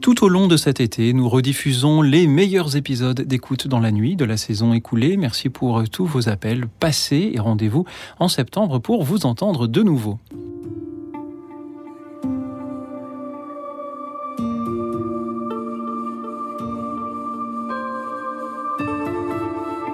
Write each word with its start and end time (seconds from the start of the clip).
Tout 0.00 0.24
au 0.24 0.28
long 0.30 0.48
de 0.48 0.56
cet 0.56 0.80
été, 0.80 1.12
nous 1.12 1.28
rediffusons 1.28 2.00
les 2.00 2.26
meilleurs 2.26 2.74
épisodes 2.74 3.20
d'écoute 3.20 3.68
dans 3.68 3.80
la 3.80 3.92
nuit 3.92 4.16
de 4.16 4.24
la 4.24 4.38
saison 4.38 4.72
écoulée. 4.72 5.18
Merci 5.18 5.50
pour 5.50 5.86
tous 5.90 6.06
vos 6.06 6.30
appels 6.30 6.66
passés 6.66 7.32
et 7.34 7.38
rendez-vous 7.38 7.84
en 8.18 8.28
septembre 8.28 8.78
pour 8.78 9.04
vous 9.04 9.26
entendre 9.26 9.66
de 9.66 9.82
nouveau. 9.82 10.18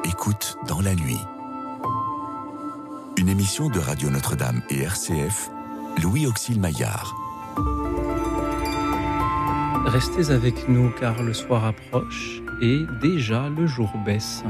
Écoute 0.05 0.57
dans 0.69 0.81
la 0.81 0.95
nuit. 0.95 1.19
Une 3.17 3.29
émission 3.29 3.69
de 3.69 3.81
Radio 3.81 4.09
Notre-Dame 4.11 4.63
et 4.71 4.83
RCF, 4.83 5.51
Louis 6.01 6.29
Auxil 6.29 6.61
Maillard. 6.61 7.13
Restez 9.87 10.33
avec 10.33 10.69
nous 10.69 10.91
car 10.99 11.23
le 11.23 11.33
soir 11.33 11.65
approche 11.65 12.43
et 12.61 12.81
déjà 13.01 13.49
le 13.49 13.69
jour 13.69 13.89
baisse. 14.05 14.43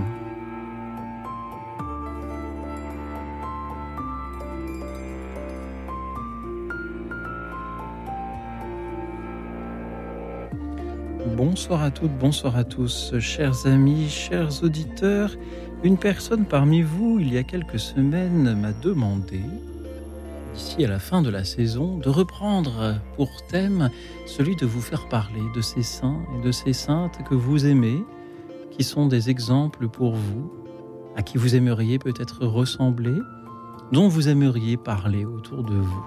Bonsoir 11.36 11.82
à 11.82 11.90
toutes, 11.90 12.16
bonsoir 12.18 12.56
à 12.56 12.64
tous, 12.64 13.12
chers 13.18 13.66
amis, 13.66 14.08
chers 14.08 14.62
auditeurs. 14.62 15.36
Une 15.84 15.98
personne 15.98 16.46
parmi 16.46 16.80
vous, 16.80 17.18
il 17.20 17.34
y 17.34 17.36
a 17.36 17.42
quelques 17.42 17.78
semaines, 17.78 18.58
m'a 18.58 18.72
demandé 18.72 19.42
d'ici 20.56 20.84
à 20.84 20.88
la 20.88 20.98
fin 20.98 21.20
de 21.20 21.28
la 21.28 21.44
saison, 21.44 21.98
de 21.98 22.08
reprendre 22.08 22.94
pour 23.16 23.28
thème 23.46 23.90
celui 24.24 24.56
de 24.56 24.64
vous 24.64 24.80
faire 24.80 25.06
parler 25.08 25.42
de 25.54 25.60
ces 25.60 25.82
saints 25.82 26.20
et 26.34 26.44
de 26.44 26.50
ces 26.50 26.72
saintes 26.72 27.18
que 27.28 27.34
vous 27.34 27.66
aimez, 27.66 28.02
qui 28.70 28.82
sont 28.82 29.06
des 29.06 29.28
exemples 29.28 29.88
pour 29.88 30.14
vous, 30.14 30.50
à 31.14 31.22
qui 31.22 31.36
vous 31.36 31.54
aimeriez 31.54 31.98
peut-être 31.98 32.46
ressembler, 32.46 33.18
dont 33.92 34.08
vous 34.08 34.28
aimeriez 34.28 34.78
parler 34.78 35.26
autour 35.26 35.62
de 35.62 35.74
vous. 35.74 36.06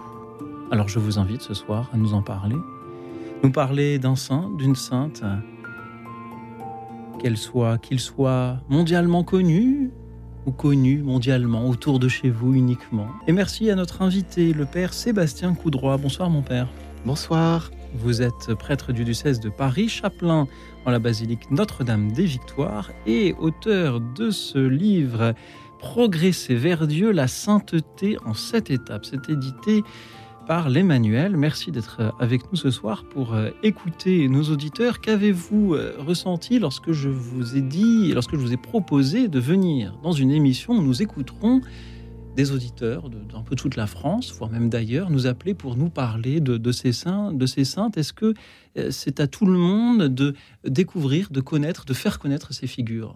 Alors 0.71 0.87
je 0.87 0.97
vous 0.97 1.19
invite 1.19 1.41
ce 1.41 1.53
soir 1.53 1.89
à 1.93 1.97
nous 1.97 2.13
en 2.13 2.23
parler, 2.23 2.57
nous 3.43 3.51
parler 3.51 3.99
d'un 3.99 4.15
saint, 4.15 4.49
d'une 4.57 4.75
sainte, 4.75 5.23
qu'elle 7.19 7.37
soit, 7.37 7.77
qu'il 7.77 7.99
soit 7.99 8.57
mondialement 8.67 9.23
connu, 9.23 9.91
ou 10.45 10.51
connu 10.51 10.99
mondialement 10.99 11.67
autour 11.67 11.99
de 11.99 12.07
chez 12.07 12.29
vous 12.29 12.53
uniquement. 12.53 13.07
Et 13.27 13.31
merci 13.31 13.69
à 13.69 13.75
notre 13.75 14.01
invité, 14.01 14.53
le 14.53 14.65
père 14.65 14.93
Sébastien 14.93 15.53
Coudroy. 15.53 15.97
Bonsoir 15.97 16.29
mon 16.29 16.41
père. 16.41 16.67
Bonsoir. 17.05 17.71
Vous 17.95 18.21
êtes 18.21 18.53
prêtre 18.53 18.93
du 18.93 19.03
diocèse 19.03 19.39
de 19.39 19.49
Paris, 19.49 19.89
chapelain 19.89 20.47
en 20.85 20.91
la 20.91 20.99
basilique 20.99 21.49
Notre-Dame 21.49 22.11
des 22.11 22.25
Victoires 22.25 22.91
et 23.07 23.35
auteur 23.39 23.99
de 23.99 24.29
ce 24.29 24.59
livre 24.59 25.33
Progresser 25.79 26.55
vers 26.55 26.87
Dieu, 26.87 27.11
la 27.11 27.27
sainteté 27.27 28.17
en 28.25 28.33
sept 28.33 28.69
étapes. 28.69 29.05
C'est 29.05 29.29
édité 29.29 29.81
par 30.49 30.67
l'Emmanuel. 30.67 31.37
Merci 31.37 31.69
d'être 31.71 32.11
avec 32.19 32.51
nous 32.51 32.57
ce 32.57 32.71
soir 32.71 33.03
pour 33.03 33.35
euh, 33.35 33.51
écouter 33.61 34.27
nos 34.27 34.41
auditeurs. 34.45 34.99
Qu'avez-vous 34.99 35.75
euh, 35.75 35.93
ressenti 35.99 36.57
lorsque 36.57 36.91
je 36.91 37.07
vous 37.07 37.55
ai 37.55 37.61
dit, 37.61 38.11
lorsque 38.13 38.31
je 38.31 38.37
vous 38.37 38.51
ai 38.51 38.57
proposé 38.57 39.27
de 39.27 39.39
venir 39.39 39.95
dans 40.01 40.11
une 40.11 40.31
émission 40.31 40.73
où 40.73 40.81
nous 40.81 41.03
écouterons 41.03 41.61
des 42.35 42.51
auditeurs 42.51 43.11
d'un 43.11 43.43
peu 43.43 43.55
toute 43.55 43.75
la 43.75 43.85
France, 43.85 44.33
voire 44.33 44.49
même 44.49 44.71
d'ailleurs, 44.71 45.11
nous 45.11 45.27
appeler 45.27 45.53
pour 45.53 45.77
nous 45.77 45.91
parler 45.91 46.39
de, 46.39 46.71
ces 46.71 46.93
saints, 46.93 47.31
de 47.31 47.45
ces 47.45 47.63
saintes? 47.63 47.99
Est-ce 47.99 48.13
que 48.13 48.33
euh, 48.75 48.89
c'est 48.89 49.19
à 49.19 49.27
tout 49.27 49.45
le 49.45 49.59
monde 49.59 50.05
de 50.05 50.33
découvrir, 50.63 51.29
de 51.29 51.41
connaître, 51.41 51.85
de 51.85 51.93
faire 51.93 52.17
connaître 52.17 52.55
ces 52.55 52.65
figures? 52.65 53.13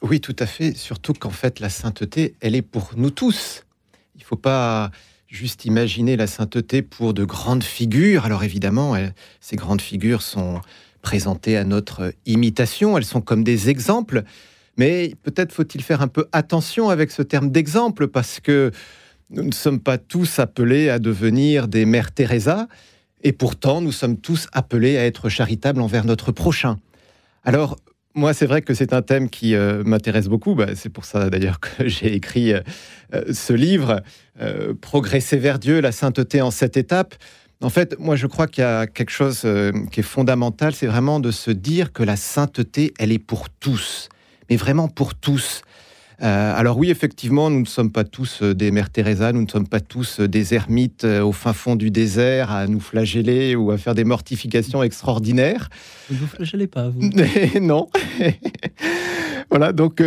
Oui, 0.00 0.22
tout 0.22 0.36
à 0.38 0.46
fait. 0.46 0.74
Surtout 0.74 1.12
qu'en 1.12 1.28
fait, 1.28 1.60
la 1.60 1.68
sainteté, 1.68 2.34
elle 2.40 2.54
est 2.54 2.62
pour 2.62 2.92
nous 2.96 3.10
tous. 3.10 3.66
Il 4.14 4.20
ne 4.20 4.24
faut 4.24 4.36
pas 4.36 4.90
juste 5.30 5.64
imaginer 5.64 6.16
la 6.16 6.26
sainteté 6.26 6.82
pour 6.82 7.14
de 7.14 7.24
grandes 7.24 7.62
figures. 7.62 8.24
Alors 8.24 8.42
évidemment, 8.42 8.94
ces 9.40 9.56
grandes 9.56 9.80
figures 9.80 10.22
sont 10.22 10.60
présentées 11.02 11.56
à 11.56 11.64
notre 11.64 12.12
imitation, 12.26 12.98
elles 12.98 13.04
sont 13.04 13.20
comme 13.20 13.44
des 13.44 13.70
exemples, 13.70 14.24
mais 14.76 15.14
peut-être 15.22 15.52
faut-il 15.52 15.82
faire 15.82 16.02
un 16.02 16.08
peu 16.08 16.26
attention 16.32 16.90
avec 16.90 17.10
ce 17.10 17.22
terme 17.22 17.50
d'exemple 17.50 18.08
parce 18.08 18.40
que 18.40 18.72
nous 19.30 19.44
ne 19.44 19.52
sommes 19.52 19.80
pas 19.80 19.98
tous 19.98 20.40
appelés 20.40 20.90
à 20.90 20.98
devenir 20.98 21.68
des 21.68 21.84
mères 21.84 22.12
Teresa, 22.12 22.66
et 23.22 23.32
pourtant 23.32 23.80
nous 23.80 23.92
sommes 23.92 24.16
tous 24.16 24.48
appelés 24.52 24.98
à 24.98 25.06
être 25.06 25.28
charitables 25.28 25.80
envers 25.80 26.04
notre 26.04 26.32
prochain. 26.32 26.78
Alors, 27.44 27.76
moi, 28.14 28.34
c'est 28.34 28.46
vrai 28.46 28.62
que 28.62 28.74
c'est 28.74 28.92
un 28.92 29.02
thème 29.02 29.28
qui 29.30 29.54
euh, 29.54 29.84
m'intéresse 29.84 30.28
beaucoup. 30.28 30.54
Bah, 30.54 30.74
c'est 30.74 30.88
pour 30.88 31.04
ça 31.04 31.30
d'ailleurs 31.30 31.60
que 31.60 31.68
j'ai 31.88 32.14
écrit 32.14 32.52
euh, 32.52 32.60
euh, 33.14 33.32
ce 33.32 33.52
livre, 33.52 34.02
Progresser 34.80 35.36
vers 35.36 35.58
Dieu, 35.58 35.82
la 35.82 35.92
sainteté 35.92 36.40
en 36.40 36.50
sept 36.50 36.78
étapes. 36.78 37.14
En 37.60 37.68
fait, 37.68 37.98
moi, 37.98 38.16
je 38.16 38.26
crois 38.26 38.46
qu'il 38.46 38.62
y 38.62 38.66
a 38.66 38.86
quelque 38.86 39.10
chose 39.10 39.46
qui 39.92 40.00
est 40.00 40.02
fondamental, 40.02 40.74
c'est 40.74 40.86
vraiment 40.86 41.20
de 41.20 41.30
se 41.30 41.50
dire 41.50 41.92
que 41.92 42.02
la 42.02 42.16
sainteté, 42.16 42.94
elle 42.98 43.12
est 43.12 43.18
pour 43.18 43.50
tous, 43.50 44.08
mais 44.48 44.56
vraiment 44.56 44.88
pour 44.88 45.14
tous. 45.14 45.60
Euh, 46.22 46.52
alors 46.54 46.76
oui, 46.76 46.90
effectivement, 46.90 47.48
nous 47.48 47.60
ne 47.60 47.66
sommes 47.66 47.90
pas 47.90 48.04
tous 48.04 48.42
euh, 48.42 48.54
des 48.54 48.70
mères 48.70 48.90
Teresa, 48.90 49.32
nous 49.32 49.42
ne 49.42 49.48
sommes 49.48 49.66
pas 49.66 49.80
tous 49.80 50.20
euh, 50.20 50.28
des 50.28 50.52
ermites 50.52 51.04
au 51.04 51.32
fin 51.32 51.54
fond 51.54 51.76
du 51.76 51.90
désert 51.90 52.50
à 52.50 52.66
nous 52.66 52.80
flageller 52.80 53.56
ou 53.56 53.70
à 53.70 53.78
faire 53.78 53.94
des 53.94 54.04
mortifications 54.04 54.82
extraordinaires. 54.82 55.70
Vous 56.08 56.16
ne 56.16 56.20
vous 56.20 56.26
flagellez 56.26 56.66
pas, 56.66 56.90
vous 56.90 57.10
Non. 57.60 57.88
voilà, 59.50 59.72
donc 59.72 60.02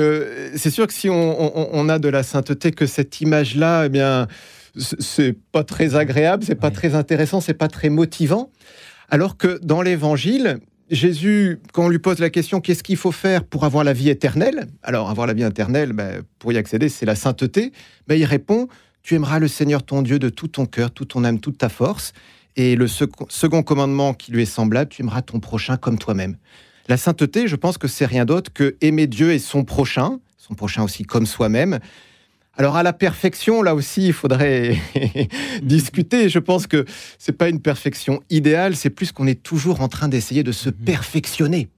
c'est 0.55 0.69
sûr 0.69 0.85
que 0.85 0.93
si 0.93 1.09
on, 1.09 1.89
a 1.89 1.99
de 1.99 2.09
la 2.09 2.23
sainteté, 2.23 2.71
que 2.71 2.85
cette 2.85 3.21
image-là, 3.21 3.85
eh 3.85 3.89
bien, 3.89 4.27
c'est 4.77 5.33
pas 5.51 5.63
très 5.63 5.95
agréable, 5.95 6.43
c'est 6.45 6.55
pas 6.55 6.71
très 6.71 6.95
intéressant, 6.95 7.41
c'est 7.41 7.53
pas 7.53 7.67
très 7.67 7.89
motivant. 7.89 8.51
Alors 9.09 9.37
que 9.37 9.59
dans 9.63 9.81
l'Évangile, 9.81 10.59
Jésus, 10.89 11.59
quand 11.71 11.85
on 11.85 11.89
lui 11.89 11.99
pose 11.99 12.19
la 12.19 12.29
question 12.29 12.59
qu'est-ce 12.59 12.83
qu'il 12.83 12.97
faut 12.97 13.11
faire 13.11 13.43
pour 13.43 13.63
avoir 13.63 13.83
la 13.83 13.93
vie 13.93 14.09
éternelle? 14.09 14.67
Alors, 14.83 15.09
avoir 15.09 15.27
la 15.27 15.33
vie 15.33 15.43
éternelle, 15.43 15.93
ben, 15.93 16.23
pour 16.39 16.51
y 16.51 16.57
accéder, 16.57 16.89
c'est 16.89 17.05
la 17.05 17.15
sainteté. 17.15 17.71
Ben, 18.07 18.15
il 18.15 18.25
répond 18.25 18.67
Tu 19.01 19.15
aimeras 19.15 19.39
le 19.39 19.47
Seigneur 19.47 19.83
ton 19.83 20.01
Dieu 20.01 20.19
de 20.19 20.29
tout 20.29 20.49
ton 20.49 20.65
cœur, 20.65 20.91
toute 20.91 21.09
ton 21.09 21.23
âme, 21.23 21.39
toute 21.39 21.57
ta 21.57 21.69
force. 21.69 22.13
Et 22.55 22.75
le 22.75 22.87
second 22.87 23.63
commandement 23.63 24.13
qui 24.13 24.31
lui 24.31 24.43
est 24.43 24.45
semblable 24.45 24.89
Tu 24.89 25.01
aimeras 25.01 25.21
ton 25.21 25.39
prochain 25.39 25.77
comme 25.77 25.97
toi-même. 25.97 26.37
La 26.89 26.97
sainteté, 26.97 27.47
je 27.47 27.55
pense 27.55 27.77
que 27.77 27.87
c'est 27.87 28.05
rien 28.05 28.25
d'autre 28.25 28.51
que 28.53 28.75
aimer 28.81 29.07
Dieu 29.07 29.31
et 29.31 29.39
son 29.39 29.63
prochain, 29.63 30.19
son 30.37 30.53
prochain 30.53 30.83
aussi 30.83 31.03
comme 31.03 31.25
soi-même. 31.25 31.79
Alors 32.55 32.75
à 32.75 32.83
la 32.83 32.93
perfection, 32.93 33.63
là 33.63 33.73
aussi, 33.73 34.07
il 34.07 34.13
faudrait 34.13 34.77
discuter. 35.63 36.29
Je 36.29 36.39
pense 36.39 36.67
que 36.67 36.85
c'est 37.17 37.31
pas 37.31 37.49
une 37.49 37.59
perfection 37.59 38.21
idéale, 38.29 38.75
c'est 38.75 38.91
plus 38.91 39.11
qu'on 39.11 39.25
est 39.25 39.41
toujours 39.41 39.81
en 39.81 39.87
train 39.87 40.07
d'essayer 40.07 40.43
de 40.43 40.51
se 40.51 40.69
mhm. 40.69 40.75
perfectionner. 40.85 41.69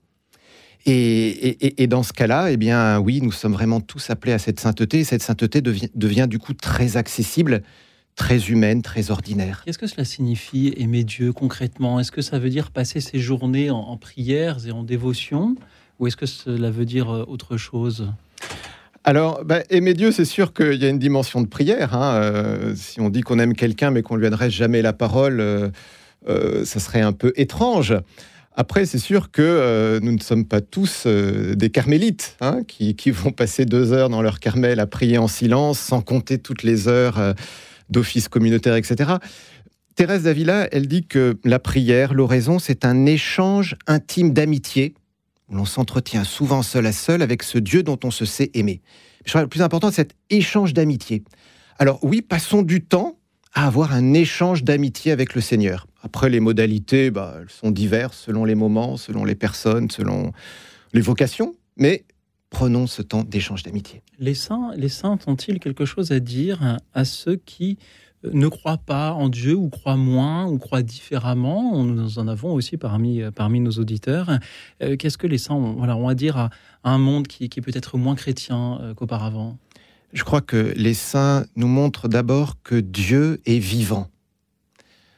Et, 0.88 1.88
dans 1.88 2.04
ce 2.04 2.14
cas-là, 2.14 2.52
eh 2.52 2.58
bien, 2.58 3.00
oui, 3.00 3.20
nous 3.20 3.32
sommes 3.32 3.54
vraiment 3.54 3.82
tous 3.82 4.12
appelés 4.12 4.34
à 4.34 4.38
cette 4.38 4.60
sainteté. 4.60 5.04
cette 5.04 5.24
sainteté 5.24 5.62
devient, 5.62 6.28
du 6.30 6.38
coup 6.38 6.54
très 6.54 6.96
accessible, 6.96 7.64
très 8.16 8.50
humaine, 8.50 8.84
très 8.84 9.10
ordinaire. 9.10 9.64
Qu'est-ce 9.66 9.80
que 9.80 9.88
cela 9.88 10.06
signifie 10.06 10.76
aimer 10.78 11.04
Dieu 11.04 11.34
concrètement? 11.34 12.00
Est-ce 12.00 12.12
que 12.12 12.22
ça 12.22 12.38
veut 12.38 12.52
dire 12.52 12.70
passer 12.70 13.00
ses 13.00 13.18
journées 13.18 13.72
en, 13.72 13.80
en 13.80 13.98
prières 13.98 14.68
et 14.68 14.72
en 14.72 14.84
dévotion? 14.84 15.56
Ou 16.00 16.06
est-ce 16.06 16.18
que 16.18 16.28
cela 16.28 16.70
veut 16.70 16.86
dire 16.86 17.10
euh, 17.10 17.26
autre 17.28 17.58
chose? 17.58 18.08
Alors, 19.08 19.46
bah, 19.46 19.60
aimer 19.70 19.94
Dieu, 19.94 20.12
c'est 20.12 20.26
sûr 20.26 20.52
qu'il 20.52 20.82
y 20.82 20.86
a 20.86 20.90
une 20.90 20.98
dimension 20.98 21.40
de 21.40 21.46
prière. 21.46 21.94
Hein. 21.94 22.16
Euh, 22.16 22.74
si 22.76 23.00
on 23.00 23.12
dit 23.12 23.22
qu'on 23.22 23.38
aime 23.38 23.54
quelqu'un 23.54 23.92
mais 23.92 24.02
qu'on 24.02 24.16
lui 24.16 24.26
adresse 24.26 24.52
jamais 24.52 24.82
la 24.82 24.94
parole, 24.94 25.42
euh, 25.42 25.70
euh, 26.28 26.66
ça 26.66 26.80
serait 26.80 27.02
un 27.02 27.12
peu 27.12 27.32
étrange. 27.36 27.94
Après, 28.56 28.88
c'est 28.88 28.98
sûr 28.98 29.30
que 29.30 30.00
nous 30.02 30.12
ne 30.12 30.20
sommes 30.20 30.46
pas 30.46 30.62
tous 30.62 31.06
des 31.06 31.70
carmélites 31.70 32.36
hein, 32.42 32.62
qui, 32.66 33.12
vont 33.12 33.32
passer 33.32 33.66
deux 33.66 33.94
heures 33.94 34.10
dans 34.10 34.24
leur 34.24 34.40
carmel 34.40 34.80
à 34.80 34.88
prier 34.88 35.20
en 35.20 35.28
silence, 35.28 35.78
sans 35.78 36.02
compter 36.02 36.40
toutes 36.40 36.64
les 36.64 36.88
heures 36.88 37.36
d'office 37.90 38.30
communautaire, 38.30 38.76
etc. 38.76 39.16
Thérèse 39.96 40.24
d'Avila, 40.24 40.70
elle 40.72 40.88
dit 40.88 41.06
que 41.06 41.38
la 41.44 41.60
prière, 41.60 42.14
l'oraison, 42.14 42.58
c'est 42.58 42.86
un 42.86 43.06
échange 43.06 43.76
intime 43.88 44.32
d'amitié 44.32 44.96
où 45.50 45.56
l'on 45.56 45.66
s'entretient 45.66 46.24
souvent 46.24 46.64
seul 46.64 46.86
à 46.86 46.92
seul 46.92 47.22
avec 47.22 47.44
ce 47.44 47.58
Dieu 47.58 47.84
dont 47.84 48.00
on 48.04 48.12
se 48.12 48.26
sait 48.26 48.52
aimer. 48.54 48.82
Je 49.26 49.32
crois 49.32 49.42
que 49.42 49.46
le 49.46 49.50
plus 49.50 49.62
important, 49.62 49.90
c'est 49.90 49.96
cet 49.98 50.16
échange 50.30 50.74
d'amitié. 50.74 51.24
Alors 51.78 52.00
oui, 52.04 52.22
passons 52.22 52.62
du 52.62 52.84
temps 52.84 53.18
à 53.54 53.68
avoir 53.68 53.94
un 53.94 54.14
échange 54.14 54.64
d'amitié 54.64 55.12
avec 55.12 55.34
le 55.34 55.42
Seigneur. 55.42 55.88
Après, 56.04 56.30
les 56.30 56.40
modalités, 56.40 57.10
bah, 57.10 57.38
elles 57.42 57.50
sont 57.50 57.72
diverses 57.72 58.18
selon 58.26 58.46
les 58.46 58.56
moments, 58.56 58.98
selon 58.98 59.24
les 59.24 59.36
personnes, 59.36 59.90
selon 59.90 60.34
les 60.94 61.02
vocations, 61.02 61.56
mais 61.78 62.06
prenons 62.50 62.86
ce 62.86 63.02
temps 63.02 63.24
d'échange 63.24 63.64
d'amitié. 63.64 64.02
Les 64.20 64.34
saints, 64.34 64.72
les 64.76 64.90
saints 64.90 65.18
ont-ils 65.26 65.60
quelque 65.60 65.86
chose 65.86 66.12
à 66.12 66.20
dire 66.20 66.78
à 66.94 67.06
ceux 67.06 67.38
qui 67.38 67.78
ne 68.34 68.48
croient 68.48 68.78
pas 68.78 69.12
en 69.12 69.30
Dieu 69.30 69.56
ou 69.56 69.70
croient 69.70 69.98
moins 69.98 70.46
ou 70.46 70.58
croient 70.58 70.82
différemment. 70.82 71.84
Nous 71.84 72.20
en 72.20 72.28
avons 72.28 72.54
aussi 72.54 72.78
parmi, 72.78 73.22
parmi 73.36 73.60
nos 73.60 73.72
auditeurs. 73.72 74.40
Qu'est-ce 74.80 75.18
que 75.18 75.28
les 75.28 75.38
saints 75.38 75.56
ont, 75.56 76.08
à 76.08 76.16
dire 76.16 76.38
à, 76.38 76.50
un 76.84 76.98
monde 76.98 77.28
qui, 77.28 77.46
est 77.46 77.62
peut-être 77.62 77.98
moins 77.98 78.16
chrétien 78.16 78.94
qu'auparavant? 78.96 79.58
Je 80.14 80.24
crois 80.24 80.42
que 80.42 80.74
les 80.76 80.94
saints 80.94 81.46
nous 81.56 81.68
montrent 81.68 82.08
d'abord 82.08 82.62
que 82.64 82.76
Dieu 82.76 83.42
est 83.46 83.60
vivant 83.60 84.08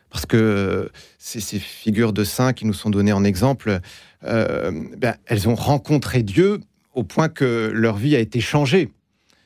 parce 0.10 0.26
que 0.26 0.90
ces, 1.20 1.40
ces, 1.40 1.60
figures 1.60 2.14
de 2.14 2.24
saints 2.24 2.54
qui 2.54 2.66
nous 2.66 2.74
sont 2.74 2.90
données 2.90 3.12
en 3.12 3.24
exemple, 3.24 3.82
euh, 4.24 4.72
ben, 4.98 5.16
elles 5.26 5.48
ont 5.48 5.56
rencontré 5.56 6.24
Dieu 6.24 6.60
au 6.94 7.04
point 7.04 7.30
que 7.30 7.72
leur 7.74 7.98
vie 7.98 8.16
a 8.16 8.20
été 8.20 8.40
changée. 8.40 8.90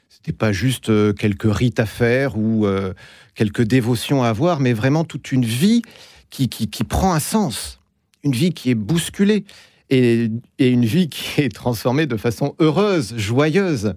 Ce 0.09 0.17
n'était 0.19 0.37
pas 0.37 0.51
juste 0.51 0.89
euh, 0.89 1.13
quelques 1.13 1.51
rites 1.51 1.79
à 1.79 1.85
faire 1.85 2.37
ou 2.37 2.65
euh, 2.65 2.93
quelques 3.35 3.63
dévotions 3.63 4.23
à 4.23 4.29
avoir, 4.29 4.59
mais 4.59 4.73
vraiment 4.73 5.03
toute 5.03 5.31
une 5.31 5.45
vie 5.45 5.81
qui, 6.29 6.47
qui, 6.49 6.83
prend 6.83 7.13
un 7.13 7.19
sens, 7.19 7.79
une 8.23 8.31
vie 8.31 8.53
qui 8.53 8.71
est 8.71 8.75
bousculée 8.75 9.45
et, 9.89 10.29
et 10.59 10.69
une 10.69 10.85
vie 10.85 11.09
qui 11.09 11.41
est 11.41 11.53
transformée 11.53 12.05
de 12.05 12.17
façon 12.17 12.55
heureuse, 12.59 13.13
joyeuse. 13.17 13.95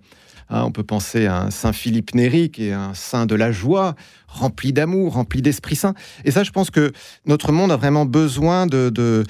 Hein, 0.51 0.65
on 0.65 0.73
peut 0.73 0.83
penser 0.83 1.27
à 1.27 1.43
un 1.43 1.51
Saint 1.51 1.73
Philippe 1.73 2.15
Néri, 2.15 2.51
qui 2.51 2.69
est 2.69 2.73
un 2.73 2.95
saint 2.95 3.27
de 3.27 3.35
la 3.35 3.51
joie, 3.51 3.95
rempli 4.29 4.73
d'amour, 4.73 5.15
rempli 5.15 5.43
d'Esprit 5.43 5.77
Saint. 5.77 5.95
Et 6.25 6.31
ça, 6.31 6.45
je 6.45 6.51
pense 6.51 6.71
que 6.71 6.93
notre 7.27 7.53
monde 7.53 7.73
a 7.73 7.77
vraiment 7.77 8.05
besoin 8.05 8.67
de, 8.67 9.25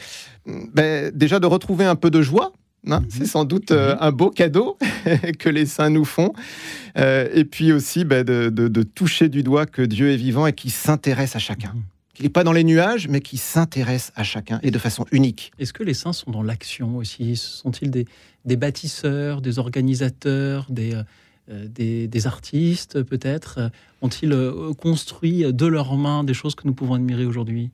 ben, 0.46 1.10
déjà 1.14 1.38
de 1.38 1.46
retrouver 1.46 1.84
un 1.84 1.96
peu 1.96 2.10
de 2.10 2.22
joie. 2.22 2.52
Mhm. 2.86 3.06
C'est 3.08 3.26
sans 3.26 3.44
doute 3.44 3.70
euh, 3.70 3.94
mhm. 3.94 3.98
un 4.00 4.12
beau 4.12 4.30
cadeau 4.30 4.78
que 5.38 5.48
les 5.48 5.66
saints 5.66 5.90
nous 5.90 6.04
font. 6.04 6.32
Euh, 6.98 7.28
et 7.32 7.44
puis 7.44 7.72
aussi 7.72 8.04
ben, 8.04 8.24
de, 8.24 8.82
toucher 8.82 9.28
du 9.28 9.42
doigt 9.42 9.66
que 9.66 9.82
Dieu 9.82 10.10
est 10.10 10.16
vivant 10.16 10.46
et 10.46 10.52
qu'il 10.52 10.70
s'intéresse 10.70 11.36
à 11.36 11.38
chacun. 11.38 11.72
Mhm. 11.74 11.82
Qu'il 12.14 12.24
n'est 12.24 12.30
pas 12.30 12.44
dans 12.44 12.52
les 12.52 12.62
nuages, 12.62 13.08
mais 13.08 13.20
qui 13.20 13.38
s'intéresse 13.38 14.12
à 14.14 14.22
chacun 14.22 14.60
et 14.62 14.70
de 14.70 14.78
façon 14.78 15.04
unique. 15.10 15.50
Est-ce 15.58 15.72
que 15.72 15.82
les 15.82 15.94
saints 15.94 16.12
sont 16.12 16.30
dans 16.30 16.44
l'action 16.44 16.96
aussi? 16.96 17.34
Sont-ils 17.34 17.90
des, 17.90 18.06
des 18.44 18.56
bâtisseurs, 18.56 19.40
des 19.40 19.58
organisateurs, 19.58 20.66
des, 20.70 20.94
euh, 21.50 21.66
des, 21.68 22.26
artistes 22.28 23.02
peut-être? 23.02 23.72
Ont-ils 24.00 24.32
construit 24.80 25.52
de 25.52 25.66
leurs 25.66 25.96
mains 25.96 26.22
des 26.22 26.34
choses 26.34 26.54
que 26.54 26.68
nous 26.68 26.74
pouvons 26.74 26.94
admirer 26.94 27.24
aujourd'hui? 27.24 27.70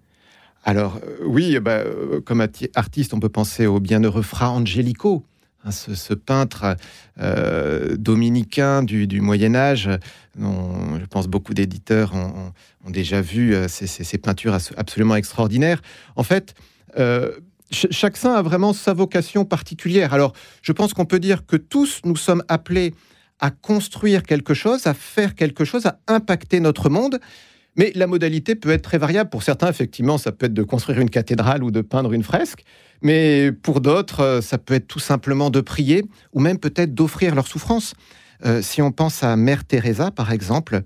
Alors 0.65 1.01
euh, 1.05 1.25
oui, 1.25 1.59
bah, 1.61 1.83
comme 2.25 2.47
artiste, 2.75 3.15
on 3.15 3.21
peut 3.21 3.29
penser 3.29 3.67
au 3.67 3.81
bienheureux 3.81 4.23
Fra 4.23 4.51
Angelico, 4.51 5.25
hein, 5.65 5.71
ce, 5.71 6.15
peintre 6.15 6.77
dominicain 7.97 8.83
du, 8.83 9.21
Moyen 9.21 9.55
Âge, 9.55 9.91
dont 10.39 10.99
je 10.99 11.05
pense 11.07 11.29
beaucoup 11.29 11.55
d'éditeurs 11.55 12.15
ont, 12.15 12.53
déjà 12.91 13.21
vu 13.21 13.55
ces, 13.69 14.19
peintures 14.19 14.57
absolument 14.77 15.17
extraordinaires. 15.17 15.83
En 16.17 16.23
fait, 16.23 16.55
chaque 17.71 18.17
saint 18.17 18.35
a 18.35 18.43
vraiment 18.43 18.73
sa 18.73 18.93
vocation 18.93 19.45
particulière. 19.45 20.13
Alors, 20.13 20.33
je 20.63 20.73
pense 20.73 20.93
qu'on 20.93 21.05
peut 21.07 21.21
dire 21.21 21.47
que 21.47 21.57
tous 21.57 22.01
nous 22.05 22.17
sommes 22.17 22.43
appelés 22.49 22.95
à 23.39 23.51
construire 23.51 24.23
quelque 24.23 24.55
chose, 24.55 24.87
à 24.87 24.95
faire 24.95 25.35
quelque 25.35 25.65
chose, 25.65 25.87
à 25.87 25.99
impacter 26.09 26.61
notre 26.61 26.91
monde. 26.91 27.19
Mais 27.77 27.93
la 27.95 28.07
modalité 28.07 28.55
peut 28.55 28.71
être 28.71 28.83
très 28.83 28.99
variable. 28.99 29.31
Pour 29.31 29.43
certains, 29.43 29.69
effectivement, 29.69 30.19
ça 30.19 30.33
peut 30.33 30.47
être 30.47 30.55
de 30.55 30.63
construire 30.63 31.01
une 31.01 31.11
cathédrale 31.11 31.63
ou 31.63 31.71
de 31.71 31.81
peindre 31.81 32.13
une 32.13 32.23
fresque. 32.23 32.65
Mais 33.03 33.53
pour 33.53 33.81
d'autres, 33.81 34.21
euh, 34.21 34.41
ça 34.41 34.59
peut 34.59 34.75
être 34.75 34.89
tout 34.89 34.99
simplement 34.99 35.51
de 35.51 35.61
prier 35.61 36.05
ou 36.33 36.41
même 36.41 36.59
peut-être 36.59 36.95
d'offrir 36.95 37.35
leur 37.35 37.47
souffrance. 37.47 37.95
Euh, 38.45 38.63
si 38.63 38.83
on 38.83 38.93
pense 38.93 39.23
à 39.23 39.37
Mère 39.37 39.65
Teresa, 39.65 40.11
par 40.11 40.33
exemple, 40.33 40.83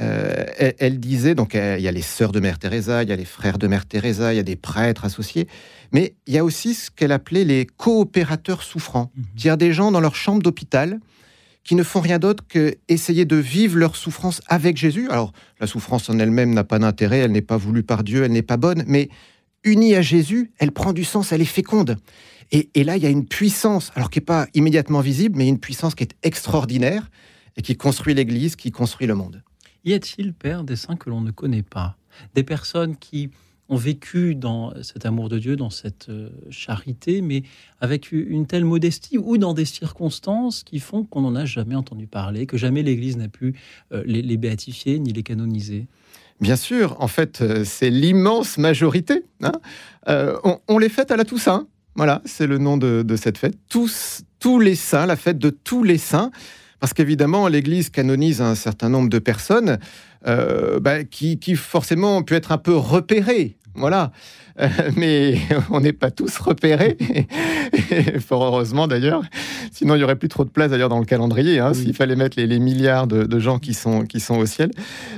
euh, 0.00 0.44
elle, 0.58 0.98
disait, 0.98 1.34
donc 1.34 1.54
il 1.54 1.80
y 1.80 1.88
a 1.88 1.92
les 1.92 2.02
sœurs 2.02 2.32
de 2.32 2.40
Mère 2.40 2.58
Teresa, 2.58 3.04
il 3.04 3.08
y 3.08 3.12
a 3.12 3.16
les 3.16 3.24
frères 3.24 3.58
de 3.58 3.68
Mère 3.68 3.86
Teresa, 3.86 4.32
il 4.32 4.36
y 4.36 4.40
a 4.40 4.44
des 4.44 4.56
prêtres 4.56 5.04
associés, 5.04 5.46
mais 5.92 6.14
il 6.26 6.34
y 6.34 6.38
a 6.38 6.44
aussi 6.44 6.74
ce 6.74 6.90
qu'elle 6.90 7.12
appelait 7.12 7.44
les 7.44 7.64
coopérateurs 7.64 8.62
souffrants, 8.62 9.12
mhm. 9.14 9.24
c'est-à-dire 9.36 9.56
des 9.56 9.72
gens 9.72 9.92
dans 9.92 10.00
leur 10.00 10.16
chambre 10.16 10.42
d'hôpital 10.42 10.98
qui 11.64 11.74
ne 11.74 11.82
font 11.82 12.00
rien 12.00 12.18
d'autre 12.18 12.44
que 12.46 12.76
essayer 12.88 13.24
de 13.24 13.36
vivre 13.36 13.78
leur 13.78 13.96
souffrance 13.96 14.40
avec 14.46 14.76
Jésus. 14.76 15.08
Alors, 15.08 15.32
la 15.60 15.66
souffrance 15.66 16.08
en 16.10 16.18
elle-même 16.18 16.52
n'a 16.52 16.64
pas 16.64 16.78
d'intérêt, 16.78 17.18
elle 17.20 17.32
n'est 17.32 17.42
pas 17.42 17.56
voulue 17.56 17.82
par 17.82 18.04
Dieu, 18.04 18.22
elle 18.22 18.32
n'est 18.32 18.42
pas 18.42 18.58
bonne, 18.58 18.84
mais 18.86 19.08
unie 19.64 19.94
à 19.94 20.02
Jésus, 20.02 20.52
elle 20.58 20.72
prend 20.72 20.92
du 20.92 21.04
sens, 21.04 21.32
elle 21.32 21.40
est 21.40 21.46
féconde. 21.46 21.96
Et, 22.52 22.68
et 22.74 22.84
là, 22.84 22.98
il 22.98 23.02
y 23.02 23.06
a 23.06 23.10
une 23.10 23.26
puissance, 23.26 23.90
alors 23.94 24.10
qui 24.10 24.18
n'est 24.18 24.24
pas 24.26 24.46
immédiatement 24.52 25.00
visible, 25.00 25.38
mais 25.38 25.48
une 25.48 25.58
puissance 25.58 25.94
qui 25.94 26.04
est 26.04 26.14
extraordinaire 26.22 27.10
et 27.56 27.62
qui 27.62 27.76
construit 27.76 28.14
l'Église, 28.14 28.56
qui 28.56 28.70
construit 28.70 29.06
le 29.06 29.14
monde. 29.14 29.42
Y 29.84 29.94
a-t-il, 29.94 30.34
Père, 30.34 30.64
des 30.64 30.76
saints 30.76 30.96
que 30.96 31.08
l'on 31.08 31.22
ne 31.22 31.30
connaît 31.30 31.62
pas? 31.62 31.96
Des 32.34 32.42
personnes 32.42 32.96
qui 32.96 33.30
ont 33.68 33.76
vécu 33.76 34.34
dans 34.34 34.72
cet 34.82 35.06
amour 35.06 35.28
de 35.28 35.38
Dieu, 35.38 35.56
dans 35.56 35.70
cette 35.70 36.08
euh, 36.10 36.28
charité, 36.50 37.22
mais 37.22 37.42
avec 37.80 38.12
une 38.12 38.46
telle 38.46 38.64
modestie 38.64 39.16
ou 39.16 39.38
dans 39.38 39.54
des 39.54 39.64
circonstances 39.64 40.62
qui 40.64 40.80
font 40.80 41.04
qu'on 41.04 41.22
n'en 41.22 41.34
a 41.34 41.44
jamais 41.44 41.74
entendu 41.74 42.06
parler, 42.06 42.46
que 42.46 42.58
jamais 42.58 42.82
l'Église 42.82 43.16
n'a 43.16 43.28
pu 43.28 43.54
euh, 43.92 44.02
les, 44.06 44.36
béatifier 44.36 44.98
ni 44.98 45.12
les 45.12 45.22
canoniser 45.22 45.86
Bien 46.40 46.56
sûr, 46.56 46.96
en 47.00 47.08
fait, 47.08 47.40
euh, 47.40 47.64
c'est 47.64 47.90
l'immense 47.90 48.58
majorité. 48.58 49.22
Hein. 49.40 49.52
on, 50.68 50.78
les 50.78 50.88
fête 50.88 51.10
à 51.10 51.16
la 51.16 51.24
Toussaint. 51.24 51.66
Voilà, 51.96 52.20
c'est 52.24 52.46
le 52.46 52.58
nom 52.58 52.76
de, 52.76 53.02
de, 53.06 53.16
cette 53.16 53.38
fête. 53.38 53.56
Tous, 53.68 54.22
tous 54.40 54.58
les 54.58 54.74
saints, 54.74 55.06
la 55.06 55.16
fête 55.16 55.38
de 55.38 55.50
tous 55.50 55.84
les 55.84 55.96
saints. 55.96 56.32
Parce 56.84 56.92
qu'évidemment, 56.92 57.48
l'Église 57.48 57.88
canonise 57.88 58.42
un 58.42 58.54
certain 58.54 58.90
nombre 58.90 59.08
de 59.08 59.18
personnes 59.18 59.78
euh, 60.26 60.78
bah, 60.80 61.02
qui, 61.02 61.38
forcément 61.56 62.18
ont 62.18 62.22
pu 62.22 62.34
être 62.34 62.52
un 62.52 62.58
peu 62.58 62.76
repérées. 62.76 63.56
Voilà. 63.74 64.12
Euh, 64.60 64.68
mais 64.96 65.38
on 65.70 65.80
n'est 65.80 65.92
pas 65.92 66.10
tous 66.10 66.36
repérés, 66.38 66.96
fort 68.20 68.44
heureusement 68.44 68.86
d'ailleurs. 68.86 69.22
Sinon, 69.72 69.94
il 69.94 69.98
n'y 69.98 70.04
aurait 70.04 70.16
plus 70.16 70.28
trop 70.28 70.44
de 70.44 70.50
place 70.50 70.70
d'ailleurs 70.70 70.88
dans 70.88 71.00
le 71.00 71.04
calendrier, 71.04 71.58
hein, 71.58 71.74
s'il 71.74 71.94
fallait 71.94 72.14
mettre 72.14 72.38
les, 72.40 72.58
milliards 72.60 73.06
de, 73.06 73.38
gens 73.38 73.58
qui 73.58 73.74
sont, 73.74 74.04
qui 74.04 74.20
sont 74.20 74.36
au 74.36 74.46
ciel. 74.46 74.70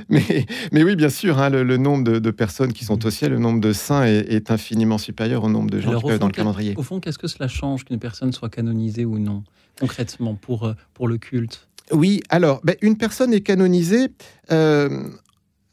Mais, 0.09 0.45
mais 0.71 0.83
oui, 0.83 0.95
bien 0.95 1.09
sûr, 1.09 1.37
hein, 1.39 1.49
le, 1.49 1.77
nombre 1.77 2.19
de, 2.19 2.31
personnes 2.31 2.73
qui 2.73 2.85
sont 2.85 3.05
au 3.05 3.09
ciel, 3.11 3.31
le 3.31 3.39
nombre 3.39 3.61
de 3.61 3.73
saints 3.73 4.05
est, 4.05 4.49
infiniment 4.49 4.97
supérieur 4.97 5.43
au 5.43 5.49
nombre 5.49 5.69
de 5.69 5.79
gens 5.79 5.99
qui 5.99 6.17
dans 6.17 6.27
le 6.27 6.31
calendrier. 6.31 6.73
Au 6.77 6.83
fond, 6.83 6.99
qu'est-ce 6.99 7.19
que 7.19 7.27
cela 7.27 7.47
change 7.47 7.85
qu'une 7.85 7.99
personne 7.99 8.31
soit 8.31 8.49
canonisée 8.49 9.05
ou 9.05 9.19
non 9.19 9.43
concrètement 9.79 10.35
pour, 10.35 10.65
euh, 10.65 10.73
pour 10.93 11.07
le 11.07 11.17
culte? 11.17 11.67
Oui, 11.91 12.21
alors, 12.29 12.59
ben, 12.63 12.75
une 12.81 12.97
personne 12.97 13.33
est 13.33 13.41
canonisée. 13.41 14.07
Euh, 14.51 15.09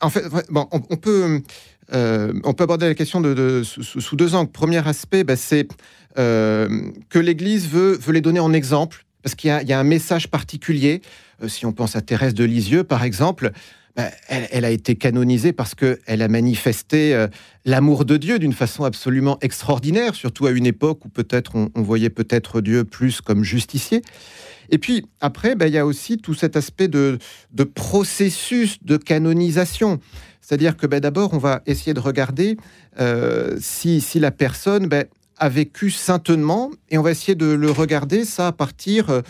en 0.00 0.10
fait, 0.10 0.24
bon, 0.50 0.68
on, 0.70 0.96
peut, 0.96 1.40
euh, 1.92 2.32
on 2.44 2.54
peut 2.54 2.64
aborder 2.64 2.86
la 2.86 2.94
question 2.94 3.20
de, 3.20 3.62
sous, 3.62 4.16
deux 4.16 4.34
angles. 4.34 4.50
Premier 4.50 4.86
aspect, 4.86 5.24
ben, 5.24 5.36
c'est 5.36 5.68
que 6.16 7.18
l'Église 7.18 7.68
veut, 7.68 7.96
veut 7.96 8.12
les 8.12 8.20
donner 8.20 8.40
en 8.40 8.52
exemple, 8.52 9.04
parce 9.22 9.34
qu'il 9.34 9.48
y, 9.50 9.72
a 9.72 9.78
un 9.78 9.84
message 9.84 10.28
particulier. 10.28 11.02
si 11.48 11.66
on 11.66 11.72
pense 11.72 11.96
à 11.96 12.02
Thérèse 12.02 12.34
de 12.34 12.44
Lisieux, 12.44 12.84
par 12.84 13.02
exemple, 13.02 13.52
ben, 13.96 14.10
elle, 14.28 14.64
a 14.64 14.70
été 14.70 14.96
canonisée 14.96 15.52
parce 15.52 15.76
qu'elle 15.76 16.20
a 16.20 16.26
manifesté 16.26 17.14
euh, 17.14 17.28
l'amour 17.64 18.04
de 18.04 18.16
Dieu 18.16 18.40
d'une 18.40 18.52
façon 18.52 18.82
absolument 18.82 19.38
extraordinaire, 19.40 20.16
surtout 20.16 20.46
à 20.46 20.50
une 20.50 20.66
époque 20.66 21.04
où 21.04 21.08
peut-être 21.08 21.52
on, 21.54 21.70
voyait 21.80 22.10
peut-être 22.10 22.60
Dieu 22.60 22.82
plus 22.82 23.20
comme 23.20 23.44
justicier. 23.44 24.02
Et 24.70 24.78
puis 24.78 25.06
après, 25.20 25.54
ben, 25.54 25.68
il 25.68 25.74
y 25.74 25.78
a 25.78 25.86
aussi 25.86 26.16
tout 26.16 26.34
cet 26.34 26.56
aspect 26.56 26.88
de, 26.88 27.18
processus 27.76 28.82
de 28.82 28.96
canonisation. 28.96 30.00
C'est-à-dire 30.44 30.76
que 30.76 30.86
ben, 30.86 31.00
d'abord, 31.00 31.32
on 31.32 31.38
va 31.38 31.62
essayer 31.64 31.94
de 31.94 32.00
regarder 32.00 32.58
euh, 33.00 33.56
si, 33.60 34.02
la 34.16 34.30
personne 34.30 34.88
a 35.38 35.48
vécu 35.48 35.90
saintement, 35.90 36.70
et 36.90 36.98
on 36.98 37.02
va 37.02 37.12
essayer 37.12 37.34
de 37.34 37.46
le 37.46 37.70
regarder 37.70 38.24
ça 38.24 38.48
à 38.48 38.52
partir... 38.52 39.10
Euh, 39.10 39.22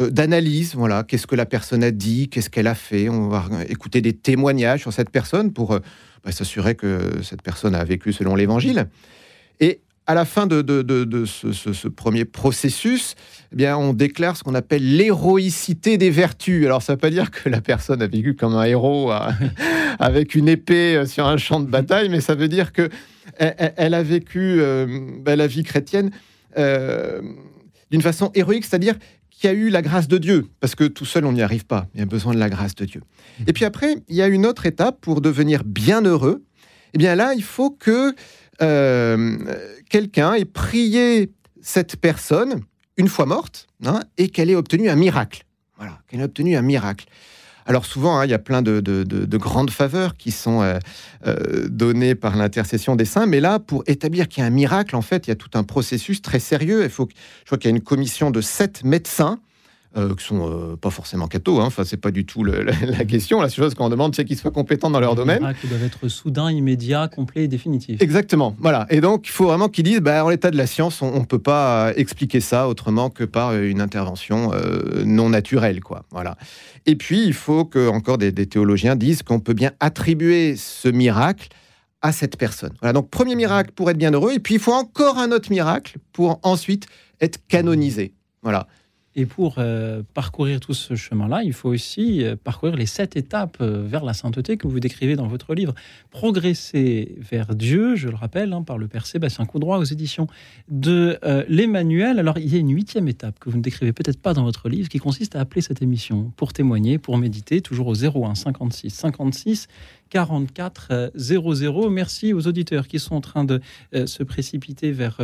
d'analyse. 0.00 0.76
Voilà, 0.76 1.02
qu'est-ce 1.02 1.26
que 1.26 1.34
la 1.34 1.44
personne 1.44 1.82
a 1.82 1.90
dit, 1.90 2.28
qu'est-ce 2.28 2.50
qu'elle 2.50 2.68
a 2.68 2.76
fait. 2.76 3.08
On 3.08 3.26
va 3.26 3.44
écouter 3.68 4.00
des 4.00 4.12
témoignages 4.12 4.82
sur 4.82 4.92
cette 4.92 5.10
personne 5.10 5.52
pour 5.52 5.72
euh, 5.72 5.80
bah, 6.22 6.30
s'assurer 6.30 6.76
que 6.76 7.20
cette 7.24 7.42
personne 7.42 7.74
a 7.74 7.82
vécu 7.82 8.12
selon 8.12 8.36
l'Évangile. 8.36 8.86
Et 9.58 9.80
à 10.08 10.14
la 10.14 10.24
fin 10.24 10.46
de, 10.46 10.64
ce, 11.26 11.88
premier 11.88 12.24
processus, 12.24 13.14
eh 13.52 13.56
bien, 13.56 13.76
on 13.76 13.92
déclare 13.92 14.38
ce 14.38 14.42
qu'on 14.42 14.54
appelle 14.54 14.96
l'héroïcité 14.96 15.98
des 15.98 16.08
vertus. 16.08 16.64
Alors, 16.64 16.80
ça 16.80 16.94
ne 16.94 16.96
veut 16.96 17.00
pas 17.00 17.10
dire 17.10 17.30
que 17.30 17.50
la 17.50 17.60
personne 17.60 18.00
a 18.00 18.06
vécu 18.06 18.34
comme 18.34 18.54
un 18.56 18.64
héros 18.64 19.12
avec 19.98 20.34
une 20.34 20.48
épée 20.48 20.96
euh, 20.96 21.04
sur 21.04 21.26
un 21.26 21.36
champ 21.36 21.60
de 21.60 21.68
bataille, 21.68 22.08
mais 22.08 22.22
ça 22.22 22.34
veut 22.34 22.48
dire 22.48 22.72
que 22.72 22.88
elle, 23.36 23.92
a 23.92 24.02
vécu 24.02 24.60
bah, 25.20 25.36
la 25.36 25.46
vie 25.46 25.62
chrétienne 25.62 26.10
d'une 26.56 28.02
façon 28.02 28.30
héroïque, 28.34 28.64
c'est-à-dire 28.64 28.94
qui 29.30 29.46
a 29.46 29.52
eu 29.52 29.68
la 29.68 29.82
grâce 29.82 30.08
de 30.08 30.18
Dieu, 30.18 30.46
parce 30.58 30.74
que 30.74 30.84
tout 30.84 31.04
seul, 31.04 31.24
on 31.26 31.32
n'y 31.32 31.42
arrive 31.42 31.66
pas. 31.66 31.86
Il 31.94 32.00
y 32.00 32.02
a 32.02 32.06
besoin 32.06 32.34
de 32.34 32.38
la 32.38 32.48
grâce 32.48 32.74
de 32.74 32.86
Dieu. 32.86 33.02
Et 33.46 33.52
puis 33.52 33.64
après, 33.64 33.98
il 34.08 34.16
y 34.16 34.22
a 34.22 34.26
une 34.26 34.46
autre 34.46 34.66
étape 34.66 35.00
pour 35.00 35.20
devenir 35.20 35.62
bien 35.62 36.02
heureux. 36.02 36.42
Eh 36.94 36.98
bien 36.98 37.14
là, 37.14 37.34
il 37.34 37.44
faut 37.44 37.70
que 37.70 37.90
euh, 37.90 38.12
quelqu'un 38.58 40.34
ait 40.34 40.44
prié 40.44 41.32
cette 41.62 41.96
personne 41.96 42.62
une 42.96 43.08
fois 43.08 43.26
morte 43.26 43.68
hein, 43.84 44.00
et 44.16 44.28
qu'elle 44.28 44.50
ait 44.50 44.56
obtenu 44.56 44.88
un 44.88 44.96
miracle. 44.96 45.44
Voilà, 45.76 45.98
qu'elle 46.08 46.20
ait 46.20 46.24
obtenu 46.24 46.56
un 46.56 46.62
miracle. 46.62 47.06
Alors 47.68 47.84
souvent, 47.84 48.18
hein, 48.18 48.24
il 48.24 48.30
y 48.30 48.34
a 48.34 48.38
plein 48.38 48.62
de, 48.62 49.36
grandes 49.36 49.70
faveurs 49.70 50.16
qui 50.16 50.30
sont 50.30 50.62
euh, 50.62 50.78
euh, 51.26 51.68
données 51.68 52.14
par 52.14 52.34
l'intercession 52.34 52.96
des 52.96 53.04
saints, 53.04 53.26
mais 53.26 53.40
là, 53.40 53.58
pour 53.58 53.84
établir 53.86 54.26
qu'il 54.28 54.40
y 54.40 54.44
a 54.44 54.46
un 54.46 54.50
miracle, 54.50 54.96
en 54.96 55.02
fait, 55.02 55.26
il 55.26 55.30
y 55.30 55.32
a 55.32 55.36
tout 55.36 55.50
un 55.52 55.64
processus 55.64 56.22
très 56.22 56.40
sérieux. 56.40 56.82
Il 56.84 56.90
faut, 56.90 57.06
je 57.10 57.44
crois 57.44 57.58
qu'il 57.58 57.70
y 57.70 57.72
a 57.72 57.76
une 57.76 57.82
commission 57.82 58.30
de 58.30 58.40
sept 58.40 58.84
médecins 58.84 59.38
euh, 59.98 60.14
qui 60.14 60.24
sont 60.24 60.48
euh, 60.48 60.76
pas 60.76 60.90
forcément 60.90 61.26
cathos. 61.26 61.60
Hein. 61.60 61.66
Enfin, 61.66 61.84
c'est 61.84 61.96
pas 61.96 62.10
du 62.10 62.24
tout 62.24 62.44
la, 62.44 63.04
question. 63.04 63.40
La 63.40 63.48
seule 63.48 63.64
chose 63.64 63.74
qu'on 63.74 63.88
demande, 63.88 64.14
c'est 64.14 64.24
qu'ils 64.24 64.38
soient 64.38 64.50
compétents 64.50 64.90
dans 64.90 65.00
leur 65.00 65.14
domaine. 65.14 65.54
Ils 65.64 65.68
doivent 65.68 65.84
être 65.84 66.08
soudain, 66.08 66.50
immédiat, 66.50 67.08
complet 67.08 67.44
et 67.44 67.48
définitif. 67.48 68.00
Exactement. 68.00 68.54
Voilà. 68.60 68.86
Et 68.90 69.00
donc, 69.00 69.26
il 69.26 69.32
faut 69.32 69.46
vraiment 69.46 69.68
qu'ils 69.68 69.84
disent, 69.84 70.00
bah, 70.00 70.24
en 70.24 70.28
l'état 70.28 70.50
de 70.50 70.56
la 70.56 70.66
science, 70.66 71.02
on 71.02 71.20
ne 71.20 71.24
peut 71.24 71.38
pas 71.38 71.92
expliquer 71.96 72.40
ça 72.40 72.68
autrement 72.68 73.10
que 73.10 73.24
par 73.24 73.54
une 73.54 73.80
intervention 73.80 74.52
euh, 74.52 75.02
non 75.04 75.30
naturelle, 75.30 75.80
quoi. 75.80 76.04
Voilà. 76.10 76.36
Et 76.86 76.96
puis, 76.96 77.24
il 77.24 77.34
faut 77.34 77.64
que 77.64 77.88
encore 77.88 78.18
des, 78.18 78.30
des 78.30 78.46
théologiens 78.46 78.96
disent 78.96 79.22
qu'on 79.22 79.40
peut 79.40 79.54
bien 79.54 79.72
attribuer 79.80 80.54
ce 80.56 80.88
miracle 80.88 81.48
à 82.02 82.12
cette 82.12 82.36
personne. 82.36 82.72
Voilà. 82.80 82.92
Donc, 82.92 83.10
premier 83.10 83.34
miracle 83.34 83.72
pour 83.74 83.90
être 83.90 83.98
bien 83.98 84.12
heureux. 84.12 84.32
Et 84.32 84.38
puis, 84.38 84.54
il 84.54 84.60
faut 84.60 84.72
encore 84.72 85.18
un 85.18 85.32
autre 85.32 85.50
miracle 85.50 85.98
pour 86.12 86.38
ensuite 86.42 86.86
être 87.20 87.38
canonisé. 87.48 88.12
Voilà. 88.42 88.68
Et 89.18 89.26
pour 89.26 89.56
euh, 89.58 90.04
parcourir 90.14 90.60
tout 90.60 90.74
ce 90.74 90.94
chemin-là, 90.94 91.42
il 91.42 91.52
faut 91.52 91.70
aussi 91.70 92.22
euh, 92.22 92.36
parcourir 92.36 92.76
les 92.76 92.86
sept 92.86 93.16
étapes 93.16 93.56
euh, 93.60 93.82
vers 93.84 94.04
la 94.04 94.14
sainteté 94.14 94.56
que 94.56 94.68
vous 94.68 94.78
décrivez 94.78 95.16
dans 95.16 95.26
votre 95.26 95.56
livre. 95.56 95.74
Progresser 96.12 97.16
vers 97.18 97.56
Dieu, 97.56 97.96
je 97.96 98.06
le 98.06 98.14
rappelle, 98.14 98.52
hein, 98.52 98.62
par 98.62 98.78
le 98.78 98.86
Père 98.86 99.06
Sébastien 99.06 99.44
Coudroy 99.44 99.78
aux 99.78 99.84
éditions 99.84 100.28
de 100.68 101.18
l'Emmanuel. 101.48 102.20
Alors, 102.20 102.38
il 102.38 102.52
y 102.52 102.54
a 102.54 102.60
une 102.60 102.72
huitième 102.72 103.08
étape 103.08 103.40
que 103.40 103.50
vous 103.50 103.56
ne 103.56 103.62
décrivez 103.62 103.92
peut-être 103.92 104.22
pas 104.22 104.34
dans 104.34 104.44
votre 104.44 104.68
livre, 104.68 104.88
qui 104.88 104.98
consiste 104.98 105.34
à 105.34 105.40
appeler 105.40 105.62
cette 105.62 105.82
émission 105.82 106.32
pour 106.36 106.52
témoigner, 106.52 106.98
pour 106.98 107.18
méditer, 107.18 107.60
toujours 107.60 107.88
au 107.88 107.94
01 107.94 108.36
56 108.36 108.90
56 108.90 109.66
44 110.10 111.12
00. 111.16 111.90
Merci 111.90 112.32
aux 112.32 112.46
auditeurs 112.46 112.86
qui 112.86 113.00
sont 113.00 113.16
en 113.16 113.20
train 113.20 113.44
de 113.44 113.60
se 113.92 114.22
précipiter 114.22 114.92
vers 114.92 115.18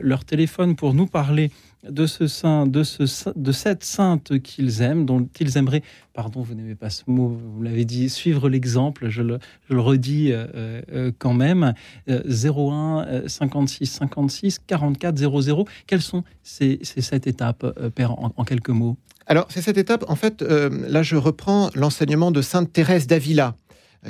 leur 0.00 0.24
téléphone 0.24 0.76
pour 0.76 0.94
nous 0.94 1.06
parler 1.06 1.50
de 1.88 2.06
ce 2.06 2.26
saint, 2.26 2.66
de, 2.66 2.82
ce, 2.82 3.30
de 3.36 3.52
cette 3.52 3.84
sainte 3.84 4.38
qu'ils 4.40 4.82
aiment, 4.82 5.04
dont 5.04 5.28
ils 5.38 5.56
aimeraient, 5.58 5.82
pardon, 6.12 6.40
vous 6.40 6.54
n'aimez 6.54 6.74
pas 6.74 6.90
ce 6.90 7.02
mot, 7.06 7.28
vous 7.28 7.62
l'avez 7.62 7.84
dit, 7.84 8.08
suivre 8.08 8.48
l'exemple, 8.48 9.08
je 9.08 9.22
le, 9.22 9.38
je 9.68 9.74
le 9.74 9.80
redis 9.80 10.32
euh, 10.32 10.46
euh, 10.92 11.12
quand 11.18 11.34
même, 11.34 11.74
01 12.08 13.24
56 13.26 13.86
56 13.86 14.60
44 14.66 15.18
00. 15.18 15.64
Quelles 15.86 16.02
sont 16.02 16.24
ces, 16.42 16.78
ces 16.82 17.00
sept 17.00 17.26
étapes, 17.26 17.64
euh, 17.64 17.90
Père, 17.90 18.12
en, 18.12 18.44
quelques 18.44 18.70
mots? 18.70 18.96
Alors, 19.26 19.46
c'est 19.48 19.62
cette 19.62 19.78
étape, 19.78 20.04
en 20.08 20.16
fait, 20.16 20.42
là 20.42 21.02
je 21.02 21.16
reprends 21.16 21.70
l'enseignement 21.74 22.30
de 22.30 22.42
Sainte 22.42 22.72
Thérèse 22.72 23.06
d'Avila 23.06 23.56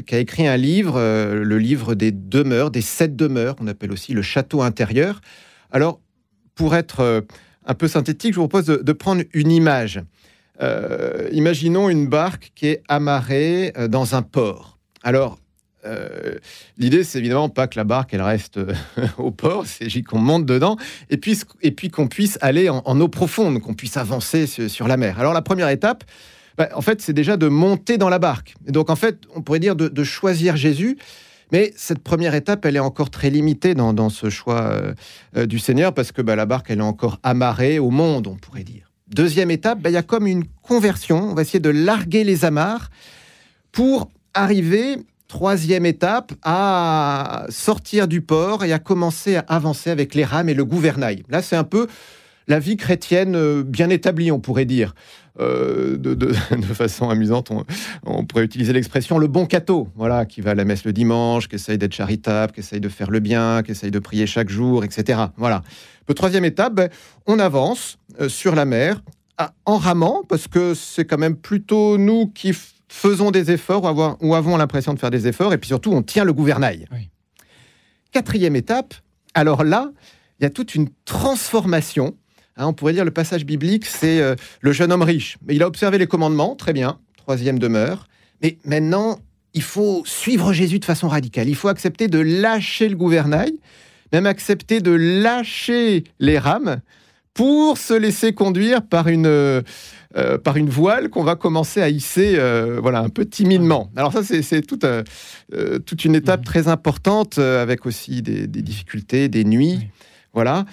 qui 0.07 0.17
a 0.17 0.19
écrit 0.19 0.49
un 0.49 0.57
livre, 0.57 0.99
le 0.99 1.59
livre 1.59 1.95
des 1.95 2.11
demeures, 2.11 2.73
des 2.73 2.81
sept 2.81 3.15
demeures, 3.15 3.55
qu'on 3.55 3.69
appelle 3.69 3.93
aussi 3.93 4.13
le 4.13 4.23
château 4.23 4.63
intérieur. 4.63 5.21
Alors, 5.71 6.01
pour 6.57 6.75
être 6.75 7.25
un 7.67 7.75
peu 7.75 7.89
synthétique, 7.89 8.35
je 8.35 8.41
vous 8.41 8.49
propose 8.49 8.67
de, 8.67 8.93
prendre 8.93 9.23
une 9.33 9.51
image. 9.51 10.03
Euh, 10.63 11.29
imaginons 11.33 11.89
une 11.89 12.07
barque 12.07 12.53
qui 12.55 12.69
est 12.69 12.83
amarrée 12.89 13.73
euh, 13.77 13.89
dans 13.89 14.15
un 14.15 14.23
port. 14.23 14.79
Alors, 15.03 15.39
euh, 15.85 16.37
l'idée, 16.79 17.05
c'est 17.05 17.19
évidemment 17.19 17.49
pas 17.49 17.67
que 17.67 17.77
la 17.77 17.85
barque 17.85 18.15
elle 18.15 18.23
reste 18.23 18.59
au 19.19 19.31
port, 19.31 19.67
c'est 19.67 20.03
qu'on 20.03 20.19
monte 20.19 20.47
dedans 20.47 20.77
et 21.11 21.17
puis, 21.17 21.39
et 21.61 21.73
puis 21.73 21.91
qu'on 21.91 22.09
puisse 22.09 22.39
aller 22.41 22.71
en, 22.71 23.01
eau 23.01 23.09
profonde, 23.09 23.61
qu'on 23.61 23.75
puisse 23.75 23.97
avancer 23.97 24.47
sur, 24.47 24.89
la 24.89 24.97
mer. 24.97 25.19
Alors 25.19 25.35
la 25.35 25.43
première 25.43 25.69
étape, 25.69 26.05
bah, 26.57 26.69
en 26.75 26.81
fait, 26.81 27.03
c'est 27.03 27.13
déjà 27.13 27.37
de 27.37 27.49
monter 27.49 27.99
dans 27.99 28.09
la 28.09 28.19
barque. 28.19 28.55
Et 28.67 28.73
donc 28.73 28.89
en 28.89 28.97
fait, 28.97 29.19
on 29.35 29.43
pourrait 29.43 29.59
dire 29.59 29.77
de 29.77 30.05
choisir 30.05 30.57
Jésus. 30.57 30.97
Mais 31.53 31.73
cette 31.77 32.01
première 32.01 32.35
étape, 32.35 32.65
elle 32.65 32.77
est 32.77 32.81
encore 32.81 33.11
très 33.11 33.31
limitée 33.31 33.75
dans, 33.75 34.09
ce 34.09 34.31
choix 34.31 34.63
euh, 34.63 34.95
euh, 35.37 35.47
du 35.47 35.59
Seigneur 35.59 35.93
parce 35.95 36.13
que 36.13 36.23
bah, 36.23 36.37
la 36.37 36.47
barque, 36.47 36.71
elle 36.71 36.79
est 36.79 36.83
encore 36.83 37.19
amarrée 37.23 37.79
au 37.79 37.91
monde, 37.91 38.27
on 38.27 38.37
pourrait 38.37 38.65
dire. 38.65 38.91
Deuxième 39.09 39.51
étape, 39.51 39.81
bah, 39.81 39.91
il 39.91 39.93
y 39.93 39.99
a 39.99 40.03
comme 40.03 40.27
une 40.27 40.45
conversion. 40.63 41.31
On 41.31 41.35
va 41.35 41.43
essayer 41.43 41.61
de 41.61 41.71
larguer 41.71 42.25
les 42.25 42.45
amarres 42.45 42.91
pour 43.73 44.11
arriver, 44.33 44.97
troisième 45.29 45.87
étape, 45.87 46.33
à 46.43 47.47
sortir 47.49 48.09
du 48.09 48.21
port 48.21 48.65
et 48.65 48.73
à 48.73 48.79
commencer 48.79 49.37
à 49.37 49.41
avancer 49.41 49.91
avec 49.91 50.15
les 50.15 50.25
rames 50.25 50.49
et 50.49 50.55
le 50.55 50.65
gouvernail. 50.65 51.25
Là, 51.29 51.43
c'est 51.43 51.57
un 51.57 51.65
peu 51.65 51.87
la 52.47 52.59
vie 52.59 52.77
chrétienne 52.77 53.37
euh, 53.37 53.63
bien 53.63 53.91
établie, 53.91 54.31
on 54.31 54.41
pourrait 54.41 54.65
dire. 54.65 54.95
Euh, 55.41 55.97
de, 55.97 56.33
façon 56.75 57.11
amusante, 57.11 57.51
on, 58.05 58.25
pourrait 58.25 58.45
utiliser 58.45 58.73
l'expression 58.73 59.19
le 59.19 59.27
bon 59.27 59.47
cateau, 59.47 59.89
voilà, 59.97 60.27
qui 60.27 60.41
va 60.41 60.53
à 60.53 60.55
la 60.55 60.65
messe 60.65 60.85
le 60.85 60.93
dimanche, 60.93 61.49
qui 61.49 61.57
essaye 61.57 61.77
d'être 61.77 61.95
charitable, 61.95 62.53
qui 62.53 62.61
essaye 62.61 62.81
de 62.81 62.89
faire 62.89 63.11
le 63.11 63.19
bien, 63.19 63.63
qui 63.65 63.73
essaye 63.73 63.91
de 63.91 63.99
prier 63.99 64.27
chaque 64.27 64.49
jour, 64.49 64.85
etc. 64.85 65.19
Voilà. 65.37 65.63
Le 66.07 66.15
troisième 66.15 66.45
étape, 66.45 66.75
ben, 66.75 66.89
on 67.27 67.39
avance 67.41 67.99
euh, 68.21 68.29
sur 68.29 68.55
la 68.55 68.65
mer 68.65 69.03
en 69.67 69.79
ramant, 69.79 70.23
parce 70.29 70.47
que 70.47 70.75
c'est 70.75 71.05
quand 71.05 71.19
même 71.19 71.35
plutôt 71.35 71.99
nous 71.99 72.29
qui 72.29 72.55
faisons 72.87 73.33
des 73.33 73.51
efforts 73.51 74.17
ou, 74.21 74.35
avons 74.37 74.57
l'impression 74.57 74.95
de 74.95 75.01
faire 75.01 75.11
des 75.11 75.27
efforts, 75.27 75.53
et 75.53 75.59
puis 75.59 75.67
surtout, 75.67 75.91
on 75.93 76.03
tient 76.03 76.23
le 76.23 76.33
gouvernail. 76.33 76.87
Quatrième 78.13 78.55
étape, 78.55 78.95
alors 79.35 79.65
là, 79.65 79.91
il 80.39 80.45
y 80.45 80.47
a 80.47 80.51
toute 80.51 80.77
une 80.77 80.89
transformation 81.05 82.15
Hein, 82.57 82.67
on 82.69 82.73
pourrait 82.73 82.93
dire 82.93 83.05
le 83.05 83.11
passage 83.11 83.45
biblique, 83.45 83.85
c'est 83.85 84.21
euh, 84.21 84.37
le 84.61 84.73
jeune 84.73 84.93
homme 84.93 85.03
riche. 85.03 85.39
Mais 85.47 85.57
il 85.57 85.63
a 85.63 85.67
observé 85.67 85.99
les 85.99 86.07
commandements, 86.07 86.55
très 86.55 86.73
bien, 86.73 86.99
troisième 87.17 87.59
demeure. 87.59 88.07
Mais 88.43 88.59
maintenant, 88.65 89.19
il 89.55 89.63
faut 89.63 90.03
suivre 90.07 90.53
Jésus 90.53 90.79
de 90.79 90.85
façon 90.85 91.09
radicale. 91.09 91.49
Il 91.49 91.57
faut 91.57 91.69
accepter 91.69 92.07
de 92.07 92.19
lâcher 92.19 92.89
le 92.89 92.97
gouvernail, 92.97 93.53
même 94.13 94.27
accepter 94.27 94.81
de 94.81 94.93
lâcher 94.93 96.05
les 96.21 96.39
rames 96.39 96.81
pour 97.33 97.79
se 97.79 97.95
laisser 97.95 98.33
conduire 98.33 98.87
par 98.87 99.09
une, 99.09 99.27
euh, 99.27 99.63
par 100.45 100.57
une 100.57 100.71
voile 100.71 101.09
qu'on 101.11 101.25
va 101.25 101.35
commencer 101.35 101.83
à 101.83 101.89
hisser 101.89 102.39
voilà, 102.81 103.01
un 103.01 103.09
peu 103.09 103.25
timidement. 103.25 103.91
Alors 103.97 104.13
ça, 104.13 104.23
c'est 104.23 104.63
toute, 104.63 104.87
toute 105.85 106.05
une 106.05 106.15
étape 106.15 106.43
mmh. 106.43 106.45
très 106.45 106.69
importante, 106.69 107.39
avec 107.39 107.87
aussi 107.87 108.23
des, 108.23 108.47
difficultés, 108.47 109.29
des 109.29 109.45
nuits. 109.45 109.89
Voilà. 110.33 110.65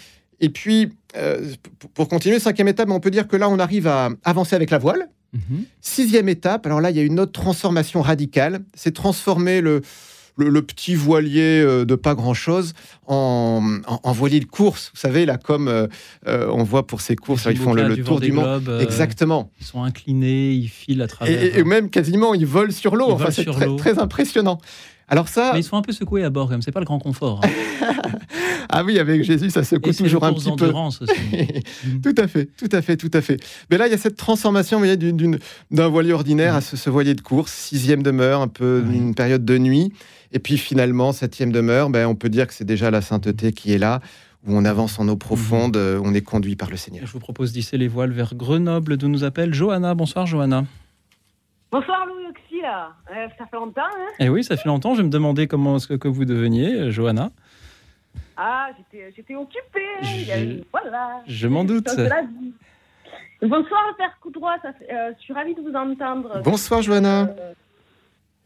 Et 0.42 0.50
puis, 0.50 0.90
euh, 1.16 1.54
pour 1.94 2.10
continuer, 2.10 2.40
cinquième 2.40 2.68
étape, 2.68 2.90
on 2.90 3.00
peut 3.00 3.12
dire 3.12 3.28
que 3.28 3.38
là, 3.38 3.48
on 3.48 3.60
arrive 3.60 3.88
à 3.88 4.10
avancer 4.24 4.56
avec 4.56 4.72
la 4.72 4.80
voile. 4.80 5.08
Mhm. 5.34 5.64
Sixième 5.80 6.28
étape, 6.28 6.66
alors 6.66 6.82
là, 6.82 6.90
il 6.90 6.98
y 6.98 7.00
a 7.00 7.04
une 7.04 7.20
autre 7.20 7.32
transformation 7.32 8.02
radicale. 8.02 8.62
C'est 8.74 8.94
transformer 8.94 9.62
le, 9.62 9.82
le, 10.38 10.62
petit 10.62 10.96
voilier 10.96 11.62
euh, 11.62 11.86
de 11.86 11.96
pas 11.96 12.16
grand-chose 12.16 12.74
en, 13.08 13.62
voilier 14.14 14.40
de 14.40 14.46
course. 14.46 14.92
Vous 14.94 15.00
savez, 15.00 15.26
là, 15.26 15.38
comme 15.38 15.68
euh, 15.68 15.88
on 16.26 16.64
voit 16.64 16.88
pour 16.88 17.02
ces 17.02 17.16
courses, 17.16 17.48
ils 17.50 17.58
font 17.58 17.74
le, 17.74 18.04
tour 18.04 18.20
du 18.20 18.32
monde. 18.32 18.80
Exactement. 18.82 19.52
Ils 19.60 19.66
sont 19.66 19.84
inclinés, 19.84 20.52
ils 20.52 20.70
filent 20.70 21.02
à 21.02 21.08
travers. 21.08 21.58
Et, 21.58 21.64
même 21.64 21.90
quasiment, 21.90 22.34
ils 22.34 22.46
volent 22.46 22.72
sur 22.72 22.96
l'eau. 22.96 23.12
Enfin, 23.12 23.32
c'est 23.32 23.46
très, 23.46 23.76
très, 23.78 24.00
impressionnant. 24.00 24.60
Alors 25.12 25.28
ça... 25.28 25.52
Mais 25.54 25.60
ils 25.60 25.64
sont 25.64 25.76
un 25.76 25.82
peu 25.82 25.92
secoués 25.92 26.24
à 26.24 26.30
bord, 26.30 26.46
quand 26.46 26.54
même. 26.54 26.62
C'est 26.62 26.72
pas 26.72 26.80
le 26.80 26.86
grand 26.86 26.98
confort. 26.98 27.42
Hein. 27.44 27.50
ah 28.70 28.82
oui, 28.86 28.98
avec 28.98 29.24
Jésus, 29.24 29.50
ça 29.50 29.62
secoue 29.66 29.92
toujours 29.92 30.24
un 30.24 30.34
petit 30.34 30.50
peu. 30.56 30.72
Aussi. 30.72 31.06
tout 32.02 32.16
à 32.18 32.30
fait, 32.30 32.46
tout 32.58 32.70
à 32.72 32.82
fait, 32.82 32.96
tout 32.96 33.12
à 33.14 33.20
fait. 33.20 33.38
Mais 33.70 33.78
là, 33.78 33.88
il 33.88 33.92
y 33.92 33.94
a 33.94 33.98
cette 33.98 34.16
transformation, 34.16 34.78
vous 34.78 34.86
voyez, 34.86 34.98
d'un 35.70 35.88
voilier 35.90 36.14
ordinaire 36.14 36.56
à 36.56 36.62
ce, 36.62 36.90
voilier 36.90 37.14
de 37.14 37.20
course, 37.20 37.52
sixième 37.52 38.04
demeure, 38.04 38.40
un 38.40 38.48
peu 38.48 38.86
une 38.90 39.14
période 39.14 39.44
de 39.44 39.58
nuit, 39.58 39.92
et 40.32 40.40
puis 40.40 40.58
finalement 40.58 41.12
septième 41.12 41.52
demeure. 41.52 41.90
Ben, 41.90 42.08
on 42.08 42.16
peut 42.16 42.30
dire 42.30 42.48
que 42.48 42.54
c'est 42.54 42.64
déjà 42.64 42.90
la 42.90 43.02
sainteté 43.02 43.52
qui 43.52 43.74
est 43.74 43.78
là 43.78 44.00
où 44.48 44.56
on 44.56 44.64
avance 44.64 44.98
en 44.98 45.08
eau 45.10 45.18
profonde, 45.18 45.76
mhm. 45.76 45.84
euh, 45.84 46.02
on 46.04 46.14
est 46.14 46.22
conduit 46.22 46.56
par 46.56 46.70
le 46.70 46.78
Seigneur. 46.78 47.06
Je 47.06 47.12
vous 47.12 47.20
propose 47.20 47.52
d'hisser 47.52 47.78
les 47.78 47.88
voiles 47.88 48.12
vers 48.12 48.34
Grenoble, 48.34 48.98
d'où 48.98 49.10
nous 49.10 49.24
appelle 49.26 49.54
Johanna. 49.54 49.94
Bonsoir, 49.94 50.26
Johanna. 50.26 50.66
Bonsoir 51.72 52.06
Louis 52.06 52.26
Oxy, 52.28 52.62
euh, 52.66 53.28
ça 53.38 53.46
fait 53.46 53.56
longtemps. 53.56 53.82
Hein 53.84 54.12
eh 54.20 54.28
oui, 54.28 54.44
ça 54.44 54.58
fait 54.58 54.68
longtemps. 54.68 54.94
Je 54.94 55.04
me 55.04 55.10
demandais 55.10 55.48
comment 55.48 55.78
est-ce 55.78 55.88
que, 55.94 56.08
vous 56.10 56.26
deveniez, 56.26 56.74
euh, 56.74 56.92
Johanna. 56.92 57.32
Ah, 58.36 58.72
j'étais 59.16 59.36
occupée. 59.36 59.80
Je, 60.02 60.64
voilà. 60.70 61.22
Je 61.28 61.48
m'en 61.48 61.64
doute. 61.64 61.88
Bonsoir, 63.42 63.96
Père 63.98 64.18
Coudroy. 64.22 64.58
Ça 64.62 64.74
euh, 64.92 65.14
je 65.18 65.24
suis 65.24 65.34
ravie 65.34 65.56
de 65.56 65.62
vous 65.62 65.74
entendre. 65.74 66.42
Bonsoir, 66.44 66.82
Johanna. 66.82 67.30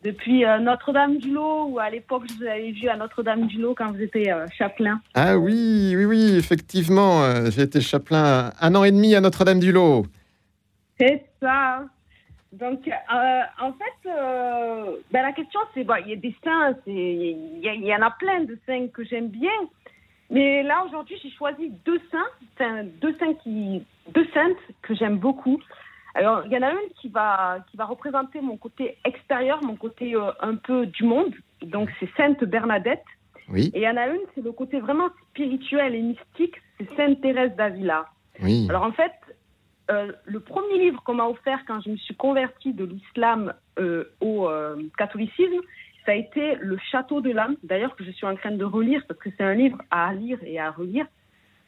depuis 0.04 0.44
Notre-Dame-du-Lot, 0.62 1.70
ou 1.72 1.80
à 1.80 1.90
l'époque, 1.90 2.26
je 2.30 2.36
vous 2.36 2.44
avais 2.44 2.72
vu 2.74 2.88
à 2.90 2.96
Notre-Dame-du-Lot 2.96 3.74
quand 3.74 3.92
vous 3.92 4.02
étiez 4.02 4.36
chapelain. 4.56 5.02
Ah 5.16 5.36
oui, 5.36 5.96
oui, 5.98 6.06
oui, 6.06 6.36
effectivement. 6.38 7.50
J'ai 7.50 7.64
été 7.64 7.82
chapelain 7.82 8.52
un 8.62 8.76
an 8.76 8.84
et 8.84 8.92
demi 8.92 9.16
à 9.16 9.22
Notre-Dame-du-Lot. 9.22 10.06
C'est 11.00 11.26
ça. 11.42 11.86
Donc, 12.60 12.88
euh, 12.88 13.42
en 13.60 13.74
fait, 13.74 14.10
euh, 14.10 14.98
ben 15.12 15.24
la 15.24 15.34
question, 15.34 15.60
c'est, 15.74 15.82
il 15.82 16.10
y 16.10 16.14
a 16.14 16.16
des 16.16 16.36
saints, 16.44 16.76
il 16.88 17.60
y, 17.62 17.68
y, 17.68 17.96
en 17.96 18.02
a 18.02 18.12
plein 18.12 18.46
de 18.46 18.58
saints 18.66 18.88
que 18.94 19.04
j'aime 19.04 19.28
bien. 19.28 19.52
Mais 20.30 20.64
là, 20.64 20.84
aujourd'hui, 20.86 21.18
j'ai 21.22 21.32
choisi 21.32 21.72
deux 21.86 22.00
saints, 22.12 22.84
deux 23.02 23.14
saints 23.18 23.34
qui, 23.44 23.84
deux 24.14 24.28
saintes 24.34 24.58
que 24.82 24.96
j'aime 24.96 25.18
beaucoup. 25.18 25.60
Alors, 26.14 26.44
il 26.46 26.52
y 26.54 26.58
en 26.58 26.62
a 26.62 26.72
une 26.72 26.90
qui 27.02 27.10
va, 27.10 27.58
qui 27.70 27.76
va 27.76 27.86
représenter 27.86 28.40
mon 28.40 28.56
côté 28.56 28.98
extérieur, 29.04 29.62
mon 29.62 29.76
côté 29.76 30.16
euh, 30.16 30.32
un 30.40 30.56
peu 30.56 30.86
du 30.86 31.04
monde. 31.04 31.36
Donc, 31.62 31.90
c'est 32.00 32.10
Sainte 32.16 32.44
Bernadette. 32.46 33.04
Oui. 33.50 33.70
Et 33.74 33.80
il 33.80 33.84
y 33.84 33.90
en 33.90 33.98
a 33.98 34.08
une, 34.08 34.22
c'est 34.34 34.44
le 34.44 34.54
côté 34.54 34.80
vraiment 34.80 35.10
spirituel 35.30 35.94
et 35.94 36.02
mystique, 36.02 36.56
c'est 36.78 36.88
Sainte 36.96 37.20
Thérèse 37.22 37.54
d'Avila. 37.58 38.06
Oui. 38.42 38.66
Alors, 38.70 38.84
en 38.84 38.94
fait, 38.94 39.12
euh, 39.92 40.12
le 40.26 40.40
premier 40.40 40.80
livre 40.80 41.02
qu'on 41.04 41.16
m'a 41.16 41.28
offert 41.28 41.60
quand 41.68 41.80
je 41.82 41.92
me 41.92 41.98
suis 41.98 42.16
convertie 42.16 42.74
de 42.74 42.86
l'islam 42.86 43.54
euh, 43.78 44.06
au 44.20 44.50
euh, 44.50 44.82
catholicisme, 44.98 45.62
ça 46.06 46.14
a 46.14 46.16
été 46.16 46.56
Le 46.56 46.78
Château 46.92 47.22
de 47.22 47.32
l'âme, 47.32 47.56
d'ailleurs 47.64 47.96
que 47.96 48.04
je 48.04 48.12
suis 48.12 48.26
en 48.26 48.36
train 48.36 48.52
de 48.52 48.64
relire 48.64 49.04
parce 49.08 49.20
que 49.20 49.30
c'est 49.38 49.44
un 49.44 49.54
livre 49.54 49.78
à 49.92 50.14
lire 50.14 50.40
et 50.44 50.60
à 50.60 50.72
relire. 50.72 51.06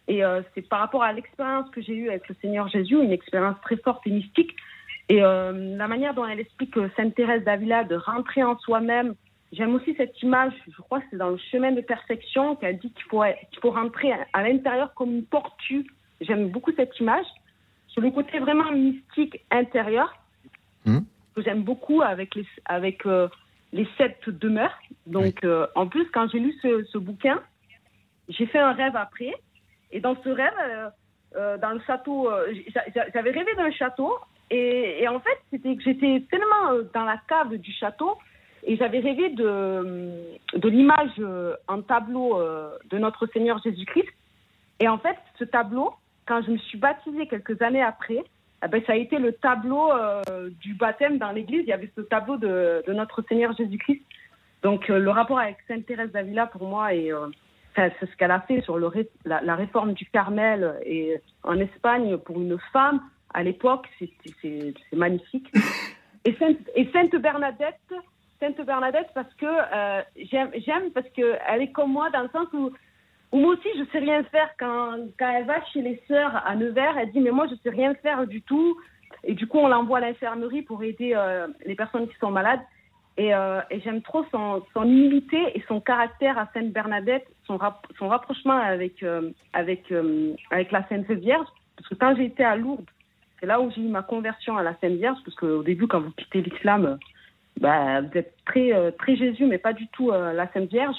Et 0.10 0.22
c'est 0.56 0.62
par 0.70 0.80
rapport 0.80 1.04
à 1.04 1.12
l'expérience 1.12 1.70
que 1.72 1.82
j'ai 1.82 1.94
eue 1.94 2.08
avec 2.08 2.30
le 2.30 2.36
Seigneur 2.42 2.70
Jésus, 2.70 2.96
une 2.96 3.12
expérience 3.12 3.58
très 3.62 3.76
forte 3.76 4.08
et 4.08 4.12
mystique. 4.12 4.56
Et 5.10 5.20
la 5.20 5.88
manière 5.90 6.14
dont 6.14 6.26
elle 6.26 6.40
explique 6.40 6.76
Sainte 6.96 7.14
Thérèse 7.16 7.44
d'Avila 7.44 7.84
de 7.84 7.96
rentrer 7.96 8.42
en 8.42 8.58
soi-même. 8.60 9.16
J'aime 9.52 9.76
aussi 9.76 9.96
cette 9.96 10.22
image, 10.22 10.54
je 10.68 10.82
crois 10.82 11.02
que 11.02 11.08
c'est 11.10 11.18
dans 11.18 11.32
le 11.32 11.40
chemin 11.52 11.74
de 11.74 11.82
perfection 11.82 12.56
qu'elle 12.56 12.78
dit 12.78 12.92
qu'il 12.92 13.04
faut, 13.10 13.24
qu'il 13.52 13.60
faut 13.60 13.72
rentrer 13.72 14.14
à 14.32 14.44
l'intérieur 14.44 14.94
comme 14.94 15.10
une 15.14 15.26
tortue. 15.26 15.86
J'aime 16.22 16.52
beaucoup 16.52 16.72
cette 16.78 16.98
image. 17.02 17.26
Le 17.98 18.12
côté 18.12 18.40
vraiment 18.40 18.72
mystique 18.72 19.44
intérieur, 19.52 20.14
Mhm. 20.86 21.04
que 21.36 21.42
j'aime 21.42 21.64
beaucoup 21.64 22.02
avec 22.02 22.36
les, 22.36 22.46
avec, 22.66 23.06
euh, 23.06 23.28
les 23.74 23.88
sept 23.98 24.30
demeures. 24.30 24.78
Donc, 25.08 25.44
euh, 25.44 25.68
en 25.76 25.88
plus, 25.88 26.06
quand 26.12 26.30
j'ai 26.32 26.40
lu 26.40 26.54
ce, 26.62 26.84
ce 26.86 26.98
bouquin, 26.98 27.42
j'ai 28.30 28.46
fait 28.46 28.60
un 28.60 28.74
rêve 28.74 28.96
après. 28.96 29.34
Et 29.92 30.00
dans 30.00 30.16
ce 30.24 30.30
rêve, 30.30 30.92
euh, 31.36 31.58
dans 31.58 31.72
le 31.72 31.80
château, 31.88 32.30
j'a- 32.74 32.84
j'a- 32.94 33.10
j'avais 33.14 33.32
rêvé 33.32 33.54
d'un 33.56 33.72
château. 33.72 34.14
Et, 34.52 35.02
et 35.04 35.08
en 35.08 35.20
fait, 35.20 35.40
c'était 35.52 35.76
que 35.76 35.84
j'étais 35.84 36.24
tellement 36.30 36.82
dans 36.94 37.04
la 37.04 37.18
cave 37.28 37.56
du 37.58 37.72
château 37.74 38.18
et 38.64 38.78
j'avais 38.78 39.00
rêvé 39.00 39.30
de, 39.30 40.38
de 40.54 40.70
l'image 40.70 41.20
en 41.68 41.82
tableau 41.82 42.40
de 42.90 42.98
notre 42.98 43.28
Seigneur 43.28 43.60
Jésus-Christ. 43.64 44.08
Et 44.80 44.88
en 44.88 44.98
fait, 45.00 45.18
ce 45.40 45.44
tableau, 45.44 45.94
quand 46.28 46.42
je 46.44 46.52
me 46.52 46.58
suis 46.58 46.78
baptisée 46.78 47.28
quelques 47.28 47.62
années 47.62 47.82
après, 47.82 48.24
eh 48.64 48.68
ben, 48.68 48.82
ça 48.86 48.94
a 48.94 48.96
été 48.96 49.18
le 49.18 49.34
tableau 49.34 49.92
euh, 49.92 50.50
du 50.62 50.74
baptême 50.74 51.18
dans 51.18 51.32
l'église. 51.32 51.62
Il 51.64 51.70
y 51.70 51.74
avait 51.74 51.92
ce 51.96 52.02
tableau 52.02 52.38
de, 52.38 52.84
notre 52.88 53.24
Seigneur 53.28 53.56
Jésus-Christ. 53.56 54.02
Donc, 54.64 54.90
euh, 54.90 55.00
le 55.00 55.10
rapport 55.12 55.40
avec 55.40 55.58
Sainte 55.68 55.86
Thérèse 55.86 56.12
d'Avila, 56.12 56.48
pour 56.48 56.68
moi, 56.68 56.94
est, 56.94 57.12
euh, 57.12 57.28
c'est 57.76 57.92
ce 58.02 58.16
qu'elle 58.18 58.32
a 58.32 58.42
fait 58.42 58.62
sur 58.62 58.80
la, 59.26 59.56
réforme 59.56 59.94
du 59.94 60.06
Carmel 60.08 60.80
et 60.84 61.22
en 61.44 61.60
Espagne 61.60 62.18
pour 62.18 62.42
une 62.42 62.58
femme. 62.74 63.02
À 63.34 63.44
l'époque, 63.44 63.88
c'est- 64.00 64.74
magnifique. 64.94 65.52
Et 66.26 66.34
Sainte, 66.34 66.58
et 66.76 66.90
Sainte 66.92 67.16
Bernadette, 67.16 67.94
Sainte 68.40 68.60
Bernadette, 68.66 69.10
parce 69.14 69.32
que 69.36 69.46
j'aime, 70.18 70.90
parce 70.94 71.08
que 71.16 71.36
elle 71.48 71.62
est 71.62 71.72
comme 71.72 71.92
moi 71.92 72.10
dans 72.10 72.24
le 72.24 72.30
sens 72.30 72.48
où, 72.54 72.72
où 73.32 73.40
moi 73.40 73.54
aussi 73.54 73.68
je 73.78 73.84
sais 73.92 74.00
rien 74.00 74.24
faire 74.24 74.50
quand, 74.58 74.98
quand 75.20 75.30
elle 75.30 75.46
va 75.46 75.64
chez 75.74 75.82
les 75.82 76.02
sœurs 76.08 76.42
à 76.46 76.56
Nevers, 76.56 76.98
elle 76.98 77.12
dit 77.12 77.20
mais 77.20 77.32
moi 77.32 77.48
je 77.50 77.56
sais 77.56 77.70
rien 77.70 77.94
faire 77.96 78.26
du 78.26 78.42
tout. 78.42 78.78
Et 79.24 79.34
du 79.34 79.48
coup 79.48 79.58
on 79.58 79.68
l'envoie 79.68 79.98
à 79.98 80.02
l'infirmerie 80.02 80.62
pour 80.62 80.84
aider 80.84 81.14
euh, 81.14 81.48
les 81.66 81.76
personnes 81.76 82.08
qui 82.08 82.16
sont 82.20 82.32
malades. 82.32 82.62
Et, 83.20 83.34
euh, 83.34 83.62
j'aime 83.84 84.04
trop 84.04 84.24
son, 84.32 84.62
humilité 84.76 85.38
et 85.56 85.64
son 85.68 85.82
caractère 85.82 86.38
à 86.38 86.48
Sainte 86.54 86.72
Bernadette, 86.72 87.26
son, 87.48 87.58
son 87.98 88.08
rapprochement 88.08 88.58
avec, 88.58 89.02
euh, 89.02 89.32
avec, 89.54 89.92
avec 90.52 90.72
la 90.72 90.88
Sainte 90.88 91.10
Vierge. 91.10 91.48
Parce 91.76 91.90
que 91.90 91.96
quand 91.96 92.16
été 92.16 92.44
à 92.44 92.56
Lourdes, 92.56 92.86
c'est 93.40 93.48
là 93.48 93.60
où 93.60 93.72
j'ai 93.72 93.82
eu 93.82 93.88
ma 93.88 94.04
conversion 94.04 94.56
à 94.56 94.62
la 94.62 94.76
Sainte 94.82 94.94
Vierge, 94.94 95.18
parce 95.26 95.36
qu'au 95.36 95.64
début, 95.64 95.88
quand 95.88 96.00
vous 96.00 96.12
quittez 96.12 96.44
l'islam, 96.44 97.00
bah, 97.60 98.02
vous 98.02 98.16
êtes 98.16 98.36
très, 98.46 98.92
très 99.00 99.16
Jésus, 99.16 99.48
mais 99.48 99.58
pas 99.58 99.74
du 99.74 99.88
tout 99.88 100.12
la 100.12 100.48
Sainte 100.54 100.70
Vierge. 100.70 100.98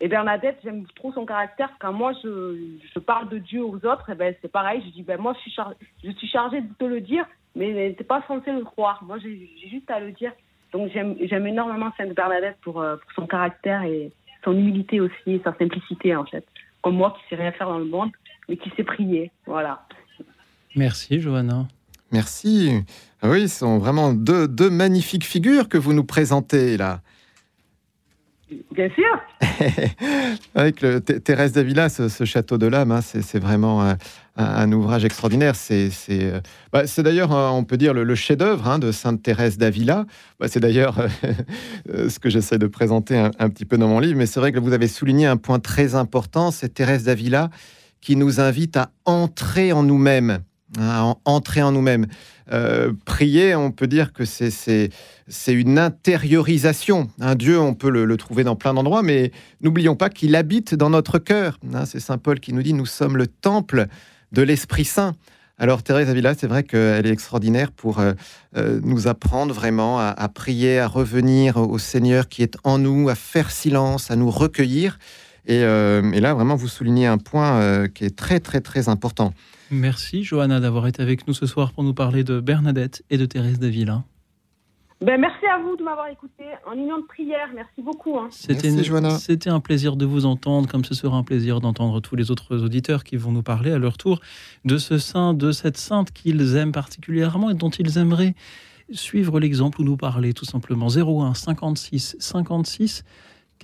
Et 0.00 0.08
Bernadette, 0.08 0.58
j'aime 0.64 0.84
trop 0.96 1.12
son 1.12 1.24
caractère. 1.24 1.70
Quand 1.78 1.92
moi, 1.92 2.12
je, 2.22 2.56
je 2.92 2.98
parle 2.98 3.28
de 3.28 3.38
Dieu 3.38 3.64
aux 3.64 3.76
autres, 3.76 4.10
et 4.10 4.14
ben, 4.14 4.34
c'est 4.42 4.50
pareil. 4.50 4.82
Je 4.86 4.90
dis, 4.90 5.02
ben, 5.02 5.20
moi, 5.20 5.32
je 5.34 5.40
suis, 5.40 5.50
char- 5.52 5.74
je 6.02 6.10
suis 6.10 6.28
chargée 6.28 6.60
de 6.60 6.74
te 6.78 6.84
le 6.84 7.00
dire, 7.00 7.24
mais 7.54 7.94
t'es 7.96 8.04
pas 8.04 8.22
censé 8.26 8.52
le 8.52 8.64
croire. 8.64 9.02
Moi, 9.04 9.18
j'ai 9.18 9.48
juste 9.70 9.90
à 9.90 10.00
le 10.00 10.12
dire. 10.12 10.32
Donc, 10.72 10.90
j'aime 10.92 11.46
énormément 11.46 11.92
Sainte 11.96 12.14
Bernadette 12.14 12.56
pour, 12.62 12.80
euh, 12.82 12.96
pour 12.96 13.12
son 13.12 13.26
caractère 13.26 13.82
et 13.84 14.10
son 14.44 14.52
humilité 14.52 15.00
aussi, 15.00 15.40
sa 15.44 15.54
simplicité, 15.56 16.14
en 16.16 16.24
fait. 16.26 16.44
Comme 16.82 16.96
moi, 16.96 17.16
qui 17.16 17.28
sais 17.30 17.40
rien 17.40 17.52
faire 17.52 17.68
dans 17.68 17.78
le 17.78 17.84
monde, 17.84 18.10
mais 18.48 18.56
qui 18.56 18.70
sait 18.76 18.82
prier. 18.84 19.30
Voilà. 19.46 19.86
Merci, 20.74 21.20
Johanna. 21.20 21.66
Merci. 22.10 22.82
Ah 23.22 23.30
oui, 23.30 23.48
ce 23.48 23.60
sont 23.60 23.78
vraiment 23.78 24.12
deux, 24.12 24.48
deux 24.48 24.70
magnifiques 24.70 25.24
figures 25.24 25.68
que 25.68 25.78
vous 25.78 25.92
nous 25.94 26.04
présentez 26.04 26.76
là. 26.76 27.00
Bien 28.72 28.88
sûr. 28.90 29.48
Avec 30.54 30.80
le, 30.82 31.00
Thé- 31.00 31.20
Thérèse 31.20 31.52
d'Avila, 31.52 31.88
ce, 31.88 32.24
château 32.24 32.58
de 32.58 32.66
l'âme, 32.66 32.92
hein, 32.92 33.00
c'est 33.02 33.38
vraiment 33.38 33.82
un, 33.82 33.96
un- 34.36 34.70
ouvrage 34.72 35.04
extraordinaire. 35.04 35.56
C'est 35.56 35.90
euh, 36.10 36.40
bah, 36.72 36.82
d'ailleurs, 36.98 37.32
euh, 37.34 37.48
on 37.48 37.64
peut 37.64 37.76
dire, 37.76 37.94
le, 37.94 38.14
chef-d'œuvre 38.14 38.68
hein, 38.68 38.78
de 38.78 38.92
Sainte 38.92 39.22
Thérèse 39.22 39.58
d'Avila. 39.58 40.04
Bah, 40.38 40.48
c'est 40.48 40.60
d'ailleurs 40.60 40.98
euh, 41.88 42.08
ce 42.08 42.18
que 42.18 42.28
j'essaie 42.28 42.58
de 42.58 42.66
présenter 42.66 43.16
un, 43.18 43.30
un 43.38 43.48
petit 43.48 43.64
peu 43.64 43.78
dans 43.78 43.88
mon 43.88 44.00
livre. 44.00 44.18
Mais 44.18 44.26
c'est 44.26 44.40
vrai 44.40 44.52
que 44.52 44.58
vous 44.58 44.72
avez 44.72 44.88
souligné 44.88 45.26
un 45.26 45.36
point 45.36 45.58
très 45.58 45.94
important 45.94 46.50
c'est 46.50 46.68
Thérèse 46.74 47.04
d'Avila 47.04 47.50
qui 48.00 48.16
nous 48.16 48.40
invite 48.40 48.76
à 48.76 48.90
entrer 49.06 49.72
en 49.72 49.82
nous-mêmes. 49.82 50.40
Hein, 50.78 51.14
entrer 51.24 51.62
en 51.62 51.72
nous-mêmes. 51.72 52.06
Euh, 52.52 52.92
prier, 53.06 53.54
on 53.54 53.70
peut 53.70 53.86
dire 53.86 54.12
que 54.12 54.24
c'est- 54.24 54.90
une 55.48 55.78
intériorisation. 55.78 57.08
Un 57.20 57.34
Dieu, 57.34 57.58
on 57.58 57.74
peut 57.74 57.90
le, 57.90 58.16
trouver 58.16 58.44
dans 58.44 58.56
plein 58.56 58.74
d'endroits, 58.74 59.02
mais 59.02 59.32
n'oublions 59.62 59.96
pas 59.96 60.10
qu'il 60.10 60.36
habite 60.36 60.74
dans 60.74 60.90
notre 60.90 61.18
cœur. 61.18 61.58
hein. 61.74 61.84
c'est 61.86 62.00
Saint 62.00 62.18
Paul 62.18 62.40
qui 62.40 62.52
nous 62.52 62.62
dit 62.62 62.74
nous 62.74 62.86
sommes 62.86 63.16
le 63.16 63.26
temple 63.26 63.86
de 64.32 64.42
l'Esprit 64.42 64.84
Saint. 64.84 65.14
Alors 65.58 65.82
Thérèse 65.82 66.10
Avila, 66.10 66.34
c'est 66.34 66.48
vrai 66.48 66.64
qu'elle 66.64 67.06
est 67.06 67.10
extraordinaire 67.12 67.70
pour 67.70 68.00
euh, 68.00 68.12
euh, 68.56 68.80
nous 68.82 69.06
apprendre 69.06 69.54
vraiment 69.54 70.00
à, 70.00 70.28
prier, 70.28 70.80
à 70.80 70.88
revenir 70.88 71.56
au 71.56 71.78
Seigneur 71.78 72.28
qui 72.28 72.42
est 72.42 72.56
en 72.64 72.78
nous, 72.78 73.08
à 73.08 73.14
faire 73.14 73.50
silence, 73.50 74.10
à 74.10 74.16
nous 74.16 74.30
recueillir. 74.30 74.98
Et, 75.46 75.58
et 75.60 76.20
là, 76.20 76.32
vraiment, 76.34 76.56
vous 76.56 76.68
soulignez 76.68 77.06
un 77.06 77.18
point 77.18 77.86
qui 77.88 78.06
est 78.06 78.16
très, 78.16 78.40
très, 78.40 78.60
très 78.62 78.88
important. 78.88 79.34
Merci, 79.70 80.22
Johanna, 80.24 80.60
d'avoir 80.60 80.86
été 80.86 81.02
avec 81.02 81.26
nous 81.26 81.34
ce 81.34 81.46
soir 81.46 81.72
pour 81.72 81.84
nous 81.84 81.94
parler 81.94 82.24
de 82.24 82.40
Bernadette 82.40 83.02
et 83.10 83.16
de 83.18 83.26
Thérèse 83.26 83.58
d'Avila. 83.58 84.04
Ben, 85.00 85.20
merci 85.20 85.44
à 85.46 85.58
vous 85.58 85.76
de 85.76 85.82
m'avoir 85.82 86.06
écouté 86.08 86.44
en 86.66 86.72
union 86.72 86.98
de 86.98 87.04
prière. 87.04 87.48
Merci 87.54 87.82
beaucoup. 87.82 88.16
hein. 88.18 88.28
C'était 88.30 88.70
Merci, 88.70 88.84
Johanna. 88.84 89.10
c'était 89.10 89.50
un 89.50 89.60
plaisir 89.60 89.96
de 89.96 90.06
vous 90.06 90.24
entendre, 90.24 90.68
comme 90.68 90.84
ce 90.84 90.94
sera 90.94 91.16
un 91.16 91.24
plaisir 91.24 91.60
d'entendre 91.60 92.00
tous 92.00 92.16
les 92.16 92.30
autres 92.30 92.62
auditeurs 92.62 93.04
qui 93.04 93.16
vont 93.16 93.32
nous 93.32 93.42
parler 93.42 93.72
à 93.72 93.78
leur 93.78 93.98
tour 93.98 94.20
de 94.64 94.78
ce 94.78 94.98
saint, 94.98 95.34
de 95.34 95.50
cette 95.52 95.76
sainte 95.76 96.12
qu'ils 96.12 96.56
aiment 96.56 96.72
particulièrement 96.72 97.50
et 97.50 97.54
dont 97.54 97.70
ils 97.70 97.98
aimeraient 97.98 98.34
suivre 98.92 99.40
l'exemple 99.40 99.80
ou 99.80 99.84
nous 99.84 99.96
parler 99.96 100.32
tout 100.32 100.44
simplement. 100.44 100.86
01 100.88 101.34
56 101.34 102.16
56 102.18 103.02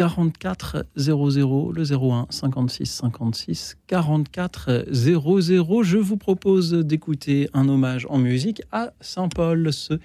44 0.00 0.86
00, 0.96 1.72
le 1.72 1.82
01 1.82 2.26
56 2.30 2.86
56 2.86 3.76
44 3.86 4.86
00. 4.90 5.82
Je 5.82 5.98
vous 5.98 6.16
propose 6.16 6.72
d'écouter 6.72 7.50
un 7.52 7.68
hommage 7.68 8.06
en 8.08 8.16
musique 8.16 8.62
à 8.72 8.94
Saint 9.02 9.28
Paul, 9.28 9.70
ce 9.74 10.00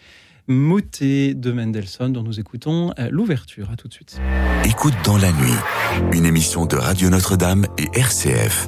motet 0.48 1.34
de 1.34 1.54
Mendelssohn 1.54 2.12
dont 2.12 2.24
nous 2.24 2.42
écoutons 2.42 2.92
euh, 3.00 3.08
l'ouverture. 3.10 3.72
À 3.72 3.78
tout 3.78 3.88
de 3.88 3.94
suite. 3.94 4.20
Écoute 4.66 4.96
dans 5.06 5.18
la 5.18 5.32
nuit, 5.32 6.12
une 6.12 6.26
émission 6.26 6.66
de 6.66 6.76
Radio 6.76 7.10
Notre-Dame 7.10 7.66
et 7.78 7.88
RCF. 7.98 8.68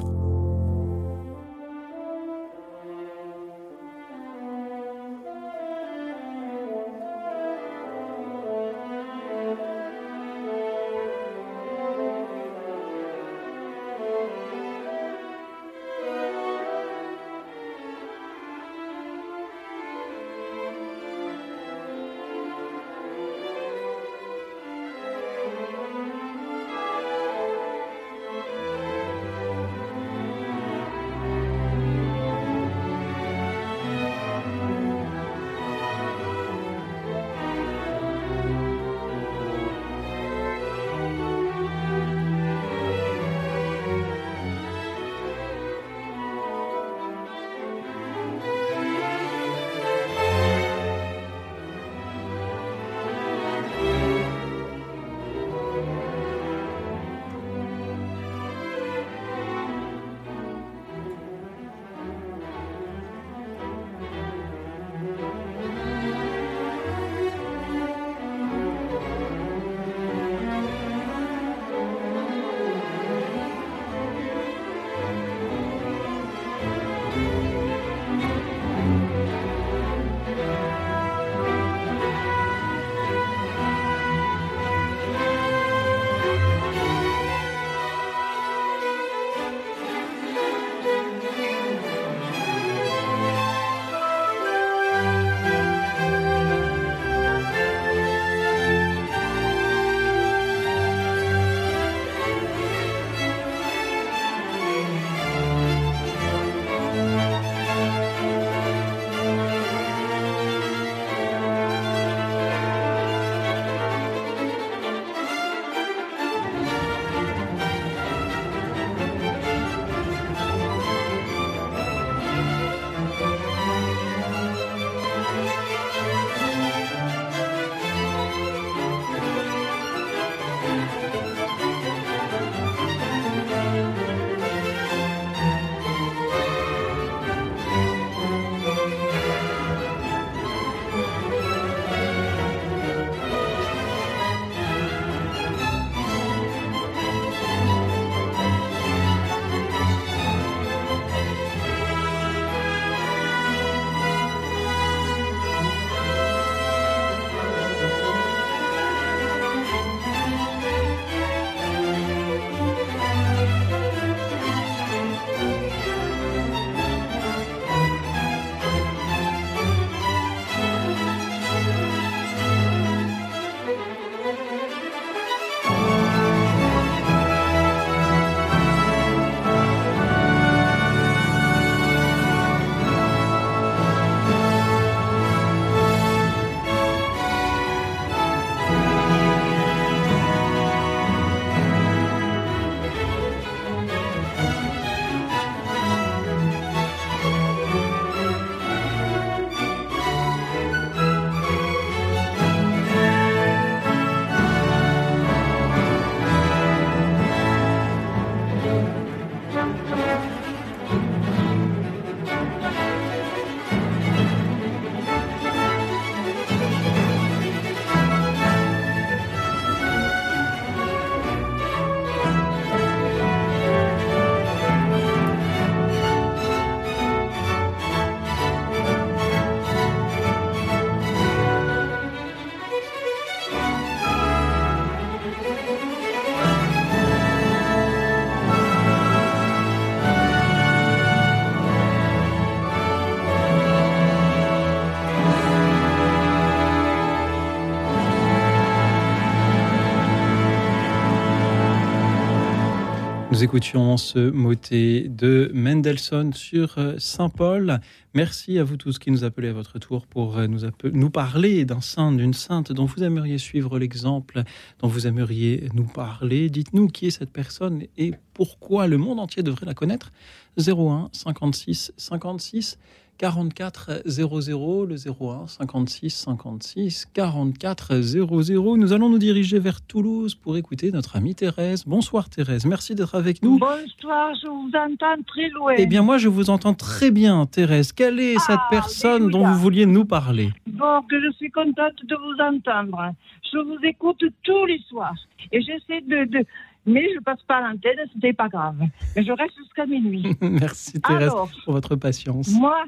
Nous 253.38 253.44
écoutions 253.44 253.96
ce 253.96 254.30
motet 254.30 255.06
de 255.08 255.52
Mendelssohn 255.54 256.32
sur 256.32 256.76
euh, 256.76 256.96
Saint-Paul. 256.98 257.78
Merci 258.12 258.58
à 258.58 258.64
vous 258.64 258.76
tous 258.76 258.98
qui 258.98 259.12
nous 259.12 259.22
appelez 259.22 259.46
à 259.46 259.52
votre 259.52 259.78
tour 259.78 260.08
pour 260.08 260.38
euh, 260.38 260.48
nous, 260.48 260.62
nous 260.92 261.10
parler 261.10 261.64
d'un 261.64 261.80
saint, 261.80 262.10
d'une 262.10 262.34
sainte 262.34 262.72
dont 262.72 262.86
vous 262.86 263.04
aimeriez 263.04 263.38
suivre 263.38 263.78
l'exemple, 263.78 264.42
dont 264.80 264.88
vous 264.88 265.06
aimeriez 265.06 265.68
nous 265.72 265.84
parler. 265.84 266.50
Dites-nous 266.50 266.88
qui 266.88 267.06
est 267.06 267.10
cette 267.12 267.30
personne 267.30 267.84
et 267.96 268.10
pourquoi 268.34 268.88
le 268.88 268.98
monde 268.98 269.20
entier 269.20 269.44
devrait 269.44 269.66
la 269.66 269.74
connaître. 269.74 270.10
01 270.58 271.08
56 271.12 271.92
56 271.96 272.76
44 273.18 274.02
00, 274.06 274.84
le 274.86 274.94
01 274.94 275.46
56 275.48 276.10
56 276.14 277.06
44 277.12 278.00
00. 278.00 278.76
Nous 278.76 278.92
allons 278.92 279.08
nous 279.10 279.18
diriger 279.18 279.58
vers 279.58 279.80
Toulouse 279.80 280.36
pour 280.36 280.56
écouter 280.56 280.92
notre 280.92 281.16
amie 281.16 281.34
Thérèse. 281.34 281.84
Bonsoir 281.84 282.30
Thérèse, 282.30 282.64
merci 282.64 282.94
d'être 282.94 283.16
avec 283.16 283.42
nous. 283.42 283.58
Bonsoir, 283.58 284.32
je 284.40 284.46
vous 284.46 284.70
entends 284.72 285.20
très 285.26 285.48
loin. 285.48 285.74
Eh 285.78 285.86
bien 285.86 286.02
moi 286.02 286.18
je 286.18 286.28
vous 286.28 286.48
entends 286.48 286.74
très 286.74 287.10
bien 287.10 287.44
Thérèse. 287.46 287.90
Quelle 287.92 288.20
est 288.20 288.38
cette 288.38 288.56
Ah, 288.56 288.68
personne 288.70 289.30
dont 289.30 289.44
vous 289.44 289.58
vouliez 289.58 289.84
nous 289.86 290.04
parler? 290.04 290.50
Bon, 290.68 291.02
que 291.10 291.20
je 291.20 291.32
suis 291.32 291.50
contente 291.50 291.96
de 292.04 292.14
vous 292.14 292.40
entendre. 292.56 293.12
Je 293.52 293.58
vous 293.58 293.78
écoute 293.82 294.22
tous 294.44 294.66
les 294.66 294.80
soirs. 294.88 295.16
Et 295.50 295.60
j'essaie 295.60 296.02
de, 296.02 296.24
de- 296.38 296.46
Mais 296.86 297.04
je 297.14 297.20
passe 297.20 297.42
pas 297.48 297.56
à 297.56 297.60
l'antenne, 297.62 297.98
c'était 298.14 298.32
pas 298.32 298.48
grave. 298.48 298.76
Mais 299.16 299.24
je 299.24 299.32
reste 299.32 299.56
jusqu'à 299.58 299.86
minuit. 299.86 300.36
Merci 300.40 301.00
Thérèse 301.00 301.32
Alors, 301.32 301.50
pour 301.64 301.74
votre 301.74 301.96
patience. 301.96 302.48
moi, 302.52 302.84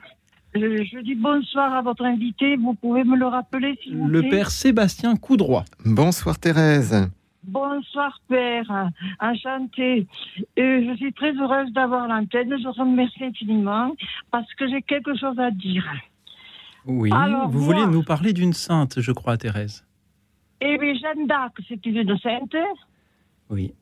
je, 0.54 0.84
je 0.84 0.98
dis 1.00 1.14
bonsoir 1.14 1.72
à 1.74 1.82
votre 1.82 2.04
invité. 2.04 2.56
Vous 2.56 2.74
pouvez 2.74 3.04
me 3.04 3.16
le 3.16 3.26
rappeler, 3.26 3.78
s'il 3.82 3.96
vous 3.96 4.08
Le 4.08 4.20
plaît 4.20 4.30
père 4.30 4.50
Sébastien 4.50 5.16
Coudroy. 5.16 5.64
Bonsoir 5.84 6.38
Thérèse. 6.38 7.08
Bonsoir, 7.42 8.20
Père. 8.28 8.90
Enchantée. 9.18 10.06
Et 10.56 10.86
je 10.86 10.94
suis 10.96 11.12
très 11.14 11.32
heureuse 11.32 11.72
d'avoir 11.72 12.06
l'antenne. 12.06 12.54
Je 12.58 12.64
vous 12.64 12.72
remercie 12.72 13.24
infiniment 13.24 13.94
parce 14.30 14.52
que 14.54 14.68
j'ai 14.68 14.82
quelque 14.82 15.16
chose 15.16 15.38
à 15.38 15.50
dire. 15.50 15.84
Oui, 16.86 17.10
Alors, 17.12 17.48
vous 17.48 17.60
moi- 17.64 17.74
vouliez 17.74 17.86
nous 17.92 18.02
parler 18.02 18.32
d'une 18.34 18.52
sainte, 18.52 19.00
je 19.00 19.12
crois 19.12 19.36
Thérèse. 19.38 19.84
Eh 20.60 20.76
bien, 20.76 20.94
Jeanne 20.94 21.26
d'Arc, 21.26 21.56
c'est 21.68 21.84
une 21.86 22.18
sainte. 22.18 22.54
Oui. 23.48 23.72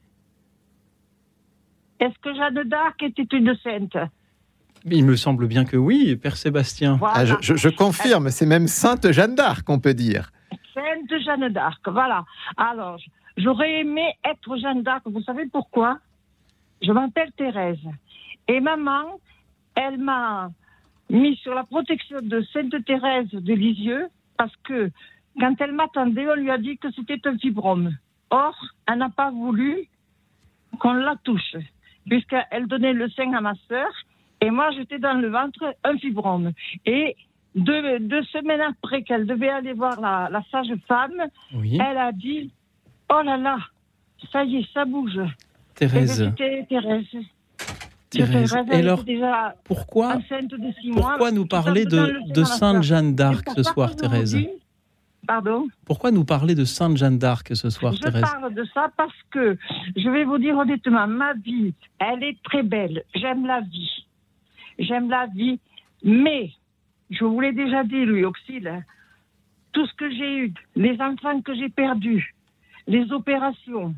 Est-ce 2.00 2.16
que 2.20 2.32
Jeanne 2.34 2.62
d'Arc 2.68 3.02
était 3.02 3.36
une 3.36 3.56
sainte? 3.56 3.96
Il 4.92 5.04
me 5.04 5.16
semble 5.16 5.46
bien 5.46 5.64
que 5.64 5.76
oui, 5.76 6.16
père 6.16 6.36
Sébastien. 6.36 6.96
Voilà. 6.96 7.14
Ah, 7.16 7.24
je, 7.24 7.34
je- 7.40 7.56
je 7.56 7.68
confirme, 7.68 8.30
c'est 8.30 8.46
même 8.46 8.66
Sainte 8.68 9.10
Jeanne 9.12 9.34
d'Arc, 9.34 9.68
on 9.68 9.78
peut 9.78 9.94
dire. 9.94 10.30
Sainte 10.74 11.20
Jeanne 11.24 11.48
d'Arc, 11.48 11.86
voilà. 11.88 12.24
Alors, 12.56 12.98
j'aurais 13.36 13.80
aimé 13.80 14.12
être 14.24 14.56
Jeanne 14.56 14.82
d'Arc. 14.82 15.02
Vous 15.06 15.22
savez 15.22 15.46
pourquoi? 15.46 15.98
Je 16.82 16.92
m'appelle 16.92 17.32
Thérèse. 17.36 17.78
Et 18.46 18.60
maman, 18.60 19.18
elle 19.74 19.98
m'a 19.98 20.50
mis 21.10 21.36
sur 21.36 21.54
la 21.54 21.64
protection 21.64 22.18
de 22.22 22.42
Sainte 22.52 22.84
Thérèse 22.84 23.30
de 23.32 23.54
Lisieux 23.54 24.06
parce 24.36 24.54
que 24.64 24.90
quand 25.40 25.54
elle 25.60 25.72
m'attendait, 25.72 26.26
on 26.28 26.34
lui 26.34 26.50
a 26.50 26.58
dit 26.58 26.78
que 26.78 26.88
c'était 26.92 27.20
un 27.26 27.36
fibrome. 27.38 27.96
Or, 28.30 28.54
elle 28.86 28.98
n'a 28.98 29.08
pas 29.08 29.30
voulu 29.30 29.88
qu'on 30.78 30.92
la 30.92 31.16
touche, 31.24 31.56
puisqu'elle 32.08 32.66
donnait 32.66 32.92
le 32.92 33.08
sein 33.10 33.32
à 33.32 33.40
ma 33.40 33.54
sœur 33.68 33.88
et 34.40 34.50
moi 34.50 34.70
j'étais 34.72 34.98
dans 34.98 35.14
le 35.14 35.28
ventre 35.28 35.74
un 35.84 35.96
fibrome. 35.98 36.52
Et 36.86 37.16
deux, 37.54 37.98
deux 37.98 38.22
semaines 38.24 38.60
après 38.60 39.02
qu'elle 39.02 39.26
devait 39.26 39.48
aller 39.48 39.72
voir 39.72 40.00
la, 40.00 40.28
la 40.30 40.42
sage-femme, 40.50 41.22
Oui, 41.54 41.78
elle 41.80 41.98
a 41.98 42.12
dit 42.12 42.50
Oh 43.10 43.22
là 43.24 43.36
là, 43.36 43.58
ça 44.32 44.44
y 44.44 44.56
est, 44.56 44.72
ça 44.72 44.84
bouge. 44.84 45.18
Thérèse. 45.74 46.32
Thérèse. 46.36 47.06
Thérèse. 48.10 48.54
Et 48.70 48.74
alors, 48.74 49.04
déjà 49.04 49.54
pourquoi, 49.64 50.16
de 50.16 50.22
six 50.80 50.90
mois. 50.90 51.10
pourquoi 51.10 51.30
nous 51.30 51.46
parler 51.46 51.84
de, 51.84 52.44
Sainte. 52.44 52.82
Jeanne 52.82 53.14
d'Arc 53.14 53.48
ce 53.54 53.62
soir, 53.62 53.94
Thérèse? 53.96 54.36
Pardon? 55.26 55.68
Pourquoi 55.84 56.10
nous 56.10 56.24
parler 56.24 56.54
de 56.54 56.64
Sainte 56.64 56.96
Jeanne 56.96 57.18
d'Arc 57.18 57.54
ce 57.54 57.68
soir, 57.68 57.92
Je 57.92 58.00
Thérèse? 58.00 58.22
parle 58.22 58.54
de 58.54 58.64
ça 58.72 58.90
parce 58.96 59.12
que, 59.30 59.58
je 59.94 60.08
vais 60.08 60.24
vous 60.24 60.38
dire 60.38 60.56
honnêtement, 60.56 61.06
ma 61.06 61.34
vie, 61.34 61.74
elle 61.98 62.22
est 62.22 62.42
très 62.42 62.62
belle. 62.62 63.02
J'aime 63.14 63.46
la 63.46 63.60
vie. 63.60 64.06
J'aime 64.78 65.10
la 65.10 65.26
vie. 65.26 65.58
Mais, 66.02 66.52
je 67.10 67.24
vous 67.24 67.40
l'ai 67.40 67.52
déjà 67.52 67.84
dit, 67.84 68.04
Louis 68.04 68.24
Auxil, 68.24 68.84
tout 69.72 69.86
ce 69.86 69.94
que 69.94 70.10
j'ai 70.10 70.38
eu, 70.38 70.54
les 70.76 71.00
enfants 71.00 71.40
que 71.42 71.54
j'ai 71.54 71.68
perdus, 71.68 72.34
les 72.86 73.12
opérations, 73.12 73.94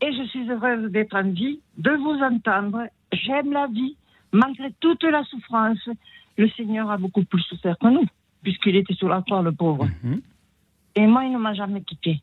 et 0.00 0.12
je 0.12 0.22
suis 0.28 0.48
heureuse 0.48 0.90
d'être 0.90 1.16
en 1.16 1.30
vie, 1.30 1.60
de 1.76 1.90
vous 1.90 2.22
entendre. 2.22 2.86
J'aime 3.12 3.52
la 3.52 3.66
vie. 3.66 3.96
Malgré 4.32 4.72
toute 4.80 5.02
la 5.04 5.24
souffrance, 5.24 5.88
le 6.36 6.48
Seigneur 6.50 6.90
a 6.90 6.98
beaucoup 6.98 7.24
plus 7.24 7.40
souffert 7.42 7.78
que 7.78 7.88
nous, 7.88 8.04
puisqu'il 8.42 8.76
était 8.76 8.94
sur 8.94 9.08
la 9.08 9.22
croix, 9.22 9.42
le 9.42 9.52
pauvre. 9.52 9.88
Mhm. 10.02 10.20
Et 10.96 11.06
moi, 11.06 11.24
il 11.24 11.32
ne 11.32 11.38
m'a 11.38 11.54
jamais 11.54 11.82
quitté. 11.82 12.20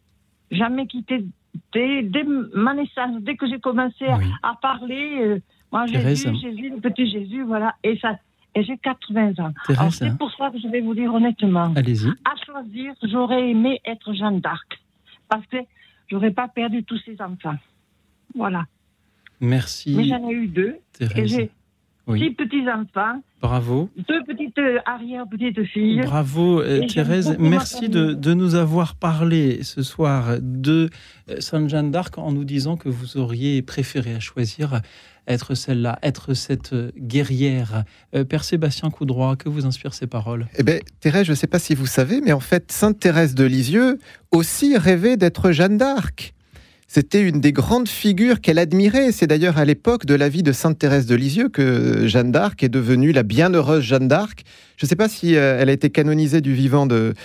Jamais 0.52 0.86
quitté. 0.88 1.26
Dès, 1.74 2.04
dès 2.04 2.24
ma 2.54 2.74
naissance, 2.74 3.22
dès 3.22 3.36
que 3.36 3.48
j'ai 3.48 3.60
commencé 3.60 4.06
à 4.44 4.56
parler, 4.62 5.18
euh, 5.22 5.40
moi. 5.78 5.86
Jésus, 5.88 6.36
Jésus, 6.42 6.70
le 6.70 6.80
petit 6.82 7.10
Jésus, 7.10 7.44
voilà. 7.44 7.76
Et, 7.84 7.98
ça, 8.00 8.18
et 8.54 8.64
j'ai 8.64 8.78
80 8.78 9.34
ans. 9.40 9.54
C'est 9.92 10.18
pour 10.18 10.32
ça 10.36 10.50
que 10.50 10.60
je 10.60 10.68
vais 10.68 10.82
vous 10.82 10.94
dire 10.96 11.14
honnêtement, 11.14 11.72
allez-y. 11.76 12.10
à 12.24 12.36
choisir, 12.46 12.94
j'aurais 13.04 13.50
aimé 13.50 13.82
être 13.86 14.14
Jeanne 14.14 14.40
d'Arc. 14.40 14.82
Parce 15.28 15.46
que 15.48 15.58
j'aurais 16.08 16.32
pas 16.32 16.48
perdu 16.48 16.84
tous 16.84 17.00
ces 17.06 17.20
enfants. 17.22 17.58
Voilà. 18.36 18.66
Mais 19.42 19.48
Merci, 19.50 20.08
j'en 20.08 20.30
ai 20.30 20.34
eu 20.34 20.48
deux. 20.48 20.78
Et 21.00 21.08
Thérèse. 21.08 21.30
j'ai 21.30 21.52
Oui. 22.08 22.20
six 22.20 22.32
petits-enfants, 22.36 23.22
Bravo. 23.42 23.90
deux 24.08 24.24
petites 24.26 24.58
euh, 24.60 24.78
arrière-petites-filles. 24.86 26.02
Bravo 26.02 26.62
euh, 26.62 26.82
Et 26.82 26.88
Thérèse, 26.88 27.36
merci 27.40 27.90
de, 27.90 28.14
de 28.14 28.34
nous 28.36 28.54
avoir 28.54 28.96
parlé 28.96 29.64
ce 29.64 29.82
soir 29.82 30.38
de 30.40 30.90
euh, 31.32 31.40
Sainte 31.40 31.68
Jeanne 31.68 31.90
d'Arc 31.90 32.20
en 32.20 32.32
nous 32.32 32.44
disant 32.44 32.78
que 32.78 32.90
vous 32.90 33.18
auriez 33.18 33.64
préféré 33.64 34.14
à 34.14 34.20
choisir 34.20 34.82
être 35.28 35.56
celle-là, 35.56 35.98
être 36.04 36.36
cette 36.36 36.76
guerrière. 36.96 37.84
Père 38.30 38.44
Sébastien 38.44 38.92
Coudroy, 38.92 39.36
que 39.36 39.50
vous 39.50 39.66
inspirent 39.66 39.96
ces 39.96 40.06
paroles? 40.06 40.46
Eh 40.60 40.62
bien, 40.62 40.78
Thérèse, 41.00 41.26
je 41.26 41.32
ne 41.32 41.36
sais 41.36 41.48
pas 41.48 41.58
si 41.58 41.74
vous 41.74 41.88
savez, 41.88 42.22
mais 42.22 42.32
en 42.32 42.40
fait, 42.40 42.72
Sainte 42.72 43.00
Thérèse 43.00 43.34
de 43.34 43.44
Lisieux 43.44 43.98
aussi 44.32 44.78
rêvait 44.78 45.18
d'être 45.18 45.50
Jeanne 45.50 45.80
d'Arc. 45.80 46.35
C'était 46.88 47.22
une 47.22 47.42
des 47.42 47.52
grandes 47.52 47.90
figures 47.90 48.42
qu'elle 48.42 48.60
admirait. 48.60 49.12
C'est 49.12 49.28
d'ailleurs 49.28 49.58
à 49.58 49.66
l'époque 49.66 50.06
de 50.06 50.14
la 50.14 50.30
vie 50.30 50.44
de 50.44 50.52
Sainte 50.52 50.78
Thérèse 50.78 51.08
de 51.08 51.16
Lisieux 51.16 51.50
que 51.50 52.08
Jeanne 52.08 52.32
d'Arc 52.32 52.64
est 52.64 52.70
devenue 52.70 53.12
la 53.12 53.24
bienheureuse 53.24 53.84
Jeanne 53.84 54.08
d'Arc. 54.08 54.44
Je 54.78 54.86
ne 54.86 54.90
sais 54.90 54.96
pas 54.96 55.10
si 55.10 55.36
euh, 55.36 55.58
elle 55.60 55.70
a 55.70 55.72
été 55.72 55.90
canonisée 55.90 56.42
du 56.42 56.54
vivant 56.54 56.86
de, 56.86 57.16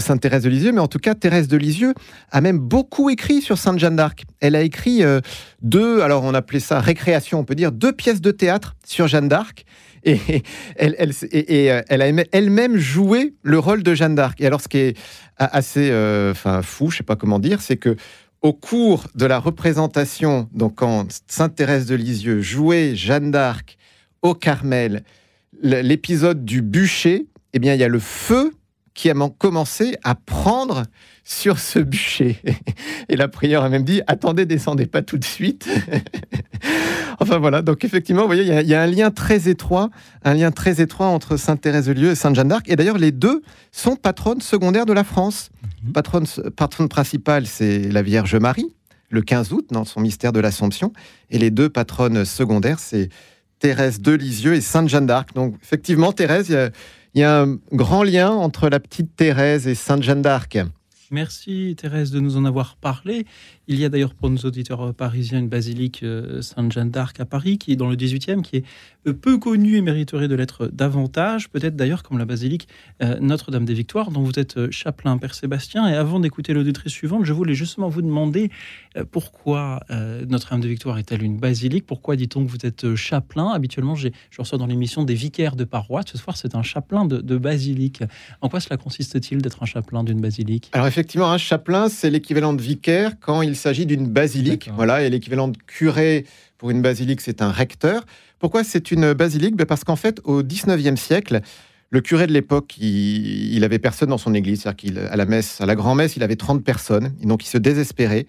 Sainte 0.00 0.20
Thérèse 0.20 0.42
de 0.42 0.48
Lisieux, 0.48 0.72
mais 0.72 0.80
en 0.80 0.88
tout 0.88 0.98
cas, 0.98 1.14
Thérèse 1.14 1.46
de 1.46 1.56
Lisieux 1.56 1.94
a 2.32 2.40
même 2.40 2.58
beaucoup 2.58 3.10
écrit 3.10 3.42
sur 3.42 3.58
Sainte 3.58 3.78
Jeanne 3.78 3.94
d'Arc. 3.94 4.24
Elle 4.40 4.56
a 4.56 4.62
écrit 4.62 5.04
euh, 5.04 5.20
deux, 5.62 6.02
alors 6.02 6.24
on 6.24 6.34
appelait 6.34 6.60
ça 6.60 6.80
récréation, 6.80 7.38
on 7.38 7.44
peut 7.44 7.54
dire, 7.54 7.70
deux 7.70 7.92
pièces 7.92 8.20
de 8.20 8.32
théâtre 8.32 8.74
sur 8.84 9.06
Jeanne 9.06 9.28
d'Arc. 9.28 9.64
Et 10.02 10.18
euh, 10.82 11.82
elle 11.88 12.02
a 12.02 12.24
elle-même 12.32 12.76
joué 12.76 13.34
le 13.42 13.60
rôle 13.60 13.84
de 13.84 13.94
Jeanne 13.94 14.16
d'Arc. 14.16 14.40
Et 14.40 14.46
alors, 14.46 14.60
ce 14.60 14.68
qui 14.68 14.78
est 14.78 14.96
assez 15.38 15.92
fou, 16.62 16.90
je 16.90 16.96
sais 16.96 17.04
pas 17.04 17.14
comment 17.14 17.38
dire, 17.38 17.60
c'est 17.60 17.76
que 17.76 17.94
au 18.42 18.52
cours 18.52 19.06
de 19.14 19.26
la 19.26 19.38
représentation, 19.38 20.48
donc 20.52 20.76
quand 20.76 21.06
Sainte 21.26 21.56
Thérèse 21.56 21.86
de 21.86 21.94
Lisieux 21.94 22.40
jouait 22.40 22.94
Jeanne 22.94 23.30
d'Arc 23.30 23.76
au 24.22 24.34
Carmel, 24.34 25.04
l'épisode 25.62 26.44
du 26.44 26.62
bûcher, 26.62 27.26
eh 27.52 27.58
bien, 27.58 27.74
il 27.74 27.80
y 27.80 27.84
a 27.84 27.88
le 27.88 27.98
feu 27.98 28.52
qui 28.94 29.10
a 29.10 29.14
commencé 29.38 29.96
à 30.02 30.14
prendre 30.14 30.84
sur 31.30 31.58
ce 31.58 31.78
bûcher. 31.78 32.38
Et 33.10 33.16
la 33.16 33.28
prière 33.28 33.62
a 33.62 33.68
même 33.68 33.82
dit 33.84 34.00
attendez, 34.06 34.46
descendez 34.46 34.86
pas 34.86 35.02
tout 35.02 35.18
de 35.18 35.24
suite. 35.24 35.68
enfin 37.20 37.38
voilà, 37.38 37.60
donc 37.60 37.84
effectivement, 37.84 38.22
vous 38.22 38.28
voyez, 38.28 38.42
il 38.44 38.48
y 38.48 38.52
a- 38.52 38.62
il 38.62 38.68
y, 38.68 38.74
a 38.74 38.80
un 38.82 38.86
lien 38.86 39.10
très 39.10 39.48
étroit, 39.48 39.90
un 40.24 40.32
lien 40.34 40.50
très 40.50 40.80
étroit 40.80 41.06
entre 41.08 41.36
Sainte 41.36 41.60
Thérèse 41.60 41.86
de 41.86 41.92
Lisieux 41.92 42.10
et 42.12 42.14
Sainte 42.14 42.34
Jeanne 42.34 42.48
d'Arc. 42.48 42.68
Et 42.70 42.76
d'ailleurs, 42.76 42.96
les 42.96 43.12
deux 43.12 43.42
sont 43.72 43.94
patronnes 43.94 44.40
secondaires 44.40 44.86
de 44.86 44.94
la 44.94 45.04
France. 45.04 45.50
Mhm. 45.84 45.92
Patronne, 45.92 46.26
patronne 46.56 46.88
principale, 46.88 47.46
c'est 47.46 47.80
la 47.90 48.00
Vierge 48.00 48.34
Marie, 48.36 48.74
le 49.10 49.20
15 49.20 49.52
août, 49.52 49.66
dans 49.70 49.84
son 49.84 50.00
mystère 50.00 50.32
de 50.32 50.40
l'Assomption. 50.40 50.94
Et 51.30 51.38
les 51.38 51.50
deux 51.50 51.68
patronnes 51.68 52.24
secondaires, 52.24 52.78
c'est 52.78 53.10
Thérèse 53.58 54.00
de 54.00 54.12
Lisieux 54.12 54.54
et 54.54 54.62
Sainte 54.62 54.88
Jeanne 54.88 55.06
d'Arc. 55.06 55.34
Donc 55.34 55.56
effectivement, 55.62 56.12
Thérèse, 56.12 56.48
il 56.48 56.52
y 56.54 56.56
a- 56.56 56.70
il 57.14 57.20
y, 57.20 57.24
a 57.24 57.40
un 57.42 57.58
grand 57.72 58.02
lien 58.02 58.30
entre 58.30 58.68
la 58.68 58.78
petite 58.80 59.14
Thérèse 59.16 59.66
et 59.66 59.74
Sainte 59.74 60.02
Jeanne 60.02 60.22
d'Arc. 60.22 60.58
Merci 61.10 61.74
Thérèse 61.76 62.10
de 62.10 62.20
nous 62.20 62.36
en 62.36 62.44
avoir 62.44 62.76
parlé. 62.76 63.26
Il 63.70 63.78
y 63.78 63.84
a 63.84 63.90
d'ailleurs 63.90 64.14
pour 64.14 64.30
nos 64.30 64.38
auditeurs 64.38 64.94
parisiens 64.94 65.40
une 65.40 65.48
basilique 65.50 66.02
euh, 66.02 66.40
Sainte-Jeanne 66.40 66.90
d'Arc 66.90 67.20
à 67.20 67.26
Paris 67.26 67.58
qui 67.58 67.72
est 67.72 67.76
dans 67.76 67.90
le 67.90 67.96
18e, 67.96 68.40
qui 68.40 68.56
est 68.56 68.64
euh, 69.06 69.12
peu 69.12 69.36
connue 69.36 69.76
et 69.76 69.82
mériterait 69.82 70.26
de 70.26 70.34
l'être 70.34 70.68
davantage, 70.68 71.50
peut-être 71.50 71.76
d'ailleurs 71.76 72.02
comme 72.02 72.16
la 72.16 72.24
basilique 72.24 72.66
euh, 73.02 73.18
Notre-Dame 73.20 73.66
des 73.66 73.74
Victoires 73.74 74.10
dont 74.10 74.22
vous 74.22 74.38
êtes 74.38 74.70
chapelain 74.70 75.18
Père 75.18 75.34
Sébastien. 75.34 75.86
Et 75.86 75.92
avant 75.92 76.18
d'écouter 76.18 76.54
l'auditrice 76.54 76.94
suivante, 76.94 77.26
je 77.26 77.32
voulais 77.34 77.52
justement 77.52 77.90
vous 77.90 78.00
demander 78.00 78.50
pourquoi 79.10 79.80
Notre-Dame 79.90 80.62
des 80.62 80.68
Victoires 80.68 80.98
est-elle 80.98 81.22
une 81.22 81.36
basilique? 81.36 81.86
Pourquoi 81.86 82.16
dit-on 82.16 82.44
que 82.44 82.50
vous 82.50 82.64
êtes 82.64 82.94
chapelain? 82.94 83.50
Habituellement, 83.50 83.94
je 83.94 84.08
reçois 84.38 84.58
dans 84.58 84.66
l'émission 84.66 85.04
des 85.04 85.14
vicaires 85.14 85.56
de 85.56 85.64
paroisse. 85.64 86.06
Ce 86.10 86.18
soir, 86.18 86.36
c'est 86.36 86.54
un 86.54 86.62
chapelain 86.62 87.04
de, 87.04 87.18
de 87.18 87.36
basilique. 87.36 88.02
En 88.40 88.48
quoi 88.48 88.60
cela 88.60 88.76
consiste-t-il 88.76 89.42
d'être 89.42 89.62
un 89.62 89.66
chapelain 89.66 90.04
d'une 90.04 90.20
basilique? 90.20 90.70
Alors 90.72 90.86
effectivement, 90.86 91.30
un 91.30 91.38
chapelain, 91.38 91.88
c'est 91.88 92.10
l'équivalent 92.10 92.54
de 92.54 92.62
vicaire 92.62 93.12
quand 93.20 93.42
il 93.42 93.57
s'agit 93.58 93.86
d'une 93.86 94.06
basilique. 94.06 94.70
Voilà, 94.74 95.02
et 95.02 95.10
l'équivalent 95.10 95.48
de 95.48 95.58
curé 95.66 96.24
pour 96.56 96.70
une 96.70 96.82
basilique, 96.82 97.20
c'est 97.20 97.42
un 97.42 97.50
recteur. 97.50 98.04
Pourquoi 98.38 98.64
c'est 98.64 98.90
une 98.90 99.12
basilique? 99.12 99.56
Ben, 99.56 99.66
Parce 99.66 99.84
qu'en 99.84 99.96
fait, 99.96 100.20
au 100.24 100.42
19e 100.42 100.96
siècle, 100.96 101.40
le 101.90 102.00
curé 102.00 102.26
de 102.26 102.32
l'époque, 102.32 102.76
il, 102.78 103.54
il, 103.54 103.64
avait 103.64 103.78
personne 103.78 104.10
dans 104.10 104.18
son 104.18 104.34
église. 104.34 104.62
C'est-à-dire 104.62 104.94
qu'à 104.94 105.16
la 105.16 105.24
messe, 105.24 105.60
à 105.60 105.66
la 105.66 105.74
grand-messe, 105.74 106.16
il 106.16 106.22
avait 106.22 106.36
30 106.36 106.62
personnes. 106.62 107.14
Et 107.22 107.26
donc, 107.26 107.44
il 107.44 107.48
se 107.48 107.58
désespérait. 107.58 108.26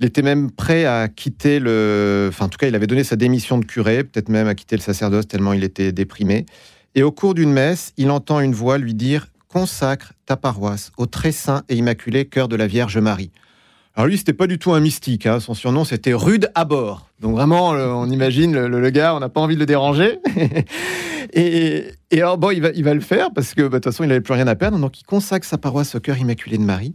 Il 0.00 0.06
était 0.06 0.22
même 0.22 0.50
prêt 0.50 0.86
à 0.86 1.08
quitter 1.08 1.58
le. 1.58 2.28
Enfin, 2.30 2.46
en 2.46 2.48
tout 2.48 2.56
cas, 2.56 2.66
il 2.66 2.74
avait 2.74 2.86
donné 2.86 3.04
sa 3.04 3.16
démission 3.16 3.58
de 3.58 3.66
curé, 3.66 4.02
peut-être 4.02 4.30
même 4.30 4.48
à 4.48 4.54
quitter 4.54 4.76
le 4.76 4.82
sacerdoce 4.82 5.28
tellement 5.28 5.52
il 5.52 5.62
était 5.62 5.92
déprimé. 5.92 6.46
Et 6.94 7.02
au 7.02 7.12
cours 7.12 7.34
d'une 7.34 7.52
messe, 7.52 7.92
il 7.98 8.10
entend 8.10 8.40
une 8.40 8.54
voix 8.54 8.78
lui 8.78 8.94
dire 8.94 9.26
consacre 9.48 10.14
ta 10.26 10.36
paroisse 10.36 10.90
au 10.96 11.06
très 11.06 11.32
saint 11.32 11.64
et 11.68 11.76
immaculé 11.76 12.24
cœur 12.24 12.48
de 12.48 12.56
la 12.56 12.66
Vierge 12.66 12.96
Marie. 12.98 13.30
Alors 13.96 14.06
lui, 14.06 14.16
c'était 14.16 14.32
pas 14.32 14.46
du 14.46 14.58
tout 14.58 14.72
un 14.72 14.80
mystique. 14.80 15.26
Hein. 15.26 15.40
Son 15.40 15.54
surnom, 15.54 15.84
c'était 15.84 16.12
Rude 16.12 16.50
à 16.54 16.64
bord. 16.64 17.08
Donc 17.20 17.34
vraiment, 17.34 17.70
on 17.70 18.08
imagine 18.08 18.56
le, 18.56 18.90
gars, 18.90 19.14
on 19.14 19.20
n'a 19.20 19.28
pas 19.28 19.40
envie 19.40 19.56
de 19.56 19.60
le 19.60 19.66
déranger. 19.66 20.18
et, 21.32 21.84
alors 22.12 22.38
bon, 22.38 22.50
il 22.50 22.62
va, 22.62 22.70
il 22.74 22.84
va 22.84 22.94
le 22.94 23.00
faire 23.00 23.32
parce 23.32 23.54
que 23.54 23.62
bah, 23.62 23.68
de 23.68 23.74
toute 23.74 23.84
façon, 23.84 24.04
il 24.04 24.08
n'avait 24.08 24.20
plus 24.20 24.34
rien 24.34 24.46
à 24.46 24.54
perdre. 24.54 24.78
Donc 24.78 25.00
il 25.00 25.04
consacre 25.04 25.46
sa 25.46 25.58
paroisse 25.58 25.94
au 25.94 26.00
cœur 26.00 26.18
immaculé 26.18 26.56
de 26.56 26.62
Marie. 26.62 26.94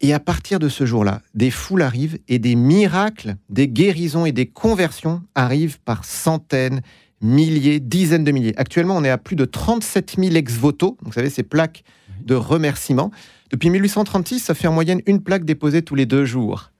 Et 0.00 0.12
à 0.12 0.20
partir 0.20 0.58
de 0.58 0.68
ce 0.68 0.84
jour-là, 0.84 1.22
des 1.34 1.50
foules 1.50 1.82
arrivent 1.82 2.18
et 2.28 2.38
des 2.38 2.54
miracles, 2.54 3.36
des 3.48 3.66
guérisons 3.66 4.26
et 4.26 4.32
des 4.32 4.46
conversions 4.46 5.22
arrivent 5.34 5.80
par 5.80 6.04
centaines, 6.04 6.82
milliers, 7.22 7.80
dizaines 7.80 8.24
de 8.24 8.30
milliers. 8.30 8.54
Actuellement, 8.58 8.96
on 8.96 9.04
est 9.04 9.10
à 9.10 9.18
plus 9.18 9.36
de 9.36 9.46
37 9.46 10.16
000 10.18 10.34
ex-voto, 10.34 10.98
vous 11.00 11.12
savez, 11.12 11.30
ces 11.30 11.42
plaques 11.42 11.82
de 12.24 12.34
remerciement. 12.34 13.10
Depuis 13.50 13.70
1836, 13.70 14.40
ça 14.40 14.54
fait 14.54 14.66
en 14.66 14.72
moyenne 14.72 15.02
une 15.06 15.22
plaque 15.22 15.44
déposée 15.44 15.82
tous 15.82 15.94
les 15.94 16.06
deux 16.06 16.24
jours. 16.24 16.70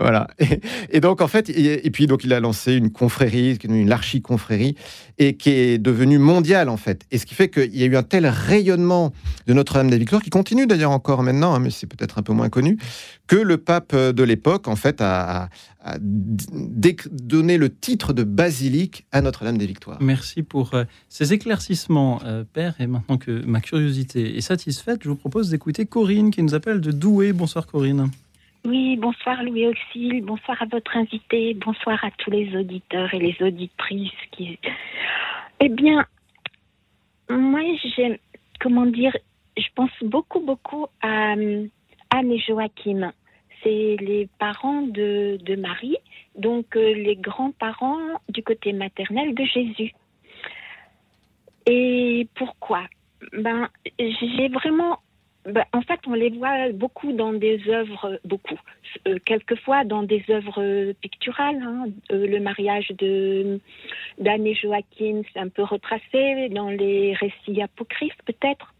Voilà. 0.00 0.28
Et, 0.90 1.00
donc, 1.00 1.20
en 1.20 1.28
fait, 1.28 1.50
et, 1.50 1.90
puis, 1.90 2.06
donc, 2.06 2.24
il 2.24 2.32
a 2.32 2.40
lancé 2.40 2.72
une 2.72 2.90
confrérie, 2.90 3.58
une 3.62 3.92
archi-confrérie, 3.92 4.74
et 5.18 5.36
qui 5.36 5.50
est 5.50 5.78
devenue 5.78 6.18
mondiale, 6.18 6.70
en 6.70 6.78
fait. 6.78 7.04
Et 7.10 7.18
ce 7.18 7.26
qui 7.26 7.34
fait 7.34 7.50
qu'il 7.50 7.76
y 7.76 7.82
a 7.82 7.86
eu 7.86 7.96
un 7.96 8.02
tel 8.02 8.26
rayonnement 8.26 9.12
de 9.46 9.52
Notre-Dame 9.52 9.90
des 9.90 9.98
Victoires, 9.98 10.22
qui 10.22 10.30
continue 10.30 10.66
d'ailleurs 10.66 10.90
encore 10.90 11.22
maintenant, 11.22 11.54
hein, 11.54 11.58
mais 11.58 11.68
c'est 11.68 11.86
peut-être 11.86 12.18
un 12.18 12.22
peu 12.22 12.32
moins 12.32 12.48
connu, 12.48 12.78
que 13.26 13.36
le 13.36 13.58
pape 13.58 13.94
de 13.94 14.22
l'époque, 14.22 14.68
en 14.68 14.76
fait, 14.76 15.00
a, 15.02 15.50
donné 16.02 17.56
le 17.56 17.70
titre 17.70 18.12
de 18.12 18.22
basilique 18.22 19.06
à 19.12 19.20
Notre-Dame 19.20 19.58
des 19.58 19.66
Victoires. 19.66 19.98
Merci 20.00 20.42
pour 20.42 20.74
euh, 20.74 20.84
ces 21.08 21.32
éclaircissements, 21.32 22.20
euh, 22.24 22.44
Père. 22.50 22.74
Et 22.80 22.86
maintenant 22.86 23.16
que 23.16 23.44
ma 23.46 23.60
curiosité 23.60 24.36
est 24.36 24.42
satisfaite, 24.42 25.00
je 25.02 25.08
vous 25.08 25.16
propose 25.16 25.48
d'écouter 25.50 25.86
Corinne, 25.86 26.30
qui 26.30 26.42
nous 26.42 26.54
appelle 26.54 26.80
de 26.80 26.90
Douai. 26.90 27.32
Bonsoir, 27.32 27.66
Corinne. 27.66 28.10
Oui, 28.66 28.96
bonsoir 28.98 29.42
Louis 29.42 29.66
Auxil, 29.66 30.22
bonsoir 30.22 30.60
à 30.60 30.66
votre 30.66 30.94
invité, 30.94 31.54
bonsoir 31.54 32.04
à 32.04 32.10
tous 32.10 32.30
les 32.30 32.54
auditeurs 32.54 33.12
et 33.14 33.18
les 33.18 33.36
auditrices 33.40 34.12
qui. 34.32 34.58
Eh 35.60 35.70
bien, 35.70 36.04
moi, 37.30 37.62
j'aime, 37.96 38.18
comment 38.60 38.84
dire, 38.84 39.16
je 39.56 39.66
pense 39.74 39.90
beaucoup, 40.02 40.40
beaucoup 40.40 40.86
à 41.00 41.32
Anne 41.32 41.70
et 42.12 42.38
Joachim. 42.38 43.12
C'est 43.62 43.96
les 43.98 44.28
parents 44.38 44.82
de, 44.82 45.56
Marie, 45.56 45.96
donc 46.36 46.76
euh, 46.76 46.92
les 46.94 47.16
grands-parents 47.16 48.20
du 48.28 48.42
côté 48.42 48.74
maternel 48.74 49.34
de 49.34 49.44
Jésus. 49.44 49.94
Et 51.64 52.28
pourquoi? 52.34 52.82
Ben, 53.32 53.68
j'ai 53.98 54.48
vraiment 54.48 54.98
ben, 55.46 55.64
en 55.72 55.80
fait, 55.80 56.00
on 56.06 56.12
les 56.12 56.30
voit 56.30 56.70
beaucoup 56.72 57.12
dans 57.12 57.32
des 57.32 57.62
œuvres, 57.68 58.20
beaucoup, 58.24 58.58
euh, 59.08 59.18
quelquefois 59.24 59.84
dans 59.84 60.02
des 60.02 60.22
œuvres 60.28 60.92
picturales. 61.00 61.62
Hein. 61.62 61.86
Euh, 62.12 62.26
le 62.26 62.40
mariage 62.40 62.88
d'Anne 62.98 64.46
et 64.46 64.54
Joachim, 64.54 65.22
c'est 65.32 65.40
un 65.40 65.48
peu 65.48 65.62
retracé 65.62 66.50
dans 66.50 66.68
les 66.68 67.14
récits 67.14 67.62
apocryphes, 67.62 68.18
peut-être. 68.26 68.74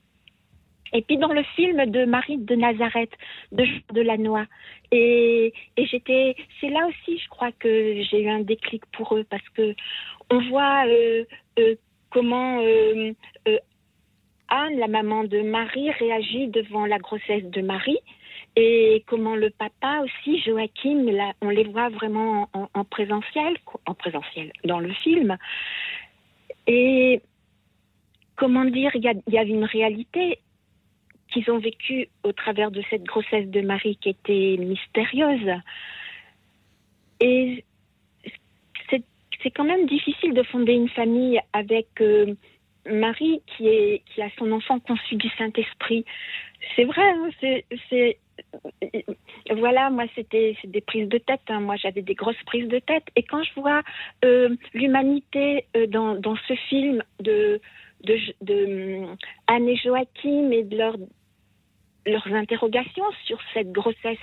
Et 0.93 1.03
puis 1.03 1.17
dans 1.17 1.33
le 1.33 1.45
film 1.55 1.87
de 1.87 2.05
Marie 2.05 2.37
de 2.37 2.55
Nazareth, 2.57 3.13
de 3.53 3.65
Jean 3.65 3.81
de 3.95 4.03
la 4.03 4.19
Noix. 4.19 4.47
Et, 4.91 5.55
et 5.77 5.87
j'étais, 5.87 6.35
c'est 6.61 6.69
là 6.69 6.87
aussi, 6.89 7.17
je 7.17 7.29
crois 7.29 7.53
que 7.53 8.03
j'ai 8.03 8.23
eu 8.23 8.29
un 8.29 8.41
déclic 8.41 8.85
pour 8.93 9.17
eux 9.17 9.25
parce 9.25 9.49
que 9.51 9.75
on 10.31 10.41
voit 10.49 10.85
euh, 10.89 11.25
comment 12.11 12.61
Anne, 14.51 14.79
la 14.79 14.89
maman 14.89 15.25
de 15.25 15.41
Marie, 15.41 15.91
réagit 15.93 16.49
devant 16.49 16.87
la 16.87 16.99
grossesse 16.99 17.45
de 17.45 17.63
Marie 17.63 17.99
et 18.57 19.05
comment 19.07 19.37
le 19.37 19.51
papa 19.51 20.03
aussi, 20.03 20.41
Joachim, 20.41 21.07
on 21.41 21.51
les 21.51 21.65
voit 21.65 21.89
vraiment 21.89 22.49
en, 22.53 22.85
présentiel, 22.85 23.57
en 23.87 23.95
présentiel 23.95 24.53
dans 24.65 24.81
le 24.81 24.93
film. 24.93 25.37
Et 26.67 27.21
comment 28.37 28.65
dire, 28.65 28.91
il 28.95 29.03
y, 29.29 29.39
a, 29.39 29.43
une 29.45 29.65
réalité 29.65 30.41
qu'ils 31.29 31.49
ont 31.51 31.59
vécue 31.59 32.09
au 32.25 32.33
travers 32.33 32.71
de 32.73 32.83
cette 32.91 33.05
grossesse 33.05 33.49
de 33.49 33.61
Marie 33.61 33.97
qui 33.97 34.09
était 34.09 34.57
mystérieuse. 34.59 35.53
Et 37.21 37.65
c'est 39.43 39.51
quand 39.51 39.65
même 39.65 39.87
difficile 39.87 40.35
de 40.35 40.43
fonder 40.43 40.73
une 40.73 40.89
famille 40.89 41.41
avec 41.53 41.89
euh, 42.01 42.35
Marie 42.87 43.43
qui, 43.57 43.69
a 44.21 44.29
son 44.39 44.53
enfant 44.53 44.79
conçu 44.81 45.17
du 45.17 45.29
Saint-Esprit. 45.39 46.05
C'est 46.77 46.85
vrai, 46.85 47.03
hein, 47.03 47.31
c'est, 47.89 48.19
voilà, 49.55 49.91
moi 49.91 50.05
c'était 50.15 50.57
des 50.65 50.81
prises 50.81 51.09
de 51.09 51.19
tête. 51.19 51.41
Hein. 51.49 51.61
Moi 51.61 51.77
j'avais 51.77 52.03
des 52.03 52.15
grosses 52.15 52.43
prises 52.47 52.69
de 52.69 52.79
tête. 52.79 53.05
Et 53.17 53.23
quand 53.23 53.43
je 53.43 53.55
vois 53.55 53.83
euh, 54.25 54.55
l'humanité 54.75 55.67
euh, 55.77 55.87
dans, 55.87 56.37
ce 56.49 56.55
film 56.69 57.03
de, 57.21 57.61
de, 58.05 58.19
de, 58.43 59.07
Anne 59.47 59.69
et 59.69 59.77
Joachim 59.77 60.51
et 60.53 60.65
de 60.65 60.77
leur 60.77 60.97
leurs 62.07 62.27
interrogations 62.33 63.05
sur 63.27 63.39
cette 63.55 63.73
grossesse, 63.73 64.19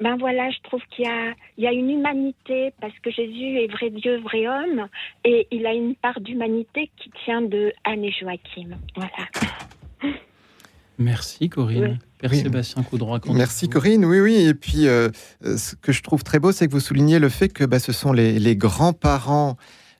ben 0.00 0.16
voilà, 0.16 0.50
je 0.50 0.58
trouve 0.62 0.80
qu'il 0.90 1.04
y 1.04 1.08
a, 1.08 1.32
il 1.58 1.64
y 1.64 1.66
a 1.66 1.72
une 1.72 1.90
humanité 1.90 2.72
parce 2.80 2.98
que 3.00 3.10
Jésus 3.10 3.58
est 3.58 3.70
vrai 3.70 3.90
Dieu, 3.90 4.18
vrai 4.20 4.46
homme, 4.46 4.88
et 5.24 5.46
il 5.50 5.66
a 5.66 5.72
une 5.72 5.94
part 5.94 6.20
d'humanité 6.20 6.90
qui 6.96 7.10
tient 7.24 7.42
de 7.42 7.72
Anne 7.84 8.04
et 8.04 8.12
Joachim. 8.12 8.76
Voilà. 8.96 10.14
Merci 10.98 11.48
Corinne. 11.48 11.98
Père 12.18 12.34
Sébastien 12.34 12.82
Coudron. 12.82 13.18
Merci 13.32 13.68
Corinne. 13.68 14.04
Oui, 14.04 14.20
oui. 14.20 14.36
Et 14.36 14.54
puis, 14.54 14.86
euh, 14.86 15.10
ce 15.42 15.74
que 15.74 15.92
je 15.92 16.02
trouve 16.02 16.22
très 16.22 16.38
beau, 16.38 16.52
c'est 16.52 16.66
que 16.66 16.72
vous 16.72 16.80
soulignez 16.80 17.18
le 17.18 17.28
fait 17.28 17.48
que 17.48 17.64
bah, 17.64 17.78
ce 17.78 17.92
sont 17.92 18.12
les, 18.12 18.56
grands-parents 18.56 19.56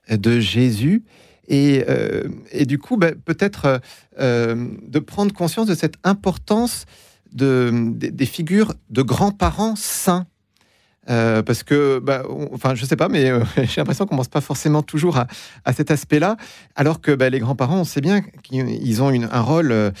de 0.09 0.39
Jésus. 0.39 1.03
Et, 1.47 1.83
euh, 1.89 2.23
et, 2.51 2.65
du 2.65 2.79
coup, 2.79 2.97
bah, 2.97 3.11
peut-être 3.25 3.81
euh, 4.19 4.69
de 4.81 4.99
prendre 4.99 5.33
conscience 5.33 5.67
de 5.67 5.75
cette 5.75 5.95
importance 6.03 6.85
de, 7.33 7.71
des 7.95 8.25
figures 8.25 8.73
de 8.89 9.01
grands-parents 9.01 9.75
saints. 9.75 10.27
Euh, 11.09 11.41
parce 11.43 11.63
que, 11.63 11.99
bah, 11.99 12.23
enfin, 12.53 12.75
je 12.75 12.85
sais 12.85 12.95
pas, 12.95 13.09
mais 13.09 13.25
j'ai 13.57 13.81
l'impression 13.81 14.05
qu'on 14.05 14.15
pense 14.15 14.29
pas 14.29 14.39
forcément 14.39 14.83
toujours 14.83 15.17
à, 15.17 15.27
à 15.65 15.73
cet 15.73 15.91
aspect-là, 15.91 16.37
alors 16.75 17.01
que 17.01 17.11
bah, 17.11 17.29
les 17.29 17.39
grands-parents, 17.39 17.81
on 17.81 17.83
sait 17.83 17.99
bien 17.99 18.21
qu'ils 18.21 19.03
ont 19.03 19.09
une, 19.09 19.27
un 19.29 19.41
rôle 19.41 19.91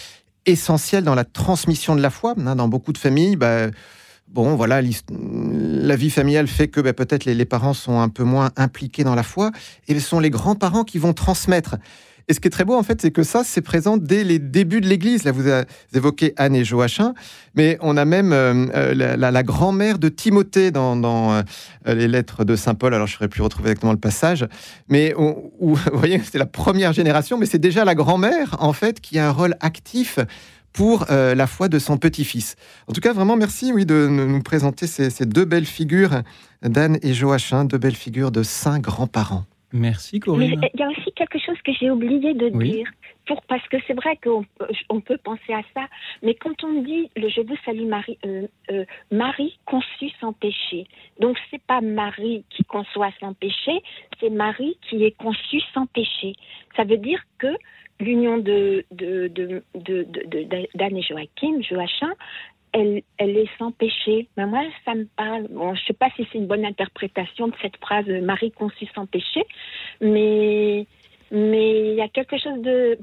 essentiel 0.45 1.03
dans 1.03 1.15
la 1.15 1.25
transmission 1.25 1.95
de 1.95 2.01
la 2.01 2.09
foi. 2.09 2.35
Hein, 2.37 2.55
dans 2.55 2.69
beaucoup 2.69 2.93
de 2.93 2.97
familles, 2.97 3.35
bah, 3.35 3.67
bon, 4.33 4.55
voilà, 4.55 4.81
la 4.81 5.95
vie 5.95 6.09
familiale 6.09 6.47
fait 6.47 6.67
que 6.67 6.81
ben, 6.81 6.93
peut-être 6.93 7.25
les, 7.25 7.45
parents 7.45 7.73
sont 7.73 7.99
un 7.99 8.09
peu 8.09 8.23
moins 8.23 8.51
impliqués 8.57 9.03
dans 9.03 9.15
la 9.15 9.23
foi, 9.23 9.51
et 9.87 9.93
ce 9.93 9.99
sont 9.99 10.19
les 10.19 10.29
grands-parents 10.29 10.83
qui 10.83 10.97
vont 10.97 11.13
transmettre. 11.13 11.77
Et 12.29 12.33
ce 12.33 12.39
qui 12.39 12.47
est 12.47 12.51
très 12.51 12.63
beau, 12.63 12.75
en 12.75 12.83
fait, 12.83 13.01
c'est 13.01 13.11
que 13.11 13.23
ça, 13.23 13.43
c'est 13.43 13.61
présent 13.61 13.97
dès 13.97 14.23
les 14.23 14.39
débuts 14.39 14.79
de 14.79 14.87
l'Église. 14.87 15.25
Là, 15.25 15.33
vous 15.33 15.43
évoquez 15.93 16.33
Anne 16.37 16.55
et 16.55 16.63
Joachim, 16.63 17.13
mais 17.53 17.77
on 17.81 17.97
a 17.97 18.05
même 18.05 18.31
euh, 18.31 18.67
euh, 18.73 19.17
la, 19.17 19.43
grand-mère 19.43 19.99
de 19.99 20.07
Timothée 20.07 20.71
dans, 20.71 21.33
euh, 21.33 21.43
les 21.85 22.07
lettres 22.07 22.45
de 22.45 22.55
Saint 22.55 22.75
Paul. 22.75 22.93
Alors, 22.93 23.07
je 23.07 23.17
ne 23.19 23.27
plus 23.27 23.41
retrouver 23.41 23.71
exactement 23.71 23.91
le 23.91 23.99
passage, 23.99 24.47
mais 24.87 25.13
vous 25.59 25.77
voyez, 25.91 26.21
c'est 26.23 26.37
la 26.37 26.45
première 26.45 26.93
génération, 26.93 27.37
mais 27.37 27.45
c'est 27.45 27.59
déjà 27.59 27.83
la 27.83 27.93
grand-mère, 27.93 28.55
en 28.59 28.71
fait, 28.71 29.01
qui 29.01 29.19
a 29.19 29.27
un 29.27 29.31
rôle 29.31 29.55
actif 29.59 30.19
pour 30.73 31.05
euh, 31.11 31.35
la 31.35 31.47
foi 31.47 31.69
de 31.69 31.79
son 31.79 31.97
petit-fils. 31.97 32.55
En 32.87 32.93
tout 32.93 33.01
cas, 33.01 33.13
vraiment 33.13 33.35
merci 33.37 33.71
oui, 33.73 33.85
de 33.85 34.07
nous 34.07 34.41
présenter 34.41 34.87
ces, 34.87 35.09
ces 35.09 35.25
deux 35.25 35.45
belles 35.45 35.65
figures, 35.65 36.21
d'Anne 36.63 36.97
et 37.03 37.13
Joachim, 37.13 37.65
deux 37.65 37.77
belles 37.77 37.95
figures 37.95 38.31
de 38.31 38.43
saints 38.43 38.79
grands-parents. 38.79 39.43
Merci 39.75 40.15
Mais 40.17 40.19
Corinne. 40.19 40.61
il 40.75 40.79
y 40.79 40.83
a 40.83 40.89
aussi 40.89 41.11
quelque 41.15 41.39
chose 41.39 41.57
que 41.65 41.71
j'ai 41.79 41.89
oublié 41.89 42.33
de 42.35 42.49
Oui. 42.53 42.71
dire. 42.71 42.87
Pour, 43.25 43.41
parce 43.43 43.65
que 43.69 43.77
c'est 43.87 43.93
vrai 43.93 44.19
qu'on 44.21 44.43
peut- 44.59 44.67
on 44.89 44.99
peut 44.99 45.17
penser 45.23 45.53
à 45.53 45.61
ça, 45.73 45.85
mais 46.21 46.35
quand 46.35 46.61
on 46.63 46.81
dit 46.83 47.09
le 47.15 47.29
je 47.29 47.39
vous 47.41 47.55
salue 47.65 47.87
Marie, 47.87 48.17
euh, 48.25 48.45
euh, 48.69 48.83
Marie 49.11 49.57
conçue 49.65 50.09
sans 50.19 50.33
péché. 50.33 50.85
Donc 51.21 51.37
c'est 51.49 51.61
pas 51.63 51.79
Marie 51.81 52.43
qui 52.49 52.65
conçoit 52.65 53.11
sans 53.21 53.33
péché, 53.33 53.81
c'est 54.19 54.29
Marie 54.29 54.77
qui 54.89 55.05
est 55.05 55.15
conçue 55.17 55.61
sans 55.73 55.85
péché. 55.87 56.35
Ça 56.75 56.83
veut 56.83 56.97
dire 56.97 57.21
que 57.39 57.47
l'union 57.99 58.37
de 58.37 58.85
de 58.91 59.31
d'Anne 60.75 60.97
et 60.97 61.01
Joachim, 61.01 61.61
Joachim, 61.61 62.13
elle, 62.73 63.03
elle 63.17 63.37
est 63.37 63.49
sans 63.57 63.71
péché. 63.71 64.27
Mais 64.35 64.45
moi, 64.45 64.63
ça 64.83 64.95
me 64.95 65.05
parle. 65.15 65.47
Bon, 65.49 65.75
je 65.75 65.85
sais 65.85 65.93
pas 65.93 66.09
si 66.15 66.27
c'est 66.31 66.37
une 66.39 66.47
bonne 66.47 66.65
interprétation 66.65 67.47
de 67.47 67.53
cette 67.61 67.77
phrase 67.77 68.05
euh, 68.09 68.21
Marie 68.21 68.51
conçue 68.51 68.87
sans 68.95 69.05
péché, 69.05 69.43
mais 70.01 70.85
mais 71.31 71.91
il 71.91 71.95
y 71.95 72.01
a 72.01 72.07
quelque 72.09 72.37
chose 72.37 72.61
de 72.61 72.97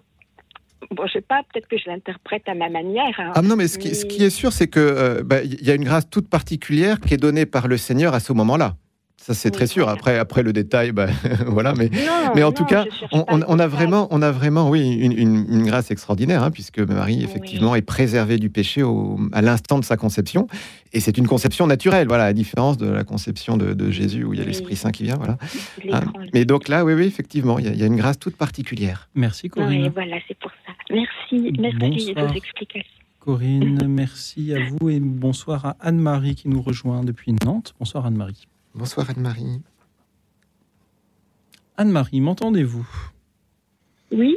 bon, 0.90 1.06
je 1.06 1.12
sais 1.14 1.20
pas, 1.20 1.42
peut-être 1.52 1.68
que 1.68 1.76
je 1.78 1.88
l'interprète 1.88 2.48
à 2.48 2.54
ma 2.54 2.68
manière. 2.68 3.14
hein. 3.18 3.32
Ah 3.34 3.42
non, 3.42 3.56
mais 3.56 3.68
ce 3.68 3.78
qui, 3.78 3.94
ce 3.94 4.06
qui 4.06 4.24
est 4.24 4.30
sûr, 4.30 4.52
c'est 4.52 4.68
que 4.68 4.80
euh, 4.80 5.22
bah, 5.24 5.42
il 5.42 5.62
y 5.64 5.70
a 5.70 5.74
une 5.74 5.84
grâce 5.84 6.08
toute 6.08 6.28
particulière 6.28 7.00
qui 7.00 7.14
est 7.14 7.18
donnée 7.18 7.46
par 7.46 7.68
le 7.68 7.76
Seigneur 7.76 8.14
à 8.14 8.20
ce 8.20 8.32
moment-là. 8.32 8.76
Ça, 9.22 9.34
c'est 9.34 9.50
Oui, 9.50 9.52
très 9.52 9.66
sûr. 9.66 9.86
Après, 9.90 10.16
après 10.18 10.42
le 10.42 10.52
détail, 10.54 10.92
bah, 10.92 11.08
voilà. 11.46 11.74
Mais, 11.76 11.90
Non, 11.90 12.32
mais 12.34 12.42
en 12.42 12.46
non, 12.46 12.52
tout 12.52 12.64
cas, 12.64 12.86
on, 13.12 13.58
a 13.58 13.66
vraiment, 13.66 14.08
on 14.10 14.22
a 14.22 14.30
vraiment, 14.30 14.70
oui, 14.70 14.94
une, 14.94 15.12
une- 15.12 15.46
une 15.50 15.66
grâce 15.66 15.90
extraordinaire, 15.90 16.42
hein, 16.42 16.50
puisque 16.50 16.78
Marie, 16.78 17.18
Oui. 17.18 17.24
effectivement, 17.24 17.74
est 17.74 17.82
préservée 17.82 18.38
du 18.38 18.48
péché 18.48 18.82
au- 18.82 19.20
à 19.32 19.42
l'instant 19.42 19.78
de 19.78 19.84
sa 19.84 19.98
conception, 19.98 20.46
et 20.94 21.00
c'est 21.00 21.18
une 21.18 21.26
conception 21.26 21.66
naturelle, 21.66 22.08
voilà, 22.08 22.24
à 22.24 22.32
différence 22.32 22.78
de 22.78 22.86
la 22.88 23.04
conception 23.04 23.58
de, 23.58 23.74
de 23.74 23.90
Jésus 23.90 24.24
où 24.24 24.32
il 24.32 24.38
y 24.38 24.40
a 24.40 24.44
Oui. 24.44 24.48
l'Esprit 24.52 24.74
Saint 24.74 24.90
qui 24.90 25.02
vient, 25.02 25.16
voilà. 25.16 25.36
Hein. 25.92 26.00
Mais 26.32 26.46
donc 26.46 26.68
là, 26.68 26.82
oui, 26.86 26.94
oui, 26.94 27.04
effectivement, 27.04 27.58
il 27.58 27.66
y, 27.66 27.68
a- 27.68 27.72
il 27.72 27.78
y 27.78 27.82
a 27.82 27.86
une 27.86 27.96
grâce 27.96 28.18
toute 28.18 28.36
particulière. 28.36 29.10
Merci 29.14 29.50
Corinne. 29.50 29.90
voilà, 29.94 30.16
c'est 30.28 30.38
pour 30.38 30.50
ça. 30.66 30.72
Merci, 30.90 31.52
merci 31.60 31.76
Bonsoir. 32.08 32.26
de 32.26 32.32
vos 32.32 32.36
explications. 32.38 32.90
Corinne, 33.18 33.86
merci 33.86 34.54
à 34.54 34.60
vous 34.70 34.88
et 34.88 34.98
bonsoir 34.98 35.66
à 35.66 35.76
Anne-Marie 35.80 36.36
qui 36.36 36.48
nous 36.48 36.62
rejoint 36.62 37.04
depuis 37.04 37.34
Nantes. 37.44 37.74
Bonsoir 37.78 38.06
Anne-Marie. 38.06 38.46
Bonsoir 38.74 39.10
Anne-Marie. 39.10 39.62
Anne-Marie, 41.76 42.20
m'entendez-vous? 42.20 42.88
Oui, 44.12 44.36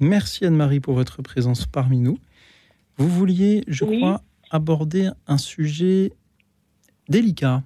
Merci 0.00 0.44
Anne-Marie 0.44 0.78
pour 0.78 0.94
votre 0.94 1.22
présence 1.22 1.66
parmi 1.66 1.98
nous. 1.98 2.18
Vous 2.98 3.08
vouliez, 3.08 3.64
je 3.66 3.84
Oui. 3.84 3.98
crois, 3.98 4.22
aborder 4.50 5.10
un 5.26 5.38
sujet 5.38 6.12
délicat. 7.08 7.62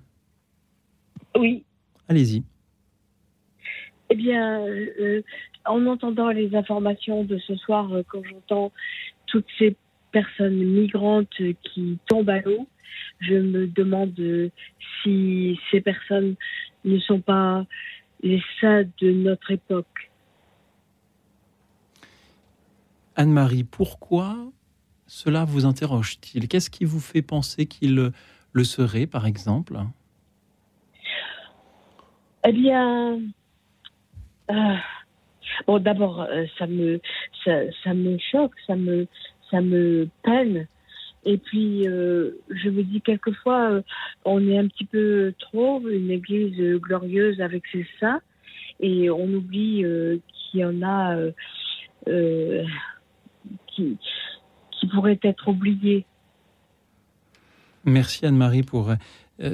oui. 1.38 1.64
Allez-y. 2.08 2.42
Eh 4.10 4.14
bien, 4.14 4.60
euh, 4.66 5.22
en 5.64 5.86
entendant 5.86 6.28
les 6.30 6.54
informations 6.54 7.24
de 7.24 7.38
ce 7.38 7.54
soir, 7.56 7.90
euh, 7.92 8.02
quand 8.06 8.22
j'entends 8.24 8.72
toutes 9.26 9.46
ces 9.58 9.76
personnes 10.10 10.56
migrantes 10.62 11.32
qui 11.62 11.98
tombent 12.08 12.28
à 12.28 12.40
l'eau, 12.40 12.66
je 13.22 13.34
me 13.34 13.66
demande 13.66 14.18
euh, 14.18 14.50
si 15.02 15.58
ces 15.70 15.80
personnes 15.80 16.34
ne 16.84 16.98
sont 16.98 17.20
pas 17.20 17.64
les 18.22 18.42
saints 18.60 18.84
de 19.00 19.10
notre 19.12 19.50
époque. 19.50 20.10
Anne-Marie, 23.16 23.64
pourquoi 23.64 24.36
cela 25.06 25.44
vous 25.44 25.66
interroge-t-il? 25.66 26.48
Qu'est-ce 26.48 26.70
qui 26.70 26.84
vous 26.84 27.00
fait 27.00 27.22
penser 27.22 27.66
qu'il 27.66 28.12
le 28.52 28.64
serait, 28.64 29.06
par 29.06 29.26
exemple? 29.26 29.76
Eh 32.44 32.52
bien, 32.52 33.20
euh, 34.50 34.76
bon, 35.66 35.78
d'abord, 35.78 36.22
euh, 36.22 36.44
ça 36.58 36.66
me, 36.66 37.00
ça, 37.44 37.52
ça 37.84 37.94
me 37.94 38.18
choque, 38.18 38.54
ça 38.66 38.74
me, 38.74 39.06
ça 39.50 39.60
me 39.60 40.08
peine. 40.22 40.66
Et 41.24 41.38
puis, 41.38 41.86
euh, 41.86 42.32
je 42.50 42.68
me 42.68 42.82
dis 42.82 43.00
quelquefois, 43.00 43.70
euh, 43.70 43.82
on 44.24 44.46
est 44.48 44.58
un 44.58 44.66
petit 44.66 44.84
peu 44.84 45.32
trop 45.38 45.80
une 45.88 46.10
église 46.10 46.58
glorieuse 46.80 47.40
avec 47.40 47.64
ses 47.70 47.86
saints, 48.00 48.20
et 48.80 49.08
on 49.10 49.28
oublie 49.32 49.84
euh, 49.84 50.18
qu'il 50.50 50.60
y 50.60 50.64
en 50.64 50.82
a 50.82 51.16
qui, 53.68 53.96
qui 54.72 54.86
pourraient 54.88 55.20
être 55.22 55.48
oubliés. 55.48 56.04
Merci 57.84 58.26
Anne-Marie 58.26 58.64
pour 58.64 58.92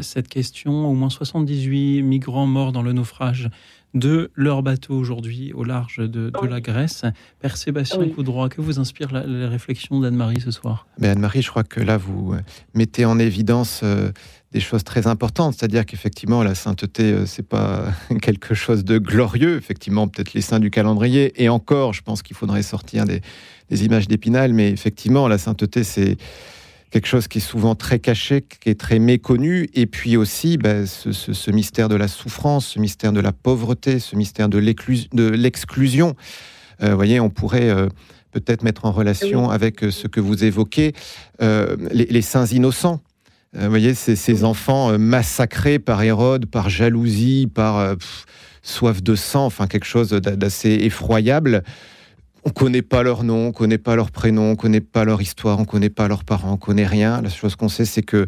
cette 0.00 0.28
question. 0.28 0.86
Au 0.88 0.94
moins 0.94 1.10
78 1.10 2.02
migrants 2.02 2.46
morts 2.46 2.72
dans 2.72 2.82
le 2.82 2.92
naufrage 2.92 3.50
de 3.94 4.30
leur 4.34 4.62
bateau 4.62 4.94
aujourd'hui 4.94 5.52
au 5.54 5.64
large 5.64 5.96
de, 5.98 6.06
de 6.06 6.32
Oui. 6.42 6.48
la 6.50 6.60
Grèce. 6.60 7.04
Père 7.40 7.56
Sébastien 7.56 8.00
Oui. 8.00 8.12
Coudroy, 8.12 8.48
que 8.48 8.60
vous 8.60 8.78
inspire 8.78 9.12
la, 9.12 9.26
la 9.26 9.48
réflexion 9.48 10.00
d'Anne-Marie 10.00 10.40
ce 10.40 10.50
soir? 10.50 10.86
Mais 10.98 11.08
Anne-Marie, 11.08 11.42
je 11.42 11.48
crois 11.50 11.64
que 11.64 11.80
là, 11.80 11.96
vous 11.96 12.34
euh, 12.34 12.40
mettez 12.74 13.04
en 13.06 13.18
évidence 13.18 13.80
euh, 13.82 14.12
des 14.52 14.60
choses 14.60 14.84
très 14.84 15.06
importantes. 15.06 15.54
C'est-à-dire 15.58 15.86
qu'effectivement, 15.86 16.42
la 16.42 16.54
sainteté, 16.54 17.04
euh, 17.04 17.24
c'est 17.26 17.46
pas 17.48 17.86
quelque 18.22 18.54
chose 18.54 18.84
de 18.84 18.98
glorieux. 18.98 19.56
Effectivement, 19.56 20.06
peut-être 20.06 20.34
les 20.34 20.42
saints 20.42 20.60
du 20.60 20.70
calendrier. 20.70 21.42
Et 21.42 21.48
encore, 21.48 21.94
je 21.94 22.02
pense 22.02 22.22
qu'il 22.22 22.36
faudrait 22.36 22.62
sortir 22.62 23.06
des, 23.06 23.22
des 23.70 23.84
images 23.86 24.06
d'épinal. 24.06 24.52
Mais 24.52 24.70
effectivement, 24.70 25.28
la 25.28 25.38
sainteté, 25.38 25.82
c'est 25.82 26.18
quelque 26.90 27.06
chose 27.06 27.28
qui 27.28 27.38
est 27.38 27.42
souvent 27.42 27.74
très 27.74 27.98
caché, 27.98 28.42
qui 28.42 28.68
est 28.70 28.80
très 28.80 28.98
méconnu. 28.98 29.68
Et 29.74 29.86
puis 29.86 30.16
aussi, 30.16 30.56
ben, 30.56 30.86
ce, 30.86 31.12
ce- 31.12 31.32
ce 31.32 31.50
mystère 31.50 31.88
de 31.88 31.96
la 31.96 32.08
souffrance, 32.08 32.66
ce 32.66 32.78
mystère 32.78 33.12
de 33.12 33.20
la 33.20 33.32
pauvreté, 33.32 33.98
ce 33.98 34.16
mystère 34.16 34.48
de 34.48 34.58
l'exclusion. 34.58 36.14
Euh, 36.82 36.90
vous 36.90 36.96
voyez, 36.96 37.20
on 37.20 37.30
pourrait 37.30 37.68
euh, 37.70 37.88
peut-être 38.32 38.62
mettre 38.62 38.84
en 38.84 38.92
relation 38.92 39.50
avec 39.50 39.82
euh, 39.84 39.90
ce 39.90 40.06
que 40.06 40.20
vous 40.20 40.44
évoquez, 40.44 40.92
euh, 41.42 41.76
les, 41.90 42.06
les 42.06 42.22
saints 42.22 42.46
innocents. 42.46 43.00
Euh, 43.56 43.64
vous 43.64 43.70
voyez, 43.70 43.94
ces, 43.94 44.16
ces 44.16 44.44
enfants 44.44 44.92
euh, 44.92 44.98
massacrés 44.98 45.78
par 45.78 46.02
Hérode, 46.02 46.46
par 46.46 46.68
jalousie, 46.68 47.48
par 47.52 47.78
euh, 47.78 47.94
pff, 47.96 48.24
soif 48.62 49.02
de 49.02 49.14
sang, 49.14 49.46
enfin 49.46 49.66
quelque 49.66 49.86
chose 49.86 50.10
d'a- 50.10 50.36
d'assez 50.36 50.70
effroyable. 50.82 51.62
On 52.48 52.50
connaît 52.50 52.80
pas 52.80 53.02
leur 53.02 53.24
nom, 53.24 53.48
on 53.48 53.52
connaît 53.52 53.76
pas 53.76 53.94
leur 53.94 54.10
prénom, 54.10 54.52
on 54.52 54.56
connaît 54.56 54.80
pas 54.80 55.04
leur 55.04 55.20
histoire, 55.20 55.60
on 55.60 55.66
connaît 55.66 55.90
pas 55.90 56.08
leurs 56.08 56.24
parents, 56.24 56.52
on 56.54 56.56
connaît 56.56 56.86
rien. 56.86 57.20
La 57.20 57.28
chose 57.28 57.56
qu'on 57.56 57.68
sait, 57.68 57.84
c'est 57.84 58.00
que 58.02 58.26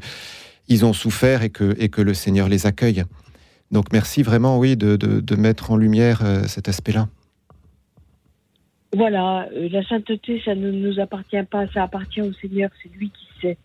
ils 0.69 0.85
ont 0.85 0.93
souffert 0.93 1.43
et 1.43 1.49
que, 1.49 1.75
et 1.79 1.89
que 1.89 2.03
le 2.03 2.13
Seigneur 2.13 2.47
les 2.51 2.67
accueille. 2.67 3.05
Donc 3.71 3.87
merci 3.95 4.23
vraiment, 4.23 4.59
oui, 4.59 4.77
de, 4.77 4.97
de- 4.97 5.21
de 5.21 5.37
mettre 5.37 5.71
en 5.71 5.79
lumière 5.79 6.21
euh, 6.23 6.43
cet 6.49 6.69
aspect-là. 6.69 7.09
Voilà, 8.95 9.49
euh, 9.57 9.71
la 9.71 9.83
sainteté, 9.89 10.43
ça 10.45 10.55
ne 10.55 10.71
nous 10.71 11.01
appartient 11.01 11.43
pas, 11.51 11.67
ça 11.73 11.85
appartient 11.85 12.21
au 12.21 12.35
Seigneur, 12.35 12.69
c'est 12.83 12.91
lui 12.95 13.09
qui 13.09 13.27
sait. 13.41 13.57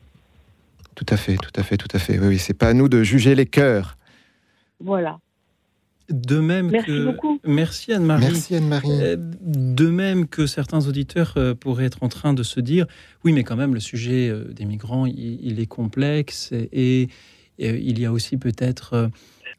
Tout 0.95 1.05
à 1.09 1.17
fait, 1.17 1.35
tout 1.35 1.51
à 1.59 1.63
fait, 1.63 1.75
tout 1.75 1.93
à 1.93 1.99
fait. 1.99 2.17
Oui, 2.17 2.27
oui, 2.27 2.39
c'est 2.39 2.53
pas 2.53 2.69
à 2.69 2.73
nous 2.73 2.87
de 2.87 3.03
juger 3.03 3.35
les 3.35 3.45
cœurs. 3.45 3.97
Voilà. 4.79 5.19
De 6.09 6.39
même 6.39 6.69
Merci 6.69 6.87
que... 6.87 7.05
beaucoup. 7.05 7.39
Merci 7.45 7.93
Anne-Marie. 7.93 8.25
Merci 8.25 8.55
Anne-Marie. 8.55 8.89
Euh, 8.91 9.15
De 9.41 9.89
même 9.89 10.27
que 10.27 10.45
certains 10.45 10.87
auditeurs 10.87 11.33
euh, 11.37 11.55
pourraient 11.55 11.85
être 11.85 12.03
en 12.03 12.09
train 12.09 12.33
de 12.33 12.43
se 12.43 12.59
dire, 12.59 12.85
oui, 13.23 13.33
mais 13.33 13.43
quand 13.43 13.55
même, 13.55 13.73
le 13.73 13.79
sujet 13.79 14.29
euh, 14.29 14.43
des 14.53 14.65
migrants, 14.65 15.05
il, 15.05 15.39
il 15.41 15.59
est 15.59 15.65
complexe 15.65 16.51
et, 16.51 17.09
et, 17.57 17.69
il 17.79 17.99
y 17.99 18.05
a 18.05 18.11
aussi 18.11 18.37
peut-être 18.37 19.09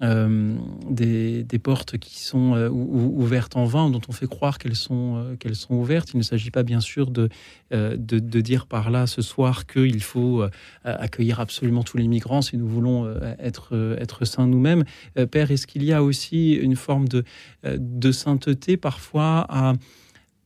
des, 0.00 1.42
des 1.44 1.58
portes 1.58 1.96
qui 1.98 2.20
sont 2.20 2.54
euh, 2.54 2.68
ou- 2.68 2.98
ou- 3.16 3.22
ouvertes 3.22 3.56
en 3.56 3.64
vain, 3.64 3.88
dont 3.90 4.00
on 4.08 4.12
fait 4.12 4.26
croire 4.26 4.58
qu'elles 4.58 4.76
sont, 4.76 5.16
euh, 5.16 5.36
qu'elles 5.36 5.56
sont 5.56 5.74
ouvertes. 5.74 6.10
Il 6.14 6.18
ne 6.18 6.22
s'agit 6.22 6.50
pas, 6.50 6.62
bien 6.62 6.80
sûr, 6.80 7.10
de, 7.10 7.28
euh, 7.72 7.96
de, 7.96 8.18
de 8.18 8.40
dire 8.40 8.66
par 8.66 8.90
là 8.90 9.06
ce 9.06 9.22
soir 9.22 9.66
qu'il 9.66 10.02
faut 10.02 10.42
euh, 10.42 10.50
accueillir 10.84 11.40
absolument 11.40 11.82
tous 11.82 11.96
les 11.96 12.08
migrants 12.08 12.42
si 12.42 12.56
nous 12.56 12.68
voulons 12.68 13.06
euh, 13.06 13.34
être, 13.38 13.70
euh, 13.72 13.96
être 13.98 14.24
saints 14.24 14.46
nous-mêmes. 14.46 14.84
Euh, 15.18 15.26
Père, 15.26 15.50
est-ce 15.50 15.66
qu'il 15.66 15.84
y 15.84 15.92
a 15.92 16.02
aussi 16.02 16.52
une 16.52 16.76
forme 16.76 17.08
de, 17.08 17.24
euh, 17.64 17.76
de 17.80 18.12
sainteté 18.12 18.76
parfois 18.76 19.46
à, 19.48 19.72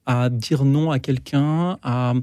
à 0.07 0.29
dire 0.31 0.65
non 0.65 0.91
à 0.91 0.99
quelqu'un, 0.99 1.79
à 1.83 2.15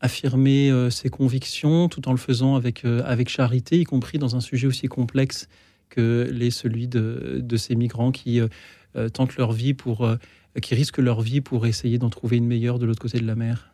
affirmer 0.00 0.70
euh, 0.70 0.90
ses 0.90 1.08
convictions 1.08 1.88
tout 1.88 2.06
en 2.08 2.12
le 2.12 2.18
faisant 2.18 2.54
avec, 2.54 2.84
euh, 2.84 3.02
avec 3.04 3.28
charité, 3.28 3.78
y 3.80 3.84
compris 3.84 4.18
dans 4.18 4.36
un 4.36 4.40
sujet 4.40 4.66
aussi 4.66 4.86
complexe 4.88 5.48
que 5.88 6.28
l'est 6.30 6.50
celui 6.50 6.88
de, 6.88 7.40
de 7.42 7.56
ces 7.56 7.74
migrants 7.74 8.12
qui 8.12 8.40
euh, 8.40 8.48
euh, 8.96 9.08
tentent 9.08 9.36
leur 9.36 9.52
vie 9.52 9.74
pour, 9.74 10.04
euh, 10.04 10.16
qui 10.62 10.74
risquent 10.74 10.98
leur 10.98 11.20
vie 11.20 11.40
pour 11.40 11.66
essayer 11.66 11.98
d'en 11.98 12.10
trouver 12.10 12.36
une 12.36 12.46
meilleure 12.46 12.78
de 12.78 12.86
l'autre 12.86 13.00
côté 13.00 13.18
de 13.18 13.26
la 13.26 13.34
mer. 13.34 13.72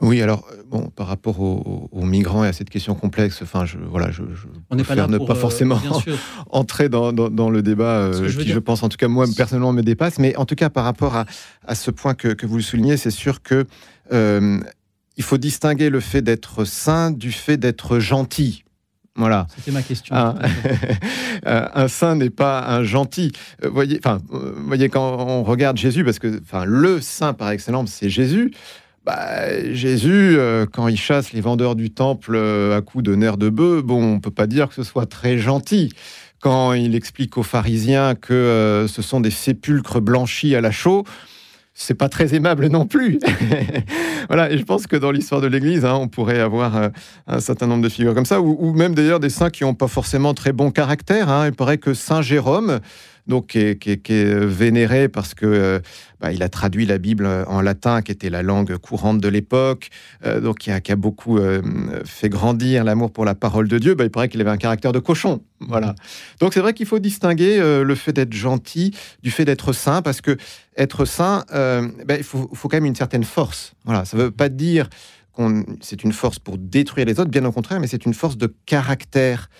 Oui, 0.00 0.20
alors 0.20 0.46
bon, 0.70 0.90
par 0.94 1.06
rapport 1.06 1.40
aux, 1.40 1.88
aux 1.90 2.04
migrants 2.04 2.44
et 2.44 2.48
à 2.48 2.52
cette 2.52 2.68
question 2.68 2.94
complexe, 2.94 3.40
enfin, 3.42 3.64
je, 3.64 3.78
voilà, 3.78 4.10
je, 4.10 4.22
je 4.34 4.46
On 4.68 4.76
n'est 4.76 4.84
pas 4.84 4.94
là 4.94 5.04
préfère 5.04 5.08
ne 5.08 5.16
pour 5.16 5.26
pas 5.26 5.34
forcément 5.34 5.80
entrer 6.50 6.88
dans, 6.88 7.12
dans, 7.12 7.30
dans 7.30 7.48
le 7.48 7.62
débat 7.62 7.98
euh, 7.98 8.28
je 8.28 8.38
qui, 8.38 8.48
je 8.48 8.58
pense, 8.58 8.82
en 8.82 8.90
tout 8.90 8.98
cas, 8.98 9.08
moi, 9.08 9.24
personnellement, 9.34 9.72
me 9.72 9.82
dépasse. 9.82 10.18
Mais 10.18 10.36
en 10.36 10.44
tout 10.44 10.54
cas, 10.54 10.68
par 10.68 10.84
rapport 10.84 11.16
à, 11.16 11.24
à 11.66 11.74
ce 11.74 11.90
point 11.90 12.14
que, 12.14 12.28
que 12.28 12.44
vous 12.46 12.56
le 12.56 12.62
soulignez, 12.62 12.98
c'est 12.98 13.10
sûr 13.10 13.42
que 13.42 13.64
euh, 14.12 14.60
il 15.16 15.24
faut 15.24 15.38
distinguer 15.38 15.88
le 15.88 16.00
fait 16.00 16.20
d'être 16.20 16.64
saint 16.64 17.10
du 17.10 17.32
fait 17.32 17.56
d'être 17.56 17.98
gentil. 17.98 18.64
Voilà. 19.16 19.46
C'était 19.56 19.70
ma 19.70 19.82
question. 19.82 20.14
Un, 20.14 20.34
euh, 21.46 21.68
un 21.74 21.88
saint 21.88 22.16
n'est 22.16 22.30
pas 22.30 22.66
un 22.66 22.82
gentil. 22.82 23.32
Euh, 23.64 23.70
voyez, 23.70 23.98
enfin, 24.04 24.18
euh, 24.32 24.54
voyez 24.66 24.88
quand 24.88 25.16
on 25.18 25.42
regarde 25.42 25.76
Jésus, 25.76 26.04
parce 26.04 26.18
que, 26.18 26.40
enfin, 26.42 26.64
le 26.64 27.00
saint 27.00 27.32
par 27.32 27.50
excellence, 27.50 27.90
c'est 27.90 28.10
Jésus. 28.10 28.52
Bah, 29.04 29.72
Jésus, 29.72 30.36
quand 30.72 30.88
il 30.88 30.96
chasse 30.96 31.32
les 31.32 31.40
vendeurs 31.40 31.76
du 31.76 31.90
temple 31.90 32.36
à 32.36 32.80
coups 32.80 33.04
de 33.04 33.14
nerfs 33.14 33.36
de 33.36 33.50
bœuf, 33.50 33.84
bon, 33.84 34.02
on 34.02 34.18
peut 34.18 34.32
pas 34.32 34.48
dire 34.48 34.68
que 34.68 34.74
ce 34.74 34.82
soit 34.82 35.06
très 35.06 35.38
gentil. 35.38 35.92
Quand 36.40 36.72
il 36.72 36.96
explique 36.96 37.38
aux 37.38 37.44
pharisiens 37.44 38.16
que 38.16 38.86
ce 38.88 39.02
sont 39.02 39.20
des 39.20 39.30
sépulcres 39.30 40.00
blanchis 40.00 40.56
à 40.56 40.60
la 40.60 40.72
chaux, 40.72 41.04
c'est 41.78 41.94
pas 41.94 42.08
très 42.08 42.34
aimable 42.34 42.68
non 42.68 42.86
plus. 42.86 43.18
voilà, 44.28 44.50
et 44.50 44.56
je 44.56 44.64
pense 44.64 44.86
que 44.86 44.96
dans 44.96 45.10
l'histoire 45.10 45.42
de 45.42 45.46
l'Église, 45.46 45.84
hein, 45.84 45.94
on 46.00 46.08
pourrait 46.08 46.40
avoir 46.40 46.74
euh, 46.74 46.88
un 47.26 47.38
certain 47.38 47.66
nombre 47.66 47.82
de 47.82 47.90
figures 47.90 48.14
comme 48.14 48.24
ça, 48.24 48.40
ou, 48.40 48.72
même 48.72 48.94
d'ailleurs 48.94 49.20
des 49.20 49.28
saints 49.28 49.50
qui 49.50 49.62
n'ont 49.62 49.74
pas 49.74 49.86
forcément 49.86 50.32
très 50.32 50.52
bon 50.52 50.70
caractère. 50.70 51.28
Hein. 51.28 51.48
Il 51.48 51.52
paraît 51.52 51.76
que 51.76 51.92
Saint 51.92 52.22
Jérôme, 52.22 52.80
donc 53.26 53.48
qui 53.48 53.58
est, 53.58 54.34
vénéré 54.46 55.08
parce 55.08 55.34
que 55.34 55.46
euh, 55.46 55.78
bah, 56.20 56.32
il 56.32 56.42
a 56.42 56.48
traduit 56.48 56.86
la 56.86 56.98
Bible 56.98 57.26
en 57.46 57.60
latin, 57.60 58.02
qui 58.02 58.12
était 58.12 58.30
la 58.30 58.42
langue 58.42 58.76
courante 58.76 59.18
de 59.18 59.28
l'époque, 59.28 59.88
euh, 60.24 60.40
donc 60.40 60.58
qui 60.58 60.70
a, 60.70 60.96
beaucoup 60.96 61.38
euh, 61.38 61.60
fait 62.04 62.28
grandir 62.28 62.84
l'amour 62.84 63.12
pour 63.12 63.24
la 63.24 63.34
parole 63.34 63.68
de 63.68 63.78
Dieu. 63.78 63.94
Bah, 63.94 64.04
il 64.04 64.10
paraît 64.10 64.28
qu'il 64.28 64.40
avait 64.40 64.50
un 64.50 64.56
caractère 64.56 64.92
de 64.92 64.98
cochon, 64.98 65.42
voilà. 65.60 65.94
Donc 66.40 66.54
c'est 66.54 66.60
vrai 66.60 66.72
qu'il 66.72 66.86
faut 66.86 66.98
distinguer 66.98 67.58
le 67.58 67.94
fait 67.94 68.12
d'être 68.12 68.32
gentil 68.32 68.94
du 69.22 69.30
fait 69.30 69.44
d'être 69.44 69.72
saint, 69.72 70.02
parce 70.02 70.20
que 70.20 70.36
être 70.76 71.04
saint, 71.04 71.44
bah, 71.50 72.16
il 72.16 72.22
faut, 72.22 72.50
faut, 72.54 72.68
quand 72.68 72.76
même 72.76 72.86
une 72.86 72.94
certaine 72.94 73.24
force. 73.24 73.74
Voilà, 73.84 74.04
ça 74.04 74.16
ne 74.16 74.22
veut 74.24 74.30
pas 74.30 74.48
dire 74.48 74.88
qu'on 75.32 75.64
c'est 75.80 76.04
une 76.04 76.12
force 76.12 76.38
pour 76.38 76.58
détruire 76.58 77.06
les 77.06 77.18
autres, 77.18 77.30
bien 77.30 77.44
au 77.44 77.52
contraire, 77.52 77.80
mais 77.80 77.86
c'est 77.88 78.06
une 78.06 78.14
force 78.14 78.36
de 78.36 78.54
caractère. 78.66 79.50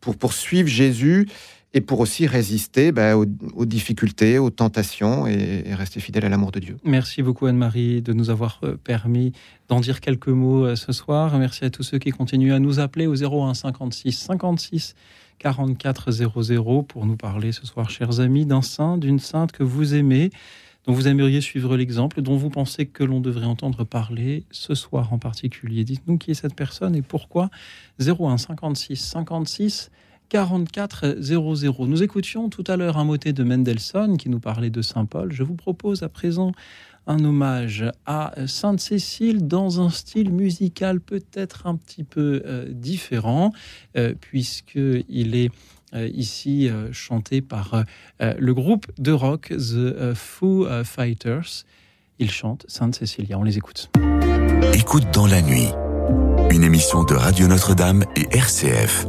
pour 0.00 0.16
poursuivre 0.16 0.68
Jésus 0.68 1.28
et 1.74 1.80
pour 1.80 1.98
aussi 1.98 2.26
résister 2.26 2.92
bah, 2.92 3.16
aux, 3.16 3.26
difficultés, 3.66 4.38
aux 4.38 4.50
tentations 4.50 5.26
et, 5.26 5.74
rester 5.74 5.98
fidèle 5.98 6.24
à 6.24 6.28
l'amour 6.28 6.52
de 6.52 6.60
Dieu. 6.60 6.76
Merci 6.84 7.22
beaucoup 7.22 7.46
Anne-Marie 7.46 8.00
de 8.00 8.12
nous 8.12 8.30
avoir 8.30 8.60
euh, 8.62 8.76
permis 8.76 9.32
d'en 9.68 9.80
dire 9.80 10.00
quelques 10.00 10.28
mots 10.28 10.64
euh, 10.64 10.76
ce 10.76 10.92
soir. 10.92 11.36
Merci 11.36 11.64
à 11.64 11.70
tous 11.70 11.82
ceux 11.82 11.98
qui 11.98 12.10
continuent 12.10 12.52
à 12.52 12.60
nous 12.60 12.78
appeler 12.78 13.08
au 13.08 13.14
01 13.14 13.54
56 13.54 14.12
56 14.12 14.94
44 15.40 16.12
00 16.12 16.82
pour 16.84 17.06
nous 17.06 17.16
parler 17.16 17.50
ce 17.50 17.66
soir, 17.66 17.90
chers 17.90 18.20
amis, 18.20 18.46
d'un 18.46 18.62
saint, 18.62 18.96
d'une 18.96 19.18
sainte 19.18 19.50
que 19.50 19.64
vous 19.64 19.96
aimez, 19.96 20.30
dont 20.86 20.92
vous 20.92 21.08
aimeriez 21.08 21.40
suivre 21.40 21.76
l'exemple, 21.76 22.22
dont 22.22 22.36
vous 22.36 22.50
pensez 22.50 22.86
que 22.86 23.02
l'on 23.02 23.18
devrait 23.18 23.46
entendre 23.46 23.82
parler 23.82 24.44
ce 24.52 24.76
soir 24.76 25.12
en 25.12 25.18
particulier. 25.18 25.82
Dites-nous 25.82 26.18
qui 26.18 26.30
est 26.30 26.34
cette 26.34 26.54
personne 26.54 26.94
et 26.94 27.02
pourquoi 27.02 27.50
01 28.00 28.38
56 28.38 28.96
56 28.96 29.90
4400. 30.28 31.86
Nous 31.86 32.02
écoutions 32.02 32.48
tout 32.48 32.64
à 32.66 32.76
l'heure 32.76 32.98
un 32.98 33.04
motet 33.04 33.32
de 33.32 33.44
Mendelssohn 33.44 34.16
qui 34.16 34.28
nous 34.28 34.40
parlait 34.40 34.70
de 34.70 34.82
Saint 34.82 35.04
Paul. 35.04 35.32
Je 35.32 35.42
vous 35.42 35.54
propose 35.54 36.02
à 36.02 36.08
présent 36.08 36.52
un 37.06 37.24
hommage 37.24 37.84
à 38.06 38.32
Sainte 38.46 38.80
Cécile 38.80 39.46
dans 39.46 39.80
un 39.80 39.90
style 39.90 40.32
musical 40.32 41.00
peut-être 41.00 41.66
un 41.66 41.76
petit 41.76 42.04
peu 42.04 42.42
euh, 42.46 42.66
différent, 42.70 43.52
euh, 43.96 44.14
puisqu'il 44.18 45.36
est 45.36 45.50
euh, 45.94 46.08
ici 46.08 46.70
chanté 46.92 47.40
par 47.40 47.84
le 48.20 48.54
groupe 48.54 48.86
de 48.98 49.12
rock 49.12 49.48
The 49.50 50.14
Foo 50.14 50.66
Fighters. 50.84 51.64
Ils 52.18 52.30
chantent 52.30 52.64
Sainte 52.68 52.94
Cécilia, 52.94 53.38
on 53.38 53.44
les 53.44 53.58
écoute. 53.58 53.90
Écoute 54.72 55.04
dans 55.12 55.26
la 55.26 55.42
nuit, 55.42 55.68
une 56.50 56.64
émission 56.64 57.04
de 57.04 57.14
Radio 57.14 57.46
Notre-Dame 57.46 58.04
et 58.16 58.26
RCF. 58.36 59.06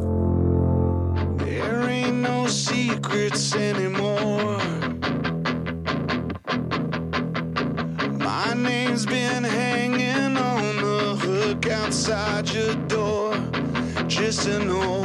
To 14.46 14.60
know. 14.60 15.05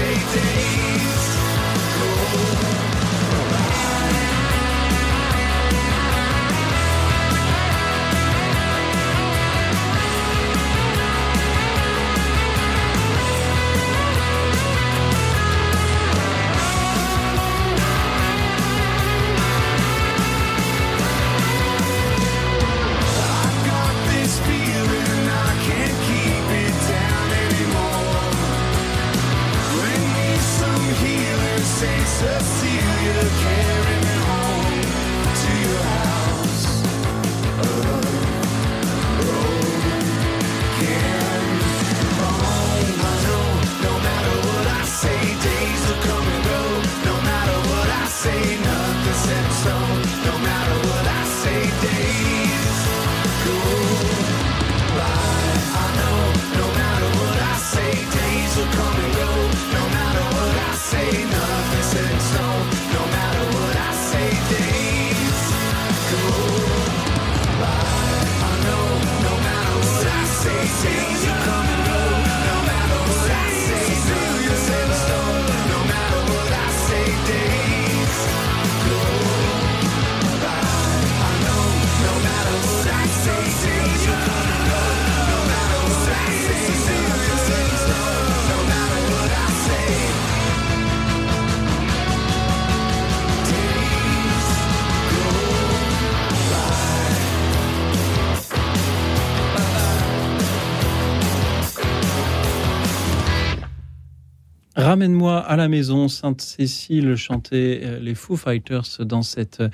say 0.00 0.39
Ramène-moi 104.80 105.38
à 105.38 105.56
la 105.56 105.68
maison, 105.68 106.08
Sainte-Cécile 106.08 107.14
chantait 107.16 107.80
euh, 107.82 107.98
les 108.00 108.14
Foo 108.14 108.36
Fighters 108.36 108.86
dans 109.00 109.20
cette 109.20 109.60
euh, 109.60 109.68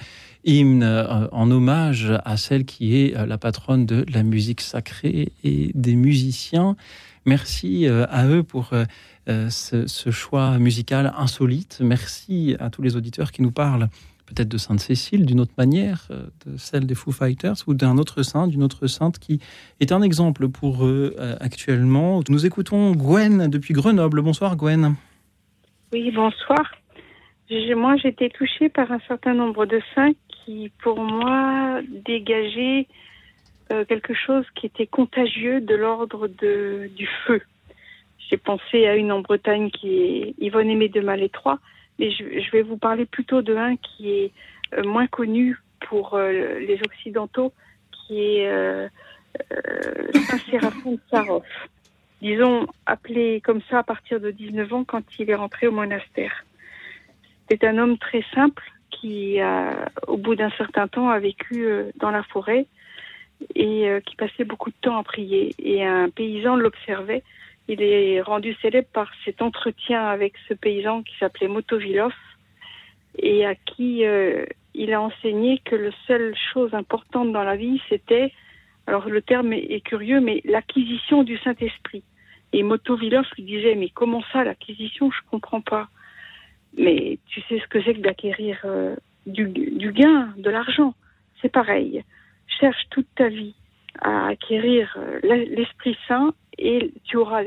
hymne 0.44 0.82
euh, 0.82 1.28
en 1.30 1.50
hommage 1.50 2.12
à 2.24 2.36
celle 2.36 2.64
qui 2.64 2.96
est 2.96 3.26
la 3.26 3.38
patronne 3.38 3.86
de 3.86 4.04
la 4.12 4.24
musique 4.24 4.60
sacrée 4.60 5.32
et 5.44 5.70
des 5.74 5.94
musiciens. 5.94 6.76
Merci 7.24 7.88
à 7.88 8.26
eux 8.28 8.44
pour 8.44 8.70
ce, 9.26 10.10
choix 10.12 10.58
musical 10.58 11.12
insolite. 11.18 11.80
Merci 11.82 12.54
à 12.60 12.70
tous 12.70 12.82
les 12.82 12.94
auditeurs 12.94 13.32
qui 13.32 13.42
nous 13.42 13.50
parlent 13.50 13.88
peut-être 14.26 14.48
de 14.48 14.58
Sainte-Cécile 14.58 15.24
d'une 15.24 15.40
autre 15.40 15.54
manière, 15.56 16.08
de 16.46 16.56
celle 16.56 16.86
des 16.86 16.94
Foo 16.94 17.12
Fighters 17.12 17.56
ou 17.66 17.74
d'un 17.74 17.98
autre 17.98 18.22
saint, 18.22 18.46
d'une 18.46 18.62
autre 18.62 18.86
sainte 18.86 19.18
qui 19.18 19.40
est 19.80 19.92
un 19.92 20.02
exemple 20.02 20.48
pour 20.48 20.84
eux 20.84 21.14
actuellement. 21.40 22.20
Nous 22.28 22.44
écoutons 22.44 22.92
Gwen 22.92 23.48
depuis 23.48 23.74
Grenoble. 23.74 24.20
Bonsoir 24.22 24.56
Gwen. 24.56 24.96
Oui, 25.92 26.10
bonsoir. 26.10 26.72
Moi, 27.76 27.96
j'étais 27.96 28.28
touchée 28.28 28.68
par 28.68 28.90
un 28.90 28.98
certain 29.06 29.34
nombre 29.34 29.66
de 29.66 29.80
saints 29.94 30.12
qui, 30.28 30.72
pour 30.82 31.00
moi, 31.00 31.80
dégageaient 32.04 32.88
euh, 33.72 33.84
quelque 33.84 34.14
chose 34.14 34.44
qui 34.54 34.66
était 34.66 34.86
contagieux 34.86 35.60
de 35.60 35.74
l'ordre 35.74 36.28
du 36.28 37.08
feu. 37.26 37.40
J'ai 38.28 38.36
pensé 38.36 38.86
à 38.86 38.96
une 38.96 39.12
en 39.12 39.20
Bretagne 39.20 39.70
qui 39.70 39.88
est 39.98 40.34
Yvonne 40.38 40.70
Aimée 40.70 40.88
de 40.88 41.00
Malétroit, 41.00 41.58
mais 41.98 42.10
je, 42.10 42.50
vais 42.50 42.62
vous 42.62 42.76
parler 42.76 43.06
plutôt 43.06 43.42
de 43.42 43.54
un 43.56 43.76
qui 43.76 44.10
est 44.10 44.32
euh, 44.74 44.82
moins 44.84 45.06
connu 45.06 45.56
pour 45.88 46.14
euh, 46.14 46.58
les 46.58 46.80
Occidentaux, 46.84 47.52
qui 47.92 48.20
est 48.20 48.90
Saint 50.14 50.38
Séraphin 50.50 50.92
de 50.92 51.00
Sarov 51.10 51.42
disons, 52.22 52.66
appelé 52.86 53.42
comme 53.42 53.60
ça 53.68 53.80
à 53.80 53.82
partir 53.82 54.20
de 54.20 54.30
19 54.30 54.72
ans 54.72 54.84
quand 54.84 55.02
il 55.18 55.30
est 55.30 55.34
rentré 55.34 55.66
au 55.66 55.72
monastère. 55.72 56.44
C'était 57.48 57.66
un 57.66 57.78
homme 57.78 57.98
très 57.98 58.24
simple 58.34 58.64
qui, 58.90 59.38
au 60.06 60.16
bout 60.16 60.34
d'un 60.34 60.50
certain 60.50 60.88
temps, 60.88 61.10
a 61.10 61.18
vécu 61.18 61.66
euh, 61.66 61.90
dans 61.96 62.10
la 62.10 62.22
forêt 62.22 62.66
et 63.54 63.88
euh, 63.88 64.00
qui 64.00 64.16
passait 64.16 64.44
beaucoup 64.44 64.70
de 64.70 64.76
temps 64.80 64.96
à 64.96 65.02
prier. 65.02 65.54
Et 65.58 65.84
un 65.84 66.08
paysan 66.08 66.56
l'observait. 66.56 67.22
Il 67.68 67.82
est 67.82 68.20
rendu 68.20 68.54
célèbre 68.62 68.88
par 68.92 69.10
cet 69.24 69.42
entretien 69.42 70.04
avec 70.06 70.34
ce 70.48 70.54
paysan 70.54 71.02
qui 71.02 71.16
s'appelait 71.18 71.48
Motovilov 71.48 72.12
et 73.18 73.44
à 73.44 73.54
qui 73.54 74.04
euh, 74.04 74.44
il 74.74 74.92
a 74.92 75.00
enseigné 75.00 75.58
que 75.64 75.74
la 75.74 75.90
seule 76.06 76.34
chose 76.52 76.74
importante 76.74 77.32
dans 77.32 77.42
la 77.42 77.56
vie, 77.56 77.80
c'était 77.88 78.32
alors 78.86 79.08
le 79.08 79.20
terme 79.20 79.52
est, 79.52 79.84
curieux, 79.84 80.20
mais 80.20 80.40
l'acquisition 80.44 81.24
du 81.24 81.36
Saint-Esprit. 81.38 82.04
Et 82.52 82.62
Motovilov 82.62 83.26
lui 83.36 83.42
disait, 83.42 83.74
mais 83.74 83.88
comment 83.88 84.22
ça, 84.32 84.44
l'acquisition? 84.44 85.10
Je 85.10 85.28
comprends 85.28 85.60
pas. 85.60 85.88
Mais 86.78 87.18
tu 87.26 87.40
sais 87.48 87.58
ce 87.58 87.66
que 87.66 87.82
c'est 87.82 87.94
que 87.94 88.00
d'acquérir 88.00 88.60
euh, 88.64 88.94
du, 89.26 89.48
gain, 89.92 90.32
de 90.36 90.50
l'argent? 90.50 90.94
C'est 91.42 91.48
pareil. 91.48 92.04
Cherche 92.60 92.86
toute 92.90 93.08
ta 93.16 93.28
vie 93.28 93.54
à 94.00 94.28
acquérir 94.28 94.96
euh, 94.98 95.18
l'Esprit 95.22 95.96
Saint 96.06 96.32
et 96.58 96.92
tu 97.04 97.16
auras, 97.16 97.42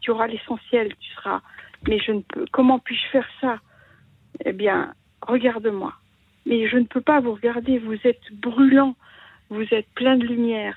tu 0.00 0.10
auras 0.10 0.26
l'essentiel. 0.26 0.94
Tu 1.00 1.10
seras. 1.14 1.40
Mais 1.86 1.98
je 1.98 2.12
ne 2.12 2.20
peux. 2.20 2.46
Comment 2.52 2.78
puis-je 2.78 3.06
faire 3.08 3.28
ça? 3.40 3.60
Eh 4.44 4.52
bien, 4.52 4.94
regarde-moi. 5.22 5.92
Mais 6.46 6.68
je 6.68 6.76
ne 6.76 6.84
peux 6.84 7.00
pas 7.00 7.20
vous 7.20 7.34
regarder. 7.34 7.78
Vous 7.78 7.98
êtes 8.04 8.32
brûlant 8.32 8.94
vous 9.50 9.66
êtes 9.72 9.88
plein 9.94 10.16
de 10.16 10.26
lumière. 10.26 10.76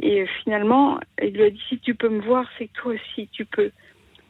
Et 0.00 0.26
finalement, 0.42 1.00
il 1.22 1.32
lui 1.32 1.42
a 1.44 1.50
dit, 1.50 1.62
si 1.68 1.78
tu 1.78 1.94
peux 1.94 2.08
me 2.08 2.20
voir, 2.20 2.46
c'est 2.58 2.66
que 2.66 2.72
toi 2.74 2.94
aussi, 2.94 3.28
tu 3.32 3.44
peux. 3.44 3.70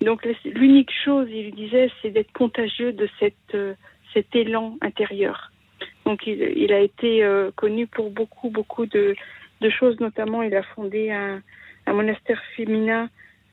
Donc 0.01 0.27
l'unique 0.45 0.93
chose, 1.05 1.29
il 1.31 1.45
lui 1.45 1.53
disait, 1.53 1.91
c'est 2.03 2.11
d'être 2.11 2.33
contagieux 2.33 2.93
de 2.93 3.09
euh, 3.55 3.75
cet 4.13 4.37
élan 4.37 4.77
intérieur. 4.81 5.51
Donc 6.05 6.27
il, 6.27 6.73
a 6.73 6.81
été 6.81 7.25
euh, 7.25 7.51
connu 7.57 7.87
pour 7.87 8.11
beaucoup, 8.11 8.51
beaucoup 8.51 8.87
de, 8.87 9.17
de, 9.61 9.71
choses, 9.71 9.99
notamment 9.99 10.43
il 10.43 10.55
a 10.55 10.63
fondé 10.63 11.11
un, 11.11 11.43
un 11.87 11.93
monastère 11.93 12.43
féminin 12.57 13.09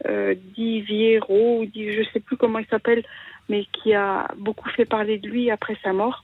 euh, 0.06 0.36
dit 0.56 0.82
Viero, 0.82 1.60
ou 1.60 1.66
dit, 1.66 1.92
je 1.92 2.00
ne 2.00 2.06
sais 2.06 2.20
plus 2.20 2.38
comment 2.38 2.60
il 2.60 2.66
s'appelle, 2.68 3.04
mais 3.50 3.66
qui 3.72 3.94
a 3.94 4.28
beaucoup 4.38 4.70
fait 4.70 4.86
parler 4.86 5.18
de 5.18 5.28
lui 5.28 5.52
après 5.52 5.78
sa 5.84 5.94
mort. 5.94 6.24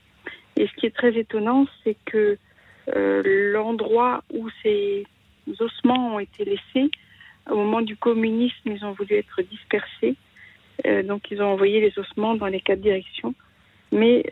Et 0.58 0.68
ce 0.68 0.74
qui 0.74 0.86
est 0.86 0.96
très 0.96 1.16
étonnant, 1.18 1.68
c'est 1.84 1.96
que 2.06 2.38
euh, 2.96 3.52
l'endroit 3.54 4.24
où 4.34 4.50
ces 4.64 5.06
ossements 5.60 6.16
ont 6.16 6.20
été 6.20 6.46
laissés. 6.46 6.92
Au 7.50 7.56
moment 7.56 7.82
du 7.82 7.96
communisme, 7.96 8.72
ils 8.72 8.84
ont 8.86 8.92
voulu 8.92 9.16
être 9.16 9.42
dispersés. 9.42 10.16
Euh, 10.86 11.04
donc, 11.04 11.32
ils 11.32 11.42
ont 11.42 11.48
envoyé 11.48 11.82
les 11.82 11.98
ossements 11.98 12.36
dans 12.36 12.48
les 12.48 12.62
quatre 12.62 12.82
directions. 12.82 13.34
Mais 13.92 14.24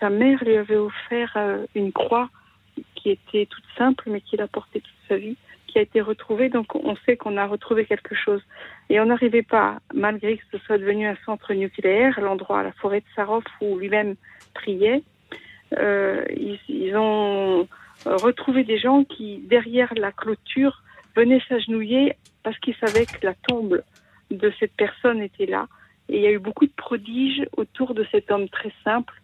sa 0.00 0.10
mère 0.10 0.42
lui 0.44 0.56
avait 0.56 0.76
offert 0.76 1.32
euh, 1.36 1.66
une 1.74 1.92
croix 1.92 2.30
qui 2.94 3.10
était 3.10 3.46
toute 3.46 3.64
simple, 3.76 4.04
mais 4.10 4.20
qu'il 4.20 4.40
a 4.40 4.46
portée 4.46 4.80
toute 4.80 5.08
sa 5.08 5.16
vie, 5.16 5.36
qui 5.68 5.78
a 5.78 5.82
été 5.82 6.00
retrouvée. 6.00 6.48
Donc, 6.48 6.74
on 6.74 6.96
sait 7.06 7.16
qu'on 7.16 7.36
a 7.36 7.46
retrouvé 7.46 7.84
quelque 7.84 8.14
chose. 8.14 8.42
Et 8.90 8.98
on 8.98 9.06
n'arrivait 9.06 9.42
pas, 9.42 9.78
malgré 9.94 10.38
que 10.38 10.44
ce 10.50 10.58
soit 10.58 10.78
devenu 10.78 11.06
un 11.06 11.16
centre 11.24 11.54
nucléaire, 11.54 12.18
l'endroit, 12.20 12.64
la 12.64 12.72
forêt 12.72 13.00
de 13.00 13.06
Sarov, 13.14 13.44
où 13.60 13.78
lui-même 13.78 14.16
priait, 14.54 15.02
euh, 15.78 16.24
ils, 16.36 16.96
ont 16.96 17.68
retrouvé 18.04 18.64
des 18.64 18.78
gens 18.78 19.04
qui, 19.04 19.38
derrière 19.38 19.92
la 19.94 20.10
clôture, 20.12 20.82
venaient 21.14 21.42
s'agenouiller 21.48 22.16
parce 22.42 22.58
qu'ils 22.58 22.76
savaient 22.76 23.06
que 23.06 23.24
la 23.26 23.34
tombe 23.46 23.82
de 24.30 24.52
cette 24.58 24.72
personne 24.72 25.20
était 25.20 25.46
là. 25.46 25.68
Et 26.08 26.16
il 26.16 26.22
y 26.22 26.26
a 26.26 26.32
eu 26.32 26.38
beaucoup 26.38 26.66
de 26.66 26.72
prodiges 26.72 27.46
autour 27.56 27.94
de 27.94 28.06
cet 28.10 28.30
homme 28.30 28.48
très 28.48 28.72
simple 28.82 29.14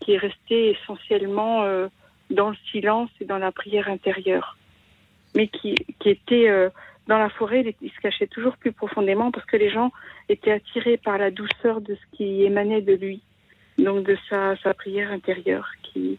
qui 0.00 0.12
est 0.12 0.18
resté 0.18 0.70
essentiellement 0.70 1.64
euh, 1.64 1.88
dans 2.30 2.50
le 2.50 2.56
silence 2.70 3.10
et 3.20 3.24
dans 3.24 3.38
la 3.38 3.50
prière 3.50 3.88
intérieure. 3.88 4.56
Mais 5.34 5.48
qui, 5.48 5.74
qui 5.98 6.10
était 6.10 6.48
euh, 6.48 6.70
dans 7.06 7.18
la 7.18 7.28
forêt, 7.30 7.74
il, 7.80 7.90
se 7.90 8.00
cachait 8.00 8.26
toujours 8.26 8.56
plus 8.56 8.72
profondément 8.72 9.30
parce 9.30 9.46
que 9.46 9.56
les 9.56 9.70
gens 9.70 9.92
étaient 10.28 10.52
attirés 10.52 10.96
par 10.96 11.18
la 11.18 11.30
douceur 11.30 11.80
de 11.80 11.94
ce 11.94 12.16
qui 12.16 12.44
émanait 12.44 12.82
de 12.82 12.94
lui, 12.94 13.22
donc 13.78 14.04
de 14.04 14.16
sa, 14.28 14.56
sa 14.56 14.74
prière 14.74 15.10
intérieure 15.10 15.68
qui 15.82 16.18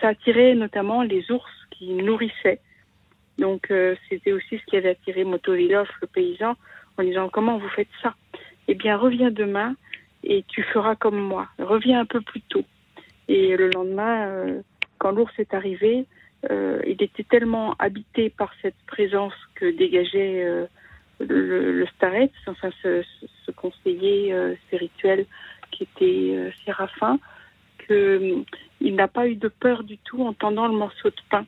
ça 0.00 0.08
attirait 0.08 0.54
notamment 0.54 1.02
les 1.02 1.30
ours 1.30 1.50
qui 1.70 1.94
nourrissaient. 1.94 2.60
Donc 3.38 3.70
euh, 3.70 3.96
c'était 4.08 4.32
aussi 4.32 4.58
ce 4.58 4.64
qui 4.66 4.76
avait 4.76 4.90
attiré 4.90 5.24
Motovilov, 5.24 5.88
le 6.00 6.06
paysan, 6.06 6.54
en 6.98 7.02
disant 7.02 7.28
comment 7.28 7.58
vous 7.58 7.68
faites 7.70 7.88
ça? 8.02 8.14
Eh 8.68 8.74
bien 8.74 8.96
reviens 8.96 9.30
demain 9.30 9.74
et 10.24 10.44
tu 10.48 10.62
feras 10.62 10.96
comme 10.96 11.18
moi. 11.18 11.48
Reviens 11.58 12.00
un 12.00 12.06
peu 12.06 12.20
plus 12.20 12.40
tôt. 12.42 12.64
Et 13.28 13.56
le 13.56 13.70
lendemain, 13.70 14.26
euh, 14.26 14.60
quand 14.98 15.12
l'ours 15.12 15.32
est 15.38 15.54
arrivé, 15.54 16.06
euh, 16.50 16.80
il 16.86 17.02
était 17.02 17.24
tellement 17.24 17.74
habité 17.78 18.30
par 18.30 18.52
cette 18.62 18.76
présence 18.86 19.34
que 19.54 19.66
dégageait 19.66 20.44
le, 21.20 21.72
le 21.72 21.86
starets, 21.96 22.30
enfin 22.46 22.70
ce, 22.82 23.02
ce 23.44 23.50
conseiller 23.50 24.34
spirituel 24.66 25.26
qui 25.70 25.84
était 25.84 26.52
Séraphin, 26.64 27.18
qu'il 27.86 28.44
n'a 28.94 29.08
pas 29.08 29.26
eu 29.28 29.36
de 29.36 29.48
peur 29.48 29.82
du 29.84 29.98
tout 29.98 30.22
en 30.22 30.32
tendant 30.32 30.68
le 30.68 30.74
morceau 30.76 31.10
de 31.10 31.22
pain. 31.30 31.46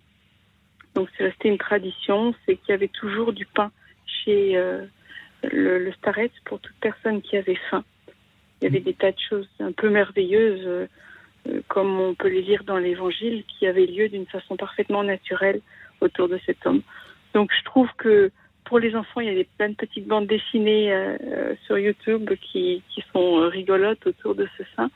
Donc 0.95 1.09
c'est 1.17 1.25
resté 1.25 1.49
une 1.49 1.59
tradition, 1.59 2.35
c'est 2.45 2.57
qu'il 2.57 2.71
y 2.71 2.73
avait 2.73 2.89
toujours 2.89 3.33
du 3.33 3.47
pain 3.47 3.71
chez 4.07 4.57
euh, 4.57 4.85
le, 5.45 5.79
le 5.79 5.93
pour 6.45 6.59
toute 6.61 6.75
personne 6.81 7.23
qui 7.23 7.37
avait 7.37 7.59
faim. 7.71 7.85
Il 8.61 8.65
y 8.65 8.67
avait 8.67 8.81
des 8.81 8.95
tas 8.95 9.13
de 9.13 9.19
choses 9.29 9.49
un 9.61 9.73
peu 9.73 9.91
merveilleuses, 9.91 10.67
euh, 10.67 10.87
euh, 10.87 10.87
comme 11.69 11.99
on 12.01 12.15
peut 12.15 12.29
les 12.29 12.43
lire 12.43 12.65
dans 12.65 12.79
l'Évangile, 12.79 13.45
qui 13.47 13.67
avaient 13.67 13.87
lieu 13.87 14.09
d'une 14.09 14.27
façon 14.27 14.57
parfaitement 14.57 15.03
naturelle 15.03 15.61
autour 16.01 16.29
de 16.29 16.39
cet 16.47 16.65
homme. 16.67 16.83
Donc 17.35 17.51
je 17.59 17.65
trouve 17.65 17.89
que 17.97 18.31
pour 18.65 18.79
les 18.79 18.95
enfants, 18.95 19.21
il 19.21 19.29
y 19.29 19.31
a 19.31 19.35
des, 19.35 19.49
plein 19.57 19.71
de 19.71 19.75
petites 19.75 20.07
bandes 20.07 20.27
dessinées 20.27 20.95
sur 21.65 21.79
YouTube 21.79 22.31
qui, 22.41 22.83
qui 22.91 23.03
sont 23.13 23.49
rigolotes 23.49 24.07
autour 24.07 24.35
de 24.35 24.47
ce 24.59 24.63
saint. 24.77 24.91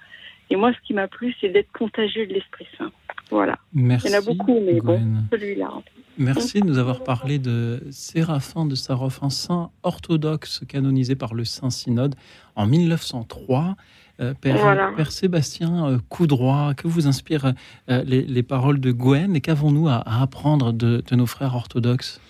Et 0.52 0.56
moi, 0.56 0.70
ce 0.74 0.86
qui 0.86 0.92
m'a 0.92 1.08
plu, 1.08 1.34
c'est 1.40 1.48
d'être 1.48 1.72
contagieux 1.72 2.26
de 2.26 2.34
l'Esprit 2.34 2.66
Saint. 2.76 2.92
Voilà. 3.30 3.58
Merci. 3.72 4.08
Il 4.08 4.12
y 4.12 4.14
en 4.14 4.18
a 4.18 4.20
beaucoup, 4.20 4.60
mais 4.60 4.80
bon, 4.82 5.00
celui-là. 5.30 5.70
Merci 6.18 6.60
de 6.60 6.66
nous 6.66 6.76
avoir 6.76 7.02
parlé 7.02 7.38
de 7.38 7.82
Séraphin 7.90 8.66
de 8.66 8.74
Sarov, 8.74 9.18
un 9.22 9.30
saint 9.30 9.70
orthodoxe 9.82 10.62
canonisé 10.68 11.16
par 11.16 11.32
le 11.32 11.46
Saint-Synode 11.46 12.14
en 12.54 12.66
1903. 12.66 13.76
Euh, 14.22 14.34
Père, 14.40 14.56
Voilà. 14.58 14.92
Père 14.96 15.10
Sébastien 15.10 15.86
euh, 15.86 15.98
Coudroy, 16.08 16.74
que 16.74 16.86
vous 16.86 17.06
inspirent 17.06 17.54
euh, 17.90 18.02
les, 18.06 18.22
les 18.22 18.42
paroles 18.42 18.80
de 18.80 18.92
Gwen 18.92 19.34
et 19.34 19.40
qu'avons-nous 19.40 19.88
à, 19.88 19.96
à 19.96 20.22
apprendre 20.22 20.72
de, 20.72 21.02
de 21.06 21.16
nos 21.16 21.26
frères 21.26 21.54
orthodoxes? 21.54 22.20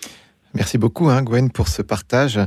Merci 0.53 0.77
beaucoup, 0.77 1.09
hein, 1.09 1.21
Gwen, 1.21 1.49
pour 1.51 1.67
ce 1.67 1.81
partage. 1.81 2.39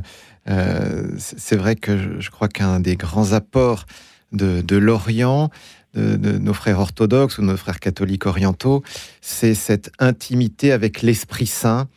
Euh, 0.48 1.08
c'est 1.18 1.56
vrai 1.56 1.76
que 1.76 1.96
je, 1.96 2.20
je 2.20 2.30
crois 2.30 2.48
qu'un 2.48 2.80
des 2.80 2.96
grands 2.96 3.32
apports 3.32 3.84
de, 4.32 4.62
de 4.62 4.76
l'Orient, 4.76 5.50
de, 5.94 6.16
de 6.16 6.38
nos 6.38 6.52
frères 6.52 6.78
orthodoxes 6.78 7.38
ou 7.38 7.42
nos 7.42 7.56
frères 7.56 7.80
catholiques 7.80 8.26
orientaux, 8.26 8.82
c'est 9.20 9.54
cette 9.54 9.90
intimité 9.98 10.72
avec 10.72 11.02
l'Esprit 11.02 11.46
Saint 11.46 11.88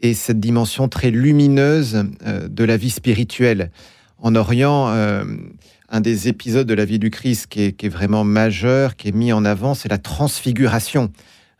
et 0.00 0.12
cette 0.12 0.40
dimension 0.40 0.88
très 0.88 1.10
lumineuse 1.10 2.04
euh, 2.26 2.48
de 2.48 2.64
la 2.64 2.76
vie 2.76 2.90
spirituelle. 2.90 3.70
En 4.18 4.34
Orient, 4.34 4.88
euh, 4.88 5.24
un 5.94 6.00
des 6.00 6.26
épisodes 6.26 6.66
de 6.66 6.74
la 6.74 6.84
vie 6.84 6.98
du 6.98 7.08
Christ 7.10 7.46
qui 7.46 7.62
est, 7.62 7.72
qui 7.72 7.86
est 7.86 7.88
vraiment 7.88 8.24
majeur, 8.24 8.96
qui 8.96 9.06
est 9.08 9.12
mis 9.12 9.32
en 9.32 9.44
avant, 9.44 9.74
c'est 9.74 9.88
la 9.88 9.98
transfiguration. 9.98 11.12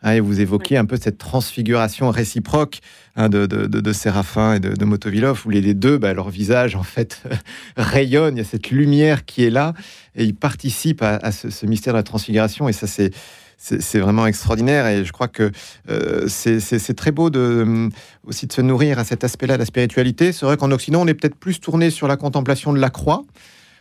Hein, 0.03 0.11
et 0.11 0.19
vous 0.19 0.41
évoquez 0.41 0.75
un 0.75 0.83
peu 0.83 0.97
cette 0.97 1.17
transfiguration 1.17 2.11
réciproque 2.11 2.79
hein, 3.15 3.29
de, 3.29 3.45
de, 3.45 3.65
de, 3.65 3.79
de 3.79 3.93
Séraphin 3.93 4.55
et 4.55 4.59
de, 4.59 4.73
de 4.73 4.85
Motovilov, 4.85 5.43
où 5.45 5.51
les, 5.51 5.61
les 5.61 5.73
deux, 5.73 5.97
bah, 5.97 6.13
leur 6.13 6.29
visage 6.29 6.75
en 6.75 6.83
fait 6.83 7.23
rayonne, 7.77 8.35
il 8.35 8.39
y 8.39 8.41
a 8.41 8.45
cette 8.45 8.71
lumière 8.71 9.23
qui 9.23 9.45
est 9.45 9.49
là, 9.49 9.73
et 10.17 10.25
ils 10.25 10.35
participent 10.35 11.01
à, 11.01 11.15
à 11.15 11.31
ce, 11.31 11.49
ce 11.49 11.65
mystère 11.65 11.93
de 11.93 11.99
la 11.99 12.03
transfiguration, 12.03 12.67
et 12.67 12.73
ça 12.73 12.87
c'est 12.87 13.99
vraiment 13.99 14.27
extraordinaire 14.27 14.85
et 14.85 15.05
je 15.05 15.13
crois 15.13 15.29
que 15.29 15.49
euh, 15.89 16.27
c'est- 16.27 16.93
très 16.93 17.11
beau 17.11 17.29
de, 17.29 17.39
euh, 17.39 17.89
aussi 18.25 18.47
de 18.47 18.53
se 18.53 18.61
nourrir 18.61 18.99
à 18.99 19.05
cet 19.05 19.23
aspect-là 19.23 19.53
de 19.53 19.59
la 19.59 19.65
spiritualité. 19.65 20.33
C'est 20.33 20.45
vrai 20.45 20.57
qu'en 20.57 20.71
Occident, 20.71 21.03
on 21.03 21.07
est 21.07 21.13
peut-être 21.13 21.37
plus 21.37 21.61
tourné 21.61 21.89
sur 21.89 22.09
la 22.09 22.17
contemplation 22.17 22.73
de 22.73 22.79
la 22.79 22.89
croix. 22.89 23.23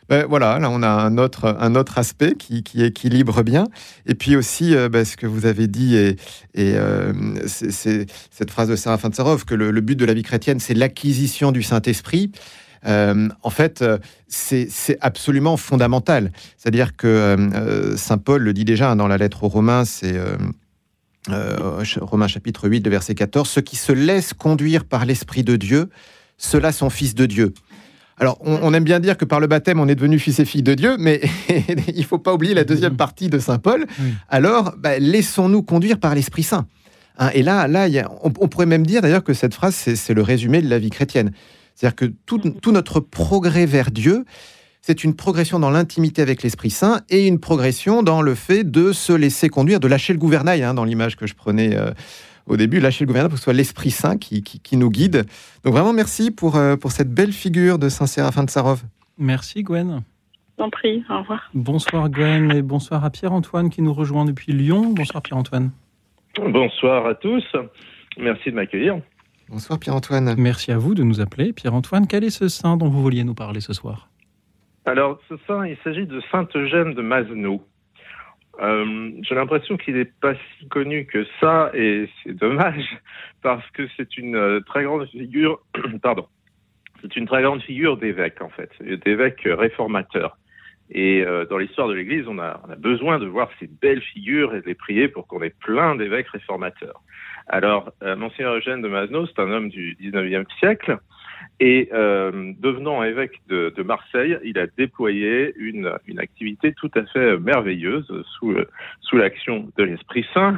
Ben 0.08 0.26
voilà, 0.28 0.58
là 0.58 0.68
on 0.70 0.82
a 0.82 0.88
un 0.88 1.16
autre, 1.18 1.56
un 1.58 1.74
autre 1.74 1.98
aspect 1.98 2.34
qui, 2.34 2.62
qui 2.62 2.82
équilibre 2.82 3.42
bien. 3.42 3.66
Et 4.06 4.14
puis 4.14 4.36
aussi, 4.36 4.74
euh, 4.76 4.88
ben, 4.88 5.04
ce 5.04 5.16
que 5.16 5.26
vous 5.26 5.46
avez 5.46 5.66
dit, 5.66 5.96
et, 5.96 6.16
euh, 6.58 7.12
c'est- 7.46 8.06
cette 8.30 8.50
phrase 8.50 8.68
de 8.68 8.76
Séraphin 8.76 9.08
de 9.08 9.14
Sarov, 9.14 9.44
que 9.44 9.54
le, 9.54 9.80
but 9.80 9.96
de 9.96 10.04
la 10.04 10.14
vie 10.14 10.22
chrétienne, 10.22 10.60
c'est 10.60 10.74
l'acquisition 10.74 11.52
du 11.52 11.62
Saint-Esprit. 11.62 12.30
Euh, 12.86 13.28
en 13.42 13.50
fait, 13.50 13.82
c'est 14.28 14.98
absolument 15.00 15.56
fondamental. 15.56 16.32
C'est-à-dire 16.58 16.96
que 16.96 17.94
Saint 17.96 18.18
Paul 18.18 18.42
le 18.42 18.52
dit 18.52 18.64
déjà 18.66 18.90
hein, 18.90 18.96
dans 18.96 19.08
la 19.08 19.16
lettre 19.16 19.44
aux 19.44 19.48
Romains, 19.48 19.84
c'est 19.86 20.14
Romains 21.28 22.28
chapitre 22.28 22.68
8, 22.68 22.84
le 22.84 22.90
verset 22.90 23.14
14, 23.14 23.48
ceux 23.48 23.62
qui 23.62 23.76
se 23.76 23.92
laissent 23.92 24.34
conduire 24.34 24.84
par 24.84 25.06
l'Esprit 25.06 25.42
de 25.44 25.56
Dieu, 25.56 25.88
ceux-là 26.36 26.72
sont 26.72 26.90
fils 26.90 27.14
de 27.14 27.24
Dieu. 27.26 27.54
Alors, 28.18 28.38
on, 28.40 28.58
on 28.62 28.72
aime 28.74 28.84
bien 28.84 29.00
dire 29.00 29.16
que 29.16 29.24
par 29.24 29.40
le 29.40 29.46
baptême, 29.46 29.80
on 29.80 29.88
est 29.88 29.94
devenu 29.94 30.18
fils 30.18 30.38
et 30.38 30.44
filles 30.44 30.62
de 30.62 30.74
Dieu, 30.74 30.96
mais 30.98 31.20
il 31.88 31.98
ne 31.98 32.04
faut 32.04 32.18
pas 32.18 32.32
oublier 32.32 32.54
la 32.54 32.64
deuxième 32.64 32.96
partie 32.96 33.28
de 33.28 33.38
Saint 33.38 33.58
Paul. 33.58 33.86
Oui. 34.00 34.14
Alors, 34.28 34.74
bah, 34.78 34.98
laissons-nous 34.98 35.62
conduire 35.62 35.98
par 35.98 36.14
l'Esprit 36.14 36.44
Saint. 36.44 36.66
Hein, 37.18 37.30
et 37.34 37.42
là, 37.42 37.66
là 37.68 37.86
il 37.88 37.94
y 37.94 37.98
a- 37.98 38.10
on, 38.22 38.32
on 38.40 38.48
pourrait 38.48 38.66
même 38.66 38.86
dire 38.86 39.02
d'ailleurs 39.02 39.24
que 39.24 39.34
cette 39.34 39.54
phrase, 39.54 39.74
c'est 39.74 39.96
c'est 39.96 40.14
le 40.14 40.22
résumé 40.22 40.60
de 40.62 40.68
la 40.68 40.78
vie 40.78 40.90
chrétienne. 40.90 41.32
C'est-à-dire 41.74 41.96
que 41.96 42.04
tout, 42.26 42.38
tout 42.38 42.72
notre 42.72 43.00
progrès 43.00 43.66
vers 43.66 43.90
Dieu, 43.90 44.24
c'est 44.80 45.02
une 45.02 45.14
progression 45.14 45.58
dans 45.58 45.70
l'intimité 45.70 46.22
avec 46.22 46.42
l'Esprit 46.42 46.70
Saint 46.70 47.00
et 47.08 47.26
une 47.26 47.38
progression 47.40 48.02
dans 48.02 48.20
le 48.22 48.34
fait 48.34 48.64
de 48.70 48.92
se 48.92 49.12
laisser 49.12 49.48
conduire, 49.48 49.80
de 49.80 49.88
lâcher 49.88 50.12
le 50.12 50.18
gouvernail, 50.18 50.62
hein, 50.62 50.74
dans 50.74 50.84
l'image 50.84 51.16
que 51.16 51.26
je 51.26 51.34
prenais 51.34 51.74
euh, 51.76 51.90
au 52.46 52.56
début, 52.56 52.80
lâcher 52.80 53.04
le 53.04 53.08
gouvernail 53.08 53.28
pour 53.30 53.34
que 53.36 53.40
ce 53.40 53.44
soit 53.44 53.52
l'Esprit 53.52 53.90
Saint 53.90 54.16
qui, 54.18 54.42
qui- 54.42 54.60
qui 54.60 54.76
nous 54.76 54.90
guide. 54.90 55.24
Donc 55.64 55.72
vraiment, 55.74 55.92
merci 55.92 56.30
pour, 56.30 56.56
euh, 56.56 56.76
pour 56.76 56.92
cette 56.92 57.12
belle 57.12 57.32
figure 57.32 57.78
de 57.78 57.88
Saint 57.88 58.06
Séraphin 58.06 58.44
de 58.44 58.50
Sarov. 58.50 58.82
Merci 59.18 59.62
Gwen. 59.62 60.02
J'en 60.58 60.70
prie, 60.70 61.02
au 61.10 61.18
revoir. 61.18 61.50
Bonsoir 61.54 62.08
Gwen 62.10 62.52
et 62.52 62.62
bonsoir 62.62 63.04
à 63.04 63.10
Pierre-Antoine 63.10 63.70
qui 63.70 63.82
nous 63.82 63.92
rejoint 63.92 64.24
depuis 64.24 64.52
Lyon. 64.52 64.92
Bonsoir 64.94 65.22
Pierre-Antoine. 65.22 65.70
Bonsoir 66.38 67.06
à 67.06 67.14
tous. 67.14 67.44
Merci 68.18 68.50
de 68.50 68.54
m'accueillir. 68.56 69.00
Bonsoir 69.48 69.78
Pierre-Antoine. 69.78 70.34
Merci 70.38 70.70
à 70.72 70.78
vous 70.78 70.94
de 70.94 71.02
nous 71.02 71.20
appeler. 71.20 71.52
Pierre-Antoine, 71.52 72.06
quel 72.06 72.24
est 72.24 72.30
ce 72.30 72.48
saint 72.48 72.76
dont 72.76 72.88
vous 72.88 73.02
vouliez 73.02 73.24
nous 73.24 73.34
parler 73.34 73.60
ce 73.60 73.72
soir? 73.72 74.08
Alors, 74.86 75.18
ce 75.28 75.34
saint, 75.46 75.66
il 75.66 75.76
s'agit 75.82 76.06
de 76.06 76.20
Saint 76.30 76.46
Eugène 76.54 76.94
de 76.94 77.02
Masneau. 77.02 77.62
Euh, 78.60 79.10
J'ai 79.22 79.34
l'impression 79.34 79.76
qu'il 79.76 79.94
n'est 79.94 80.04
pas 80.04 80.34
si 80.34 80.68
connu 80.68 81.06
que 81.06 81.26
ça, 81.40 81.70
et 81.74 82.08
c'est 82.22 82.34
dommage, 82.34 82.96
parce 83.42 83.68
que 83.70 83.88
c'est 83.96 84.16
une 84.16 84.36
euh, 84.36 84.60
très 84.60 84.84
grande 84.84 85.06
figure, 85.08 85.60
pardon, 86.02 86.26
c'est 87.02 87.16
une 87.16 87.26
très 87.26 87.42
grande 87.42 87.62
figure 87.62 87.96
d'évêque, 87.96 88.40
en 88.40 88.48
fait, 88.48 88.70
d'évêque 89.04 89.42
réformateur. 89.44 90.36
Et 90.90 91.24
euh, 91.24 91.46
dans 91.46 91.58
l'histoire 91.58 91.88
de 91.88 91.94
l'Église, 91.94 92.26
on 92.28 92.38
a, 92.38 92.60
on 92.66 92.70
a 92.70 92.76
besoin 92.76 93.18
de 93.18 93.26
voir 93.26 93.50
ces 93.58 93.66
belles 93.66 94.02
figures 94.02 94.54
et 94.54 94.60
de 94.60 94.66
les 94.66 94.74
prier 94.74 95.08
pour 95.08 95.26
qu'on 95.26 95.42
ait 95.42 95.54
plein 95.60 95.96
d'évêques 95.96 96.28
réformateurs. 96.28 97.02
Alors, 97.46 97.92
euh, 98.02 98.16
Monseigneur 98.16 98.54
Eugène 98.54 98.82
de 98.82 98.88
Masneau, 98.88 99.26
c'est 99.26 99.38
un 99.38 99.50
homme 99.50 99.68
du 99.68 99.96
19e 99.96 100.44
siècle, 100.58 100.98
et 101.60 101.88
euh, 101.92 102.52
devenant 102.58 103.02
évêque 103.02 103.40
de, 103.48 103.72
de 103.76 103.82
Marseille, 103.82 104.38
il 104.44 104.58
a 104.58 104.66
déployé 104.66 105.54
une, 105.56 105.92
une 106.06 106.18
activité 106.18 106.72
tout 106.74 106.90
à 106.94 107.04
fait 107.06 107.38
merveilleuse 107.38 108.10
sous, 108.38 108.52
euh, 108.52 108.66
sous 109.00 109.16
l'action 109.16 109.68
de 109.76 109.84
l'Esprit 109.84 110.26
Saint. 110.34 110.56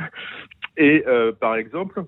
Et 0.77 1.05
euh, 1.07 1.33
par 1.33 1.57
exemple, 1.57 2.05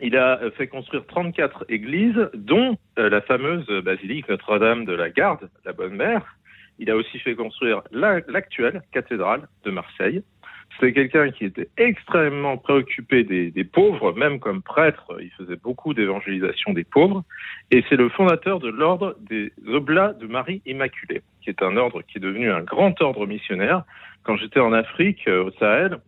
il 0.00 0.16
a 0.16 0.40
fait 0.56 0.66
construire 0.66 1.06
34 1.06 1.64
églises, 1.68 2.28
dont 2.34 2.76
euh, 2.98 3.08
la 3.08 3.20
fameuse 3.20 3.66
basilique 3.84 4.28
Notre-Dame 4.28 4.84
de 4.84 4.92
la 4.94 5.10
Garde, 5.10 5.48
la 5.64 5.72
Bonne 5.72 5.94
Mère. 5.94 6.36
Il 6.78 6.90
a 6.90 6.96
aussi 6.96 7.18
fait 7.20 7.34
construire 7.34 7.82
la- 7.92 8.20
l'actuelle 8.28 8.82
cathédrale 8.92 9.46
de 9.64 9.70
Marseille. 9.70 10.22
C'était 10.74 10.92
quelqu'un 10.92 11.30
qui 11.30 11.44
était 11.44 11.68
extrêmement 11.76 12.56
préoccupé 12.56 13.24
des, 13.24 13.64
pauvres, 13.64 14.12
même 14.12 14.40
comme 14.40 14.62
prêtre, 14.62 15.16
il 15.20 15.30
faisait 15.30 15.56
beaucoup 15.56 15.94
d'évangélisation 15.94 16.72
des 16.72 16.84
pauvres. 16.84 17.24
Et 17.70 17.84
c'est 17.88 17.96
le 17.96 18.08
fondateur 18.08 18.58
de 18.58 18.68
l'ordre 18.68 19.16
des 19.20 19.52
Oblats 19.66 20.14
de 20.14 20.26
Marie 20.26 20.62
Immaculée, 20.66 21.22
qui 21.42 21.50
est 21.50 21.62
un 21.62 21.76
ordre 21.76 22.02
qui 22.02 22.18
est 22.18 22.20
devenu 22.20 22.50
un 22.50 22.62
grand 22.62 23.00
ordre 23.00 23.26
missionnaire. 23.26 23.84
Quand 24.24 24.36
j'étais 24.36 24.60
en 24.60 24.72
Afrique, 24.72 25.26
euh, 25.28 25.44
au 25.44 25.50
Sahel, 25.52 25.98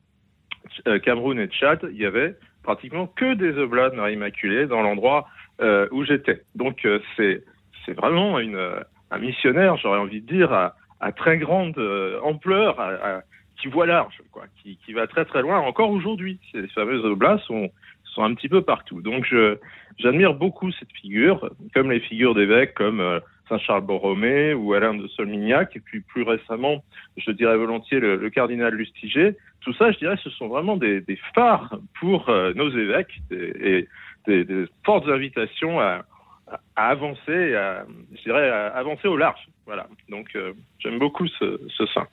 euh, 0.88 0.98
Cameroun 0.98 1.38
et 1.38 1.48
Tchad, 1.48 1.80
il 1.90 2.00
y 2.00 2.06
avait 2.06 2.34
pratiquement 2.62 3.06
que 3.06 3.34
des 3.34 3.58
Oblats 3.58 3.90
de 3.90 3.96
Marie 3.96 4.14
Immaculée 4.14 4.66
dans 4.66 4.82
l'endroit 4.82 5.28
euh, 5.60 5.86
où 5.92 6.04
j'étais. 6.04 6.42
Donc 6.54 6.86
c'est 7.16 7.42
vraiment 7.88 8.38
un 8.38 9.18
missionnaire, 9.18 9.76
j'aurais 9.76 9.98
envie 9.98 10.22
de 10.22 10.32
dire, 10.32 10.52
à, 10.52 11.12
très 11.12 11.36
grande 11.36 11.78
ampleur, 12.22 12.80
à- 12.80 13.16
à- 13.18 13.22
qui 13.56 13.68
voit 13.68 13.86
large, 13.86 14.20
quoi, 14.32 14.44
qui, 14.56 14.76
qui 14.84 14.92
va 14.92 15.06
très 15.06 15.24
très 15.24 15.42
loin 15.42 15.58
encore 15.60 15.90
aujourd'hui. 15.90 16.38
Ces 16.52 16.66
fameuses 16.68 17.04
oblats 17.04 17.38
sont, 17.46 17.70
sont 18.04 18.22
un 18.24 18.34
petit 18.34 18.48
peu 18.48 18.62
partout. 18.62 19.00
Donc 19.02 19.24
je, 19.24 19.58
j'admire 19.98 20.34
beaucoup 20.34 20.70
cette 20.72 20.92
figure, 20.92 21.50
comme 21.74 21.90
les 21.90 22.00
figures 22.00 22.34
d'évêques 22.34 22.74
comme 22.74 23.00
euh, 23.00 23.20
Saint 23.48 23.58
Charles 23.58 23.84
Borromée 23.84 24.54
ou 24.54 24.72
Alain 24.74 24.94
de 24.94 25.06
Solmignac, 25.08 25.76
et 25.76 25.80
puis 25.80 26.00
plus 26.00 26.22
récemment, 26.22 26.82
je 27.16 27.30
dirais 27.30 27.56
volontiers 27.56 28.00
le, 28.00 28.16
le 28.16 28.30
cardinal 28.30 28.74
Lustiger. 28.74 29.36
Tout 29.60 29.74
ça, 29.74 29.92
je 29.92 29.98
dirais, 29.98 30.16
ce 30.22 30.30
sont 30.30 30.48
vraiment 30.48 30.76
des, 30.76 31.00
des 31.02 31.18
phares 31.34 31.78
pour 32.00 32.28
euh, 32.28 32.52
nos 32.54 32.70
évêques 32.70 33.20
et 33.30 33.86
des, 34.26 34.44
des 34.44 34.64
fortes 34.84 35.08
invitations 35.08 35.78
à, 35.78 36.04
à- 36.46 36.88
avancer, 36.88 37.54
à, 37.54 37.84
je 38.16 38.22
dirais, 38.22 38.48
à 38.48 38.68
avancer 38.68 39.08
au 39.08 39.16
large. 39.16 39.46
Voilà. 39.66 39.86
Donc, 40.08 40.34
euh, 40.36 40.52
j'aime 40.78 40.98
beaucoup 40.98 41.26
ce, 41.28 41.60
ce 41.68 41.86
saint. 41.86 42.08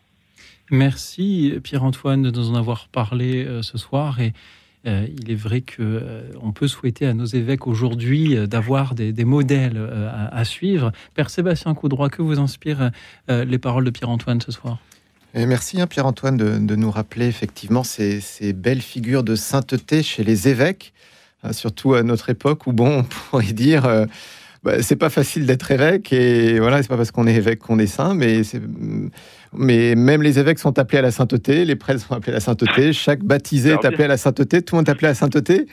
Merci 0.72 1.53
Pierre-Antoine 1.61 2.24
de 2.24 2.32
nous 2.32 2.49
en 2.49 2.55
avoir 2.55 2.88
parlé 2.88 3.45
euh, 3.45 3.61
ce 3.61 3.78
soir 3.78 4.22
et 4.22 4.32
euh, 4.88 5.05
il 5.22 5.30
est 5.30 5.36
vrai 5.36 5.59
que 5.59 5.82
euh, 5.82 6.51
peut 6.55 6.69
souhaiter 6.69 7.05
à 7.05 7.13
nos 7.13 7.26
évêques 7.26 7.67
aujourd'hui 7.67 8.47
d'avoir 8.47 8.95
des, 8.95 9.26
modèles 9.26 9.78
à, 10.32 10.45
suivre. 10.45 10.93
Père 11.13 11.30
Sébastien 11.30 11.74
Coudroy, 11.74 12.09
que 12.09 12.22
vous 12.22 12.39
inspirent 12.39 12.91
les 13.28 13.57
paroles 13.57 13.84
de 13.84 13.89
Pierre-Antoine 13.89 14.41
ce 14.41 14.51
soir? 14.51 14.80
Merci 15.34 15.80
hein, 15.80 15.88
Pierre-Antoine 15.88 16.38
de, 16.38 16.76
nous 16.76 16.91
rappeler 16.91 17.28
effectivement 17.28 17.84
ces, 17.84 18.22
belles 18.53 18.82
figures 18.82 19.24
de 19.24 19.36
sainteté 19.36 20.03
chez 20.03 20.24
les 20.24 20.47
évêques, 20.47 20.93
hein, 21.43 21.53
surtout 21.53 21.93
à 21.93 22.03
notre 22.03 22.30
époque 22.30 22.67
où 22.67 22.74
bon, 22.74 22.99
on 22.99 23.03
pourrait 23.03 23.53
dire 23.53 24.07
bah, 24.63 24.84
c'est 24.84 24.95
pas 24.95 25.09
facile 25.09 25.45
d'être 25.45 25.72
évêque 25.72 26.13
et 26.13 26.59
voilà, 26.59 26.82
c'est 26.82 26.89
pas 26.89 26.97
parce 26.97 27.11
qu'on 27.11 27.26
est 27.28 27.34
évêque 27.34 27.59
qu'on 27.59 27.80
est 27.80 27.88
saint, 27.88 28.13
mais 28.13 28.43
c'est 28.43 28.61
mais 29.54 29.95
même 29.95 30.22
les 30.22 30.39
évêques 30.39 30.60
sont 30.60 30.78
appelés 30.80 30.99
à 30.99 31.02
la 31.02 31.12
sainteté, 31.12 31.66
les 31.66 31.76
prêtres 31.76 32.06
sont 32.08 32.14
appelés 32.16 32.32
à 32.32 32.36
la 32.36 32.39
sainteté, 32.39 32.93
chaque 32.93 33.24
baptisé 33.24 33.72
est 33.72 33.86
appelé 33.86 34.06
à 34.06 34.08
la 34.08 34.18
sainteté, 34.18 34.62
tout 34.62 34.76
le 34.76 34.80
monde 34.80 34.88
est 34.88 34.91
appelé 34.91 35.08
à 35.08 35.12
la 35.12 35.16
sainteté. 35.16 35.68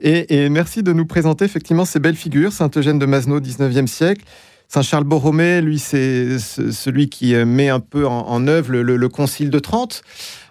Et, 0.00 0.44
et 0.44 0.48
merci 0.48 0.82
de 0.82 0.92
nous 0.92 1.06
présenter 1.06 1.44
effectivement 1.44 1.84
ces 1.84 1.98
belles 2.00 2.16
figures, 2.16 2.52
Saint 2.52 2.70
Eugène 2.76 2.98
de 2.98 3.06
Masneau, 3.06 3.40
19e 3.40 3.86
siècle. 3.86 4.22
Saint 4.68 4.82
Charles 4.82 5.04
Borromée, 5.04 5.60
lui, 5.60 5.78
c'est 5.78 6.38
ce- 6.38 6.70
celui 6.70 7.10
qui 7.10 7.34
euh, 7.34 7.44
met 7.44 7.68
un 7.68 7.80
peu 7.80 8.06
en, 8.06 8.20
en 8.28 8.46
œuvre 8.46 8.72
le, 8.72 8.82
le- 8.82 8.96
le 8.96 9.08
Concile 9.08 9.50
de 9.50 9.58
Trente, 9.58 10.02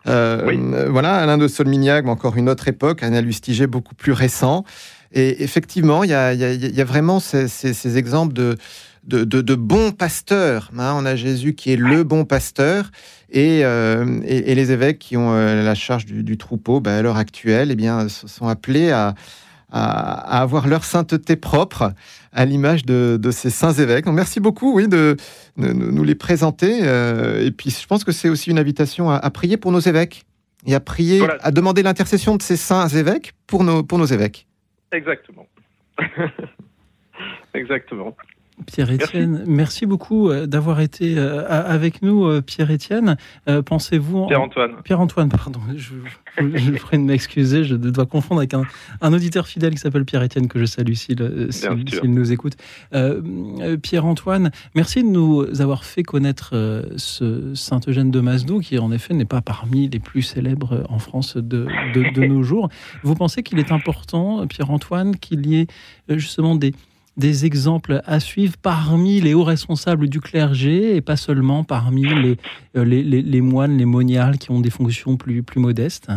Euh, 0.08 0.44
Oui. 0.48 0.60
Voilà, 0.90 1.16
Alain 1.18 1.38
de 1.38 1.48
Solmignac, 1.48 2.06
mais 2.06 2.12
encore 2.12 2.36
une 2.38 2.50
autre 2.50 2.68
époque, 2.68 3.02
Anna 3.04 3.22
Lustiger 3.22 3.68
beaucoup 3.68 3.94
plus 3.96 4.12
récent. 4.12 4.64
Et 5.14 5.44
effectivement, 5.44 6.04
il 6.04 6.10
y 6.10 6.14
y 6.14 6.76
y 6.76 6.82
a 6.82 6.86
vraiment 6.86 7.20
ces, 7.20 7.48
ces- 7.48 7.74
ces 7.74 7.98
exemples 7.98 8.34
de, 8.34 8.58
de, 9.04 9.24
de- 9.24 9.42
de 9.42 9.56
bons 9.56 9.92
pasteurs. 9.92 10.70
hein. 10.78 10.94
on 10.96 11.06
a 11.06 11.16
Jésus 11.16 11.54
qui 11.56 11.72
est 11.74 11.76
le 11.78 12.04
bon 12.04 12.24
pasteur 12.26 12.92
et, 13.32 13.62
euh, 13.66 14.20
et, 14.24 14.52
et 14.52 14.56
les 14.56 14.72
évêques 14.72 15.00
qui 15.00 15.18
ont 15.18 15.34
euh, 15.34 15.64
la 15.64 15.76
charge 15.76 16.06
du, 16.06 16.24
du 16.24 16.38
troupeau 16.38 16.80
bah, 16.80 16.98
à 16.98 17.02
l'heure 17.02 17.18
actuelle 17.18 17.72
eh 17.72 17.76
bien, 17.76 18.08
sont 18.10 18.48
appelés 18.48 18.92
à, 18.92 19.16
à, 19.72 20.38
à 20.38 20.42
avoir 20.42 20.68
leur 20.68 20.84
sainteté 20.84 21.36
propre 21.36 21.94
à 22.34 22.46
l'image 22.46 22.86
de, 22.86 23.18
de 23.20 23.32
ces 23.32 23.50
saints 23.50 23.74
évêques. 23.74 24.06
Donc, 24.06 24.16
merci 24.16 24.40
beaucoup 24.40 24.76
oui, 24.76 24.88
de, 24.88 25.18
de- 25.58 25.68
de 25.68 25.74
nous 25.74 26.04
les 26.04 26.16
présenter. 26.16 26.80
euh, 26.84 27.44
et 27.46 27.52
puis 27.52 27.70
je 27.72 27.88
pense 27.88 28.04
que 28.04 28.12
c'est 28.12 28.30
aussi 28.30 28.52
une 28.52 28.60
invitation 28.60 29.10
à, 29.10 29.16
à 29.16 29.30
prier 29.32 29.58
pour 29.58 29.72
nos 29.72 29.80
évêques 29.80 30.26
et 30.68 30.76
à 30.76 30.80
prier, 30.80 31.18
Voilà. 31.20 31.38
à 31.42 31.50
demander 31.52 31.82
l'intercession 31.82 32.36
de 32.36 32.42
ces 32.44 32.56
saints 32.56 32.88
évêques 32.90 33.34
pour 33.48 33.64
nos, 33.64 33.82
pour 33.82 33.98
nos 33.98 34.06
évêques. 34.06 34.46
Exactement. 34.92 35.48
Exactement. 37.54 38.16
Pierre-Étienne, 38.66 39.44
merci. 39.48 39.86
beaucoup 39.86 40.30
euh, 40.30 40.46
d'avoir 40.48 40.80
été 40.82 41.18
euh, 41.18 41.46
avec 41.50 42.02
nous, 42.02 42.26
euh, 42.26 42.42
Pierre-Étienne. 42.42 43.18
Pensez-vous... 43.66 44.20
en- 44.20 44.28
Pierre-Antoine. 44.28 44.72
Pierre-Antoine, 44.84 45.30
pardon, 45.30 45.60
je, 45.76 45.94
prie 46.80 46.98
de 46.98 47.04
m'excuser, 47.04 47.64
je 47.64 47.76
dois 47.76 48.06
confondre 48.06 48.40
avec 48.42 48.54
un, 48.54 48.64
un 49.02 49.14
auditeur 49.14 49.48
fidèle 49.48 49.72
qui 49.74 49.80
s'appelle 49.80 50.06
Pierre-Étienne, 50.06 50.48
que 50.48 50.60
je 50.60 50.66
salue 50.66 50.94
s'il 50.94 51.18
nous 52.06 52.32
écoute. 52.32 52.54
Euh, 52.94 53.78
Pierre-Antoine, 53.78 54.52
merci 54.76 55.04
de 55.04 55.10
nous 55.10 55.62
avoir 55.62 55.84
fait 55.84 56.04
connaître 56.04 56.52
ce 56.98 57.54
Saint-Eugène 57.56 58.12
de 58.12 58.20
Masdou, 58.20 58.60
qui 58.60 58.78
en 58.80 58.92
effet 58.92 59.14
n'est 59.14 59.26
pas 59.26 59.42
parmi 59.42 59.90
les 59.90 60.00
plus 60.00 60.22
célèbres 60.22 60.84
en 60.90 61.00
France 61.00 61.38
de, 61.38 61.68
de, 61.94 62.14
de 62.14 62.26
nos 62.28 62.44
jours. 62.44 62.70
Vous 63.04 63.16
pensez 63.16 63.44
qu'il 63.44 63.60
est 63.60 63.72
important, 63.72 64.46
Pierre-Antoine, 64.48 65.16
qu'il 65.18 65.46
y 65.48 65.56
ait 65.62 65.68
justement 66.10 66.56
des 66.56 66.74
des 67.22 67.46
exemples 67.46 68.02
à 68.06 68.20
suivre 68.20 68.56
parmi 68.62 69.22
les 69.22 69.34
hauts 69.34 69.44
responsables 69.46 70.10
du 70.10 70.20
clergé 70.20 70.96
et 70.96 71.02
pas 71.02 71.16
seulement 71.16 71.64
parmi 71.64 72.04
les, 72.04 72.36
euh, 72.76 72.84
les, 72.84 73.04
les- 73.04 73.42
moines, 73.42 73.78
les 73.78 73.86
moniales 73.86 74.38
qui 74.40 74.52
ont 74.52 74.60
des 74.60 74.72
fonctions 74.72 75.16
plus, 75.16 75.44
plus 75.44 75.62
modestes. 75.62 76.12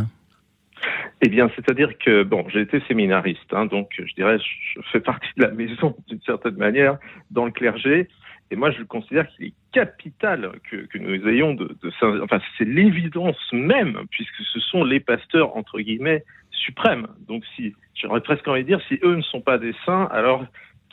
Eh 1.22 1.28
bien, 1.28 1.50
c'est-à-dire 1.54 1.90
que, 2.04 2.22
bon, 2.22 2.44
j'ai 2.52 2.62
été 2.62 2.80
séminariste, 2.88 3.52
hein, 3.52 3.66
donc 3.66 3.88
je 3.96 4.12
dirais, 4.14 4.38
je 4.38 4.80
fais 4.92 5.00
partie 5.00 5.28
de 5.36 5.42
la 5.44 5.50
maison 5.52 5.94
d'une 6.08 6.20
certaine 6.22 6.56
manière 6.56 6.98
dans 7.30 7.44
le 7.44 7.52
clergé. 7.52 8.08
Et 8.50 8.56
moi, 8.56 8.70
je 8.70 8.82
considère 8.82 9.26
qu'il 9.28 9.46
est 9.46 9.54
capital 9.72 10.52
que, 10.70 10.76
que 10.86 10.98
nous 10.98 11.26
ayons 11.28 11.54
de, 11.54 11.76
de 11.82 12.22
enfin, 12.22 12.40
c'est 12.58 12.66
l'évidence 12.66 13.36
même, 13.52 13.98
puisque 14.10 14.42
ce 14.52 14.60
sont 14.60 14.84
les 14.84 15.00
pasteurs, 15.00 15.56
entre 15.56 15.80
guillemets, 15.80 16.24
suprêmes. 16.50 17.06
Donc, 17.28 17.42
si, 17.56 17.74
j'aurais 17.94 18.20
presque 18.20 18.46
envie 18.48 18.62
de 18.62 18.68
dire, 18.68 18.80
si 18.88 18.98
eux 19.02 19.16
ne 19.16 19.22
sont 19.22 19.40
pas 19.40 19.58
des 19.58 19.74
saints, 19.86 20.08
alors 20.12 20.44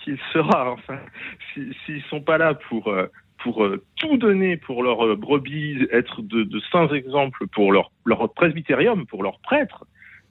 s'ils 0.04 2.04
sont 2.10 2.22
pas 2.22 2.38
là 2.38 2.54
pour, 2.54 2.88
euh, 2.88 3.08
pour 3.44 3.64
euh, 3.64 3.84
tout 3.98 4.18
donner 4.18 4.58
pour 4.58 4.84
leurs 4.84 5.06
euh, 5.06 5.16
brebis, 5.16 5.88
être 5.92 6.22
de, 6.22 6.60
saints 6.72 6.90
exemples 6.90 7.48
pour 7.48 7.72
leur, 7.72 7.92
leur 8.06 8.32
presbytérium, 8.34 9.06
pour 9.06 9.24
leurs 9.24 9.40
prêtres, 9.40 9.86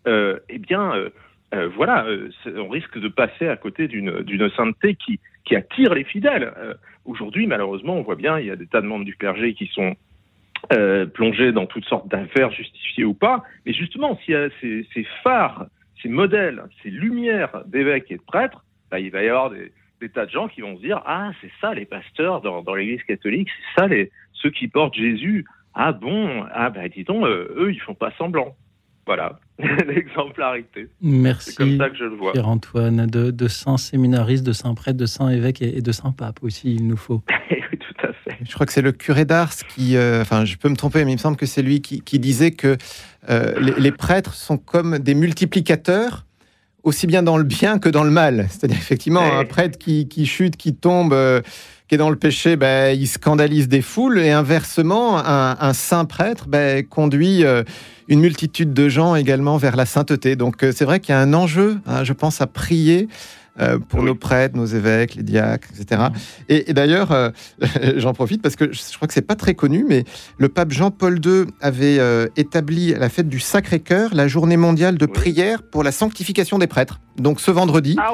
eh 0.06 0.58
bien, 0.58 0.94
voilà, 1.76 2.06
on 2.56 2.68
risque 2.68 2.98
de 2.98 3.08
passer 3.08 3.48
à 3.48 3.56
côté 3.56 3.86
d'une 3.86 4.50
sainteté 4.56 4.94
qui, 4.94 5.20
qui 5.44 5.54
attire 5.54 5.92
les 5.92 6.04
fidèles. 6.04 6.50
Aujourd'hui, 7.04 7.46
malheureusement, 7.46 7.96
on 7.96 8.02
voit 8.02 8.14
bien, 8.14 8.38
il 8.38 8.46
y 8.46 8.50
a 8.50 8.56
des 8.56 8.66
tas 8.66 8.80
de 8.80 8.86
membres 8.86 9.04
du 9.04 9.14
clergé 9.14 9.52
qui 9.52 9.66
sont 9.66 9.94
plongés 11.12 11.52
dans 11.52 11.66
toutes 11.66 11.84
sortes 11.84 12.08
d'affaires, 12.08 12.50
justifiées 12.50 13.04
ou 13.04 13.12
pas. 13.12 13.44
Mais 13.66 13.74
justement, 13.74 14.18
s'il 14.24 14.32
y 14.32 14.36
a 14.38 14.48
ces 14.62 15.06
phares, 15.22 15.66
ces 16.02 16.08
modèles, 16.08 16.62
ces 16.82 16.88
lumières 16.88 17.62
d'évêques 17.66 18.10
et 18.10 18.16
de 18.16 18.22
prêtres, 18.22 18.64
bah, 18.90 19.00
il 19.00 19.10
va 19.10 19.22
y 19.22 19.28
avoir 19.28 19.50
des, 19.50 19.72
des 20.00 20.08
tas 20.08 20.26
de 20.26 20.30
gens 20.30 20.48
qui 20.48 20.60
vont 20.60 20.76
se 20.76 20.82
dire 20.82 21.02
Ah, 21.06 21.30
c'est 21.40 21.50
ça 21.60 21.74
les 21.74 21.84
pasteurs 21.86 22.40
dans, 22.40 22.62
dans 22.62 22.74
l'Église 22.74 23.02
catholique, 23.04 23.48
c'est 23.48 23.80
ça 23.80 23.86
les, 23.86 24.10
ceux 24.32 24.50
qui 24.50 24.68
portent 24.68 24.94
Jésus. 24.94 25.44
Ah 25.74 25.92
bon? 25.92 26.44
Ah, 26.52 26.70
bah 26.70 26.88
dis 26.88 27.04
donc, 27.04 27.24
euh, 27.24 27.54
eux, 27.56 27.72
ils 27.72 27.80
font 27.80 27.94
pas 27.94 28.12
semblant. 28.18 28.56
Voilà, 29.06 29.40
l'exemplarité. 29.58 30.88
C'est 31.00 31.08
Merci 31.08 31.54
comme 31.56 31.78
ça 31.78 31.90
que 31.90 31.96
je 31.96 32.04
le 32.04 32.16
vois. 32.16 32.32
Pierre-Antoine, 32.32 33.06
de, 33.06 33.30
de 33.30 33.48
saints 33.48 33.76
séminaristes, 33.76 34.44
de 34.44 34.52
saints 34.52 34.74
prêtres, 34.74 34.98
de 34.98 35.06
saints 35.06 35.30
évêques 35.30 35.62
et, 35.62 35.78
et 35.78 35.82
de 35.82 35.92
saints 35.92 36.12
papes 36.12 36.42
aussi, 36.42 36.74
il 36.74 36.86
nous 36.86 36.96
faut. 36.96 37.22
Oui, 37.72 37.78
tout 37.78 38.06
à 38.06 38.12
fait. 38.12 38.36
Je 38.42 38.52
crois 38.52 38.66
que 38.66 38.72
c'est 38.72 38.82
le 38.82 38.92
curé 38.92 39.24
d'Ars 39.24 39.54
qui, 39.68 39.96
euh, 39.96 40.22
enfin, 40.22 40.44
je 40.44 40.56
peux 40.56 40.68
me 40.68 40.76
tromper, 40.76 41.04
mais 41.04 41.12
il 41.12 41.16
me 41.16 41.20
semble 41.20 41.36
que 41.36 41.46
c'est 41.46 41.62
lui 41.62 41.80
qui, 41.82 42.00
qui 42.02 42.18
disait 42.18 42.50
que 42.50 42.76
euh, 43.28 43.58
les, 43.60 43.74
les 43.80 43.92
prêtres 43.92 44.34
sont 44.34 44.58
comme 44.58 44.98
des 44.98 45.14
multiplicateurs, 45.14 46.24
aussi 46.82 47.06
bien 47.06 47.22
dans 47.22 47.36
le 47.36 47.44
bien 47.44 47.78
que 47.78 47.88
dans 47.88 48.04
le 48.04 48.10
mal. 48.10 48.46
C'est-à-dire 48.50 48.78
effectivement 48.78 49.20
Ouais. 49.20 49.36
un 49.40 49.44
prêtre 49.44 49.78
qui, 49.78 50.08
qui 50.08 50.26
chute, 50.26 50.56
qui 50.56 50.74
tombe, 50.74 51.12
euh, 51.12 51.40
qui 51.88 51.94
est 51.96 51.98
dans 51.98 52.10
le 52.10 52.16
péché, 52.16 52.56
ben, 52.56 52.98
il 52.98 53.06
scandalise 53.06 53.68
des 53.68 53.82
foules, 53.82 54.18
et 54.20 54.30
inversement, 54.30 55.18
un, 55.18 55.56
un 55.60 55.72
saint 55.72 56.04
prêtre 56.04 56.46
ben, 56.48 56.84
conduit 56.86 57.44
euh, 57.44 57.62
une 58.08 58.20
multitude 58.20 58.72
de 58.72 58.88
gens 58.88 59.14
également 59.16 59.56
vers 59.56 59.76
la 59.76 59.86
sainteté. 59.86 60.36
Donc 60.36 60.62
euh, 60.62 60.72
c'est 60.74 60.84
vrai 60.84 61.00
qu'il 61.00 61.12
y 61.14 61.18
a 61.18 61.20
un 61.20 61.34
enjeu, 61.34 61.78
hein, 61.86 62.04
je 62.04 62.12
pense, 62.12 62.40
à 62.40 62.46
prier. 62.46 63.08
Euh, 63.60 63.78
pour 63.78 64.00
Oui. 64.00 64.06
nos 64.06 64.14
prêtres, 64.14 64.56
nos 64.56 64.66
évêques, 64.66 65.14
les 65.14 65.22
diacres, 65.22 65.68
etc. 65.78 66.02
Et, 66.48 66.70
et 66.70 66.74
d'ailleurs, 66.74 67.12
euh, 67.12 67.30
j'en 67.96 68.12
profite 68.14 68.42
parce 68.42 68.56
que 68.56 68.72
je, 68.72 68.80
crois 68.96 69.06
que 69.08 69.14
c'est 69.14 69.22
pas 69.26 69.36
très 69.36 69.54
connu, 69.54 69.84
mais 69.88 70.04
le 70.38 70.48
pape 70.48 70.70
Jean-Paul 70.72 71.20
II 71.24 71.44
avait 71.60 71.98
euh, 71.98 72.26
établi 72.36 72.94
la 72.94 73.08
fête 73.08 73.28
du 73.28 73.40
Sacré-Cœur, 73.40 74.14
la 74.14 74.28
journée 74.28 74.56
mondiale 74.56 74.96
de 74.98 75.06
Oui. 75.06 75.12
prière 75.12 75.62
pour 75.62 75.82
la 75.84 75.92
sanctification 75.92 76.58
des 76.58 76.66
prêtres. 76.66 77.00
Donc 77.18 77.40
ce 77.40 77.50
vendredi, 77.50 77.96
Ah 78.00 78.12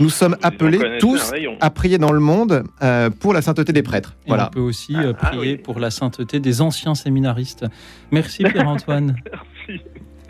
nous 0.00 0.10
sommes 0.10 0.36
appelés 0.42 0.98
tous 0.98 1.32
à 1.60 1.70
prier 1.70 1.98
dans 1.98 2.12
le 2.12 2.18
monde 2.20 2.64
euh, 2.82 3.08
pour 3.10 3.32
la 3.32 3.42
sainteté 3.42 3.72
des 3.72 3.82
prêtres. 3.82 4.16
Et 4.26 4.28
Voilà. 4.30 4.48
on 4.48 4.54
peut 4.54 4.60
aussi 4.60 4.94
Ah, 4.96 5.12
ah 5.20 5.26
prier 5.28 5.52
oui. 5.52 5.56
pour 5.58 5.78
la 5.78 5.90
sainteté 5.90 6.40
des 6.40 6.60
anciens 6.60 6.94
séminaristes. 6.96 7.64
Merci 8.10 8.42
Pierre-Antoine. 8.52 9.16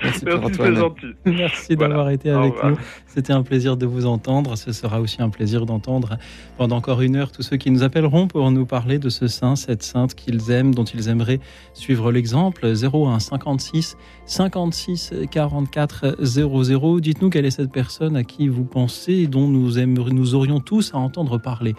Merci. 0.02 0.24
Merci, 0.24 0.54
c'est 0.56 0.74
gentil. 0.74 1.06
Merci 1.24 1.74
Voilà. 1.74 1.88
d'avoir 1.88 2.10
été 2.10 2.30
avec 2.30 2.52
nous. 2.62 2.76
C'était 3.06 3.32
un 3.32 3.42
plaisir 3.42 3.76
de 3.76 3.84
vous 3.86 4.06
entendre. 4.06 4.56
Ce 4.56 4.72
sera 4.72 5.00
aussi 5.00 5.20
un 5.22 5.28
plaisir 5.30 5.66
d'entendre 5.66 6.18
pendant 6.56 6.76
encore 6.76 7.00
une 7.02 7.16
heure 7.16 7.32
tous 7.32 7.42
ceux 7.42 7.56
qui 7.56 7.70
nous 7.70 7.82
appelleront 7.82 8.28
pour 8.28 8.50
nous 8.50 8.64
parler 8.66 8.98
de 8.98 9.08
ce 9.08 9.26
saint, 9.26 9.56
cette 9.56 9.82
sainte 9.82 10.14
qu'ils 10.14 10.50
aiment, 10.50 10.74
dont 10.74 10.84
ils 10.84 11.08
aimeraient 11.08 11.40
suivre 11.74 12.12
l'exemple. 12.12 12.66
01 12.66 13.18
56 13.18 13.96
56 14.26 15.14
44 15.30 16.16
00. 16.22 17.00
Dites-nous 17.00 17.30
quelle 17.30 17.46
est 17.46 17.50
cette 17.50 17.72
personne 17.72 18.16
à 18.16 18.24
qui 18.24 18.48
vous 18.48 18.64
pensez, 18.64 19.26
dont 19.26 19.48
nous, 19.48 19.78
aimerions, 19.78 20.14
nous 20.14 20.34
aurions 20.34 20.60
tous 20.60 20.94
à 20.94 20.98
entendre 20.98 21.38
parler. 21.38 21.74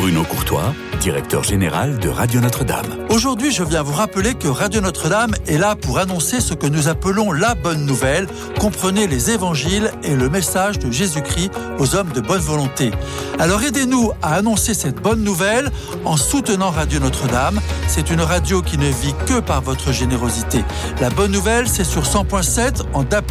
Bruno 0.00 0.22
Courtois, 0.22 0.74
directeur 1.00 1.42
général 1.42 1.98
de 1.98 2.08
Radio 2.08 2.40
Notre-Dame. 2.40 2.86
Aujourd'hui, 3.10 3.50
je 3.50 3.64
viens 3.64 3.82
vous 3.82 3.92
rappeler 3.92 4.34
que 4.34 4.46
Radio 4.46 4.80
Notre-Dame 4.80 5.34
est 5.48 5.58
là 5.58 5.74
pour 5.74 5.98
annoncer 5.98 6.40
ce 6.40 6.54
que 6.54 6.68
nous 6.68 6.86
appelons 6.86 7.32
la 7.32 7.56
bonne 7.56 7.84
nouvelle. 7.84 8.28
Comprenez 8.60 9.08
les 9.08 9.32
évangiles 9.32 9.90
et 10.04 10.14
le 10.14 10.28
message 10.28 10.78
de 10.78 10.92
Jésus-Christ 10.92 11.50
aux 11.80 11.96
hommes 11.96 12.12
de 12.12 12.20
bonne 12.20 12.40
volonté. 12.40 12.92
Alors 13.40 13.60
aidez-nous 13.64 14.12
à 14.22 14.36
annoncer 14.36 14.72
cette 14.72 15.02
bonne 15.02 15.24
nouvelle 15.24 15.68
en 16.04 16.16
soutenant 16.16 16.70
Radio 16.70 17.00
Notre-Dame. 17.00 17.60
C'est 17.88 18.10
une 18.10 18.20
radio 18.20 18.62
qui 18.62 18.78
ne 18.78 18.86
vit 18.86 19.14
que 19.26 19.40
par 19.40 19.62
votre 19.62 19.90
générosité. 19.90 20.64
La 21.00 21.10
bonne 21.10 21.32
nouvelle, 21.32 21.66
c'est 21.66 21.82
sur 21.82 22.02
100.7 22.02 22.82
en 22.92 23.02
DAP+, 23.02 23.24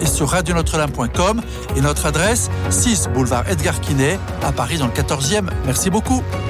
et 0.00 0.06
sur 0.06 0.28
radionotre-dame.com 0.28 1.40
et 1.76 1.80
notre 1.80 2.04
adresse 2.04 2.50
6 2.68 3.08
boulevard 3.14 3.48
Edgar 3.48 3.80
Quinet 3.80 4.18
à 4.42 4.52
Paris 4.52 4.76
dans 4.76 4.86
le 4.86 4.92
14e. 4.92 5.48
Merci 5.64 5.88
beaucoup. 5.88 6.09
呜。 6.10 6.49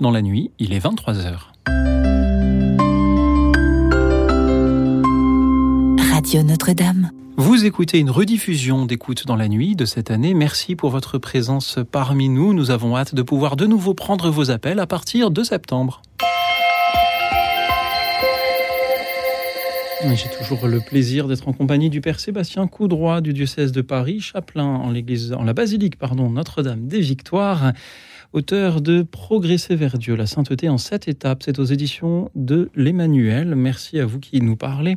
Écoute 0.00 0.06
dans 0.06 0.12
la 0.12 0.22
nuit, 0.22 0.50
il 0.58 0.72
est 0.72 0.78
23h. 0.78 1.40
Radio 6.10 6.42
Notre-Dame. 6.42 7.10
Vous 7.36 7.66
écoutez 7.66 7.98
une 7.98 8.08
rediffusion 8.08 8.86
d'Écoute 8.86 9.26
dans 9.26 9.36
la 9.36 9.48
nuit 9.48 9.76
de 9.76 9.84
cette 9.84 10.10
année. 10.10 10.32
Merci 10.32 10.74
pour 10.74 10.88
votre 10.88 11.18
présence 11.18 11.78
parmi 11.92 12.30
nous. 12.30 12.54
Nous 12.54 12.70
avons 12.70 12.96
hâte 12.96 13.14
de 13.14 13.20
pouvoir 13.20 13.56
de 13.56 13.66
nouveau 13.66 13.92
prendre 13.92 14.30
vos 14.30 14.50
appels 14.50 14.78
à 14.78 14.86
partir 14.86 15.30
de 15.30 15.42
septembre. 15.42 16.00
J'ai 20.02 20.30
toujours 20.30 20.66
le 20.66 20.80
plaisir 20.80 21.28
d'être 21.28 21.46
en 21.46 21.52
compagnie 21.52 21.90
du 21.90 22.00
Père 22.00 22.20
Sébastien 22.20 22.66
Coudroy 22.66 23.20
du 23.20 23.34
diocèse 23.34 23.70
de 23.70 23.82
Paris, 23.82 24.20
chapelain 24.20 24.64
en, 24.64 24.90
l'église, 24.90 25.34
en 25.34 25.42
la 25.42 25.52
basilique 25.52 25.98
pardon, 25.98 26.30
Notre-Dame 26.30 26.86
des 26.86 27.00
Victoires, 27.00 27.74
auteur 28.32 28.80
de 28.80 29.02
Progresser 29.02 29.76
vers 29.76 29.98
Dieu, 29.98 30.14
la 30.14 30.26
sainteté 30.26 30.68
en 30.68 30.78
sept 30.78 31.08
étapes. 31.08 31.42
C'est 31.42 31.58
aux 31.58 31.64
éditions 31.64 32.30
de 32.34 32.70
l'Emmanuel. 32.74 33.54
Merci 33.54 33.98
à 33.98 34.06
vous 34.06 34.20
qui 34.20 34.40
nous 34.40 34.56
parlez 34.56 34.96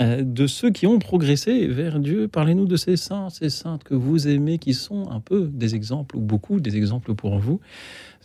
euh, 0.00 0.22
de 0.22 0.46
ceux 0.46 0.70
qui 0.70 0.86
ont 0.86 0.98
progressé 0.98 1.66
vers 1.66 2.00
Dieu. 2.00 2.28
Parlez-nous 2.28 2.66
de 2.66 2.76
ces 2.76 2.96
saints, 2.96 3.30
ces 3.30 3.48
saintes 3.48 3.84
que 3.84 3.94
vous 3.94 4.28
aimez, 4.28 4.58
qui 4.58 4.74
sont 4.74 5.08
un 5.10 5.20
peu 5.20 5.48
des 5.52 5.74
exemples, 5.74 6.16
ou 6.16 6.20
beaucoup 6.20 6.60
des 6.60 6.76
exemples 6.76 7.14
pour 7.14 7.38
vous. 7.38 7.60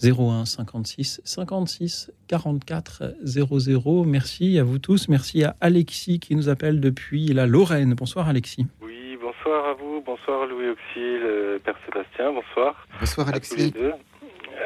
01 0.04 0.46
56 0.46 1.22
56 1.24 2.12
44 2.28 3.16
00. 3.24 4.04
Merci 4.06 4.58
à 4.58 4.64
vous 4.64 4.80
tous. 4.80 5.10
Merci 5.10 5.44
à 5.44 5.56
Alexis 5.62 6.20
qui 6.20 6.36
nous 6.36 6.50
appelle 6.50 6.80
depuis 6.80 7.28
la 7.28 7.46
Lorraine. 7.46 7.94
Bonsoir 7.94 8.28
Alexis. 8.28 8.66
Oui, 8.82 9.18
bonsoir 9.22 9.66
à 9.70 9.74
vous. 9.74 10.02
Bonsoir 10.06 10.48
Louis 10.48 10.70
Auxil, 10.70 11.22
euh, 11.24 11.60
Père 11.64 11.78
Sébastien. 11.86 12.34
Bonsoir. 12.34 12.88
Bonsoir 13.00 13.28
à 13.30 13.40
tous 13.40 13.56
les 13.56 13.64
Alexis. 13.64 13.80
deux. 13.80 13.94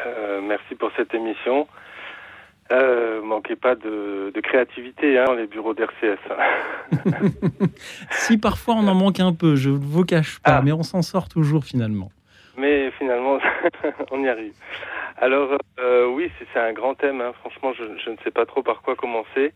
Euh, 0.05 0.41
merci 0.41 0.75
pour 0.75 0.91
cette 0.95 1.13
émission. 1.13 1.67
Euh, 2.71 3.21
manquez 3.21 3.55
pas 3.55 3.75
de, 3.75 4.31
de 4.33 4.41
créativité 4.41 5.19
hein, 5.19 5.25
dans 5.25 5.33
les 5.33 5.47
bureaux 5.47 5.73
d'RCS. 5.73 6.19
Si 8.09 8.37
parfois 8.37 8.75
on 8.75 8.87
en 8.87 8.95
manque 8.95 9.19
un 9.19 9.33
peu, 9.33 9.55
je 9.55 9.69
ne 9.69 9.75
vous 9.77 10.05
cache 10.05 10.39
pas, 10.39 10.57
Ah. 10.57 10.61
mais 10.63 10.71
on 10.71 10.83
s'en 10.83 11.01
sort 11.01 11.27
toujours 11.27 11.63
finalement. 11.65 12.09
Mais 12.57 12.91
finalement, 12.91 13.39
on 14.11 14.23
y 14.23 14.29
arrive. 14.29 14.53
Alors, 15.17 15.57
euh, 15.79 16.05
oui, 16.07 16.31
c'est 16.53 16.59
un 16.59 16.73
grand 16.73 16.95
thème. 16.95 17.21
hein. 17.21 17.33
Franchement, 17.41 17.73
je, 17.73 17.83
je 18.03 18.09
ne 18.11 18.15
sais 18.23 18.31
pas 18.31 18.45
trop 18.45 18.61
par 18.63 18.81
quoi 18.81 18.95
commencer. 18.95 19.53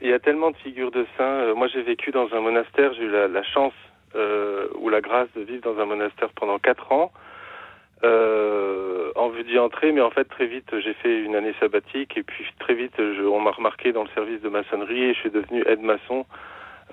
Il 0.00 0.08
y 0.08 0.12
a 0.12 0.18
tellement 0.18 0.50
de 0.50 0.56
figures 0.56 0.90
de 0.90 1.06
saints. 1.16 1.54
Moi, 1.54 1.68
j'ai 1.68 1.82
vécu 1.82 2.10
dans 2.10 2.28
un 2.34 2.40
monastère. 2.40 2.92
J'ai 2.94 3.04
eu 3.04 3.10
la, 3.10 3.28
la 3.28 3.42
chance 3.42 3.72
euh, 4.14 4.68
ou 4.80 4.88
la 4.88 5.00
grâce 5.00 5.28
de 5.36 5.42
vivre 5.42 5.62
dans 5.62 5.80
un 5.80 5.86
monastère 5.86 6.28
pendant 6.36 6.58
quatre 6.58 6.90
ans. 6.92 7.12
Euh, 8.04 9.10
en 9.16 9.30
vue 9.30 9.44
d'y 9.44 9.58
entrer, 9.58 9.90
mais 9.90 10.02
en 10.02 10.10
fait 10.10 10.24
très 10.24 10.46
vite 10.46 10.68
j'ai 10.80 10.92
fait 10.92 11.18
une 11.18 11.34
année 11.34 11.54
sabbatique 11.58 12.16
et 12.18 12.22
puis 12.22 12.44
très 12.58 12.74
vite 12.74 12.92
je, 12.98 13.22
on 13.22 13.40
m'a 13.40 13.52
remarqué 13.52 13.92
dans 13.92 14.02
le 14.02 14.10
service 14.10 14.42
de 14.42 14.50
maçonnerie 14.50 15.04
et 15.04 15.14
je 15.14 15.20
suis 15.20 15.30
devenu 15.30 15.62
aide-maçon, 15.66 16.26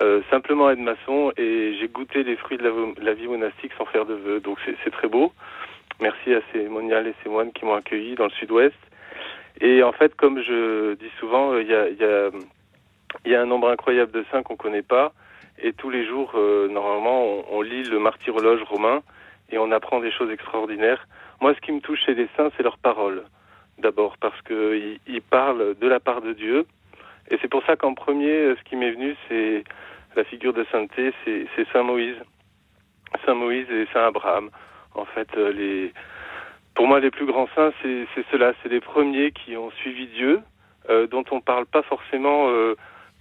euh, 0.01 0.21
simplement 0.29 0.69
aide-maçon 0.69 1.33
et 1.35 1.75
j'ai 1.77 1.89
goûté 1.89 2.23
les 2.23 2.37
fruits 2.37 2.57
de 2.57 2.63
la, 3.01 3.13
vie 3.13 3.27
monastique 3.27 3.73
sans 3.77 3.85
faire 3.85 4.05
de 4.05 4.13
vœux, 4.13 4.39
donc 4.39 4.57
c'est 4.65 4.91
très 4.91 5.09
beau. 5.09 5.33
Merci 5.99 6.33
à 6.33 6.39
ces 6.51 6.69
moniales 6.69 7.07
et 7.07 7.13
ces 7.21 7.29
moines 7.29 7.51
qui 7.51 7.65
m'ont 7.65 7.75
accueilli 7.75 8.15
dans 8.15 8.25
le 8.25 8.31
sud-ouest. 8.31 8.75
Et 9.61 9.83
en 9.83 9.91
fait, 9.91 10.15
comme 10.15 10.41
je 10.41 10.95
dis 10.95 11.11
souvent, 11.19 11.53
euh, 11.53 11.61
il 11.61 13.29
y, 13.29 13.35
a, 13.35 13.41
un 13.41 13.45
nombre 13.45 13.69
incroyable 13.69 14.11
de 14.11 14.25
saints 14.31 14.41
qu'on 14.41 14.55
connaît 14.55 14.81
pas 14.81 15.13
et 15.61 15.73
tous 15.73 15.89
les 15.89 16.05
jours, 16.05 16.31
euh, 16.35 16.67
normalement, 16.67 17.43
on 17.51 17.61
lit 17.61 17.83
le 17.83 17.99
martyrologe 17.99 18.63
romain 18.63 19.03
et 19.49 19.57
on 19.57 19.71
apprend 19.71 19.99
des 19.99 20.11
choses 20.11 20.31
extraordinaires. 20.31 21.07
Moi, 21.41 21.53
ce 21.55 21.61
qui 21.61 21.71
me 21.71 21.81
touche 21.81 21.99
chez 22.05 22.15
les 22.15 22.27
saints, 22.35 22.49
c'est 22.55 22.63
leurs 22.63 22.77
paroles. 22.77 23.23
D'abord, 23.77 24.17
parce 24.17 24.39
qu'ils 24.43 24.99
ils 25.07 25.21
parlent 25.21 25.75
de 25.79 25.87
la 25.87 25.99
part 25.99 26.21
de 26.21 26.33
Dieu. 26.33 26.65
Et 27.29 27.37
c'est 27.41 27.47
pour 27.47 27.65
ça 27.65 27.75
qu'en 27.75 27.93
premier, 27.93 28.31
euh, 28.31 28.55
ce 28.55 28.63
qui 28.63 28.75
m'est 28.75 28.91
venu, 28.91 29.15
c'est 29.27 29.63
la 30.15 30.23
figure 30.23 30.53
de 30.53 30.65
sainteté, 30.71 31.13
c'est 31.25 31.67
Saint 31.71 31.83
Moïse. 31.83 32.17
Saint 33.25 33.33
Moïse 33.33 33.69
et 33.71 33.87
Saint 33.93 34.07
Abraham. 34.07 34.49
En 34.95 35.05
fait, 35.05 35.27
euh, 35.37 35.89
pour 36.75 36.87
moi, 36.87 36.99
les 36.99 37.11
plus 37.11 37.25
grands 37.25 37.47
saints, 37.55 37.73
c'est 37.81 38.07
ceux-là. 38.31 38.53
C'est 38.61 38.69
les 38.69 38.79
premiers 38.79 39.31
qui 39.31 39.57
ont 39.57 39.71
suivi 39.71 40.07
Dieu, 40.07 40.41
euh, 40.89 41.07
dont 41.07 41.23
on 41.31 41.41
parle 41.41 41.65
pas 41.65 41.81
forcément 41.83 42.49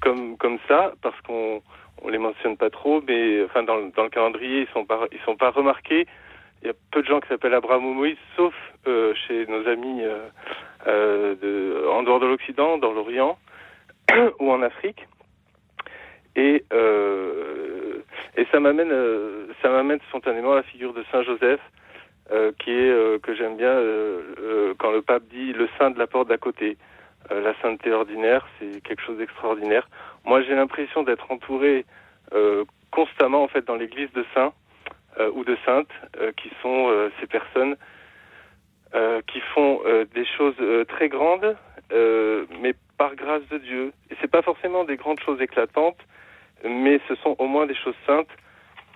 comme 0.00 0.58
ça, 0.66 0.92
parce 1.00 1.18
qu'on 1.22 1.62
on 2.03 2.09
les 2.09 2.18
mentionne 2.18 2.57
pas 2.57 2.70
trop, 2.70 3.00
mais 3.07 3.42
enfin 3.44 3.62
dans, 3.62 3.76
le- 3.76 3.90
dans 3.96 4.03
le 4.05 4.11
calendrier, 4.11 4.62
ils 4.62 4.68
sont 4.72 4.84
pas 4.84 5.07
ils 5.12 5.20
sont 5.20 5.36
pas 5.36 5.50
remarqués. 5.50 6.07
Il 6.62 6.68
y 6.68 6.70
a 6.70 6.74
peu 6.92 7.03
de 7.03 7.07
gens 7.09 7.20
qui 7.20 7.28
s'appellent 7.28 7.55
Abraham 7.55 7.84
ou 7.86 7.92
Moïse, 7.94 8.16
sauf 8.36 8.55
euh, 8.86 9.14
chez 9.26 9.46
nos 9.46 9.66
amis 9.66 10.03
euh, 10.03 10.18
euh, 10.86 11.34
de, 11.42 11.88
en 11.88 12.03
dehors 12.05 12.20
de 12.20 12.26
l'Occident, 12.26 12.78
dans 12.78 12.92
l'Orient 12.92 13.36
ou 14.40 14.50
en 14.53 14.62
Afrique. 14.62 15.07
Et 16.36 16.64
euh, 16.72 17.98
et 18.36 18.46
ça 18.53 18.61
m'amène 18.61 18.90
euh, 18.92 19.46
ça 19.61 19.68
m'amène 19.70 19.98
spontanément 20.09 20.53
à 20.53 20.57
la 20.57 20.62
figure 20.62 20.94
de 20.94 21.05
Saint 21.11 21.22
Joseph, 21.22 21.61
qui 22.61 22.70
est 22.70 23.20
que 23.22 23.34
j'aime 23.34 23.57
bien 23.59 23.76
quand 24.78 24.90
le 24.90 25.03
pape 25.03 25.24
dit 25.30 25.53
le 25.53 25.68
saint 25.78 25.90
de 25.90 25.98
la 25.98 26.07
porte 26.07 26.28
d'à 26.28 26.38
côté. 26.38 26.78
Euh, 27.32 27.40
la 27.40 27.54
sainteté 27.60 27.92
ordinaire, 27.92 28.46
c'est 28.58 28.82
quelque 28.82 29.02
chose 29.02 29.18
d'extraordinaire. 29.18 29.88
Moi, 30.24 30.42
j'ai 30.42 30.54
l'impression 30.54 31.02
d'être 31.02 31.30
entouré 31.30 31.84
euh, 32.34 32.64
constamment 32.90 33.42
en 33.42 33.48
fait 33.48 33.66
dans 33.66 33.76
l'église 33.76 34.12
de 34.12 34.24
saints 34.34 34.52
euh, 35.18 35.30
ou 35.34 35.44
de 35.44 35.56
saintes 35.64 35.92
qui 36.36 36.50
sont 36.62 37.10
ces 37.20 37.26
personnes 37.26 37.76
qui 39.26 39.40
font 39.54 39.80
des 40.14 40.26
choses 40.36 40.56
très 40.88 41.08
grandes, 41.08 41.56
mais 41.90 42.74
par 42.98 43.14
grâce 43.14 43.46
de 43.48 43.56
Dieu. 43.56 43.92
Et 44.10 44.16
c'est 44.20 44.30
pas 44.30 44.42
forcément 44.42 44.84
des 44.84 44.96
grandes 44.96 45.20
choses 45.20 45.40
éclatantes, 45.40 45.98
mais 46.62 47.00
ce 47.08 47.14
sont 47.16 47.34
au 47.38 47.46
moins 47.46 47.66
des 47.66 47.74
choses 47.74 47.94
saintes. 48.06 48.28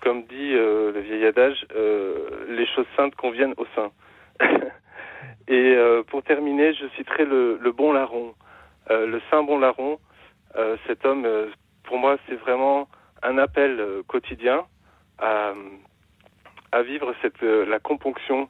Comme 0.02 0.24
dit 0.24 0.52
le 0.52 1.00
vieil 1.00 1.24
adage, 1.24 1.66
les 2.48 2.66
choses 2.74 2.86
saintes 2.94 3.14
conviennent 3.14 3.54
aux 3.56 3.66
saints. 3.74 3.92
Et 5.48 5.74
euh, 5.76 6.02
pour 6.02 6.22
terminer, 6.22 6.74
je 6.74 6.86
citerai 6.96 7.24
le, 7.24 7.58
le 7.60 7.72
bon 7.72 7.92
larron, 7.92 8.34
euh, 8.90 9.06
le 9.06 9.20
saint 9.30 9.42
bon 9.42 9.58
larron. 9.58 9.98
Euh, 10.56 10.76
cet 10.86 11.04
homme, 11.04 11.24
euh, 11.24 11.48
pour 11.84 11.98
moi, 11.98 12.16
c'est 12.26 12.34
vraiment 12.34 12.88
un 13.22 13.38
appel 13.38 13.78
euh, 13.78 14.02
quotidien 14.06 14.64
à, 15.18 15.52
à 16.72 16.82
vivre 16.82 17.14
cette, 17.22 17.42
euh, 17.42 17.64
la 17.66 17.78
componction, 17.78 18.48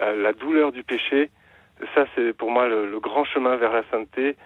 la 0.00 0.34
douleur 0.34 0.72
du 0.72 0.84
péché. 0.84 1.30
Ça, 1.94 2.04
c'est 2.14 2.34
pour 2.36 2.50
moi 2.50 2.68
le, 2.68 2.90
le 2.90 3.00
grand 3.00 3.24
chemin 3.24 3.56
vers 3.56 3.72
la 3.72 3.82
sainteté, 3.90 4.36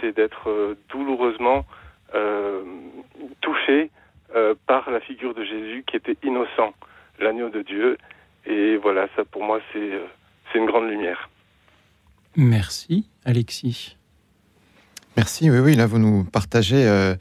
c'est 0.00 0.16
d'être 0.16 0.76
douloureusement 0.88 1.66
touché 3.42 3.90
par 4.66 4.90
la 4.90 5.00
figure 5.00 5.34
de 5.34 5.44
Jésus 5.44 5.84
qui 5.86 5.96
était 5.96 6.16
innocent, 6.22 6.72
l'agneau 7.18 7.50
de 7.50 7.60
Dieu. 7.60 7.98
Et 8.46 8.78
voilà, 8.78 9.08
ça 9.14 9.26
pour 9.26 9.44
moi, 9.44 9.60
c'est 9.74 9.90
c'est 10.52 10.58
une 10.58 10.66
grande 10.66 10.88
lumière. 10.88 11.30
Merci, 12.36 13.06
Alexis. 13.24 13.96
Merci, 15.16 15.50
oui, 15.50 15.58
oui, 15.58 15.74
là 15.74 15.86
vous 15.86 15.98
nous 15.98 16.24
partagez 16.24 16.86
euh, 16.86 17.14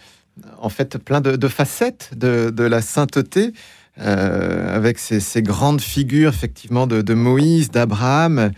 en 0.59 0.69
fait 0.69 0.97
plein 0.97 1.21
de, 1.21 1.35
de 1.35 1.47
facettes 1.47 2.11
de, 2.15 2.51
de 2.51 2.63
la 2.63 2.81
sainteté, 2.81 3.53
euh, 3.99 4.75
avec 4.75 4.99
ces, 4.99 5.19
ces 5.19 5.41
grandes 5.41 5.81
figures 5.81 6.29
effectivement 6.29 6.85
de, 6.85 7.01
de 7.01 7.13
Moïse, 7.15 7.71
d'Abraham. 7.71 8.51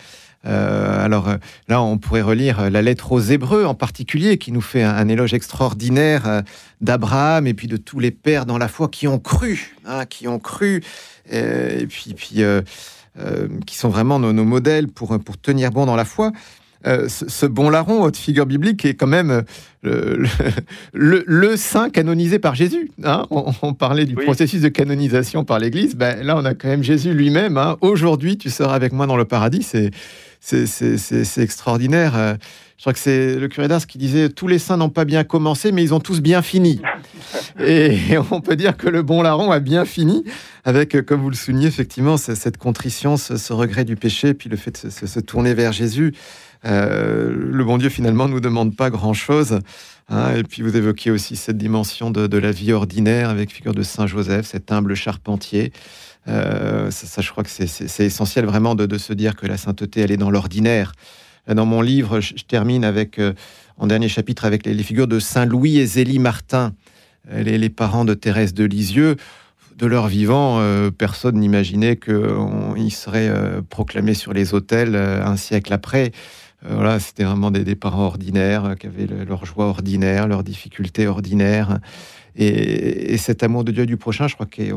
Euh, 0.45 1.05
alors 1.05 1.35
là, 1.67 1.81
on 1.81 1.97
pourrait 1.97 2.21
relire 2.21 2.69
la 2.69 2.81
lettre 2.81 3.11
aux 3.11 3.19
Hébreux 3.19 3.65
en 3.65 3.75
particulier, 3.75 4.37
qui 4.37 4.51
nous 4.51 4.61
fait 4.61 4.83
un, 4.83 4.95
un 4.95 5.07
éloge 5.07 5.33
extraordinaire 5.33 6.27
euh, 6.27 6.41
d'Abraham 6.81 7.45
et 7.45 7.53
puis 7.53 7.67
de 7.67 7.77
tous 7.77 7.99
les 7.99 8.11
pères 8.11 8.45
dans 8.45 8.57
la 8.57 8.67
foi 8.67 8.87
qui 8.87 9.07
ont 9.07 9.19
cru, 9.19 9.75
hein, 9.85 10.05
qui 10.05 10.27
ont 10.27 10.39
cru, 10.39 10.81
euh, 11.33 11.79
et 11.79 11.87
puis, 11.87 12.13
puis 12.13 12.41
qui 13.65 13.75
sont 13.75 13.89
vraiment 13.89 14.19
nos, 14.19 14.45
modèles 14.45 14.87
pour 14.87 15.19
tenir 15.41 15.71
bon 15.71 15.85
dans 15.85 15.95
la 15.95 16.05
foi. 16.05 16.31
Euh, 16.87 17.09
ce, 17.09 17.27
ce 17.27 17.45
bon 17.45 17.69
larron, 17.69 18.03
haute 18.03 18.15
figure 18.15 18.45
biblique, 18.45 18.85
est 18.85 18.93
quand 18.93 19.05
même 19.07 19.31
euh, 19.31 19.41
le, 19.83 20.17
le, 20.17 20.27
le- 20.93 21.23
le 21.27 21.57
saint 21.57 21.89
canonisé 21.89 22.39
par 22.39 22.55
Jésus. 22.55 22.89
hein. 23.03 23.25
on, 23.31 23.51
on 23.61 23.73
parlait 23.73 24.05
du 24.05 24.15
Oui. 24.15 24.23
processus 24.23 24.61
de 24.61 24.69
canonisation 24.69 25.43
par 25.43 25.59
l'Église. 25.59 25.95
Ben, 25.95 26.23
là, 26.25 26.37
on 26.37 26.45
a 26.45 26.53
quand 26.53 26.69
même 26.69 26.83
Jésus 26.83 27.13
lui-même. 27.13 27.57
hein. 27.57 27.75
Aujourd'hui, 27.81 28.37
tu 28.37 28.49
seras 28.49 28.73
avec 28.75 28.93
moi 28.93 29.07
dans 29.07 29.17
le 29.17 29.25
paradis. 29.25 29.63
C'est 30.41 31.37
extraordinaire. 31.37 32.13
Euh, 32.15 32.35
Je 32.77 32.83
crois 32.83 32.93
que 32.93 32.99
c'est 32.99 33.35
le 33.35 33.47
curé 33.49 33.67
d'Ars 33.67 33.85
qui 33.85 33.97
disait 33.97 34.29
tous 34.29 34.47
les 34.47 34.57
saints 34.57 34.77
n'ont 34.77 34.89
pas 34.89 35.03
bien 35.03 35.25
commencé, 35.25 35.73
mais 35.73 35.83
ils 35.83 35.93
ont 35.93 35.99
tous 35.99 36.21
bien 36.21 36.41
fini. 36.41 36.81
Et 37.59 37.97
on 38.31 38.39
peut 38.39 38.55
dire 38.55 38.77
que 38.77 38.87
le 38.87 39.01
bon 39.01 39.21
larron 39.21 39.51
a 39.51 39.59
bien 39.59 39.83
fini 39.83 40.23
avec, 40.63 41.01
comme 41.05 41.19
vous 41.21 41.29
le 41.29 41.35
soulignez, 41.35 41.67
effectivement, 41.67 42.15
ce- 42.15 42.35
cette 42.35 42.55
contrition, 42.57 43.17
ce, 43.17 43.35
ce 43.35 43.51
regret 43.51 43.83
du 43.83 43.97
péché, 43.97 44.33
puis 44.33 44.49
le 44.49 44.55
fait 44.55 44.85
de 44.85 45.07
se 45.07 45.19
tourner 45.19 45.53
vers 45.53 45.73
Jésus. 45.73 46.13
Euh, 46.65 47.31
le 47.33 47.63
bon 47.63 47.77
Dieu, 47.77 47.89
finalement, 47.89 48.27
nous 48.27 48.39
demande 48.39 48.75
pas 48.75 48.89
grand-chose. 48.89 49.59
hein. 50.09 50.35
et 50.35 50.43
puis, 50.43 50.61
vous 50.61 50.75
évoquiez 50.75 51.11
aussi 51.11 51.35
cette 51.35 51.57
dimension 51.57 52.11
de, 52.11 52.37
la 52.37 52.51
vie 52.51 52.73
ordinaire 52.73 53.29
avec 53.29 53.51
figure 53.51 53.73
de 53.73 53.83
Saint 53.83 54.07
Joseph, 54.07 54.47
cet 54.47 54.71
humble 54.71 54.95
charpentier. 54.95 55.71
Euh, 56.27 56.91
ça, 56.91 57.21
je 57.21 57.31
crois 57.31 57.43
que 57.43 57.49
c'est- 57.49 58.03
essentiel 58.03 58.45
vraiment 58.45 58.75
de, 58.75 58.97
se 58.97 59.13
dire 59.13 59.35
que 59.35 59.47
la 59.47 59.57
sainteté, 59.57 60.01
elle 60.01 60.11
est 60.11 60.17
dans 60.17 60.31
l'ordinaire. 60.31 60.91
Dans 61.47 61.65
mon 61.65 61.81
livre, 61.81 62.19
je, 62.19 62.33
termine 62.47 62.83
avec, 62.83 63.17
euh, 63.17 63.33
en 63.77 63.87
dernier 63.87 64.09
chapitre, 64.09 64.45
avec 64.45 64.65
les, 64.65 64.83
figures 64.83 65.07
de 65.07 65.19
Saint 65.19 65.45
Louis 65.45 65.79
et 65.79 65.85
Zélie 65.85 66.19
Martin, 66.19 66.73
euh, 67.31 67.41
les, 67.41 67.69
parents 67.69 68.05
de 68.05 68.13
Thérèse 68.13 68.53
de 68.53 68.65
Lisieux. 68.65 69.15
De 69.79 69.85
leur 69.85 70.09
vivant, 70.09 70.57
euh, 70.59 70.91
personne 70.91 71.39
n'imaginait 71.39 71.95
qu'ils 71.95 72.91
seraient 72.93 73.29
euh, 73.29 73.61
proclamés 73.61 74.13
sur 74.13 74.33
les 74.33 74.53
autels 74.53 74.93
euh, 74.93 75.25
un 75.25 75.37
siècle 75.37 75.71
après. 75.71 76.11
Euh, 76.65 76.75
voilà, 76.75 76.99
c'était 76.99 77.23
vraiment 77.23 77.51
des, 77.51 77.63
des 77.63 77.75
parents 77.75 78.05
ordinaires 78.05 78.65
euh, 78.65 78.75
qui 78.75 78.87
avaient 78.87 79.07
le- 79.07 79.23
leur 79.23 79.45
joie 79.45 79.65
ordinaire, 79.65 80.27
leurs 80.27 80.43
difficultés 80.43 81.07
ordinaires. 81.07 81.79
Et, 82.35 83.13
et 83.13 83.17
cet 83.17 83.43
amour 83.43 83.63
de 83.63 83.71
Dieu 83.71 83.83
et 83.83 83.85
du 83.85 83.97
prochain, 83.97 84.27
je 84.27 84.35
crois 84.35 84.45
qu'il 84.45 84.73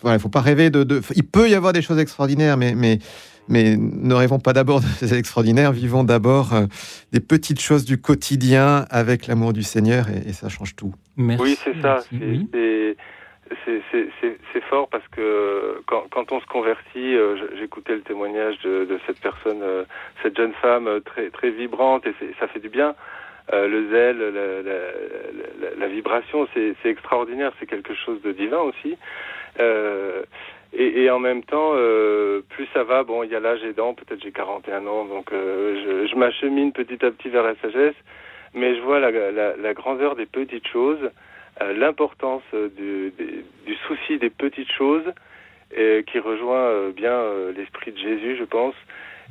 voilà, 0.00 0.18
faut 0.18 0.28
pas 0.30 0.40
rêver 0.40 0.70
de, 0.70 0.82
de- 0.84 1.02
Il 1.14 1.24
peut 1.24 1.48
y 1.50 1.54
avoir 1.54 1.72
des 1.74 1.82
choses 1.82 1.98
extraordinaires, 1.98 2.56
mais, 2.56 2.74
mais, 2.74 2.98
mais 3.48 3.76
ne 3.76 4.14
rêvons 4.14 4.38
pas 4.38 4.52
d'abord 4.54 4.80
de 4.80 4.86
ces 4.98 5.12
extraordinaires. 5.14 5.72
Vivons 5.72 6.04
d'abord 6.04 6.54
euh, 6.54 6.66
des 7.12 7.20
petites 7.20 7.60
choses 7.60 7.84
du 7.84 7.98
quotidien 7.98 8.86
avec 8.88 9.26
l'amour 9.26 9.52
du 9.52 9.62
Seigneur, 9.62 10.08
et, 10.08 10.30
et 10.30 10.32
ça 10.32 10.48
change 10.48 10.74
tout. 10.74 10.94
Merci. 11.16 11.42
Oui, 11.42 11.58
c'est 11.62 11.80
ça. 11.82 11.98
C'est 13.64 14.64
fort 14.68 14.88
parce 14.88 15.06
que 15.08 15.80
quand, 15.86 16.04
quand 16.10 16.32
on 16.32 16.40
se 16.40 16.46
convertit, 16.46 17.16
euh, 17.16 17.36
j'écoutais 17.58 17.94
le 17.94 18.02
témoignage 18.02 18.58
de, 18.60 18.98
cette 19.06 19.20
personne, 19.20 19.62
euh, 19.62 19.84
cette 20.22 20.36
jeune 20.36 20.52
femme 20.54 20.86
euh, 20.86 21.00
très, 21.00 21.30
très 21.30 21.50
vibrante 21.50 22.06
et 22.06 22.14
ça 22.38 22.46
fait 22.48 22.60
du 22.60 22.68
bien. 22.68 22.94
Le 23.52 23.90
zèle, 23.90 24.18
la, 25.76 25.86
vibration, 25.88 26.48
c'est 26.54 26.76
extraordinaire, 26.84 27.52
c'est 27.58 27.66
quelque 27.66 27.92
chose 27.92 28.22
de 28.22 28.32
divin 28.32 28.60
aussi. 28.60 28.96
Et, 30.72 31.10
en 31.10 31.18
même 31.18 31.42
temps, 31.42 31.72
plus 32.48 32.66
ça 32.72 32.84
va, 32.84 33.02
bon, 33.02 33.24
il 33.24 33.30
y 33.30 33.34
a 33.34 33.40
l'âge 33.40 33.62
aidant, 33.64 33.92
peut-être 33.94 34.22
j'ai 34.22 34.32
41 34.32 34.86
ans, 34.86 35.04
donc 35.04 35.30
je, 35.32 36.14
m'achemine 36.14 36.72
petit 36.72 37.04
à 37.04 37.10
petit 37.10 37.28
vers 37.28 37.42
la 37.42 37.56
sagesse, 37.56 37.96
mais 38.54 38.76
je 38.76 38.80
vois 38.80 39.00
la, 39.00 39.74
grandeur 39.74 40.14
des 40.14 40.26
petites 40.26 40.68
choses, 40.68 41.10
l'importance 41.60 42.42
euh, 42.54 42.68
du, 42.68 43.12
du 43.66 43.74
souci 43.86 44.18
des 44.18 44.30
petites 44.30 44.70
choses, 44.70 45.12
euh, 45.78 46.02
qui 46.02 46.18
rejoint 46.18 46.66
euh, 46.66 46.92
bien 46.92 47.12
euh, 47.12 47.52
l'esprit 47.52 47.92
de 47.92 47.98
Jésus, 47.98 48.36
je 48.36 48.44
pense. 48.44 48.74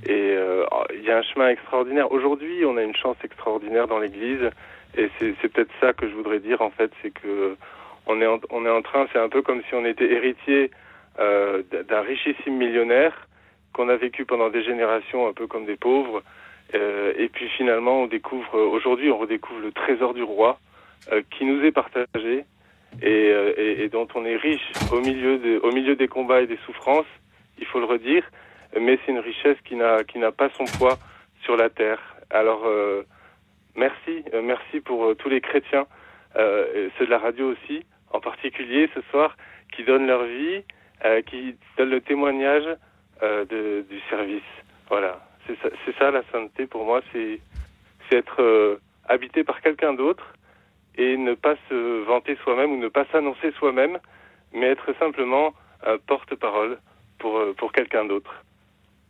Et 0.06 0.34
euh, 0.36 0.66
il 0.94 1.04
y 1.04 1.12
a 1.12 1.18
un 1.18 1.22
chemin 1.22 1.50
extraordinaire. 1.50 2.12
Aujourd'hui, 2.12 2.66
on 2.66 2.78
a 2.78 2.84
une 2.84 2.96
chance 2.96 3.18
extraordinaire 3.24 3.88
dans 3.88 4.00
l'Église, 4.00 4.50
et 4.98 5.10
c'est 5.20 5.50
peut-être 5.50 5.72
ça 5.80 5.94
que 5.94 6.08
je 6.08 6.14
voudrais 6.14 6.40
dire 6.40 6.62
en 6.62 6.72
fait, 6.72 6.92
c'est 7.02 7.12
que 7.12 7.56
on 8.08 8.20
est 8.22 8.26
en, 8.26 8.40
on 8.50 8.66
est 8.66 8.70
en 8.70 8.82
train, 8.82 9.08
c'est 9.14 9.20
un 9.20 9.30
peu 9.30 9.42
comme 9.42 9.62
si 9.70 9.76
on 9.76 9.86
était 9.86 10.12
héritier 10.12 10.72
euh, 11.20 11.62
d'un 11.88 12.02
richissime 12.02 12.56
millionnaire 12.56 13.28
qu'on 13.74 13.90
a 13.90 13.96
vécu 13.96 14.26
pendant 14.26 14.50
des 14.50 14.64
générations 14.64 15.28
un 15.28 15.34
peu 15.34 15.48
comme 15.48 15.66
des 15.66 15.78
pauvres. 15.78 16.24
Euh, 16.74 17.14
et 17.18 17.30
puis 17.30 17.48
finalement, 17.50 18.04
on 18.04 18.08
découvre 18.08 18.58
aujourd'hui, 18.58 19.12
on 19.12 19.18
redécouvre 19.18 19.60
le 19.60 19.72
trésor 19.72 20.14
du 20.14 20.24
roi 20.24 20.58
euh, 20.58 20.71
qui 21.32 21.46
nous 21.46 21.64
est 21.64 21.72
partagé 21.72 22.46
et, 23.02 23.30
euh, 23.32 23.54
et, 23.58 23.84
et 23.84 23.90
dont 23.90 24.08
on 24.16 24.26
est 24.26 24.36
riche 24.36 24.72
au 24.92 25.00
milieu, 25.00 25.38
de, 25.38 25.60
au 25.64 25.72
milieu 25.72 25.96
des 25.96 26.08
combats 26.08 26.42
et 26.42 26.48
des 26.48 26.60
souffrances. 26.66 27.06
Il 27.58 27.66
faut 27.66 27.80
le 27.80 27.86
redire, 27.86 28.24
mais 28.80 29.00
c'est 29.06 29.12
une 29.12 29.20
richesse 29.20 29.58
qui 29.66 29.76
n'a 29.76 30.04
qui 30.04 30.18
n'a 30.20 30.32
pas 30.32 30.50
son 30.58 30.66
poids 30.78 30.98
sur 31.44 31.56
la 31.56 31.70
terre. 31.70 32.02
Alors 32.30 32.64
euh, 32.66 33.04
merci, 33.76 34.24
euh, 34.34 34.42
merci 34.42 34.80
pour 34.80 35.06
euh, 35.06 35.16
tous 35.16 35.30
les 35.30 35.42
chrétiens, 35.42 35.86
euh, 36.36 36.90
ceux 36.98 37.06
de 37.06 37.12
la 37.12 37.20
radio 37.20 37.52
aussi, 37.52 37.86
en 38.12 38.20
particulier 38.20 38.90
ce 38.96 39.02
soir, 39.12 39.36
qui 39.74 39.84
donnent 39.84 40.08
leur 40.08 40.24
vie, 40.24 40.64
euh, 41.06 41.22
qui 41.22 41.56
donnent 41.78 41.92
le 41.92 42.02
témoignage 42.02 42.68
euh, 43.24 43.46
de, 43.46 43.86
du 43.90 44.00
service. 44.10 44.42
Voilà, 44.90 45.26
c'est 45.46 45.58
ça, 45.62 45.70
ça 46.00 46.12
la 46.12 46.24
sainteté 46.32 46.68
pour 46.68 46.86
moi, 46.86 47.02
c'est 47.12 47.40
c'est 48.10 48.18
être 48.18 48.42
euh, 48.42 48.80
habité 49.08 49.44
par 49.44 49.62
quelqu'un 49.62 49.94
d'autre 49.94 50.34
et 50.98 51.18
ne 51.18 51.34
pas 51.34 51.56
se 51.70 52.06
vanter 52.06 52.38
soi-même 52.44 52.72
ou 52.72 52.78
ne 52.78 52.88
pas 52.90 53.06
s'annoncer 53.12 53.52
soi-même, 53.58 53.98
mais 54.54 54.68
être 54.68 54.94
simplement 55.00 55.54
un 55.86 55.98
porte-parole 56.06 56.78
pour, 57.18 57.38
euh, 57.38 57.54
pour 57.58 57.72
quelqu'un 57.72 58.06
d'autre. 58.06 58.44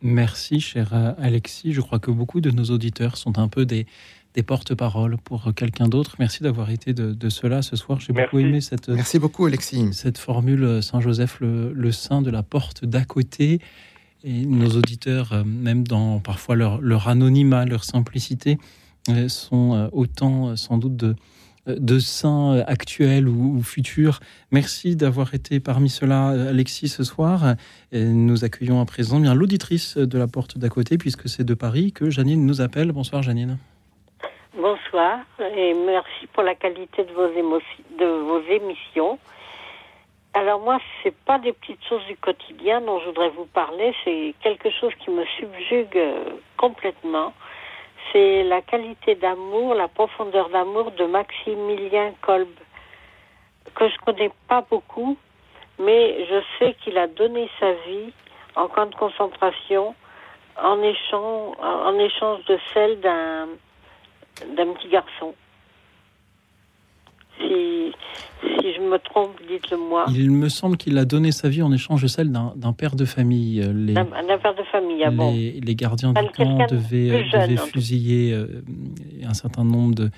Merci, 0.00 0.60
cher 0.60 0.90
euh, 0.94 1.12
Alexis. 1.18 1.72
Je 1.72 1.80
crois 1.80 1.98
que 1.98 2.10
beaucoup 2.10 2.40
de 2.40 2.50
nos 2.50 2.64
auditeurs 2.64 3.16
sont 3.16 3.38
un 3.38 3.48
peu 3.48 3.64
des, 3.66 3.86
des 4.34 4.42
porte-paroles 4.42 5.16
pour 5.18 5.48
euh, 5.48 5.52
quelqu'un 5.52 5.88
d'autre. 5.88 6.16
Merci 6.18 6.42
d'avoir 6.42 6.70
été 6.70 6.92
de, 6.92 7.12
de 7.12 7.28
cela 7.28 7.62
ce 7.62 7.76
soir. 7.76 8.00
J'ai 8.00 8.12
beaucoup 8.12 8.38
aimé 8.38 8.60
cette, 8.60 8.88
Merci 8.88 9.18
beaucoup, 9.18 9.46
Alexis. 9.46 9.92
cette 9.92 10.18
formule 10.18 10.82
Saint-Joseph, 10.82 11.40
le, 11.40 11.72
le 11.72 11.92
saint 11.92 12.22
de 12.22 12.30
la 12.30 12.42
porte 12.42 12.84
d'à 12.84 13.04
côté. 13.04 13.60
Et 14.24 14.46
nos 14.46 14.70
auditeurs, 14.76 15.44
même 15.44 15.82
dans 15.82 16.20
parfois 16.20 16.54
leur, 16.54 16.80
leur 16.80 17.08
anonymat, 17.08 17.64
leur 17.64 17.82
simplicité, 17.82 18.56
sont 19.26 19.90
autant 19.92 20.54
sans 20.54 20.78
doute 20.78 20.94
de, 20.94 21.08
euh, 21.08 21.14
de 21.66 21.98
saints 21.98 22.62
actuels 22.66 23.28
ou, 23.28 23.56
ou 23.56 23.62
futurs. 23.62 24.20
Merci 24.50 24.96
d'avoir 24.96 25.34
été 25.34 25.60
parmi 25.60 25.88
ceux-là, 25.88 26.28
Alexis, 26.48 26.88
ce 26.88 27.04
soir. 27.04 27.54
Nous 27.92 28.44
accueillons 28.44 28.80
à 28.80 28.84
présent 28.84 29.20
bien 29.20 29.34
l'auditrice 29.34 29.96
de 29.96 30.18
la 30.18 30.26
porte 30.26 30.58
d'à 30.58 30.68
côté, 30.68 30.98
puisque 30.98 31.28
c'est 31.28 31.44
de 31.44 31.54
Paris 31.54 31.92
que 31.92 32.10
Janine 32.10 32.44
nous 32.44 32.60
appelle. 32.60 32.92
Bonsoir, 32.92 33.22
Janine. 33.22 33.58
Bonsoir 34.54 35.20
et 35.56 35.74
merci 35.74 36.26
pour 36.32 36.42
la 36.42 36.54
qualité 36.54 37.04
de 37.04 37.12
vos, 37.12 37.30
émotions, 37.32 37.84
de 37.98 38.04
vos 38.04 38.40
émissions. 38.42 39.18
Alors 40.34 40.60
moi, 40.60 40.78
c'est 41.02 41.14
pas 41.24 41.38
des 41.38 41.52
petites 41.52 41.84
choses 41.88 42.04
du 42.06 42.16
quotidien 42.16 42.80
dont 42.80 43.00
je 43.00 43.06
voudrais 43.06 43.30
vous 43.30 43.46
parler, 43.46 43.94
c'est 44.04 44.34
quelque 44.42 44.70
chose 44.70 44.92
qui 45.04 45.10
me 45.10 45.24
subjugue 45.38 45.96
euh, 45.96 46.24
complètement. 46.56 47.34
C'est 48.10 48.42
la 48.44 48.62
qualité 48.62 49.14
d'amour, 49.14 49.74
la 49.74 49.88
profondeur 49.88 50.48
d'amour 50.48 50.90
de 50.92 51.04
Maximilien 51.04 52.12
Kolb, 52.20 52.48
que 53.74 53.88
je 53.88 53.96
connais 54.04 54.30
pas 54.48 54.64
beaucoup, 54.68 55.16
mais 55.78 56.26
je 56.26 56.42
sais 56.58 56.74
qu'il 56.82 56.98
a 56.98 57.06
donné 57.06 57.48
sa 57.60 57.72
vie 57.72 58.12
en 58.56 58.68
camp 58.68 58.86
de 58.86 58.94
concentration 58.94 59.94
en 60.56 60.82
échange, 60.82 61.56
en 61.60 61.98
échange 61.98 62.44
de 62.44 62.58
celle 62.74 63.00
d'un 63.00 63.48
petit 64.74 64.88
garçon. 64.88 65.34
Si, 67.38 67.92
si 68.42 68.74
je 68.74 68.80
me 68.80 68.98
trompe, 68.98 69.36
dites-le 69.48 69.76
moi. 69.78 70.04
Il 70.10 70.30
me 70.30 70.48
semble 70.48 70.76
qu'il 70.76 70.96
a 70.98 71.04
donné 71.04 71.32
sa 71.32 71.48
vie 71.48 71.62
en 71.62 71.72
échange 71.72 72.02
de 72.02 72.06
celle 72.08 72.30
d'un 72.30 72.72
père 72.72 72.94
de 72.94 73.04
famille. 73.04 73.60
Euh, 73.62 73.72
Les, 73.72 73.94
D'un 73.94 74.04
père 74.38 74.54
de 74.54 74.62
famille, 74.64 75.02
ah 75.04 75.10
bon. 75.10 75.32
les, 75.32 75.60
les 75.60 75.74
gardiens 75.74 76.12
du 76.12 76.28
camp 76.30 76.58
de 76.66 76.76
devaient, 76.76 77.24
jeune, 77.28 77.42
devaient 77.54 77.56
fusiller 77.72 78.32
euh, 78.34 78.62
un 79.26 79.34
certain 79.34 79.64
nombre 79.64 79.94
de, 79.94 80.10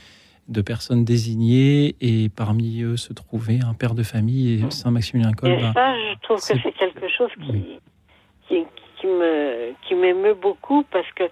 de 0.49 0.61
personnes 0.63 1.05
désignées 1.05 1.95
et 2.01 2.29
parmi 2.29 2.83
eux 2.83 2.97
se 2.97 3.13
trouvait 3.13 3.61
un 3.67 3.75
père 3.75 3.95
de 3.95 4.03
famille 4.03 4.55
et 4.65 4.71
Saint-Maximilien 4.71 5.33
Kolb. 5.33 5.59
Et 5.59 5.63
a- 5.65 5.73
ça, 5.73 5.95
je 5.97 6.19
trouve 6.23 6.37
que 6.39 6.43
c'est- 6.43 6.61
c'est 6.63 6.73
quelque 6.73 7.09
chose 7.17 7.31
qui, 7.47 7.79
qui, 8.49 8.65
qui 9.01 9.07
me 9.07 9.73
qui 9.87 9.95
m'émeut 9.95 10.35
beaucoup 10.41 10.83
parce 10.91 11.11
que 11.15 11.25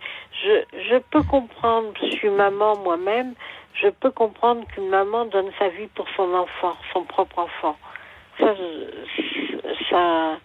je, 0.44 0.78
je 0.90 0.96
peux 1.10 1.22
comprendre, 1.22 1.88
je 2.02 2.10
suis 2.16 2.30
maman 2.30 2.76
moi-même, 2.82 3.34
je 3.74 3.88
peux 3.88 4.10
comprendre 4.10 4.66
qu'une 4.68 4.88
maman 4.88 5.24
donne 5.26 5.50
sa 5.58 5.68
vie 5.68 5.88
pour 5.88 6.06
son 6.16 6.34
enfant, 6.34 6.76
son 6.92 7.04
propre 7.04 7.38
enfant. 7.38 7.76
Ça, 8.38 8.54
ça, 9.90 10.36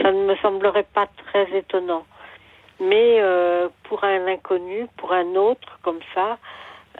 ça 0.00 0.12
ne 0.12 0.24
me 0.24 0.36
semblerait 0.36 0.86
pas 0.94 1.06
très 1.26 1.50
étonnant. 1.56 2.04
Mais 2.80 3.20
euh, 3.20 3.68
pour 3.84 4.02
un 4.04 4.26
inconnu, 4.26 4.86
pour 4.96 5.12
un 5.12 5.34
autre 5.36 5.78
comme 5.82 6.00
ça, 6.14 6.38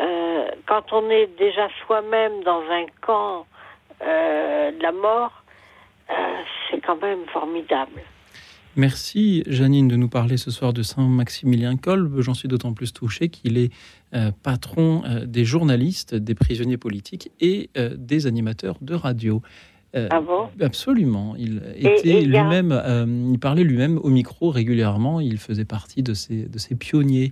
euh, 0.01 0.49
quand 0.67 0.93
on 0.93 1.11
est 1.11 1.27
déjà 1.39 1.69
soi-même 1.85 2.43
dans 2.43 2.63
un 2.71 2.87
camp 3.01 3.47
euh, 4.03 4.71
de 4.73 4.83
la 4.83 4.93
mort, 4.93 5.43
euh, 6.11 6.15
c'est 6.71 6.81
quand 6.81 7.01
même 7.01 7.25
formidable. 7.27 8.03
Merci 8.77 9.45
Janine 9.47 9.87
de 9.87 9.95
nous 9.97 10.09
parler 10.09 10.37
ce 10.37 10.51
soir 10.51 10.73
de 10.73 10.83
Saint-Maximilien 10.83 11.77
Kolb. 11.77 12.21
J'en 12.21 12.35
suis 12.35 12.49
d'autant 12.49 12.73
plus 12.73 12.93
touché 12.93 13.29
qu'il 13.29 13.57
est 13.57 13.71
euh, 14.15 14.33
patron 14.43 15.03
euh, 15.05 15.27
des 15.27 15.45
journalistes, 15.45 16.15
des 16.15 16.35
prisonniers 16.35 16.77
politiques 16.77 17.31
et 17.41 17.71
euh, 17.77 17.95
des 17.97 18.27
animateurs 18.27 18.79
de 18.81 18.95
radio. 18.95 19.43
Ah 20.11 20.21
bon? 20.21 20.49
Absolument. 20.61 21.37
Il 21.39 21.63
était 21.77 22.17
a- 22.17 22.21
lui-même, 22.23 23.31
il 23.33 23.39
parlait 23.39 23.63
lui-même 23.63 23.99
au 23.99 24.09
micro 24.09 24.51
régulièrement. 24.51 25.21
Il 25.21 25.39
faisait 25.39 25.65
partie 25.65 26.03
de 26.03 26.15
ces, 26.15 26.47
de 26.49 26.59
ces 26.59 26.75
pionniers. 26.75 27.31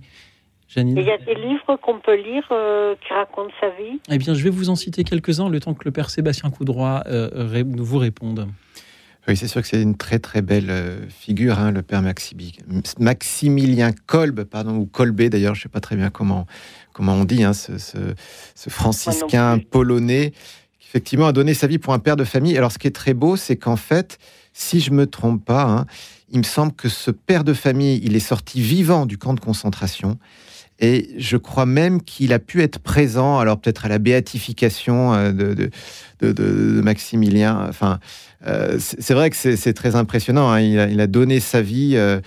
Janine? 0.69 0.97
Il 0.97 1.03
y 1.05 1.11
a 1.11 1.17
des 1.17 1.35
livres 1.35 1.75
qu'on 1.81 1.99
peut 1.99 2.15
lire 2.15 2.47
euh, 2.51 2.95
qui 3.05 3.13
racontent 3.13 3.53
sa 3.59 3.67
vie? 3.71 3.99
Eh 4.09 4.17
bien, 4.17 4.33
je 4.33 4.41
vais 4.45 4.49
vous 4.49 4.69
en 4.69 4.77
citer 4.77 5.03
quelques-uns 5.03 5.49
le 5.49 5.59
temps 5.59 5.73
que 5.73 5.83
le 5.83 5.91
père 5.91 6.09
Sébastien 6.09 6.49
Coudroy 6.51 7.03
euh, 7.07 7.63
vous 7.75 7.97
réponde. 7.97 8.47
Oui, 9.27 9.37
c'est 9.37 9.47
sûr 9.47 9.61
que 9.61 9.67
c'est 9.69 9.81
une 9.81 9.95
très 9.95 10.19
très 10.19 10.41
belle 10.41 10.69
euh, 10.69 11.07
figure, 11.07 11.57
hein, 11.57 11.71
le 11.71 11.81
père 11.81 12.01
Maximi- 12.01 12.57
Maximilien 12.99 13.91
Kolb, 14.05 14.43
pardon, 14.43 14.75
ou 14.75 14.85
Kolbé 14.85 15.29
d'ailleurs, 15.29 15.55
je 15.55 15.61
ne 15.61 15.63
sais 15.63 15.69
pas 15.69 15.79
très 15.79 15.95
bien 15.95 16.09
comment, 16.09 16.45
comment 16.91 17.13
on 17.13 17.23
dit, 17.23 17.43
hein, 17.43 17.53
ce, 17.53 17.77
ce- 17.77 18.15
ce 18.53 18.69
franciscain 18.69 19.59
polonais, 19.71 20.31
qui 20.79 20.87
effectivement 20.89 21.27
a 21.27 21.31
donné 21.31 21.53
sa 21.53 21.67
vie 21.67 21.77
pour 21.77 21.93
un 21.93 21.99
père 21.99 22.17
de 22.17 22.25
famille. 22.25 22.57
Alors 22.57 22.73
ce 22.73 22.77
qui 22.77 22.87
est 22.87 22.91
très 22.91 23.13
beau, 23.13 23.37
c'est 23.37 23.55
qu'en 23.55 23.77
fait, 23.77 24.17
si 24.51 24.81
je 24.81 24.91
me 24.91 25.07
trompe 25.07 25.45
pas, 25.45 25.63
hein, 25.63 25.85
il 26.29 26.39
me 26.39 26.43
semble 26.43 26.73
que 26.73 26.89
ce 26.89 27.09
père 27.09 27.45
de 27.45 27.53
famille, 27.53 28.01
il 28.03 28.17
est 28.17 28.19
sorti 28.19 28.59
vivant 28.59 29.05
du 29.05 29.17
camp 29.17 29.33
de 29.33 29.39
concentration. 29.39 30.17
Et 30.79 31.11
je 31.17 31.37
crois 31.37 31.67
même 31.67 32.01
qu'il 32.01 32.33
a 32.33 32.39
pu 32.39 32.61
être 32.61 32.79
présent, 32.79 33.37
alors 33.39 33.61
peut-être 33.61 33.85
à 33.85 33.89
la 33.89 33.99
béatification 33.99 35.13
euh, 35.13 35.31
de, 35.31 35.53
de, 35.53 35.69
de- 36.19 36.31
de- 36.33 36.73
de 36.75 36.81
Maximilien. 36.81 37.67
Enfin, 37.69 37.99
euh, 38.45 38.77
c'est 38.79 39.13
vrai 39.13 39.29
que 39.29 39.35
c'est 39.35 39.73
très 39.73 39.95
impressionnant. 39.95 40.49
hein. 40.49 40.59
Il, 40.59 40.99
a, 40.99 41.07
donné 41.07 41.39
sa 41.39 41.61
vie. 41.61 41.93
euh, 41.95 42.19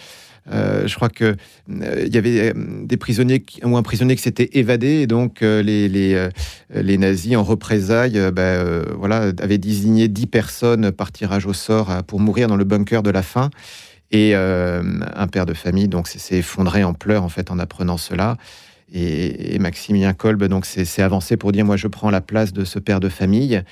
euh, 0.52 0.86
je 0.86 0.94
crois 0.94 1.08
que 1.08 1.34
il 1.68 2.14
y 2.14 2.16
avait 2.18 2.54
des 2.54 2.96
prisonniers 2.96 3.44
ou 3.64 3.76
un 3.76 3.82
prisonnier 3.82 4.14
qui 4.14 4.22
s'était 4.22 4.50
évadé 4.52 5.00
et 5.00 5.06
donc 5.08 5.40
les, 5.40 5.88
les, 5.88 6.28
les 6.72 6.98
nazis 6.98 7.36
en 7.36 7.42
représailles 7.42 8.30
bah, 8.32 8.62
voilà, 8.96 9.32
avaient 9.42 9.58
désigné 9.58 10.06
10 10.06 10.26
personnes 10.28 10.92
par 10.92 11.10
tirage 11.10 11.46
au 11.46 11.52
sort 11.52 12.04
pour 12.06 12.20
mourir 12.20 12.46
dans 12.46 12.54
le 12.56 12.62
bunker 12.64 13.02
de 13.02 13.10
la 13.10 13.22
faim. 13.22 13.50
Et 14.12 14.36
un 14.36 15.26
père 15.26 15.46
de 15.46 15.54
famille 15.54 15.88
donc 15.88 16.06
s'est- 16.06 16.36
effondré 16.38 16.84
en 16.84 16.94
pleurs 16.94 17.24
en 17.24 17.28
fait 17.28 17.50
en 17.50 17.58
apprenant 17.58 17.96
cela. 17.96 18.36
Et, 18.92 19.56
et 19.56 19.58
Maximilien 19.58 20.12
Kolb 20.12 20.44
donc 20.44 20.64
s'est 20.64 21.02
avancé 21.02 21.36
pour 21.36 21.50
dire 21.50 21.64
moi 21.64 21.76
je 21.76 21.88
prends 21.88 22.10
la 22.10 22.20
place 22.20 22.52
de 22.52 22.64
ce 22.64 22.78
père 22.78 23.00
de 23.00 23.08
famille. 23.08 23.62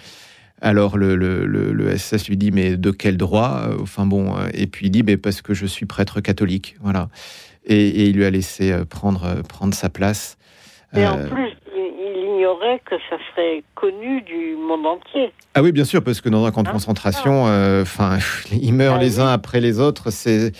Alors 0.60 0.96
le, 0.96 1.16
le, 1.16 1.44
le- 1.46 1.72
le 1.72 1.96
SS 1.96 2.28
lui 2.28 2.36
dit 2.36 2.50
mais 2.50 2.76
de 2.76 2.90
quel 2.90 3.16
droit? 3.16 3.68
Enfin 3.80 4.06
bon 4.06 4.36
euh, 4.36 4.48
et 4.54 4.66
puis 4.66 4.86
il 4.86 4.90
dit 4.90 5.02
mais 5.02 5.16
parce 5.16 5.42
que 5.42 5.52
je 5.54 5.66
suis 5.66 5.84
prêtre 5.86 6.20
catholique 6.20 6.76
voilà. 6.80 7.08
Et, 7.66 7.88
et 7.88 8.04
il 8.08 8.16
lui 8.16 8.24
a 8.24 8.30
laissé 8.30 8.72
euh, 8.72 8.84
prendre 8.84 9.24
euh, 9.24 9.42
prendre 9.42 9.74
sa 9.74 9.88
place. 9.90 10.36
Et 10.96 11.04
en 11.06 11.18
plus, 11.28 11.50
il, 11.74 11.80
il 11.80 12.24
ignorait 12.36 12.80
que 12.88 12.94
ça 13.10 13.16
serait 13.32 13.64
connu 13.74 14.22
du 14.22 14.54
monde 14.56 14.86
entier. 14.86 15.32
Ah 15.54 15.62
oui, 15.62 15.72
bien 15.72 15.84
sûr, 15.84 16.04
parce 16.04 16.20
que 16.20 16.28
dans 16.28 16.44
un 16.44 16.52
camp 16.52 16.62
de 16.62 16.68
concentration, 16.74 17.48
euh, 17.48 17.82
enfin, 17.82 18.18
ils 18.52 18.72
meurent 18.72 18.98
les 18.98 19.18
uns 19.18 19.26
après 19.32 19.60
les 19.60 19.80
autres. 19.80 20.10
C'est 20.12 20.52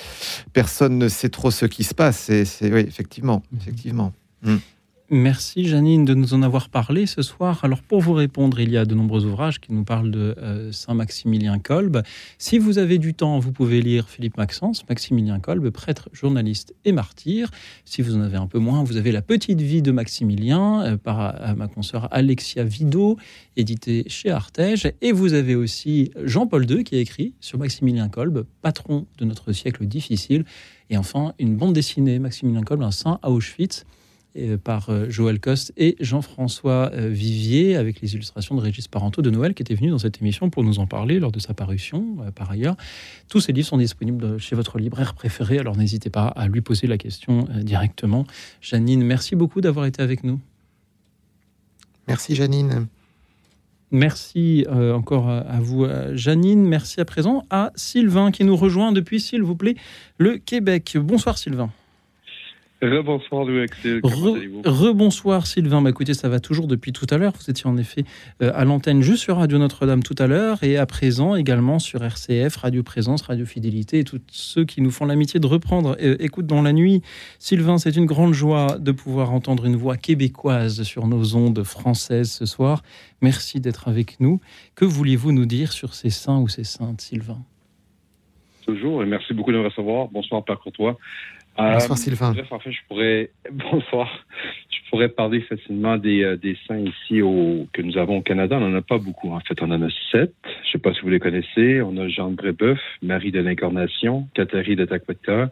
personne 0.52 0.98
ne 0.98 1.08
sait 1.08 1.28
trop 1.28 1.50
ce 1.52 1.66
qui 1.66 1.84
se 1.84 1.94
passe. 1.94 2.18
C'est, 2.18 2.44
c'est- 2.46 2.72
oui, 2.72 2.80
effectivement, 2.80 3.42
effectivement. 3.56 4.12
Mm. 4.42 4.56
Merci 5.16 5.69
Janine 5.69 6.05
de 6.05 6.12
nous 6.12 6.35
en 6.35 6.43
avoir 6.43 6.69
parlé 6.69 7.07
ce 7.07 7.23
soir. 7.23 7.65
Alors 7.65 7.82
pour 7.82 8.01
vous 8.01 8.15
répondre, 8.15 8.59
il 8.59 8.73
y 8.73 8.77
a 8.77 8.85
de 8.85 8.97
nombreux 8.97 9.24
ouvrages 9.24 9.61
qui 9.61 9.73
nous 9.73 9.85
parlent 9.85 10.11
de 10.11 10.35
euh, 10.39 10.73
Saint-Maximilien 10.73 11.61
Kolb. 11.61 12.03
Si 12.36 12.59
vous 12.59 12.78
avez 12.78 12.99
du 12.99 13.15
temps, 13.15 13.39
vous 13.39 13.53
pouvez 13.53 13.81
lire 13.81 14.09
Philippe 14.09 14.36
Maxence, 14.36 14.85
Maximilien 14.89 15.39
Kolb, 15.39 15.70
prêtre, 15.70 16.09
journaliste 16.12 16.74
et 16.85 16.91
martyr. 16.91 17.53
Si 17.85 18.03
vous 18.03 18.16
en 18.16 18.23
avez 18.23 18.39
un 18.39 18.49
peu 18.49 18.59
moins, 18.59 18.82
vous 18.82 18.97
avez 18.97 19.12
La 19.12 19.23
petite 19.23 19.61
vie 19.61 19.82
de 19.82 19.93
Maximilien 19.93 20.82
euh, 20.82 20.97
par 20.97 21.55
ma 21.57 21.69
consoeur 21.69 22.09
Alexia 22.11 22.65
Vido, 22.65 23.16
édité 23.57 24.03
chez 24.09 24.32
Artege. 24.32 24.91
Et 25.01 25.12
vous 25.12 25.32
avez 25.35 25.55
aussi 25.55 26.11
Jean-Paul 26.24 26.69
II 26.69 26.82
qui 26.82 26.97
a 26.97 26.99
écrit 26.99 27.35
sur 27.39 27.61
Maximilien 27.61 28.09
Kolb, 28.09 28.47
patron 28.62 29.07
de 29.19 29.24
notre 29.27 29.53
siècle 29.53 29.86
difficile. 29.86 30.45
Et 30.91 30.97
enfin, 30.97 31.35
une 31.39 31.55
bande 31.55 31.73
dessinée, 31.73 32.19
Maximilien 32.19 32.62
Kolb, 32.62 32.82
un 32.82 32.91
saint 32.91 33.20
à 33.23 33.31
Auschwitz 33.31 33.85
par 34.62 34.90
euh, 34.90 35.09
Joël 35.09 35.40
Coste 35.40 35.73
et 35.77 35.97
Jean-François 36.01 36.90
euh, 36.93 37.09
Vivier, 37.09 37.77
avec 37.77 38.01
les 38.01 38.15
illustrations 38.15 38.55
de 38.55 38.61
Régis 38.61 38.89
Parenteau 38.89 39.23
de 39.23 39.31
Noël, 39.31 39.55
qui 39.55 39.62
était 39.62 39.74
venu 39.74 39.90
dans 39.90 39.98
cette 39.98 40.20
émission 40.20 40.51
pour 40.51 40.65
nous 40.65 40.78
en 40.78 40.86
parler 40.86 41.20
lors 41.20 41.32
de 41.32 41.39
sa 41.39 41.55
parution, 41.55 42.16
euh, 42.20 42.31
par 42.31 42.51
ailleurs. 42.51 42.77
Tous 43.28 43.40
ces 43.40 43.52
livres 43.52 43.69
sont 43.69 43.78
disponibles 43.78 44.39
chez 44.39 44.56
votre 44.56 44.78
libraire 44.78 45.15
préféré, 45.15 45.59
alors 45.59 45.77
n'hésitez 45.77 46.11
pas 46.11 46.27
à 46.27 46.48
lui 46.48 46.61
poser 46.61 46.86
la 46.86 46.98
question 46.98 47.47
euh, 47.51 47.62
directement. 47.62 48.27
Janine, 48.61 49.02
merci 49.05 49.36
beaucoup 49.36 49.61
d'avoir 49.61 49.86
été 49.86 50.02
avec 50.02 50.24
nous. 50.24 50.40
Merci 52.09 52.35
Janine. 52.35 52.86
Merci 53.94 54.66
euh, 54.69 54.93
encore 54.93 55.28
à, 55.28 55.61
vous, 55.61 55.85
euh, 55.85 56.16
Janine. 56.16 56.66
Merci 56.66 57.01
à 57.01 57.05
présent 57.05 57.44
à 57.48 57.70
Sylvain 57.77 58.32
qui 58.32 58.43
nous 58.43 58.56
rejoint 58.56 58.90
depuis, 58.90 59.20
s'il 59.20 59.44
vous 59.44 59.55
plaît, 59.55 59.77
le 60.19 60.39
Québec. 60.39 60.97
Bonsoir 61.01 61.39
Sylvain. 61.39 61.70
Rebonsoir 62.82 63.44
Louis 63.44 63.60
Axel, 63.62 64.01
Re- 64.01 64.66
Rebonsoir 64.68 65.46
Sylvain, 65.46 65.80
bah, 65.80 65.88
écoutez, 65.90 66.12
ça 66.12 66.28
va 66.28 66.38
toujours 66.38 66.66
depuis 66.66 66.92
tout 66.92 67.06
à 67.09 67.16
l'heure. 67.16 67.32
Vous 67.38 67.48
étiez 67.51 67.66
en 67.66 67.78
effet 67.78 68.05
euh, 68.42 68.51
à 68.55 68.64
l'antenne 68.66 69.01
juste 69.01 69.22
sur 69.22 69.36
Radio 69.38 69.56
Notre-Dame 69.59 70.02
tout 70.02 70.14
à 70.18 70.26
l'heure 70.26 70.62
et 70.62 70.76
à 70.76 70.84
présent 70.84 71.34
également 71.34 71.78
sur 71.78 72.05
RCF, 72.05 72.56
Radio 72.56 72.82
Présence, 72.82 73.22
Radio 73.22 73.46
Fidélité 73.46 74.01
et 74.01 74.05
tous 74.05 74.20
ceux 74.30 74.64
qui 74.66 74.82
nous 74.82 74.90
font 74.90 75.06
l'amitié 75.06 75.40
de 75.40 75.46
reprendre 75.46 75.96
euh, 76.02 76.16
Écoute 76.20 76.46
dans 76.46 76.60
la 76.60 76.72
nuit. 76.74 77.01
Sylvain, 77.38 77.78
c'est 77.78 77.96
une 77.96 78.06
grande 78.06 78.34
joie 78.34 78.76
de 78.78 78.92
pouvoir 78.92 79.32
entendre 79.32 79.64
une 79.64 79.76
voix 79.76 79.96
québécoise 79.96 80.82
sur 80.82 81.06
nos 81.06 81.36
ondes 81.36 81.62
françaises 81.62 82.30
ce 82.32 82.44
soir. 82.44 82.82
Merci 83.22 83.60
d'être 83.60 83.88
avec 83.88 84.20
nous. 84.20 84.40
Que 84.74 84.84
vouliez-vous 84.84 85.32
nous 85.32 85.46
dire 85.46 85.72
sur 85.72 85.94
ces 85.94 86.10
saints 86.10 86.40
ou 86.40 86.48
ces 86.48 86.64
saintes, 86.64 87.01
Sylvain? 87.01 87.38
Toujours, 88.66 89.02
et 89.02 89.06
merci 89.06 89.32
beaucoup 89.32 89.52
de 89.52 89.59
me 89.59 89.64
recevoir. 89.64 90.09
Bonsoir, 90.09 90.44
Père 90.44 90.59
Courtois. 90.59 90.98
Euh, 91.59 91.74
Bonsoir, 91.74 91.98
Sylvain. 91.98 92.32
Bref, 92.32 92.51
en 92.51 92.59
fait, 92.59 92.72
je 92.72 92.81
pourrais, 92.89 93.31
bonsoir, 93.52 94.10
je 94.70 94.90
pourrais 94.90 95.09
parler 95.09 95.40
facilement 95.43 95.97
des, 95.97 96.24
euh, 96.24 96.36
des 96.36 96.56
saints 96.66 96.78
ici 96.78 97.22
au, 97.22 97.66
que 97.72 97.82
nous 97.82 97.97
avons 97.97 98.18
au 98.18 98.22
Canada. 98.22 98.56
On 98.56 98.68
n'en 98.68 98.76
a 98.76 98.82
pas 98.82 98.98
beaucoup, 98.98 99.31
en 99.31 99.40
fait. 99.40 99.60
On 99.62 99.70
en 99.70 99.82
a 99.82 99.89
sept. 100.10 100.35
Je 100.44 100.51
ne 100.51 100.72
sais 100.72 100.78
pas 100.78 100.93
si 100.93 101.01
vous 101.02 101.10
les 101.10 101.20
connaissez. 101.20 101.81
On 101.82 101.97
a 101.97 102.09
Jean 102.09 102.31
de 102.31 102.36
Brébeuf, 102.36 102.81
Marie 103.02 103.31
de 103.31 103.40
l'Incarnation, 103.40 104.28
Catherine 104.35 104.76
de 104.76 104.85
Taquata, 104.85 105.51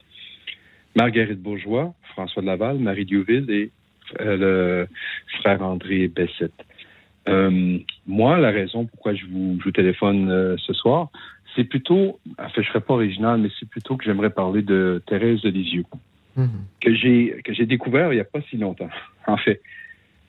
Marguerite 0.97 1.41
Bourgeois, 1.41 1.95
François 2.15 2.43
de 2.43 2.47
Laval, 2.49 2.79
Marie 2.79 3.05
Diouville 3.05 3.51
et 3.51 3.71
euh, 4.21 4.37
le 4.37 4.89
frère 5.41 5.63
André 5.63 6.09
Bessette. 6.09 6.53
Euh, 7.29 7.79
moi, 8.07 8.39
la 8.39 8.51
raison 8.51 8.85
pourquoi 8.87 9.15
je 9.15 9.25
vous, 9.27 9.57
je 9.61 9.65
vous 9.65 9.71
téléphone 9.71 10.31
euh, 10.31 10.57
ce 10.59 10.73
soir, 10.73 11.11
c'est 11.55 11.65
plutôt, 11.65 12.19
en 12.39 12.49
fait, 12.49 12.63
je 12.63 12.69
serais 12.69 12.81
pas 12.81 12.95
original, 12.95 13.41
mais 13.41 13.49
c'est 13.59 13.69
plutôt 13.69 13.97
que 13.97 14.05
j'aimerais 14.05 14.31
parler 14.31 14.63
de 14.63 15.03
Thérèse 15.07 15.41
de 15.43 15.51
Lisieux. 15.51 15.85
que 16.81 16.95
j'ai 16.95 17.43
que 17.45 17.53
j'ai 17.53 17.67
découvert 17.67 18.11
il 18.13 18.17
n'y 18.17 18.21
a 18.21 18.25
pas 18.25 18.41
si 18.49 18.57
longtemps. 18.57 18.89
En 19.27 19.37
fait, 19.37 19.61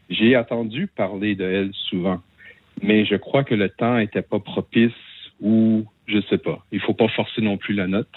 j'ai 0.09 0.35
entendu 0.37 0.87
parler 0.87 1.33
de 1.35 1.43
elle 1.45 1.71
souvent, 1.73 2.21
mais 2.81 3.05
je 3.05 3.15
crois 3.15 3.43
que 3.43 3.55
le 3.55 3.69
temps 3.69 3.97
n'était 3.97 4.21
pas 4.21 4.39
propice 4.39 4.91
ou 5.41 5.85
je 6.07 6.19
sais 6.29 6.37
pas. 6.37 6.63
Il 6.71 6.79
faut 6.81 6.93
pas 6.93 7.07
forcer 7.07 7.41
non 7.41 7.57
plus 7.57 7.73
la 7.73 7.87
note. 7.87 8.11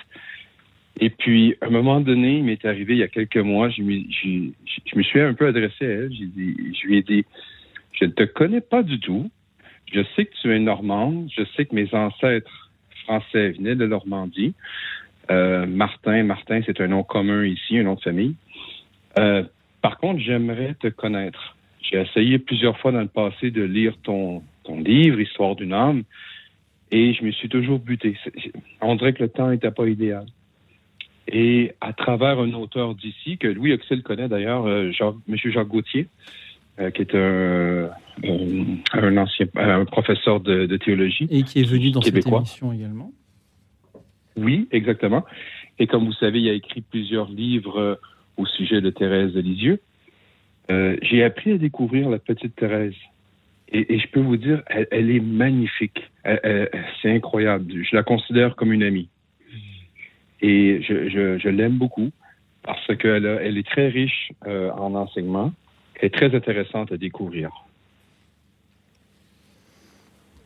Et 0.98 1.10
puis, 1.10 1.56
à 1.60 1.66
un 1.66 1.70
moment 1.70 2.00
donné, 2.00 2.38
il 2.38 2.44
m'est 2.44 2.64
arrivé 2.64 2.94
il 2.94 2.98
y 2.98 3.02
a 3.02 3.08
quelques 3.08 3.36
mois, 3.36 3.68
je, 3.70 3.82
me- 3.82 4.04
j'ai- 4.10 4.52
je 4.86 4.98
me 4.98 5.02
suis 5.02 5.20
un 5.20 5.34
peu 5.34 5.46
adressé 5.46 5.84
à 5.86 5.88
elle. 5.90 6.08
Dit, 6.08 6.56
je 6.80 6.86
lui 6.86 6.98
ai 6.98 7.02
dit, 7.02 7.24
je 7.92 8.06
ne 8.06 8.10
te 8.10 8.24
connais 8.24 8.60
pas 8.62 8.82
du 8.82 8.98
tout. 8.98 9.30
Je 9.92 10.00
sais 10.14 10.24
que 10.26 10.34
tu 10.42 10.52
es 10.54 10.58
normande. 10.58 11.30
Je 11.36 11.44
sais 11.54 11.64
que 11.66 11.74
mes 11.74 11.92
ancêtres 11.94 12.65
français 13.06 13.50
venaient 13.50 13.76
de 13.76 13.86
Normandie. 13.86 14.54
Euh, 15.30 15.66
Martin, 15.66 16.22
Martin, 16.24 16.60
c'est 16.66 16.80
un 16.80 16.88
nom 16.88 17.02
commun 17.02 17.44
ici, 17.44 17.78
un 17.78 17.84
nom 17.84 17.94
de 17.94 18.00
famille. 18.00 18.34
Euh, 19.18 19.44
par 19.80 19.98
contre, 19.98 20.20
j'aimerais 20.20 20.74
te 20.74 20.88
connaître. 20.88 21.56
J'ai 21.80 22.00
essayé 22.00 22.38
plusieurs 22.38 22.78
fois 22.78 22.92
dans 22.92 23.00
le 23.00 23.08
passé 23.08 23.50
de 23.50 23.62
lire 23.62 23.94
ton, 24.02 24.42
livre, 24.68 25.20
Histoire 25.20 25.54
d'une 25.54 25.72
âme, 25.72 26.02
et 26.90 27.14
je 27.14 27.24
me 27.24 27.30
suis 27.30 27.48
toujours 27.48 27.78
buté. 27.78 28.16
On 28.80 28.96
dirait 28.96 29.12
que 29.12 29.22
le 29.22 29.28
temps 29.28 29.50
n'était 29.50 29.70
pas 29.70 29.86
idéal. 29.86 30.26
Et 31.28 31.72
à 31.80 31.92
travers 31.92 32.38
un 32.40 32.52
auteur 32.54 32.94
d'ici, 32.94 33.38
que 33.38 33.46
Louis 33.46 33.72
Oxel 33.72 34.02
connaît 34.02 34.28
d'ailleurs, 34.28 34.66
euh, 34.66 34.92
M. 35.28 35.36
Jacques 35.36 35.68
Gauthier, 35.68 36.08
euh, 36.78 36.90
qui 36.90 37.02
est 37.02 37.14
un, 37.14 37.90
un, 38.24 38.76
un 38.92 39.16
ancien 39.16 39.46
un 39.56 39.84
professeur 39.84 40.40
de, 40.40 40.66
de 40.66 40.76
théologie. 40.76 41.26
Et 41.30 41.42
qui 41.42 41.60
est 41.60 41.68
venu 41.68 41.90
dans 41.90 42.00
cette 42.00 42.14
Québécois. 42.14 42.38
émission 42.38 42.72
également. 42.72 43.12
Oui, 44.36 44.68
exactement. 44.70 45.24
Et 45.78 45.86
comme 45.86 46.04
vous 46.04 46.12
savez, 46.12 46.40
il 46.40 46.48
a 46.48 46.52
écrit 46.52 46.82
plusieurs 46.82 47.28
livres 47.28 47.78
euh, 47.78 47.94
au 48.36 48.46
sujet 48.46 48.80
de 48.80 48.90
Thérèse 48.90 49.32
de 49.32 49.40
Lisieux. 49.40 49.80
Euh, 50.70 50.96
J'ai 51.02 51.22
appris 51.24 51.52
à 51.52 51.58
découvrir 51.58 52.10
la 52.10 52.18
petite 52.18 52.56
Thérèse. 52.56 52.94
Et, 53.68 53.94
et 53.94 53.98
je 53.98 54.08
peux 54.08 54.20
vous 54.20 54.36
dire, 54.36 54.62
elle, 54.66 54.86
elle 54.90 55.10
est 55.10 55.20
magnifique. 55.20 56.00
C'est 57.02 57.10
incroyable. 57.10 57.72
Je 57.82 57.96
la 57.96 58.02
considère 58.02 58.56
comme 58.56 58.72
une 58.72 58.82
amie. 58.82 59.08
Et 60.40 60.82
je, 60.82 61.08
je, 61.08 61.38
je 61.38 61.48
l'aime 61.48 61.78
beaucoup 61.78 62.10
parce 62.62 62.94
qu'elle 62.98 63.24
elle 63.24 63.56
est 63.58 63.66
très 63.66 63.88
riche 63.88 64.32
euh, 64.46 64.70
en 64.72 64.94
enseignement. 64.94 65.52
Est 66.00 66.12
très 66.14 66.34
intéressante 66.34 66.92
à 66.92 66.96
découvrir. 66.96 67.50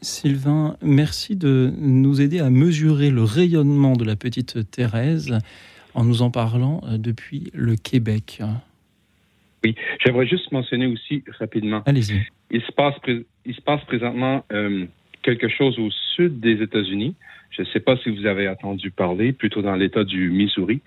Sylvain, 0.03 0.77
merci 0.81 1.37
de 1.37 1.73
nous 1.79 2.21
aider 2.21 2.41
à 2.41 2.49
mesurer 2.49 3.11
le 3.11 3.23
rayonnement 3.23 3.95
de 3.95 4.05
la 4.05 4.17
petite 4.17 4.71
Thérèse 4.71 5.37
en 5.95 6.05
nous 6.05 6.23
en 6.23 6.31
parlant 6.31 6.81
euh, 6.85 6.97
depuis 6.97 7.51
le 7.53 7.77
Québec. 7.77 8.41
Oui, 9.63 9.75
j'aimerais 10.03 10.27
juste 10.27 10.51
mentionner 10.53 10.87
aussi 10.87 11.23
rapidement. 11.39 11.83
Allez-y. 11.85 12.23
Il 12.51 12.63
se 12.63 12.73
passe, 12.73 12.95
il 13.07 13.55
se 13.55 13.61
passe 13.61 13.85
présentement 13.85 14.45
euh, 14.53 14.87
quelque 15.23 15.49
chose 15.49 15.79
au 15.79 15.91
sud 15.91 16.41
des 16.41 16.63
États-Unis. 16.63 17.15
Je 17.51 17.63
ne 17.63 17.67
sais 17.67 17.81
pas 17.81 17.97
si 17.97 18.11
vous 18.11 18.27
avez 18.27 18.49
entendu 18.49 18.91
parler, 18.91 19.33
plutôt 19.33 19.63
dans 19.63 19.75
l'État 19.75 20.05
du 20.05 20.31
Missouri. 20.31 20.81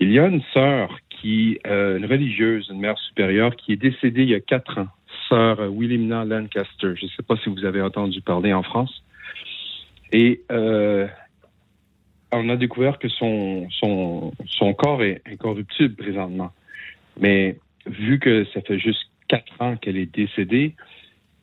Il 0.00 0.12
y 0.12 0.18
a 0.18 0.26
une 0.26 0.42
sœur 0.52 0.98
qui, 1.08 1.58
euh, 1.66 1.98
une 1.98 2.06
religieuse, 2.06 2.68
une 2.70 2.80
mère 2.80 2.98
supérieure, 2.98 3.56
qui 3.56 3.72
est 3.72 3.76
décédée 3.76 4.22
il 4.22 4.30
y 4.30 4.34
a 4.34 4.40
quatre 4.40 4.78
ans, 4.78 4.88
sœur 5.28 5.58
Wilhelmina 5.72 6.24
Lancaster. 6.24 6.92
Je 6.96 7.06
ne 7.06 7.10
sais 7.10 7.22
pas 7.22 7.36
si 7.36 7.48
vous 7.48 7.64
avez 7.64 7.80
entendu 7.80 8.20
parler 8.20 8.52
en 8.52 8.62
France. 8.62 9.02
Et 10.12 10.42
euh, 10.52 11.06
on 12.32 12.48
a 12.48 12.56
découvert 12.56 12.98
que 12.98 13.08
son, 13.08 13.68
son, 13.70 14.32
son 14.46 14.74
corps 14.74 15.02
est 15.02 15.22
incorruptible 15.26 15.94
présentement. 15.94 16.52
Mais 17.18 17.56
vu 17.86 18.18
que 18.18 18.44
ça 18.52 18.60
fait 18.60 18.78
juste 18.78 19.08
quatre 19.28 19.60
ans 19.60 19.76
qu'elle 19.76 19.96
est 19.96 20.12
décédée, 20.12 20.74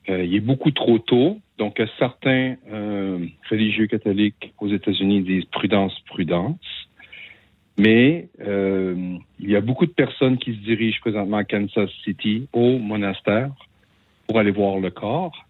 euh, 0.10 0.24
il 0.24 0.36
est 0.36 0.41
beaucoup 0.41 0.72
trop 0.72 0.99
tôt. 0.99 1.40
Donc, 1.61 1.79
euh, 1.79 1.85
certains 1.99 2.55
euh, 2.73 3.23
religieux 3.51 3.85
catholiques 3.85 4.51
aux 4.59 4.67
États-Unis 4.67 5.21
disent 5.21 5.45
prudence, 5.45 5.93
prudence. 6.07 6.57
Mais 7.77 8.29
euh, 8.39 8.95
il 9.39 9.47
y 9.47 9.55
a 9.55 9.61
beaucoup 9.61 9.85
de 9.85 9.91
personnes 9.91 10.39
qui 10.39 10.55
se 10.55 10.59
dirigent 10.61 10.99
présentement 11.01 11.38
à 11.38 11.43
Kansas 11.43 11.91
City, 12.03 12.47
au 12.51 12.79
monastère, 12.79 13.51
pour 14.25 14.39
aller 14.39 14.49
voir 14.49 14.79
le 14.79 14.89
corps. 14.89 15.45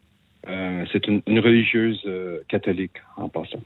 C'est 0.92 1.08
une, 1.08 1.22
une 1.28 1.40
religieuse 1.40 2.06
catholique 2.50 2.98
en 3.16 3.30
passant. 3.30 3.62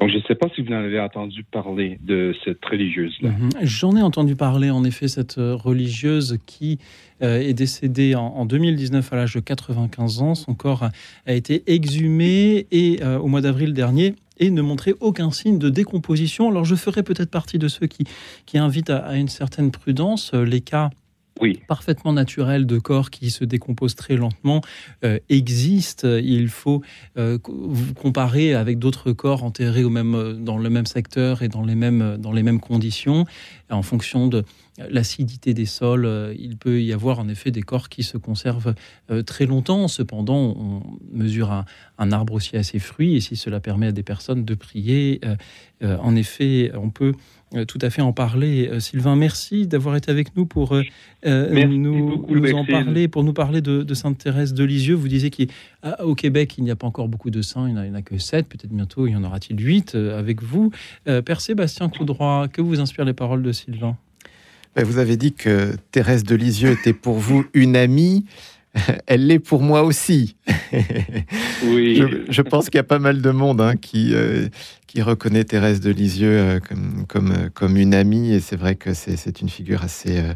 Donc, 0.00 0.08
je 0.08 0.16
ne 0.16 0.22
sais 0.22 0.34
pas 0.34 0.48
si 0.54 0.62
vous 0.62 0.72
en 0.72 0.76
avez 0.76 0.98
entendu 0.98 1.44
parler 1.44 1.98
de 2.02 2.34
cette 2.42 2.64
religieuse-là. 2.64 3.30
Mhm. 3.30 3.50
J'en 3.62 3.96
ai 3.96 4.02
entendu 4.02 4.34
parler, 4.34 4.70
en 4.70 4.82
effet, 4.82 5.08
cette 5.08 5.36
euh, 5.36 5.54
religieuse 5.54 6.38
qui 6.46 6.78
euh, 7.22 7.38
est 7.38 7.52
décédée 7.52 8.14
en, 8.14 8.22
en 8.28 8.46
2019 8.46 9.12
à 9.12 9.16
l'âge 9.16 9.34
de 9.34 9.40
95 9.40 10.22
ans. 10.22 10.34
Son 10.34 10.54
corps 10.54 10.88
a, 11.26 11.32
été 11.34 11.62
exhumé 11.66 12.66
et 12.70 13.02
euh, 13.02 13.18
au 13.18 13.26
mois 13.26 13.42
d'avril 13.42 13.74
dernier 13.74 14.14
et 14.38 14.50
ne 14.50 14.62
montrait 14.62 14.94
aucun 15.00 15.30
signe 15.30 15.58
de 15.58 15.68
décomposition. 15.68 16.48
Alors 16.48 16.64
je 16.64 16.76
ferai 16.76 17.02
peut-être 17.02 17.30
partie 17.30 17.58
de 17.58 17.68
ceux 17.68 17.86
qui, 17.86 18.04
qui 18.46 18.56
invitent 18.56 18.88
à, 18.88 19.00
à 19.00 19.16
une 19.16 19.28
certaine 19.28 19.70
prudence. 19.70 20.32
Les 20.32 20.62
cas 20.62 20.88
parfaitement 21.66 22.12
naturels 22.12 22.66
de 22.66 22.78
corps 22.78 23.10
qui 23.10 23.30
se 23.30 23.44
décomposent 23.44 23.94
très 23.94 24.16
lentement 24.16 24.60
euh, 25.04 25.18
existent. 25.28 26.06
Il 26.06 26.48
faut 26.48 26.82
euh, 27.16 27.38
comparer 27.96 28.54
avec 28.54 28.78
d'autres 28.78 29.12
corps 29.12 29.44
enterrés 29.44 29.84
au 29.84 29.90
même, 29.90 30.14
euh, 30.14 30.34
dans 30.34 30.58
le 30.58 30.70
même 30.70 30.86
secteur 30.86 31.42
et 31.42 31.48
dans 31.48 31.64
les 31.64 31.74
mêmes, 31.74 32.16
dans 32.18 32.32
les 32.32 32.42
mêmes 32.42 32.60
conditions. 32.60 33.24
En 33.70 33.82
fonction 33.82 34.26
de 34.26 34.44
l'acidité 34.88 35.52
des 35.54 35.66
sols, 35.66 36.06
euh, 36.06 36.34
il 36.38 36.56
peut 36.56 36.80
y 36.82 36.92
avoir 36.92 37.18
en 37.18 37.28
effet 37.28 37.50
des 37.50 37.62
corps 37.62 37.88
qui 37.88 38.02
se 38.02 38.16
conservent 38.16 38.74
euh, 39.10 39.22
très 39.22 39.46
longtemps. 39.46 39.88
Cependant, 39.88 40.54
on 40.56 40.82
mesure 41.12 41.50
un, 41.52 41.64
un 41.98 42.12
arbre 42.12 42.34
aussi 42.34 42.56
à 42.56 42.62
ses 42.62 42.78
fruits 42.78 43.16
et 43.16 43.20
si 43.20 43.36
cela 43.36 43.60
permet 43.60 43.88
à 43.88 43.92
des 43.92 44.02
personnes 44.02 44.44
de 44.44 44.54
prier, 44.54 45.20
euh, 45.82 45.96
en 45.98 46.14
effet, 46.16 46.70
on 46.74 46.90
peut 46.90 47.12
tout 47.66 47.78
à 47.82 47.90
fait 47.90 48.02
en 48.02 48.12
parler. 48.12 48.70
Sylvain, 48.78 49.16
merci 49.16 49.66
d'avoir 49.66 49.96
été 49.96 50.08
avec 50.12 50.36
nous 50.36 50.46
pour 50.46 50.72
euh, 50.72 50.84
nous, 51.66 52.06
beaucoup, 52.06 52.34
nous 52.36 52.52
en 52.52 52.64
parler, 52.64 53.08
pour 53.08 53.24
nous 53.24 53.32
parler 53.32 53.60
de, 53.60 53.82
de 53.82 53.94
Sainte 53.94 54.18
Thérèse 54.18 54.54
de 54.54 54.62
Lisieux. 54.62 54.94
Vous 54.94 55.08
disiez 55.08 55.30
qu'au 55.32 56.14
Québec, 56.14 56.54
il 56.58 56.64
n'y 56.64 56.70
a 56.70 56.76
pas 56.76 56.86
encore 56.86 57.08
beaucoup 57.08 57.30
de 57.30 57.42
saints, 57.42 57.66
il 57.66 57.74
n'y 57.74 57.80
en, 57.80 57.94
a- 57.94 57.98
en 57.98 58.02
que 58.02 58.18
sept, 58.18 58.46
peut-être 58.48 58.70
bientôt 58.72 59.08
il 59.08 59.12
y 59.12 59.16
en 59.16 59.24
aura-t-il 59.24 59.58
huit 59.60 59.96
euh, 59.96 60.16
avec 60.16 60.42
vous. 60.42 60.70
Euh, 61.08 61.22
Père 61.22 61.40
Sébastien 61.40 61.88
Coudroy, 61.88 62.46
que 62.48 62.62
vous 62.62 62.78
inspirent 62.78 63.04
les 63.04 63.14
paroles 63.14 63.42
de 63.42 63.50
Sylvain? 63.50 63.96
Vous 64.76 64.98
avez 64.98 65.16
dit 65.16 65.32
que 65.32 65.74
Thérèse 65.92 66.24
de 66.24 66.34
Lisieux 66.34 66.70
était 66.70 66.92
pour 66.92 67.18
vous 67.18 67.44
une 67.54 67.76
amie. 67.76 68.24
Elle 69.06 69.26
l'est 69.26 69.38
pour 69.40 69.62
moi 69.62 69.82
aussi. 69.82 70.36
Oui. 71.62 71.96
Je, 71.96 72.32
je 72.32 72.40
pense 72.40 72.70
qu'il 72.70 72.78
y 72.78 72.80
a 72.80 72.84
pas 72.84 72.98
mal 72.98 73.20
de 73.20 73.30
monde 73.30 73.60
hein, 73.60 73.76
qui, 73.76 74.14
euh, 74.14 74.48
qui 74.90 75.02
reconnaît 75.02 75.44
Thérèse 75.44 75.78
de 75.78 75.90
Lisieux 75.90 76.36
euh, 76.36 76.58
comme, 76.58 77.04
comme, 77.06 77.32
euh, 77.32 77.48
comme 77.52 77.76
une 77.76 77.94
amie. 77.94 78.32
Et 78.32 78.40
c'est 78.40 78.56
vrai 78.56 78.74
que 78.74 78.92
c'est 78.92 79.40
une 79.40 79.48
figure 79.48 79.84
assez, 79.84 80.18
euh, 80.18 80.34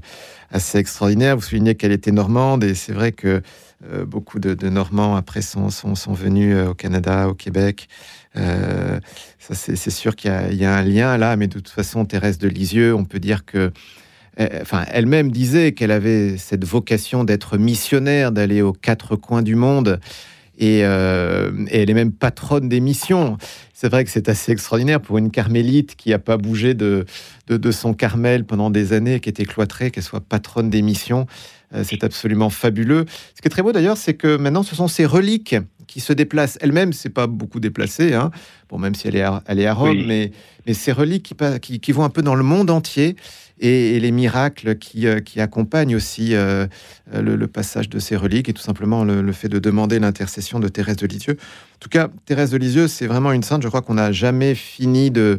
assez 0.51 0.79
extraordinaire. 0.79 1.35
Vous 1.35 1.43
soulignez 1.43 1.75
qu'elle 1.75 1.91
était 1.91 2.13
normande. 2.13 2.63
Et 2.63 2.75
c'est 2.75 2.93
vrai 2.93 3.11
que 3.11 3.43
beaucoup 4.07 4.39
de, 4.39 4.55
de 4.55 4.69
Normands, 4.69 5.17
après, 5.17 5.43
sont, 5.43 5.71
sont, 5.71 5.95
sont 5.95 6.13
venus 6.13 6.57
au 6.57 6.75
Canada, 6.75 7.29
au 7.29 7.35
Québec. 7.35 7.89
C'est 9.39 9.91
sûr 9.91 10.15
qu'il 10.15 10.31
y, 10.53 10.57
y 10.57 10.65
a 10.65 10.75
un 10.75 10.83
lien 10.83 11.19
là. 11.19 11.37
Mais 11.37 11.49
de 11.49 11.55
toute 11.55 11.69
façon, 11.69 12.05
Thérèse 12.05 12.39
de 12.39 12.49
Lisieux, 12.49 12.95
on 12.95 13.05
peut 13.05 13.19
dire 13.19 13.45
que 13.45 13.73
enfin, 14.39 14.85
elle-même 14.91 15.31
disait 15.31 15.73
qu'elle 15.73 15.91
avait 15.91 16.37
cette 16.39 16.65
vocation 16.65 17.25
d'être 17.25 17.57
missionnaire, 17.59 18.33
d'aller 18.33 18.63
aux 18.63 18.73
quatre 18.73 19.17
coins 19.17 19.43
du 19.43 19.55
monde. 19.55 20.01
Et, 20.57 20.85
euh, 20.85 21.51
et 21.69 21.83
elle 21.83 21.91
est 21.91 21.95
même 21.95 22.13
patronne 22.13 22.69
des 22.69 22.79
missions. 22.79 23.39
C'est 23.73 23.89
vrai 23.89 24.05
que 24.05 24.11
c'est 24.11 24.29
assez 24.29 24.53
extraordinaire 24.53 25.01
pour 25.01 25.19
une 25.19 25.33
carmélite 25.33 25.97
qui 25.97 26.11
n'a 26.11 26.21
pas 26.21 26.37
bougé 26.37 26.75
de, 26.75 27.07
de, 27.49 27.57
de 27.57 27.71
son 27.73 27.93
Carmel 27.93 28.45
pendant 28.45 28.71
des 28.71 28.93
années, 28.93 29.19
qui 29.19 29.29
était 29.29 29.47
cloîtrée, 29.47 29.91
qu'elle 29.91 30.05
soit 30.05 30.21
patronne 30.21 30.71
des 30.71 30.81
missions. 30.81 31.27
Euh, 31.75 31.83
c'est 31.85 32.05
absolument 32.05 32.51
fabuleux. 32.51 33.05
Ce 33.35 33.43
qui 33.43 33.49
est 33.49 33.51
très 33.51 33.63
beau 33.63 33.73
d'ailleurs, 33.73 33.97
c'est 33.97 34.15
que 34.15 34.37
maintenant, 34.37 34.63
ce 34.63 34.77
sont 34.77 34.87
ces 34.87 35.07
reliques 35.07 35.57
qui 35.89 35.99
se 35.99 36.13
déplacent. 36.13 36.57
Elle-même, 36.61 36.93
c'est 36.93 37.09
pas 37.11 37.27
beaucoup 37.27 37.59
déplacée, 37.59 38.15
hein. 38.15 38.31
bon, 38.71 38.79
même 38.79 38.95
si 38.95 39.09
elle 39.09 39.17
est 39.17 39.23
à, 39.23 39.43
elle 39.49 39.59
est 39.59 39.67
à 39.67 39.75
Rome, 39.75 39.91
Oui. 39.99 40.05
mais, 40.07 40.31
mais 40.69 40.75
ces 40.75 40.93
reliques 40.93 41.25
qui, 41.25 41.35
pa- 41.35 41.59
qui, 41.59 41.81
qui 41.81 41.91
vont 41.91 42.05
un 42.05 42.11
peu 42.11 42.23
dans 42.23 42.37
le 42.37 42.45
monde 42.45 42.71
entier 42.71 43.17
et, 43.61 44.01
les 44.01 44.11
miracles 44.11 44.77
qui, 44.77 45.07
euh, 45.07 45.21
qui 45.21 45.41
accompagnent 45.41 45.97
aussi 45.97 46.35
euh, 46.35 46.67
euh, 47.15 47.23
le, 47.23 47.47
passage 47.47 47.89
de 47.89 47.99
ces 47.99 48.17
reliques 48.17 48.49
et 48.49 48.53
tout 48.53 48.63
simplement 48.63 49.05
le, 49.05 49.33
fait 49.33 49.49
de 49.49 49.59
demander 49.59 49.99
l'intercession 49.99 50.61
de 50.61 50.69
Thérèse 50.69 50.97
de 50.97 51.07
Lisieux. 51.07 51.37
En 51.77 51.79
tout 51.81 51.89
cas, 51.89 52.09
Thérèse 52.27 52.51
de 52.51 52.57
Lisieux, 52.57 52.89
c'est 52.89 53.07
vraiment 53.07 53.33
une 53.33 53.43
sainte, 53.43 53.63
je 53.63 53.69
crois 53.69 53.83
qu'on 53.83 53.95
n'a 53.95 54.13
jamais 54.13 54.55
fini 54.55 55.11
de, 55.11 55.39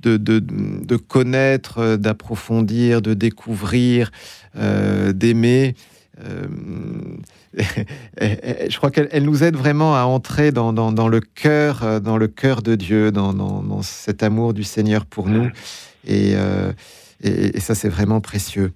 de, 0.00 0.16
de, 0.16 0.96
connaître, 0.96 1.96
d'approfondir, 1.96 3.00
de 3.02 3.14
découvrir, 3.14 4.10
d'aimer. 4.54 5.74
Je 7.56 8.76
crois 8.76 8.90
qu'elle 8.90 9.08
elle 9.12 9.24
nous 9.24 9.42
aide 9.44 9.56
vraiment 9.56 9.96
à 9.96 10.02
entrer 10.02 10.52
dans, 10.52 10.72
le 10.72 11.20
cœur, 11.20 12.00
dans 12.00 12.16
le 12.16 12.28
cœur 12.28 12.62
de 12.62 12.74
Dieu, 12.74 13.12
dans, 13.12 13.82
cet 13.82 14.22
amour 14.22 14.54
du 14.54 14.64
Seigneur 14.64 15.06
pour 15.06 15.28
nous. 15.28 15.48
Et, 16.06 16.34
Et, 17.22 17.56
et 17.56 17.60
ça, 17.60 17.74
c'est 17.74 17.88
vraiment 17.88 18.20
précieux. 18.20 18.72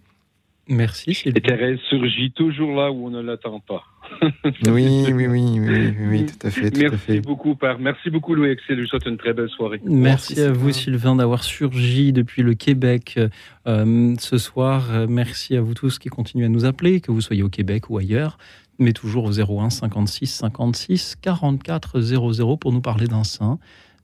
Merci, 0.71 1.23
Et 1.25 1.33
Thérèse 1.33 1.79
surgit 1.89 2.31
toujours 2.33 2.75
là 2.75 2.93
où 2.93 3.07
on 3.07 3.11
ne 3.11 3.23
l'attend 3.23 3.61
pas. 3.61 3.85
Oui, 4.67 5.05
oui, 5.07 5.27
oui, 5.27 5.27
oui, 5.27 5.59
oui, 5.61 5.95
oui, 6.11 6.27
tout 6.27 6.47
à 6.47 6.51
fait. 6.51 6.71
Tout 6.71 6.81
merci 6.81 6.95
à 6.95 6.99
fait. 6.99 7.21
beaucoup, 7.21 7.55
Père. 7.55 7.79
Merci 7.79 8.11
beaucoup, 8.11 8.35
Louis 8.35 8.51
Excel. 8.51 8.77
Je 8.77 8.83
vous 8.83 8.89
souhaite 8.89 9.07
une 9.07 9.17
très 9.17 9.33
belle 9.33 9.49
soirée. 9.49 9.81
Merci, 9.85 10.41
à 10.41 10.51
vous, 10.53 10.73
Sylvain, 10.73 11.17
d'avoir 11.17 11.43
surgi 11.45 12.13
depuis 12.13 12.43
le 12.43 12.55
Québec 12.55 13.19
euh, 13.67 14.15
ce 14.19 14.39
soir. 14.39 15.07
Merci 15.09 15.57
à 15.57 15.61
vous 15.61 15.75
tous 15.75 15.99
qui 15.99 16.09
continuez 16.09 16.47
à 16.47 16.49
nous 16.49 16.65
appeler, 16.65 17.01
que 17.01 17.11
vous 17.11 17.21
soyez 17.21 17.43
au 17.43 17.49
Québec 17.51 17.91
ou 17.91 17.99
ailleurs, 17.99 18.39
mais 18.79 18.93
toujours 18.93 19.25
au 19.25 19.41
01 19.41 19.71
56 19.71 20.27
56 20.27 21.17
44 21.21 22.01
00 22.01 22.57
pour 22.57 22.73
nous 22.73 22.81
parler 22.81 23.07
d'un 23.07 23.25
saint, 23.25 23.59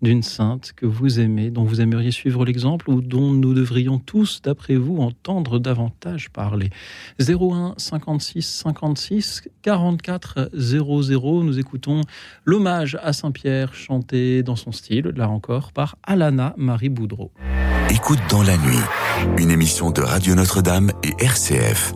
d'une 0.05 0.23
sainte 0.23 0.73
que 0.77 0.87
vous 0.87 1.19
aimez, 1.19 1.51
dont 1.51 1.65
vous 1.65 1.81
aimeriez 1.81 2.13
suivre 2.13 2.45
l'exemple 2.45 2.89
ou 2.89 3.01
dont 3.01 3.33
nous 3.33 3.55
devrions 3.55 3.99
tous, 3.99 4.41
d'après 4.43 4.77
vous, 4.77 4.99
entendre 4.99 5.59
davantage 5.59 6.31
parler. 6.31 6.71
01 7.19 7.75
56 7.77 8.43
56 8.43 9.43
44 9.63 10.51
00. 10.55 11.43
Nous 11.43 11.59
écoutons 11.59 12.03
l'hommage 12.45 12.97
à 13.03 13.13
Saint-Pierre 13.13 13.75
chanté 13.75 14.45
dans 14.45 14.57
son 14.57 14.71
style, 14.71 15.13
là 15.17 15.29
encore, 15.29 15.73
par 15.73 15.97
Alana 16.05 16.55
Marie 16.57 16.89
Boudreau. 16.89 17.33
Écoute 17.91 18.21
dans 18.31 18.43
la 18.43 18.57
nuit, 18.57 18.85
une 19.39 19.51
émission 19.51 19.91
de 19.91 20.03
Radio 20.03 20.35
Notre-Dame 20.35 20.93
et 21.03 21.25
RCF. 21.25 21.95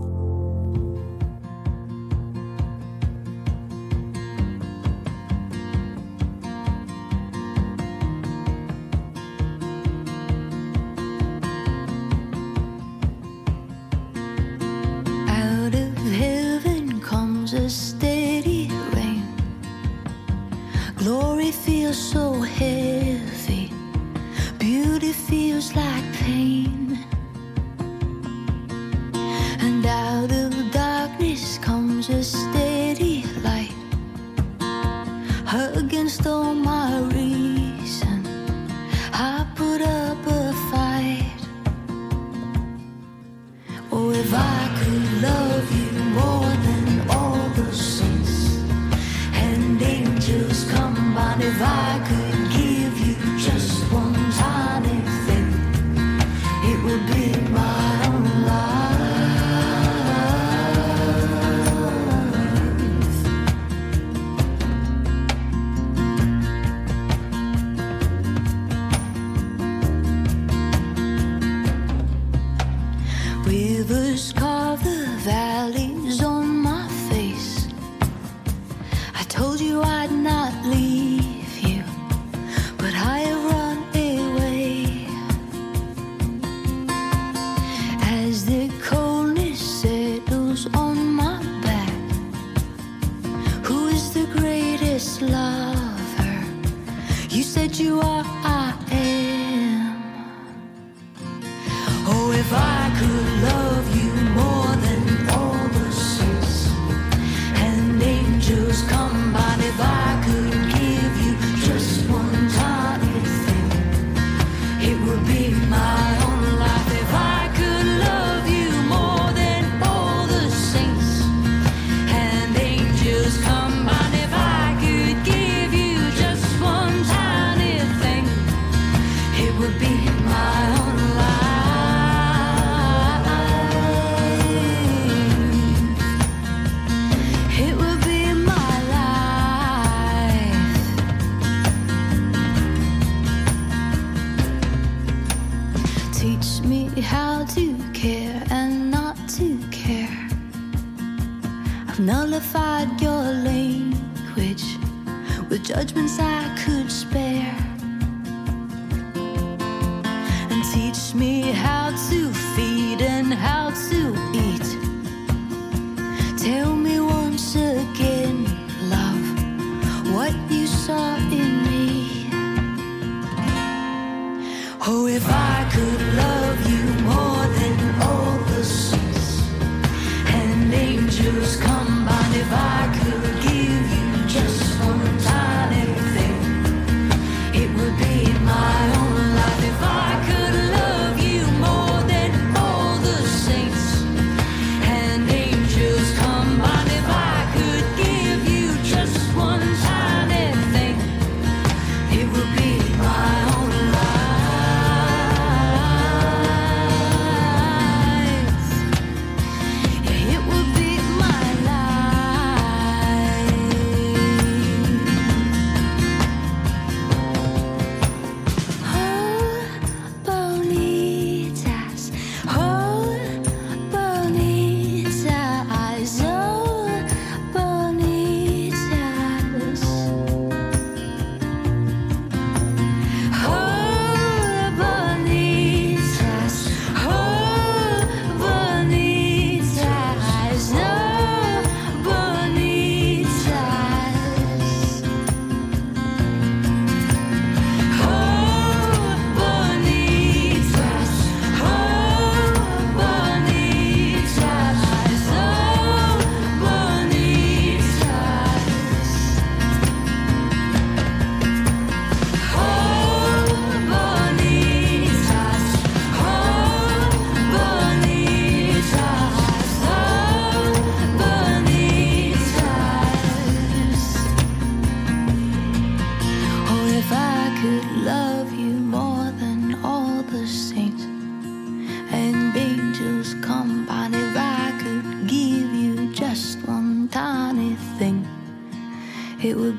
tomar. 36.29 36.68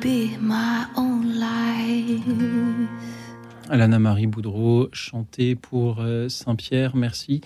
Be 0.02 0.38
my 0.42 0.86
own 0.96 1.26
life. 1.40 2.24
Alana-Marie 3.70 4.28
Boudreau, 4.28 4.88
chantée 4.94 5.56
pour 5.56 5.98
euh, 6.00 6.30
Saint-Pierre. 6.30 6.96
Merci 6.96 7.42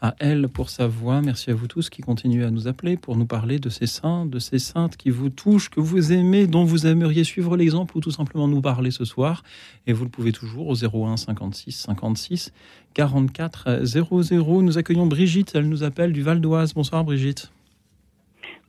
à 0.00 0.14
elle 0.18 0.48
pour 0.48 0.70
sa 0.70 0.86
voix. 0.86 1.20
Merci 1.20 1.50
à 1.50 1.54
vous 1.54 1.66
tous 1.66 1.90
qui 1.90 2.02
continuez 2.02 2.44
à 2.44 2.50
nous 2.50 2.66
appeler 2.66 2.96
pour 2.96 3.16
nous 3.16 3.26
parler 3.26 3.58
de 3.58 3.68
ces 3.68 3.86
saints, 3.86 4.26
de 4.26 4.38
ces 4.38 4.58
saintes 4.58 4.96
qui 4.96 5.10
vous 5.10 5.28
touchent, 5.28 5.68
que 5.68 5.80
vous 5.80 6.12
aimez, 6.12 6.46
dont 6.46 6.64
vous 6.64 6.86
aimeriez 6.86 7.24
suivre 7.24 7.56
l'exemple 7.56 7.96
ou 7.96 8.00
tout 8.00 8.10
simplement 8.10 8.48
nous 8.48 8.62
parler 8.62 8.90
ce 8.90 9.04
soir. 9.04 9.42
Et 9.86 9.92
vous 9.92 10.04
le 10.04 10.10
pouvez 10.10 10.32
toujours 10.32 10.68
au 10.68 10.74
01 10.74 11.16
56 11.16 11.72
56 11.72 12.52
44 12.94 13.84
00. 13.84 14.62
Nous 14.62 14.78
accueillons 14.78 15.06
Brigitte. 15.06 15.52
Elle 15.54 15.68
nous 15.68 15.84
appelle 15.84 16.12
du 16.12 16.22
Val 16.22 16.40
d'Oise. 16.40 16.72
Bonsoir 16.74 17.04
Brigitte. 17.04 17.52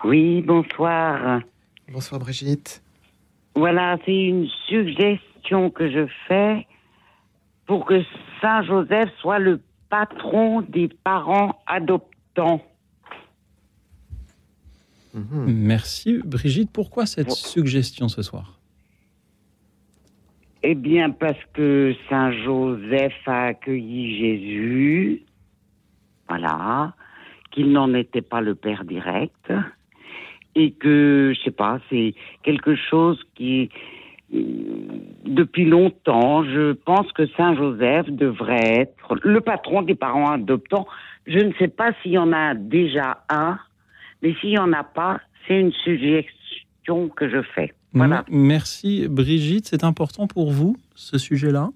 Oui, 0.03 0.41
bonsoir. 0.41 1.41
Bonsoir 1.91 2.19
Brigitte. 2.19 2.81
Voilà, 3.59 3.97
c'est 4.05 4.15
une 4.15 4.47
suggestion 4.69 5.69
que 5.69 5.91
je 5.91 6.07
fais 6.29 6.65
pour 7.65 7.85
que 7.85 8.01
Saint 8.39 8.63
Joseph 8.63 9.09
soit 9.19 9.39
le 9.39 9.59
patron 9.89 10.61
des 10.61 10.87
parents 10.87 11.61
adoptants. 11.67 12.61
Merci 15.13 16.21
Brigitte. 16.23 16.71
Pourquoi 16.71 17.05
cette 17.05 17.31
suggestion 17.31 18.07
ce 18.07 18.21
soir? 18.21 18.57
Eh 20.63 20.75
bien, 20.75 21.09
parce 21.09 21.43
que 21.51 21.93
Saint 22.09 22.31
Joseph 22.31 23.13
a 23.25 23.47
accueilli 23.47 24.17
Jésus, 24.19 25.23
voilà, 26.29 26.93
qu'il 27.51 27.73
n'en 27.73 27.93
était 27.93 28.21
pas 28.21 28.39
le 28.39 28.55
père 28.55 28.85
direct, 28.85 29.51
et 30.55 30.71
que, 30.71 31.33
je 31.35 31.43
sais 31.43 31.51
pas, 31.51 31.79
c'est 31.89 32.13
quelque 32.43 32.75
chose 32.75 33.19
qui, 33.35 33.69
euh, 34.33 34.41
depuis 35.25 35.65
longtemps, 35.65 36.43
je 36.43 36.73
pense 36.73 37.11
que 37.13 37.27
Saint 37.37 37.55
Joseph 37.55 38.09
devrait 38.09 38.81
être 38.81 39.15
le 39.23 39.41
patron 39.41 39.81
des 39.81 39.95
parents 39.95 40.31
adoptants. 40.31 40.87
Je 41.27 41.39
ne 41.39 41.53
sais 41.59 41.67
pas 41.67 41.91
s'il 42.01 42.13
y 42.13 42.17
en 42.17 42.33
a 42.33 42.55
déjà 42.55 43.23
un, 43.29 43.59
mais 44.21 44.33
s'il 44.41 44.49
n'y 44.49 44.59
en 44.59 44.73
a 44.73 44.83
pas, 44.83 45.21
c'est 45.47 45.59
une 45.59 45.71
suggestion 45.71 47.09
que 47.09 47.29
je 47.29 47.41
fais. 47.41 47.73
Voilà. 47.93 48.23
Merci 48.29 49.07
Brigitte. 49.07 49.67
C'est 49.67 49.83
important 49.83 50.27
pour 50.27 50.51
vous, 50.51 50.77
ce 50.95 51.17
sujet-là? 51.17 51.69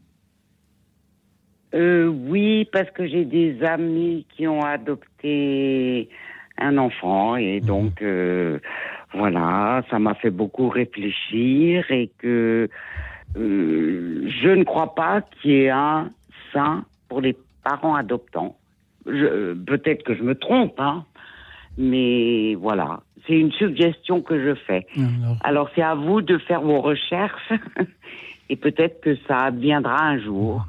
Euh, 1.74 2.06
oui, 2.06 2.66
parce 2.72 2.90
que 2.92 3.08
j'ai 3.08 3.26
des 3.26 3.64
amis 3.64 4.28
qui 4.36 4.48
ont 4.48 4.62
adopté 4.62 6.08
un 6.58 6.78
enfant 6.78 7.36
et 7.36 7.60
donc 7.60 8.02
euh, 8.02 8.60
voilà, 9.14 9.84
ça 9.90 10.00
m'a 10.00 10.14
fait 10.16 10.30
beaucoup 10.32 10.70
réfléchir 10.70 11.90
et 11.92 12.10
que 12.20 12.70
euh, 13.38 14.30
je 14.42 14.50
ne 14.50 14.64
crois 14.64 14.94
pas 14.96 15.22
qu'il 15.22 15.52
y 15.52 15.62
ait 15.64 15.70
un 15.70 16.10
saint 16.52 16.86
pour 17.10 17.22
les 17.22 17.36
parents 17.64 17.96
adoptants. 17.96 18.56
Je- 19.06 19.54
Peut-être 19.54 20.04
que 20.04 20.16
je 20.16 20.24
me 20.24 20.36
trompe, 20.36 20.80
hein, 20.80 21.06
mais 21.78 22.56
voilà, 22.56 23.02
c'est 23.26 23.34
une 23.40 23.52
suggestion 23.52 24.22
que 24.22 24.40
je 24.44 24.54
fais. 24.56 24.86
Alors 25.44 25.70
c'est 25.76 25.82
à 25.82 25.96
vous 25.96 26.22
de 26.22 26.38
faire 26.38 26.62
vos 26.62 26.82
recherches 26.82 27.52
et 28.50 28.56
peut-être 28.56 29.02
que 29.02 29.16
ça 29.28 29.38
adviendra 29.46 30.02
un 30.04 30.20
jour. 30.20 30.66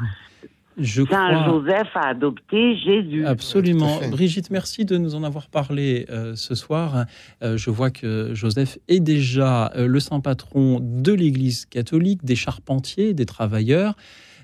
Je 0.78 1.02
Saint 1.02 1.06
crois- 1.06 1.44
Joseph 1.46 1.88
a 1.94 2.08
adopté 2.08 2.76
Jésus. 2.76 3.24
Absolument. 3.26 4.00
Brigitte, 4.10 4.50
merci 4.50 4.84
de 4.84 4.96
nous 4.98 5.14
en 5.14 5.22
avoir 5.22 5.48
parlé 5.48 6.06
euh, 6.10 6.34
ce 6.36 6.54
soir. 6.54 7.04
Euh, 7.42 7.56
je 7.56 7.70
vois 7.70 7.90
que 7.90 8.30
Joseph 8.34 8.78
est 8.88 9.00
déjà 9.00 9.70
euh, 9.76 9.86
le 9.86 10.00
saint 10.00 10.20
patron 10.20 10.80
de 10.82 11.12
l'Église 11.12 11.66
catholique, 11.66 12.24
des 12.24 12.36
charpentiers, 12.36 13.14
des 13.14 13.26
travailleurs, 13.26 13.94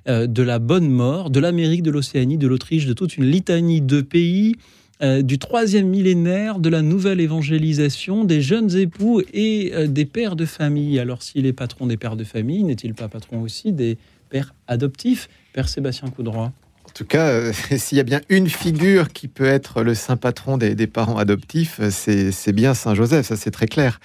euh, 0.09 0.27
de 0.27 0.43
la 0.43 0.59
bonne 0.59 0.89
mort, 0.89 1.31
de 1.31 1.41
l'Amérique, 1.41 1.83
de 1.83 1.91
l'Océanie, 1.91 2.39
de 2.39 2.47
l'Autriche, 2.47 2.87
de 2.87 2.93
toute 2.93 3.17
une 3.17 3.25
litanie 3.25 3.81
de 3.81 4.01
pays. 4.01 4.55
euh, 5.03 5.23
du 5.23 5.39
troisième 5.39 5.89
millénaire, 5.89 6.59
de 6.59 6.69
la 6.69 6.83
nouvelle 6.83 7.21
évangélisation, 7.21 8.25
des 8.25 8.43
jeunes 8.43 8.77
époux 8.77 9.23
et 9.33 9.73
euh, 9.75 9.87
des 9.87 10.05
pères 10.05 10.37
de 10.37 10.45
famille. 10.45 10.99
Alors, 10.99 11.23
s'il 11.23 11.47
est 11.47 11.55
patron 11.55 11.87
des 11.87 11.97
pères 11.97 12.17
de 12.17 12.25
famille, 12.25 12.63
n'est-il 12.65 12.93
pas 12.93 13.09
patron 13.09 13.41
aussi 13.41 13.73
des 13.73 13.97
pères 14.31 14.55
adoptifs 14.67 15.29
Père 15.53 15.69
Sébastien 15.69 16.09
Coudroy. 16.09 16.45
En 16.91 16.93
tout 16.95 17.05
cas, 17.05 17.29
euh, 17.29 17.53
s'il 17.77 17.99
y 17.99 18.01
a 18.01 18.05
bien 18.05 18.21
une 18.29 18.49
figure 18.49 19.13
qui 19.13 19.29
peut 19.29 19.45
être 19.45 19.83
le 19.83 19.95
saint 19.95 20.17
patron 20.17 20.57
des, 20.57 20.87
parents 20.87 21.19
adoptifs, 21.19 21.79
euh, 21.81 21.91
c'est 21.91 22.53
bien 22.53 22.75
Saint 22.75 22.95
Joseph, 22.95 23.27
ça 23.27 23.37
c'est 23.37 23.51
très 23.51 23.67
clair. 23.67 24.01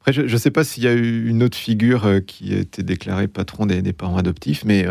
Après, 0.00 0.12
je 0.14 0.22
ne 0.22 0.36
sais 0.38 0.50
pas 0.50 0.64
s'il 0.64 0.84
y 0.84 0.88
a 0.88 0.92
eu 0.92 1.28
une 1.28 1.42
autre 1.42 1.58
figure 1.58 2.06
euh, 2.06 2.20
qui 2.20 2.54
été 2.54 2.82
déclarée 2.82 3.28
patron 3.28 3.66
des, 3.66 3.92
parents 3.92 4.16
adoptifs, 4.16 4.64
mais 4.64 4.86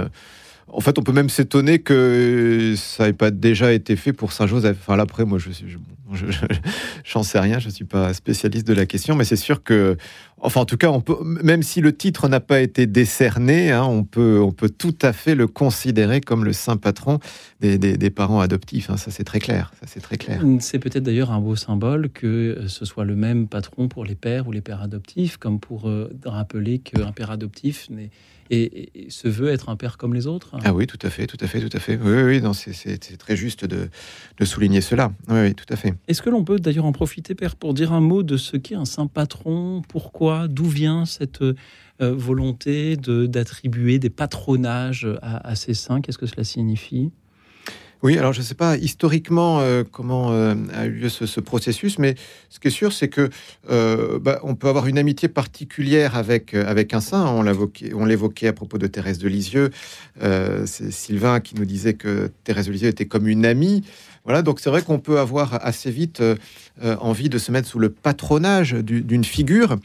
en 0.71 0.81
fait, 0.81 0.97
on 0.99 1.03
peut 1.03 1.11
même 1.13 1.29
s'étonner 1.29 1.79
que 1.79 2.73
ça 2.77 3.05
n'ait 3.07 3.13
pas 3.13 3.31
déjà 3.31 3.73
été 3.73 3.95
fait 3.95 4.13
pour 4.13 4.31
Saint 4.31 4.47
Joseph. 4.47 4.77
Enfin, 4.81 4.95
là, 4.95 5.03
après, 5.03 5.25
moi, 5.25 5.37
je 5.39 5.49
suis, 5.51 5.65
je- 5.69 5.77
j'en 7.05 7.21
sais 7.23 7.39
rien, 7.39 7.59
je 7.59 7.67
ne 7.67 7.71
suis 7.71 7.85
pas 7.85 8.13
spécialiste 8.13 8.67
de 8.67 8.73
la 8.73 8.85
question, 8.87 9.15
mais 9.15 9.23
c'est 9.25 9.35
sûr 9.35 9.61
que, 9.63 9.95
enfin, 10.39 10.61
en 10.61 10.65
tout 10.65 10.77
cas, 10.77 10.89
on 10.89 11.01
peut, 11.01 11.15
même 11.23 11.61
si 11.63 11.81
le 11.81 11.95
titre 11.95 12.27
n'a 12.27 12.39
pas 12.39 12.61
été 12.61 12.87
décerné, 12.87 13.71
hein, 13.71 13.83
on, 13.83 14.03
peut, 14.03 14.39
on 14.41 14.51
peut 14.51 14.69
tout 14.69 14.95
à 15.03 15.13
fait 15.13 15.35
le 15.35 15.45
considérer 15.47 16.19
comme 16.21 16.45
le 16.45 16.53
saint 16.53 16.77
patron 16.77 17.19
des 17.61 18.09
parents 18.09 18.39
adoptifs. 18.39 18.89
hein. 18.89 18.97
ça, 18.97 19.11
c'est 19.11 19.23
très 19.23 19.39
clair. 19.39 19.71
Ça, 19.79 19.85
c'est 19.87 19.99
très 20.01 20.17
clair. 20.17 20.41
C'est 20.59 20.79
peut-être 20.79 21.03
d'ailleurs 21.03 21.31
un 21.31 21.39
beau 21.39 21.55
symbole 21.55 22.09
que 22.09 22.25
euh, 22.27 22.67
ce 22.67 22.85
soit 22.85 23.05
le 23.05 23.15
même 23.15 23.47
patron 23.47 23.87
pour 23.87 24.03
les 24.05 24.15
pères 24.15 24.47
ou 24.47 24.51
les 24.51 24.61
pères 24.61 24.81
adoptifs, 24.81 25.37
comme 25.37 25.59
pour 25.59 25.87
euh, 25.89 26.09
rappeler 26.25 26.79
qu'un 26.79 27.11
père 27.11 27.31
adoptif 27.31 27.87
n'est- 27.89 28.09
et, 28.49 29.07
se 29.09 29.27
veut 29.27 29.49
être 29.49 29.69
un 29.69 29.75
père 29.75 29.97
comme 29.97 30.13
les 30.13 30.27
autres. 30.27 30.55
Ah 30.63 30.73
oui, 30.73 30.87
tout 30.87 30.99
à 31.01 31.09
fait, 31.09 31.27
tout 31.27 31.37
à 31.39 31.47
fait, 31.47 31.67
tout 31.67 31.75
à 31.75 31.79
fait. 31.79 31.97
Oui, 32.01 32.11
oui, 32.23 32.41
oui, 32.41 32.51
c'est, 32.53 33.17
très 33.17 33.35
juste 33.35 33.65
de, 33.65 33.89
de 34.37 34.45
souligner 34.45 34.81
cela. 34.81 35.11
Oui, 35.27 35.39
oui, 35.41 35.55
tout 35.55 35.65
à 35.69 35.75
fait. 35.75 35.93
Est-ce 36.07 36.21
que 36.21 36.29
l'on 36.29 36.43
peut 36.43 36.59
d'ailleurs 36.59 36.85
en 36.85 36.91
profiter, 36.91 37.35
Père, 37.35 37.55
pour 37.55 37.73
dire 37.73 37.93
un 37.93 38.01
mot 38.01 38.23
de 38.23 38.37
ce 38.37 38.57
qu'est 38.57 38.75
un 38.75 38.85
saint 38.85 39.07
patron? 39.07 39.81
Pourquoi? 39.87 40.47
D'où 40.47 40.65
vient 40.65 41.05
cette 41.05 41.41
euh, 41.41 41.55
volonté 41.99 42.97
de, 42.97 43.25
d'attribuer 43.25 43.99
des 43.99 44.09
patronages 44.09 45.07
à, 45.21 45.47
à 45.47 45.55
ces 45.55 45.73
saints? 45.73 46.01
Qu'est-ce 46.01 46.17
que 46.17 46.27
cela 46.27 46.43
signifie? 46.43 47.11
Oui, 48.01 48.17
alors 48.17 48.31
je 48.31 48.39
ne 48.39 48.45
sais 48.45 48.55
pas 48.55 48.77
historiquement 48.77 49.59
euh, 49.59 49.83
comment 49.89 50.31
euh, 50.31 50.55
a 50.73 50.85
eu 50.85 50.91
lieu 50.91 51.09
ce, 51.09 51.25
ce 51.25 51.41
processus, 51.41 51.99
mais 51.99 52.15
ce 52.49 52.57
qui 52.57 52.69
est 52.69 52.71
sûr, 52.71 52.93
c'est 52.93 53.09
que 53.09 53.29
euh, 53.69 54.19
bah, 54.19 54.39
on 54.43 54.55
peut 54.55 54.69
avoir 54.69 54.87
une 54.87 54.97
amitié 54.97 55.27
particulière 55.27 56.15
avec, 56.15 56.53
avec 56.53 56.93
un 56.93 57.01
saint. 57.01 57.25
On 57.27 58.05
l'évoquait, 58.05 58.47
à 58.47 58.53
propos 58.53 58.77
de 58.77 58.87
Thérèse 58.87 59.17
de 59.17 59.27
Lisieux. 59.27 59.69
C'est 60.21 60.91
Sylvain 60.91 61.41
qui 61.41 61.55
nous 61.55 61.65
disait 61.65 61.93
que 61.93 62.31
Thérèse 62.45 62.67
de 62.67 62.71
Lisieux 62.71 62.87
était 62.87 63.05
comme 63.05 63.27
une 63.27 63.45
amie. 63.45 63.83
Voilà, 64.23 64.43
donc 64.43 64.59
c'est 64.61 64.69
vrai 64.69 64.81
qu'on 64.81 64.99
peut 64.99 65.19
avoir 65.19 65.65
assez 65.65 65.91
vite 65.91 66.23
envie 66.81 67.29
de 67.29 67.37
se 67.37 67.51
mettre 67.51 67.67
sous 67.67 67.79
le 67.79 67.89
patronage 67.89 68.73
du- 68.73 69.01
d'une 69.01 69.23
figure, 69.25 69.75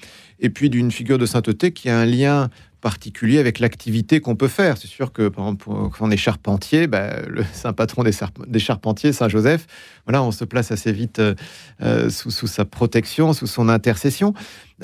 et 0.40 0.50
puis 0.50 0.70
d'une 0.70 0.90
figure 0.92 1.18
de 1.18 1.26
sainteté 1.26 1.72
qui 1.72 1.88
a 1.88 1.98
un 1.98 2.06
lien 2.06 2.50
particulier 2.84 3.38
avec 3.38 3.60
l'activité 3.60 4.20
qu'on 4.20 4.36
peut 4.36 4.46
faire. 4.46 4.76
C'est 4.76 4.88
sûr 4.88 5.10
que, 5.10 5.28
quand 5.28 5.56
on 6.00 6.10
est 6.10 6.18
charpentier, 6.18 6.86
bah, 6.86 7.22
le 7.26 7.42
saint 7.54 7.72
patron 7.72 8.04
des, 8.04 8.58
charpentiers, 8.58 9.14
Saint 9.14 9.30
Joseph, 9.30 9.66
voilà, 10.04 10.22
on 10.22 10.30
se 10.30 10.44
place 10.44 10.70
assez 10.70 10.92
vite 10.92 11.18
euh, 11.18 11.34
euh, 11.80 12.10
sous, 12.10 12.46
sa 12.46 12.66
protection, 12.66 13.32
sous 13.32 13.46
son 13.46 13.70
intercession. 13.70 14.34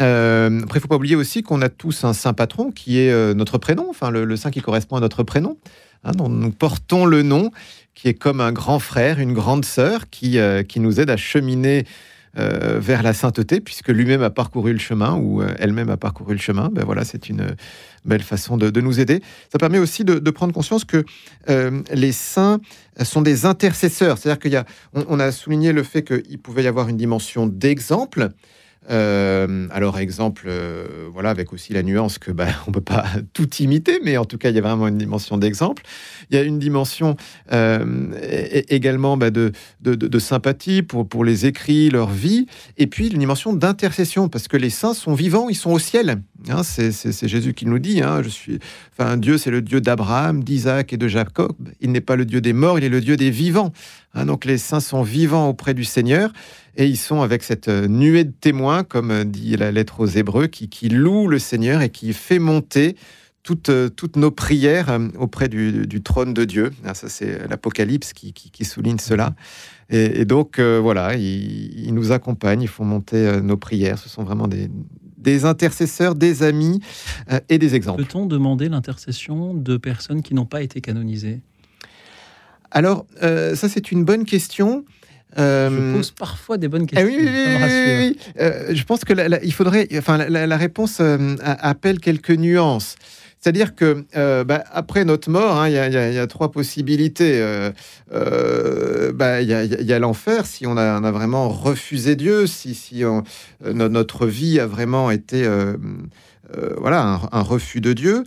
Euh, 0.01 0.63
après, 0.63 0.79
il 0.79 0.83
faut 0.83 0.89
pas 0.89 0.97
oublier 0.97 1.15
aussi 1.15 1.43
qu'on 1.43 1.61
a 1.61 1.69
tous 1.69 2.05
un 2.05 2.15
saint 2.15 2.33
patron 2.33 2.71
qui 2.71 2.99
est 2.99 3.35
notre 3.35 3.59
prénom, 3.59 3.87
enfin 3.91 4.11
le, 4.11 4.37
saint 4.37 4.51
qui 4.51 4.63
correspond 4.63 4.97
à 4.97 5.01
notre 5.01 5.23
prénom. 5.23 5.59
Hein, 6.05 6.13
nous 6.17 6.53
portons 6.53 7.05
le 7.05 7.23
nom, 7.23 7.51
qui 7.95 8.09
est 8.09 8.15
comme 8.15 8.41
un 8.41 8.53
grand 8.53 8.79
frère, 8.79 9.19
une 9.19 9.35
grande 9.35 9.67
sœur, 9.67 10.09
qui, 10.09 10.39
qui 10.67 10.81
nous 10.81 11.01
aide 11.01 11.11
à 11.11 11.19
cheminer 11.19 11.85
vers 12.35 13.03
la 13.03 13.13
sainteté, 13.13 13.61
puisque 13.61 13.89
lui-même 13.89 14.23
a 14.23 14.31
parcouru 14.31 14.73
le 14.73 14.79
chemin, 14.79 15.17
ou 15.17 15.43
elle-même 15.43 15.91
a 15.91 15.99
parcouru 15.99 16.33
le 16.33 16.41
chemin. 16.41 16.71
Ben 16.73 16.85
voilà, 16.87 17.05
c'est 17.05 17.29
une 17.29 17.57
belle 18.05 18.23
façon 18.23 18.57
de, 18.57 18.81
nous 18.81 19.01
aider. 19.01 19.23
Ça 19.53 19.59
permet 19.59 19.79
aussi 19.79 20.05
de, 20.05 20.31
prendre 20.31 20.53
conscience 20.53 20.85
que 20.85 21.05
euh, 21.49 21.83
les 21.93 22.13
saints 22.13 22.61
sont 23.03 23.23
des 23.23 23.47
intercesseurs. 23.47 24.19
C'est-à-dire 24.19 24.41
qu'il 24.41 24.53
y 24.53 24.57
a, 24.57 24.65
on, 24.95 25.05
on 25.09 25.21
a 25.21 25.33
souligné 25.33 25.73
le 25.73 25.83
fait 25.83 26.03
qu'il 26.03 26.39
pouvait 26.39 26.63
y 26.63 26.67
avoir 26.67 26.89
une 26.89 26.97
dimension 26.97 27.47
d'exemple. 27.47 28.31
Euh, 28.89 29.69
alors 29.71 29.99
exemple, 29.99 30.45
euh, 30.47 31.09
voilà, 31.13 31.29
avec 31.31 31.53
aussi 31.53 31.75
la 31.75 31.83
nuance 31.83 32.19
que 32.19 32.31
bah, 32.31 32.47
on 32.67 32.73
peut 32.73 32.81
pas 32.81 33.05
tout 33.35 33.49
imiter, 33.57 34.01
mais 34.03 34.17
en 34.17 34.25
tout 34.25 34.39
cas 34.39 34.49
il 34.49 34.57
y 34.57 34.59
a 34.59 34.63
vraiment 34.63 34.89
une 34.89 34.99
dimension 34.99 35.37
d'exemple. 35.37 35.83
Il 36.31 36.37
y 36.37 36.39
a 36.39 36.43
une 36.43 36.59
dimension 36.59 37.17
euh, 37.53 38.13
également 38.69 39.17
bah, 39.17 39.31
de, 39.31 39.53
sympathie 40.19 40.83
pour, 40.83 41.09
pour 41.09 41.25
les 41.25 41.47
écrits, 41.47 41.91
leur 41.91 42.11
vie, 42.11 42.47
et 42.79 42.87
puis 42.87 43.09
une 43.09 43.19
dimension 43.19 43.53
d'intercession, 43.53 44.29
parce 44.29 44.49
que 44.49 44.57
les 44.57 44.71
saints 44.71 44.95
sont 44.95 45.15
vivants, 45.15 45.49
ils 45.49 45.55
sont 45.55 45.73
au 45.73 45.79
ciel. 45.79 46.23
Hein, 46.49 46.63
c'est 46.63 47.29
Jésus 47.29 47.53
qui 47.53 47.67
nous 47.67 47.79
dit, 47.79 48.01
hein, 48.01 48.23
je 48.23 48.31
suis, 48.31 48.59
enfin 48.93 49.19
Dieu 49.19 49.37
c'est 49.37 49.51
le 49.51 49.61
Dieu 49.61 49.83
d'Abraham, 49.83 50.43
d'Isaac 50.43 50.93
et 50.93 50.97
de 50.97 51.07
Jacob. 51.07 51.55
Il 51.81 51.93
n'est 51.93 52.01
pas 52.01 52.17
le 52.17 52.25
Dieu 52.25 52.41
des 52.41 52.55
morts, 52.55 52.79
il 52.79 52.85
est 52.85 52.89
le 52.89 53.03
Dieu 53.03 53.17
des 53.17 53.31
vivants. 53.31 53.73
Hein, 54.15 54.25
donc 54.25 54.45
les 54.47 54.59
saints 54.59 54.81
sont 54.81 55.03
vivants 55.03 55.49
auprès 55.49 55.75
du 55.75 55.85
Seigneur. 55.85 56.33
Et 56.81 56.87
ils 56.87 56.97
sont 56.97 57.21
avec 57.21 57.43
cette 57.43 57.69
euh, 57.69 57.89
nuée 57.89 58.25
de 58.25 58.33
témoins, 58.33 58.85
comme 58.85 59.11
euh, 59.11 59.25
dit 59.25 59.55
la 59.57 59.71
lettre 59.71 60.01
aux 60.01 60.07
Hébreux, 60.07 60.47
qui, 60.47 60.71
qui 60.71 60.89
loue 60.89 61.29
le 61.29 61.39
Seigneur 61.39 61.83
et 61.83 61.91
qui 61.91 62.15
fait 62.15 62.39
monter 62.39 62.97
toutes, 63.43 63.69
euh, 63.69 63.91
toutes 63.91 64.17
nos 64.17 64.31
prières 64.31 64.99
auprès 65.19 65.49
du, 65.49 65.87
du 65.87 66.03
trône 66.03 66.33
de 66.33 66.45
Dieu. 66.47 66.71
Ah, 66.87 66.95
ça, 66.95 67.11
c'est 67.11 67.47
l'Apocalypse 67.49 68.15
qui, 68.15 68.33
qui- 68.33 68.51
qui 68.51 68.65
souligne 68.65 68.99
cela. 68.99 69.35
Et, 69.91 70.21
et 70.23 70.25
donc, 70.25 70.59
euh, 70.59 70.81
voilà, 70.81 71.17
ils, 71.17 71.87
ils 71.87 71.93
nous 71.93 72.13
accompagnent, 72.13 72.63
ils 72.63 72.69
font 72.69 72.87
monter 72.87 73.43
nos 73.43 73.59
prières. 73.59 73.99
Ce 73.99 74.09
sont 74.09 74.25
vraiment 74.25 74.49
des, 74.49 74.71
des 75.19 75.45
intercesseurs, 75.45 76.15
des 76.15 76.43
amis 76.43 76.81
euh, 77.31 77.41
et 77.51 77.59
des 77.59 77.75
exemples. 77.75 78.05
Peut-on 78.05 78.25
demander 78.25 78.71
l'intercession 78.71 79.53
de 79.53 79.77
personnes 79.77 80.23
qui 80.23 80.33
n'ont 80.33 80.47
pas 80.47 80.63
été 80.63 80.81
canonisées? 80.81 81.41
Alors, 82.71 83.05
euh, 83.23 83.55
ça, 83.55 83.69
c'est 83.69 83.91
une 83.93 84.05
bonne 84.05 84.25
question. 84.25 84.85
Euh, 85.39 85.71
Je 85.93 85.97
pose 85.97 86.11
parfois 86.11 86.57
des 86.59 86.69
bonnes 86.69 86.87
Ah 86.93 87.03
questions. 87.03 87.09
oui, 87.19 87.29
oui, 87.29 87.97
oui. 87.99 88.19
Euh, 88.41 88.75
je 88.75 88.85
pense 88.85 89.05
que 89.05 89.13
la- 89.13 89.29
la- 89.29 89.43
il 89.45 89.53
faudrait, 89.53 89.87
enfin, 89.97 90.17
la, 90.19 90.47
réponse 90.57 90.99
euh, 91.01 91.37
appelle 91.43 92.01
quelques 92.01 92.31
nuances. 92.31 92.97
C'est-à-dire 93.43 93.75
que 93.75 94.05
euh, 94.17 94.45
bah, 94.45 94.65
après 94.71 95.05
notre 95.07 95.31
mort, 95.31 95.57
hein, 95.59 95.69
il 95.69 95.73
y, 95.75 95.79
a- 95.79 95.89
y 96.11 96.15
y 96.17 96.19
trois 96.27 96.51
possibilités. 96.51 97.41
Euh, 97.41 97.71
euh, 98.13 99.13
bah, 99.13 99.41
Il 99.41 99.49
y 99.49 99.93
a, 99.93 99.99
l'enfer 99.99 100.45
si 100.47 100.67
on 100.67 100.77
a, 100.77 101.01
on 101.01 101.05
a 101.05 101.11
vraiment 101.11 101.49
refusé 101.49 102.17
Dieu, 102.17 102.47
si, 102.47 102.75
si 102.75 103.05
on- 103.05 103.23
notre 103.65 104.27
vie 104.27 104.61
a 104.61 104.67
vraiment 104.67 105.11
été 105.11 105.49
voilà 106.79 107.03
un, 107.03 107.21
un 107.33 107.43
refus 107.43 107.81
de 107.81 107.93
Dieu. 107.93 108.25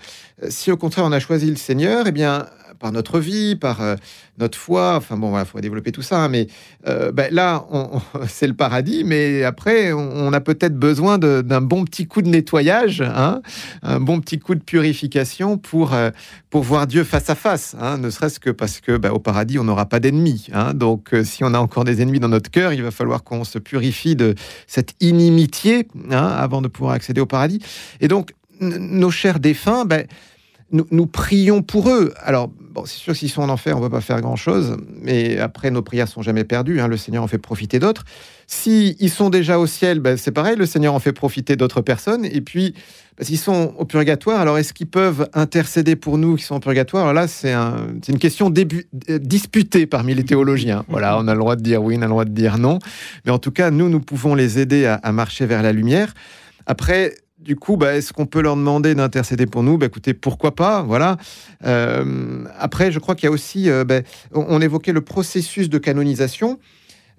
Si 0.49 0.71
au 0.71 0.77
contraire 0.77 1.05
on 1.05 1.11
a 1.11 1.19
choisi 1.19 1.47
le 1.49 1.57
Seigneur, 1.57 2.07
eh 2.07 2.11
bien 2.11 2.47
par 2.84 2.91
notre 2.91 3.22
vie, 3.22 3.55
par 3.55 3.81
euh, 3.81 3.95
notre 4.39 4.57
foi, 4.57 4.95
enfin 4.97 5.15
bon, 5.15 5.39
il 5.39 5.45
faut 5.45 5.61
développer 5.61 5.93
tout 5.93 6.01
ça, 6.01 6.26
hein, 6.26 6.27
mais 6.27 6.47
euh, 6.85 7.14
ben 7.14 7.34
là, 7.34 7.65
c'est 8.27 8.45
le 8.45 8.55
paradis, 8.55 9.05
mais 9.05 9.45
après, 9.45 9.93
on, 9.93 10.34
a 10.34 10.41
peut-être 10.41 10.76
besoin 10.76 11.18
d'un 11.18 11.61
bon 11.61 11.85
petit 11.85 12.07
coup 12.07 12.22
de 12.22 12.27
nettoyage, 12.27 12.99
hein, 12.99 13.41
un 13.84 14.01
bon 14.01 14.19
petit 14.19 14.38
coup 14.38 14.53
de 14.53 14.60
purification 14.60 15.57
pour, 15.57 15.93
euh, 15.93 16.10
pour 16.49 16.64
voir 16.64 16.85
Dieu 16.85 17.05
face 17.05 17.30
à 17.30 17.35
face, 17.35 17.73
hein, 17.80 17.97
ne 17.97 18.10
serait-ce 18.10 18.41
que 18.41 18.49
parce 18.49 18.81
que 18.81 18.97
ben, 18.97 19.11
au 19.11 19.19
paradis, 19.19 19.57
on 19.60 19.64
n'aura 19.64 19.85
pas 19.85 20.01
d'ennemis. 20.01 20.49
donc, 20.73 21.15
si 21.23 21.45
on 21.45 21.53
a 21.53 21.60
encore 21.60 21.85
des 21.85 22.01
ennemis 22.01 22.19
dans 22.19 22.27
notre 22.27 22.51
cœur, 22.51 22.73
il 22.73 22.84
va 22.84 22.91
falloir 22.91 23.23
qu'on 23.23 23.45
se 23.45 23.60
purifie 23.60 24.18
de 24.18 24.35
cette 24.68 24.93
inimitié 24.99 25.88
avant 26.11 26.61
de 26.61 26.68
pouvoir 26.68 26.95
accéder 26.95 27.22
au 27.22 27.26
paradis. 27.26 27.60
Et 28.01 28.10
donc, 28.10 28.34
nos 28.60 29.10
chers 29.10 29.39
défunts, 29.39 29.85
ben, 29.85 30.05
nous, 30.73 30.88
nous 30.91 31.05
prions 31.05 31.61
pour 31.61 31.89
eux. 31.89 32.14
Alors, 32.18 32.51
bon, 32.74 32.84
c'est 32.86 32.98
sûr 32.98 33.14
que 33.14 33.20
s'ils 33.20 33.30
sont 33.30 33.41
en 33.44 33.50
enfer, 33.50 33.76
on 33.78 33.80
ne 33.80 33.86
va 33.86 33.90
pas 33.90 34.02
faire 34.02 34.20
grand-chose, 34.22 34.78
mais 35.02 35.38
après, 35.40 35.70
nos 35.72 35.82
prières 35.82 36.08
sont 36.08 36.22
jamais 36.22 36.44
perdues. 36.44 36.80
hein, 36.82 36.88
le 36.88 36.98
Seigneur 36.98 37.24
en 37.24 37.28
fait 37.28 37.38
profiter 37.38 37.80
d'autres. 37.80 38.04
Si 38.48 38.95
ils 39.00 39.10
sont 39.10 39.30
déjà 39.30 39.60
au 39.60 39.68
ciel, 39.68 40.00
ben, 40.00 40.18
c'est 40.18 40.32
pareil, 40.32 40.56
le 40.58 40.66
Seigneur 40.66 40.94
en 40.94 41.00
fait 41.00 41.14
profiter 41.14 41.56
d'autres 41.56 41.82
personnes. 41.82 42.26
Et 42.26 42.41
puis, 42.41 42.74
ben, 43.18 43.24
s'ils 43.26 43.38
sont 43.38 43.74
au 43.78 43.86
purgatoire, 43.86 44.40
alors 44.41 44.58
est-ce 44.58 44.74
qu'ils 44.74 44.88
peuvent 44.88 45.30
intercéder 45.34 45.95
pour 45.95 46.18
nous 46.18 46.36
qui 46.36 46.44
sont 46.44 46.56
au 46.56 46.60
purgatoire? 46.60 47.04
Alors 47.04 47.14
là, 47.14 47.28
c'est 47.28 47.52
un- 47.54 47.88
c'est 48.04 48.12
une 48.12 48.20
question 48.20 48.50
débu- 48.50 48.86
euh, 49.10 49.20
disputée 49.20 49.86
parmi 49.86 50.14
les 50.16 50.24
théologiens. 50.26 50.84
Voilà, 50.90 51.18
on 51.20 51.28
a 51.28 51.34
le 51.34 51.40
droit 51.40 51.56
de 51.56 51.62
dire 51.62 51.82
oui, 51.84 51.95
on 51.98 52.02
a 52.02 52.06
le 52.06 52.10
droit 52.10 52.26
de 52.26 52.32
dire 52.32 52.58
non. 52.58 52.80
Mais 53.26 53.32
en 53.32 53.40
tout 53.40 53.52
cas, 53.52 53.72
nous, 53.72 53.88
nous 53.90 54.00
pouvons 54.02 54.36
les 54.36 54.60
aider 54.60 54.86
à, 54.86 54.95
à 54.95 55.12
marcher 55.12 55.45
vers 55.45 55.62
la 55.62 55.72
lumière. 55.72 56.14
Après, 56.66 57.16
du 57.44 57.57
coup, 57.57 57.76
bah, 57.78 57.95
est-ce 57.95 58.14
qu'on 58.14 58.26
peut 58.26 58.41
leur 58.41 58.56
demander 58.56 58.95
d'intercéder 58.95 59.45
pour 59.45 59.64
nous? 59.64 59.78
Bah, 59.78 59.86
Écoutez, 59.88 60.14
pourquoi 60.14 60.56
pas 60.56 60.82
Voilà. 60.82 61.18
Euh, 61.65 62.45
après, 62.57 62.91
je 62.91 62.99
crois 62.99 63.15
qu'il 63.15 63.26
y 63.26 63.28
a 63.28 63.32
aussi, 63.32 63.70
euh, 63.70 63.84
bah, 63.84 63.99
on, 64.34 64.45
on 64.48 64.61
évoquait 64.61 64.94
le 64.94 65.02
processus 65.02 65.70
de 65.70 65.78
canonisation. 65.78 66.57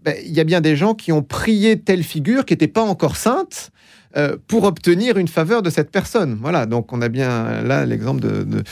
Bah, 0.03 0.13
il 0.25 0.33
y 0.33 0.41
a 0.41 0.45
bien 0.45 0.61
des 0.61 0.77
gens 0.77 0.95
qui 0.95 1.13
ont 1.13 1.23
prié 1.23 1.79
telle 1.79 2.03
figure 2.03 2.45
qui 2.45 2.55
n'était 2.55 2.69
pas 2.69 2.83
encore 2.83 3.17
sainte 3.17 3.71
euh, 4.17 4.37
pour 4.49 4.65
obtenir 4.65 5.19
une 5.19 5.29
faveur 5.29 5.63
de 5.63 5.71
cette 5.71 5.91
personne. 5.91 6.37
Voilà, 6.41 6.67
donc 6.67 6.93
on 6.93 7.03
a 7.03 7.09
bien 7.09 7.63
là 7.63 7.85
l'exemple 7.87 8.21
de, 8.21 8.45
de- 8.45 8.63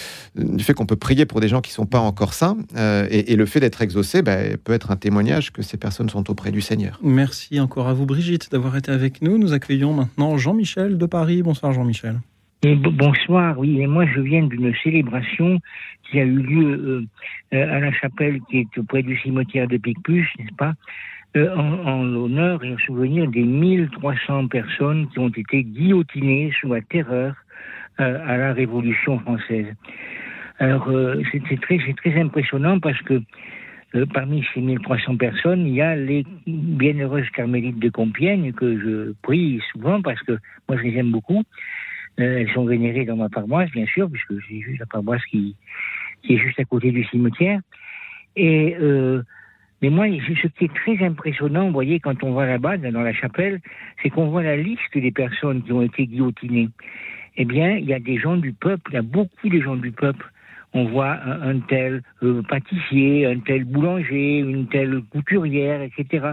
du 0.57 0.63
fait 0.65 0.75
qu'on 0.75 0.87
peut 0.87 0.97
prier 0.97 1.27
pour 1.27 1.41
des 1.41 1.49
gens 1.49 1.61
qui 1.61 1.71
ne 1.71 1.75
sont 1.75 1.87
pas 1.87 1.99
encore 2.01 2.33
saints, 2.35 2.57
euh, 2.77 3.07
et, 3.11 3.33
et 3.33 3.37
le 3.37 3.47
fait 3.47 3.61
d'être 3.61 3.83
exaucé 3.83 4.23
bah, 4.23 4.37
peut 4.65 4.73
être 4.73 4.91
un 4.91 4.97
témoignage 4.97 5.53
que 5.53 5.63
ces 5.63 5.77
personnes 5.77 6.09
sont 6.09 6.31
auprès 6.31 6.51
du 6.53 6.61
Seigneur. 6.61 6.99
Merci 7.03 7.61
encore 7.61 7.89
à 7.89 7.95
vous, 7.95 8.07
Brigitte, 8.07 8.51
d'avoir 8.53 8.77
été 8.77 8.91
avec 8.91 9.23
nous. 9.23 9.39
Nous 9.39 9.53
accueillons 9.53 9.93
maintenant 9.93 10.37
Jean-Michel 10.37 10.99
de 10.99 11.07
Paris. 11.07 11.43
Bonsoir, 11.43 11.73
Jean-Michel. 11.73 12.21
Et 12.65 12.77
b- 12.77 12.97
bonsoir, 12.97 13.59
oui, 13.59 13.81
et 13.81 13.89
moi 13.89 14.05
je 14.07 14.21
viens 14.21 14.45
d'une 14.45 14.73
célébration 14.85 15.59
qui 16.09 16.21
a 16.21 16.25
eu 16.25 16.37
lieu 16.39 16.69
euh, 16.71 17.57
euh, 17.57 17.77
à 17.77 17.81
la 17.81 17.93
chapelle 17.93 18.39
qui 18.49 18.59
est 18.59 18.79
auprès 18.79 19.03
du 19.03 19.19
cimetière 19.19 19.67
de 19.67 19.79
Picpus, 19.79 20.29
n'est-ce 20.39 20.55
pas, 20.57 20.75
euh, 21.37 21.55
en, 21.57 21.87
en 21.87 22.03
l'honneur 22.05 22.63
et 22.65 22.73
en 22.73 22.79
souvenir 22.79 23.31
des 23.31 23.43
1300 23.43 24.49
personnes 24.49 25.09
qui 25.11 25.19
ont 25.19 25.29
été 25.29 25.65
guillotinées 25.65 26.53
sous 26.61 26.73
la 26.73 26.81
terreur 26.83 27.35
euh, 28.01 28.19
à 28.27 28.37
la 28.37 28.53
Révolution 28.53 29.19
française. 29.21 29.67
Alors 30.59 30.89
euh, 30.89 31.23
c'est 31.33 31.61
très, 31.61 31.79
très 31.79 32.21
impressionnant 32.21 32.79
parce 32.79 33.01
que 33.03 33.21
euh, 33.95 34.07
parmi 34.07 34.45
ces 34.55 34.61
1300 34.61 35.17
personnes, 35.17 35.67
il 35.67 35.75
y 35.75 35.83
a 35.83 35.95
les 35.95 36.25
bienheureuses 36.47 37.29
carmélites 37.31 37.79
de 37.79 37.91
Compiègne 37.91 38.53
que 38.53 38.79
je 38.79 39.13
prie 39.23 39.61
souvent 39.73 40.01
parce 40.01 40.21
que 40.23 40.39
moi 40.69 40.79
je 40.79 40.83
les 40.83 40.99
aime 40.99 41.11
beaucoup. 41.11 41.43
Euh, 42.21 42.39
elles 42.39 42.53
sont 42.53 42.65
vénérées 42.65 43.05
dans 43.05 43.17
ma 43.17 43.29
paroisse, 43.29 43.71
bien 43.71 43.87
sûr, 43.87 44.11
puisque 44.11 44.35
c'est 44.49 44.61
juste 44.61 44.81
la 44.81 44.87
paroisse 44.87 45.25
qui, 45.31 45.57
qui 46.23 46.35
est 46.35 46.39
juste 46.39 46.61
à 46.61 46.65
côté 46.65 46.91
du 46.91 47.05
cimetière. 47.05 47.61
Et 48.37 48.77
euh, 48.81 49.23
mais 49.83 49.91
moi, 49.91 50.07
ce 50.07 50.47
qui 50.47 50.65
est 50.65 50.75
très 50.75 51.05
impressionnant, 51.05 51.67
vous 51.67 51.73
voyez, 51.73 51.99
quand 51.99 52.23
on 52.23 52.33
va 52.33 52.47
là-bas, 52.47 52.77
dans 52.77 53.03
la 53.03 53.13
chapelle, 53.13 53.61
c'est 54.01 54.11
qu'on 54.11 54.29
voit 54.29 54.45
la 54.45 54.57
liste 54.57 54.97
des 54.97 55.11
personnes 55.11 55.63
qui 55.65 55.73
ont 55.73 55.83
été 55.83 56.07
guillotinées. 56.07 56.69
Eh 57.37 57.45
bien, 57.45 57.73
il 57.73 57.87
y 57.87 57.95
a 57.95 57.99
des 57.99 58.17
gens 58.19 58.37
du 58.37 58.53
peuple, 58.53 58.93
il 58.93 58.95
y 58.95 58.99
a 58.99 59.03
beaucoup 59.03 59.49
de 59.49 59.61
gens 59.61 59.75
du 59.75 59.91
peuple. 59.91 60.31
On 60.73 60.85
voit 60.85 61.19
un, 61.25 61.59
tel 61.59 62.03
euh, 62.23 62.43
pâtissier, 62.43 63.27
un 63.27 63.41
tel 63.41 63.65
boulanger, 63.65 64.39
une 64.39 64.69
telle 64.69 65.03
couturière, 65.11 65.83
etc. 65.83 66.29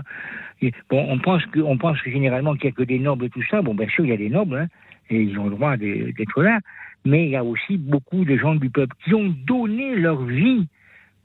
Et, 0.62 0.72
bon, 0.90 1.06
on 1.10 1.18
pense 1.18 1.44
que, 1.48 1.62
généralement 2.06 2.54
qu'il 2.54 2.66
n'y 2.66 2.74
a 2.74 2.78
que 2.78 2.84
des 2.84 3.00
nobles 3.00 3.26
et 3.26 3.30
tout 3.30 3.44
ça. 3.50 3.62
Bon, 3.62 3.74
bien 3.74 3.90
sûr, 3.90 4.06
il 4.06 4.12
y 4.12 4.14
a 4.14 4.18
des 4.18 4.30
nobles, 4.30 4.58
hein, 4.58 4.68
et 5.10 5.22
ils 5.22 5.38
ont 5.40 5.46
le 5.46 5.56
droit 5.56 5.76
d'être 5.76 6.42
là. 6.44 6.60
Mais 7.04 7.26
il 7.26 7.32
y 7.32 7.36
a 7.36 7.44
aussi 7.44 7.78
beaucoup 7.78 8.24
de 8.24 8.38
gens 8.38 8.56
du 8.56 8.70
peuple 8.70 8.96
qui 9.04 9.14
ont 9.14 9.34
donné 9.46 9.96
leur 9.96 10.24
vie 10.24 10.68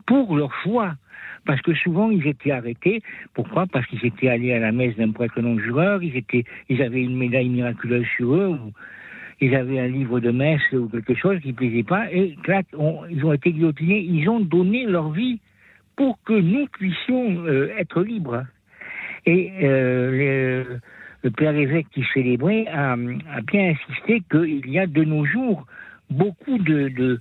pour 0.07 0.37
leur 0.37 0.53
foi. 0.63 0.95
Parce 1.47 1.61
que 1.63 1.75
souvent, 1.75 2.11
ils 2.11 2.27
étaient 2.27 2.51
arrêtés. 2.53 3.03
Pourquoi? 3.35 3.67
Parce 3.67 3.87
qu'ils 3.87 4.05
étaient 4.05 4.29
allés 4.29 4.53
à 4.53 4.59
la 4.59 4.73
messe 4.73 4.97
d'un 4.97 5.11
prêtre 5.13 5.41
non-jureur, 5.41 6.03
ils, 6.03 6.17
étaient, 6.17 6.45
ils 6.69 6.81
avaient 6.83 7.03
une 7.03 7.17
médaille 7.17 7.49
miraculeuse 7.49 8.07
sur 8.17 8.35
eux, 8.35 8.59
ou 8.65 8.73
ils 9.41 9.55
avaient 9.55 9.81
un 9.81 9.89
livre 9.89 10.21
de 10.21 10.31
messe 10.31 10.63
ou 10.73 10.89
quelque 10.89 11.15
chose 11.15 11.41
qui 11.41 11.49
ne 11.49 11.53
plaisait 11.55 11.83
pas, 11.83 12.11
et 12.13 12.37
clac, 12.43 12.67
on- 12.77 13.05
ils 13.11 13.25
ont 13.25 13.33
été 13.33 13.53
guillotinés. 13.53 14.01
Ils 14.01 14.29
ont 14.29 14.41
donné 14.41 14.87
leur 14.87 15.11
vie 15.11 15.41
pour 15.97 16.19
que 16.25 16.33
nous 16.33 16.67
puissions 16.73 17.45
euh, 17.47 17.69
être 17.79 18.03
libres. 18.03 18.45
Et 19.27 19.53
euh, 19.63 20.65
le, 20.65 20.81
le 21.23 21.31
père 21.31 21.55
évêque 21.57 21.87
qui 21.93 22.05
célébrait 22.13 22.67
a, 22.69 22.93
a 22.93 23.41
bien 23.47 23.71
insisté 23.75 24.23
qu'il 24.31 24.69
y 24.71 24.79
a 24.79 24.87
de 24.87 25.05
nos 25.05 25.25
jours 25.25 25.67
beaucoup 26.11 26.59
de, 26.59 26.89
de, 26.89 27.21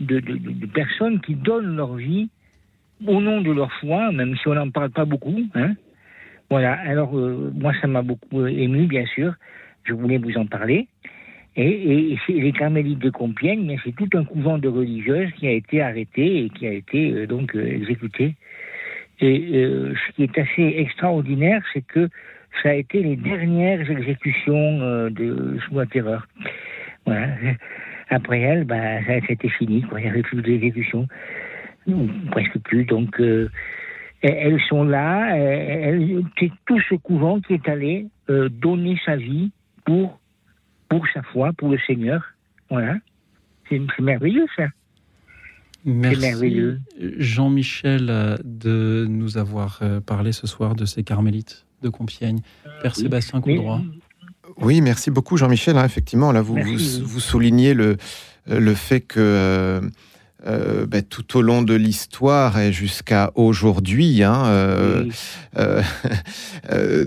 de, 0.00 0.20
de- 0.20 0.66
personnes 0.66 1.20
qui 1.20 1.34
donnent 1.34 1.76
leur 1.76 1.94
vie 1.94 2.30
au 3.06 3.20
nom 3.20 3.40
de 3.40 3.52
leur 3.52 3.72
foi, 3.74 4.12
même 4.12 4.36
si 4.36 4.48
on 4.48 4.54
n'en 4.54 4.70
parle 4.70 4.90
pas 4.90 5.04
beaucoup. 5.04 5.40
Hein. 5.54 5.74
Voilà, 6.50 6.72
alors 6.72 7.16
euh, 7.16 7.52
moi 7.54 7.72
ça 7.80 7.86
m'a 7.86 8.02
beaucoup 8.02 8.46
ému, 8.46 8.86
bien 8.86 9.06
sûr. 9.06 9.34
Je 9.84 9.94
voulais 9.94 10.18
vous 10.18 10.36
en 10.36 10.46
parler. 10.46 10.88
Et, 11.56 12.12
et 12.12 12.18
c'est 12.26 12.32
les 12.32 12.52
carmélites 12.52 13.00
de 13.00 13.10
Compiègne, 13.10 13.76
c'est 13.84 13.94
tout 13.94 14.08
un 14.14 14.24
couvent 14.24 14.58
de 14.58 14.68
religieuses 14.68 15.30
qui 15.32 15.48
a 15.48 15.52
été 15.52 15.82
arrêté 15.82 16.44
et 16.44 16.48
qui 16.50 16.66
a 16.66 16.72
été 16.72 17.10
euh, 17.10 17.26
donc 17.26 17.56
euh, 17.56 17.66
exécuté. 17.66 18.36
Et 19.20 19.50
euh, 19.54 19.94
ce 19.94 20.12
qui 20.14 20.22
est 20.22 20.38
assez 20.38 20.74
extraordinaire, 20.78 21.62
c'est 21.72 21.84
que 21.86 22.08
ça 22.62 22.70
a 22.70 22.74
été 22.74 23.02
les 23.02 23.16
dernières 23.16 23.88
exécutions 23.90 24.80
euh, 24.80 25.10
de, 25.10 25.58
sous 25.66 25.78
la 25.78 25.86
terreur. 25.86 26.26
Voilà. 27.04 27.28
Après 28.08 28.40
elle, 28.40 28.64
bah, 28.64 29.02
ça 29.06 29.14
c'était 29.26 29.48
fini, 29.48 29.82
quoi. 29.82 30.00
Il 30.00 30.04
n'y 30.04 30.10
avait 30.10 30.22
plus 30.22 30.42
d'exécution. 30.42 31.06
Ou 31.94 32.08
Presque 32.30 32.58
plus. 32.60 32.84
Donc, 32.84 33.20
euh, 33.20 33.48
elles- 34.22 34.60
sont 34.68 34.84
là. 34.84 35.36
elles- 35.36 36.02
elles- 36.02 36.24
C'est 36.38 36.50
tout 36.66 36.80
ce 36.88 36.94
couvent 36.96 37.40
qui 37.40 37.54
est 37.54 37.68
allé 37.68 38.06
euh, 38.28 38.48
donner 38.48 38.98
sa 39.04 39.16
vie 39.16 39.50
pour, 39.84 40.20
pour 40.88 41.04
sa 41.14 41.22
foi, 41.22 41.52
pour 41.56 41.68
le 41.70 41.78
Seigneur. 41.86 42.22
Voilà. 42.70 42.96
C'est 43.68 43.80
c'est 43.96 44.02
merveilleux, 44.02 44.46
ça. 44.56 44.66
Merci, 45.84 46.20
merveilleux. 46.20 46.80
Jean-Michel, 47.18 48.08
euh, 48.10 48.36
de 48.44 49.06
nous 49.08 49.38
avoir 49.38 49.78
euh, 49.82 50.00
parlé 50.00 50.32
ce 50.32 50.46
soir 50.46 50.74
de 50.74 50.84
ces 50.84 51.02
carmélites 51.02 51.64
de 51.82 51.88
Compiègne. 51.88 52.40
Père 52.82 52.94
Sébastien 52.94 53.40
Coudroy. 53.40 53.80
Oui, 54.58 54.80
merci 54.82 55.10
beaucoup 55.10 55.36
Jean-Michel. 55.38 55.78
hein, 55.78 55.84
effectivement, 55.86 56.32
là, 56.32 56.42
vous, 56.42 56.56
vous, 56.56 56.76
vous 57.04 57.20
soulignez 57.20 57.72
le, 57.72 57.96
le 58.46 58.74
fait 58.74 59.00
que 59.00 59.80
euh, 60.46 60.86
ben, 60.86 61.02
tout 61.02 61.36
au 61.36 61.42
long 61.42 61.62
de 61.62 61.74
l'histoire 61.74 62.58
et 62.58 62.72
jusqu'à 62.72 63.30
aujourd'hui, 63.34 64.22
hein, 64.22 64.44
euh, 64.46 65.04
euh, 65.58 65.82
euh, 66.72 67.04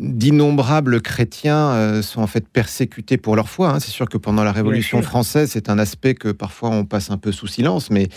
d'innombrables 0.00 1.00
chrétiens 1.00 1.70
euh, 1.70 2.02
sont 2.02 2.20
en 2.22 2.26
fait 2.26 2.48
persécutés 2.48 3.16
pour 3.16 3.36
leur 3.36 3.48
foi. 3.48 3.70
hein. 3.70 3.80
C'est 3.80 3.90
sûr 3.90 4.08
que 4.08 4.18
pendant 4.18 4.44
la 4.44 4.52
Révolution 4.52 5.02
française, 5.02 5.50
c'est 5.52 5.68
un 5.68 5.78
aspect 5.78 6.14
que 6.14 6.28
parfois 6.28 6.70
on 6.70 6.84
passe 6.84 7.10
un 7.10 7.18
peu 7.18 7.32
sous 7.32 7.46
silence, 7.46 7.90
mais 7.90 8.08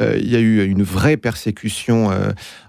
euh, 0.00 0.18
il 0.20 0.30
y 0.30 0.36
a 0.36 0.40
eu 0.40 0.64
une 0.64 0.82
vraie 0.82 1.16
persécution 1.16 2.10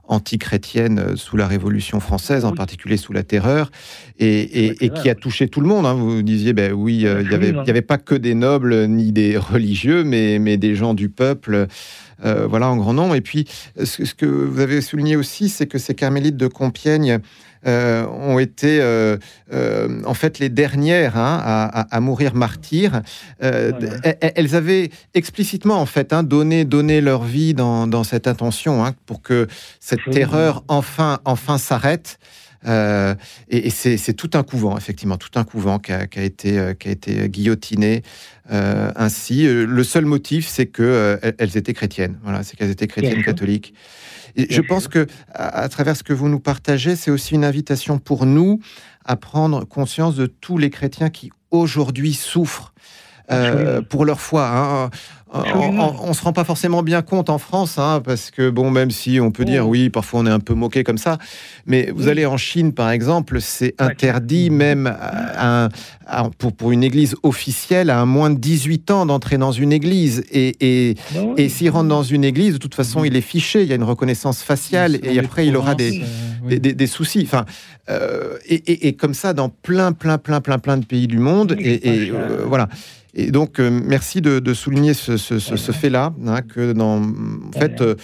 antichrétienne 0.07 0.99
euh, 0.99 1.15
sous 1.15 1.37
la 1.37 1.47
Révolution 1.47 1.99
française, 1.99 2.45
en 2.45 2.53
particulier 2.53 2.97
sous 2.97 3.13
la 3.13 3.23
Terreur, 3.23 3.71
et, 4.19 4.27
et- 4.41 4.85
et 4.85 4.89
qui 4.89 5.09
a 5.09 5.15
touché 5.15 5.47
tout 5.47 5.61
le 5.61 5.67
monde. 5.67 5.85
hein. 5.85 5.93
Vous 5.93 6.21
disiez, 6.21 6.53
ben 6.53 6.73
oui, 6.73 7.05
euh, 7.05 7.21
il 7.21 7.29
n'y 7.29 7.35
avait, 7.35 7.51
y 7.65 7.69
avait 7.69 7.81
pas 7.81 7.97
que 7.97 8.15
des 8.15 8.35
nobles 8.35 8.87
ni 8.87 9.11
des 9.11 9.37
religieux, 9.53 10.03
mais, 10.03 10.39
mais 10.39 10.57
des 10.57 10.75
gens 10.75 10.93
du 10.93 11.09
peuple. 11.09 11.67
euh, 12.23 12.47
voilà, 12.47 12.69
en 12.69 12.77
grand 12.77 12.93
nombre. 12.93 13.15
Et 13.15 13.21
puis, 13.21 13.45
ce, 13.83 14.05
ce 14.05 14.13
que 14.13 14.25
vous 14.25 14.61
avez 14.61 14.79
souligné 14.81 15.15
aussi, 15.17 15.49
c'est 15.49 15.67
que 15.67 15.77
ces 15.77 15.95
carmélites 15.95 16.37
de 16.37 16.47
Compiègne 16.47 17.19
euh, 17.67 18.05
ont 18.07 18.39
été 18.39 18.79
euh, 18.81 19.17
euh, 19.51 20.01
en 20.05 20.13
fait 20.13 20.39
les 20.39 20.49
dernières 20.49 21.17
hein, 21.17 21.69
à, 21.89 21.99
mourir 21.99 22.35
martyrs. 22.35 23.01
Elles- 23.39 24.55
avaient 24.55 24.91
explicitement 25.13 25.81
en 25.81 25.85
fait 25.85 26.13
hein, 26.13 26.23
donné, 26.23 26.65
donné 26.65 27.01
leur 27.01 27.23
vie 27.23 27.53
dans, 27.53 27.87
dans 27.87 28.03
cette 28.03 28.27
intention 28.27 28.85
hein, 28.85 28.93
pour 29.05 29.21
que 29.21 29.47
cette 29.79 30.09
terreur 30.11 30.63
enfin, 30.67 31.19
enfin 31.25 31.57
s'arrête. 31.57 32.19
Euh, 32.65 33.15
et 33.49 33.67
et 33.67 33.69
c'est 33.69 34.13
tout 34.13 34.31
un 34.33 34.43
couvent, 34.43 34.77
effectivement, 34.77 35.17
tout 35.17 35.37
un 35.39 35.43
couvent 35.43 35.79
qui 35.79 35.91
a, 35.91 36.07
qui 36.07 36.19
a 36.19 36.23
été, 36.23 36.57
euh, 36.57 36.73
qui 36.73 36.87
a 36.87 36.91
été 36.91 37.29
guillotiné 37.29 38.01
euh, 38.51 38.91
ainsi. 38.95 39.43
Le 39.47 39.83
seul 39.83 40.05
motif, 40.05 40.47
c'est 40.47 40.65
que 40.65 40.83
euh, 40.83 41.31
elles- 41.37 41.57
étaient 41.57 41.73
chrétiennes. 41.73 42.17
Voilà, 42.23 42.43
c'est 42.43 42.55
qu'elles 42.57 42.71
étaient 42.71 42.87
chrétiennes 42.87 43.15
Bien 43.15 43.23
catholiques. 43.23 43.73
Et 44.35 44.47
je 44.53 44.61
pense 44.61 44.87
que 44.87 45.07
à, 45.33 45.59
à 45.61 45.69
travers 45.69 45.95
ce 45.95 46.03
que 46.03 46.13
vous 46.13 46.27
nous 46.27 46.39
partagez, 46.41 46.95
c'est 46.95 47.11
aussi 47.11 47.35
une 47.35 47.45
invitation 47.45 47.99
pour 47.99 48.25
nous 48.25 48.59
à 49.05 49.15
prendre 49.15 49.63
conscience 49.65 50.15
de 50.15 50.25
tous 50.25 50.57
les 50.57 50.69
chrétiens 50.69 51.09
qui 51.09 51.31
aujourd'hui 51.51 52.13
souffrent. 52.13 52.73
Euh, 53.31 53.81
pour 53.81 54.05
leur 54.05 54.19
foi. 54.19 54.47
hein. 54.47 54.89
On, 55.33 55.93
on 56.01 56.13
se 56.13 56.23
rend 56.23 56.31
pas 56.31 56.45
forcément 56.45 56.81
bien 56.81 57.01
compte 57.01 57.29
en 57.29 57.39
France, 57.39 57.77
hein, 57.77 58.01
parce 58.05 58.31
que 58.31 58.49
bon, 58.49 58.71
même 58.71 58.89
si 58.89 59.19
on 59.19 59.31
peut 59.31 59.43
dire 59.43 59.67
oui, 59.67 59.89
parfois 59.89 60.21
on 60.21 60.25
est 60.27 60.31
un 60.31 60.39
peu 60.39 60.53
moqué 60.53 60.85
comme 60.85 60.97
ça, 60.99 61.17
mais 61.65 61.91
vous 61.93 62.07
allez 62.07 62.25
en 62.25 62.37
Chine 62.37 62.71
par 62.71 62.89
exemple, 62.91 63.41
c'est 63.41 63.73
interdit 63.77 64.49
même 64.49 64.87
à- 64.87 65.65
à- 65.65 65.69
à- 66.07 66.29
pour, 66.37 66.53
pour 66.53 66.71
une 66.71 66.85
église 66.85 67.15
officielle 67.23 67.89
à 67.89 67.99
un 67.99 68.05
moins 68.05 68.29
de 68.29 68.37
18 68.39 68.91
ans 68.91 69.05
d'entrer 69.05 69.37
dans 69.37 69.51
une 69.51 69.73
église. 69.73 70.23
Et, 70.31 70.55
et, 70.61 70.95
et 71.35 71.49
s'il 71.49 71.69
rentre 71.69 71.89
dans 71.89 72.03
une 72.03 72.23
église, 72.23 72.53
de 72.53 72.57
toute 72.59 72.75
façon, 72.75 73.03
il 73.03 73.17
est 73.17 73.21
fiché, 73.21 73.61
il 73.63 73.67
y 73.67 73.73
a 73.73 73.75
une 73.75 73.83
reconnaissance 73.83 74.41
faciale, 74.41 74.99
et 75.03 75.19
après 75.19 75.47
il 75.47 75.57
aura 75.57 75.75
des, 75.75 75.89
des, 76.47 76.59
des- 76.59 76.73
des 76.75 76.87
soucis. 76.87 77.23
Enfin, 77.25 77.43
euh, 77.89 78.37
et, 78.47 78.87
et- 78.87 78.93
comme 78.95 79.13
ça 79.15 79.33
dans 79.33 79.49
plein, 79.49 79.91
plein, 79.91 80.17
plein, 80.17 80.39
plein, 80.39 80.59
plein 80.59 80.77
de 80.77 80.85
pays 80.85 81.07
du 81.07 81.17
monde. 81.19 81.57
Et, 81.59 81.87
et, 82.05 82.11
euh, 82.11 82.45
voilà. 82.47 82.69
Et 83.15 83.31
donc, 83.31 83.59
euh, 83.59 83.69
merci 83.71 84.21
de, 84.21 84.39
de 84.39 84.53
souligner 84.53 84.93
ce, 84.93 85.17
ce- 85.17 85.39
ce- 85.39 85.55
ce 85.55 85.71
fait-là, 85.71 86.13
hein, 86.27 86.41
que 86.41 86.73
dans, 86.73 87.01
en 87.01 87.51
fait, 87.57 87.79
euh, 87.81 87.95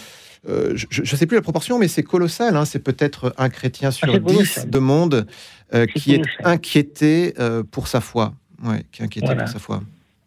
euh, 0.50 0.74
je 0.76 1.02
ne 1.02 1.06
sais 1.06 1.26
plus 1.28 1.36
la 1.36 1.42
proportion, 1.42 1.78
mais 1.80 1.88
c'est 1.90 2.02
colossal. 2.04 2.56
hein, 2.56 2.66
c'est 2.66 2.80
peut-être 2.80 3.34
un 3.38 3.50
chrétien 3.50 3.92
sur 3.92 4.14
Ah, 4.14 4.20
dix 4.20 4.66
de 4.68 4.80
monde 4.80 5.28
euh, 5.74 5.86
qui 5.86 6.14
est 6.16 6.22
inquiété 6.44 7.34
euh, 7.40 7.62
pour 7.70 7.88
sa 7.88 8.00
foi. 8.02 8.34
Ouais, 8.64 8.84
qui 8.92 9.02
est 9.02 9.06
inquiété 9.06 9.26
Voilà. 9.28 9.44
pour 9.44 9.52
sa 9.52 9.60
foi. 9.60 9.84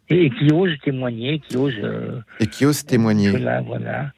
Et, 0.09 0.25
et 0.25 0.29
qui 0.29 0.53
ose 0.53 0.69
témoigner, 0.83 1.39
qui 1.39 1.57
ose. 1.57 1.73
Et 2.39 2.45
qui 2.47 2.65
ose 2.65 2.85
témoigner. 2.85 3.31
Voilà, 3.31 3.61
voilà. 3.61 4.11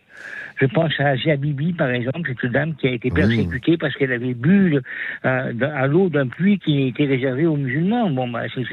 Je 0.59 0.65
pense 0.65 0.91
à 0.99 1.09
Asia 1.09 1.35
Bibi, 1.35 1.73
par 1.73 1.89
exemple, 1.89 2.31
cette 2.41 2.51
dame 2.51 2.75
qui 2.75 2.88
a 2.88 2.91
été 2.91 3.09
persécutée 3.11 3.77
parce 3.77 3.95
qu'elle 3.95 4.11
avait 4.11 4.34
bu 4.34 4.77
euh, 5.25 5.53
à 5.61 5.88
l'eau 5.88 6.09
d'un 6.09 6.27
puits 6.27 6.59
qui 6.59 6.88
était 6.88 7.05
réservé 7.05 7.45
aux 7.45 7.57
musulmans. 7.57 8.09
Bon, 8.09 8.27
bah, 8.27 8.43
c'est- 8.53 8.67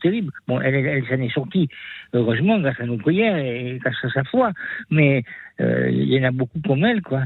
terrible. 0.00 0.30
Bon, 0.46 0.60
elle, 0.60 0.74
elle, 0.74 1.04
s'en 1.06 1.20
est 1.20 1.32
sortie, 1.32 1.68
heureusement, 2.12 2.58
grâce 2.60 2.78
à 2.80 2.84
nos 2.86 2.98
prières 2.98 3.36
et 3.36 3.78
grâce 3.82 3.96
à 4.02 4.10
sa 4.10 4.24
foi. 4.24 4.52
Mais 4.90 5.24
euh, 5.60 5.90
il 5.90 6.08
y 6.12 6.20
en 6.20 6.28
a 6.28 6.30
beaucoup 6.30 6.60
comme 6.66 6.84
elle, 6.84 7.02
quoi. 7.02 7.22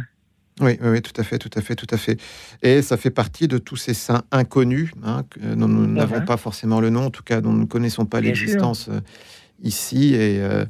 Oui, 0.60 0.72
oui, 0.82 0.88
oui, 0.90 1.02
tout 1.02 1.18
à 1.18 1.24
fait, 1.24 1.38
tout 1.38 1.50
à 1.56 1.60
fait, 1.62 1.74
tout 1.74 1.86
à 1.90 1.96
fait. 1.96 2.20
Et 2.62 2.82
ça 2.82 2.96
fait 2.96 3.10
partie 3.10 3.48
de 3.48 3.58
tous 3.58 3.76
ces 3.76 3.94
saints 3.94 4.22
inconnus, 4.30 4.90
hein, 5.02 5.22
que- 5.30 5.40
dont 5.40 5.66
nous 5.66 5.86
n'avons 5.86 6.20
pas 6.26 6.36
forcément 6.36 6.80
le 6.80 6.90
nom, 6.90 7.06
en 7.06 7.10
tout 7.10 7.22
cas 7.22 7.40
dont 7.40 7.52
nous 7.52 7.62
ne 7.62 7.66
connaissons 7.66 8.04
pas 8.06 8.20
l'existence 8.20 8.88
euh, 8.88 9.00
ici, 9.62 10.14
et, 10.14 10.40
euh, 10.42 10.64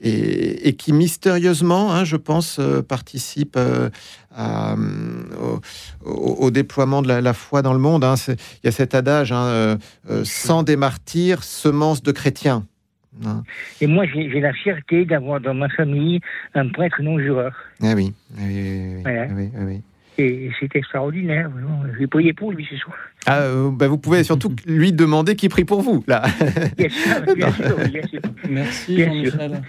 et, 0.00 0.68
et 0.68 0.72
qui 0.74 0.92
mystérieusement, 0.92 1.92
hein, 1.92 2.04
je 2.04 2.16
pense, 2.16 2.58
euh, 2.58 2.82
participent 2.82 3.56
euh, 3.56 3.90
à, 4.34 4.74
euh, 4.74 5.56
au, 6.04 6.50
déploiement 6.50 7.02
de 7.02 7.08
la, 7.08 7.20
la 7.20 7.32
foi 7.32 7.62
dans 7.62 7.72
le 7.72 7.78
monde. 7.78 8.04
hein. 8.04 8.14
Il 8.28 8.36
y 8.64 8.68
a 8.68 8.72
cet 8.72 8.94
adage, 8.94 9.32
hein, 9.32 9.78
sang 10.24 10.62
des 10.62 10.76
martyrs, 10.76 11.42
semence 11.42 12.02
de 12.02 12.12
chrétiens. 12.12 12.64
hein. 13.24 13.42
Et 13.80 13.86
moi, 13.86 14.04
j'ai 14.06 14.40
la 14.40 14.52
fierté 14.52 15.04
d'avoir 15.04 15.40
dans 15.40 15.54
ma 15.54 15.68
famille 15.68 16.20
un 16.54 16.68
prêtre 16.68 17.02
non-jureur. 17.02 17.52
Ah 17.82 17.92
oui, 17.94 18.12
oui, 18.38 18.44
oui, 18.44 18.52
oui, 18.54 18.94
oui, 18.96 19.02
Voilà. 19.02 19.26
oui, 19.34 19.50
oui, 19.54 19.64
oui. 19.66 19.82
C'est 20.60 20.76
extraordinaire. 20.76 21.50
vais 21.98 22.06
prier 22.06 22.32
pour 22.32 22.52
lui 22.52 22.66
ce 22.70 22.76
soir. 22.76 22.96
Ah, 23.26 23.40
euh, 23.42 23.70
bah, 23.70 23.88
vous 23.88 23.98
pouvez 23.98 24.24
surtout 24.24 24.54
lui 24.66 24.92
demander 24.92 25.36
qui 25.36 25.48
prie 25.48 25.64
pour 25.64 25.82
vous, 25.82 26.02
là. 26.06 26.22
Bien 26.76 26.88
sûr, 26.88 27.34
bien 27.34 27.52
sûr, 27.52 27.76
bien 27.90 28.06
sûr. 28.06 28.20
Merci 28.48 29.02
Jean-Michel. 29.04 29.62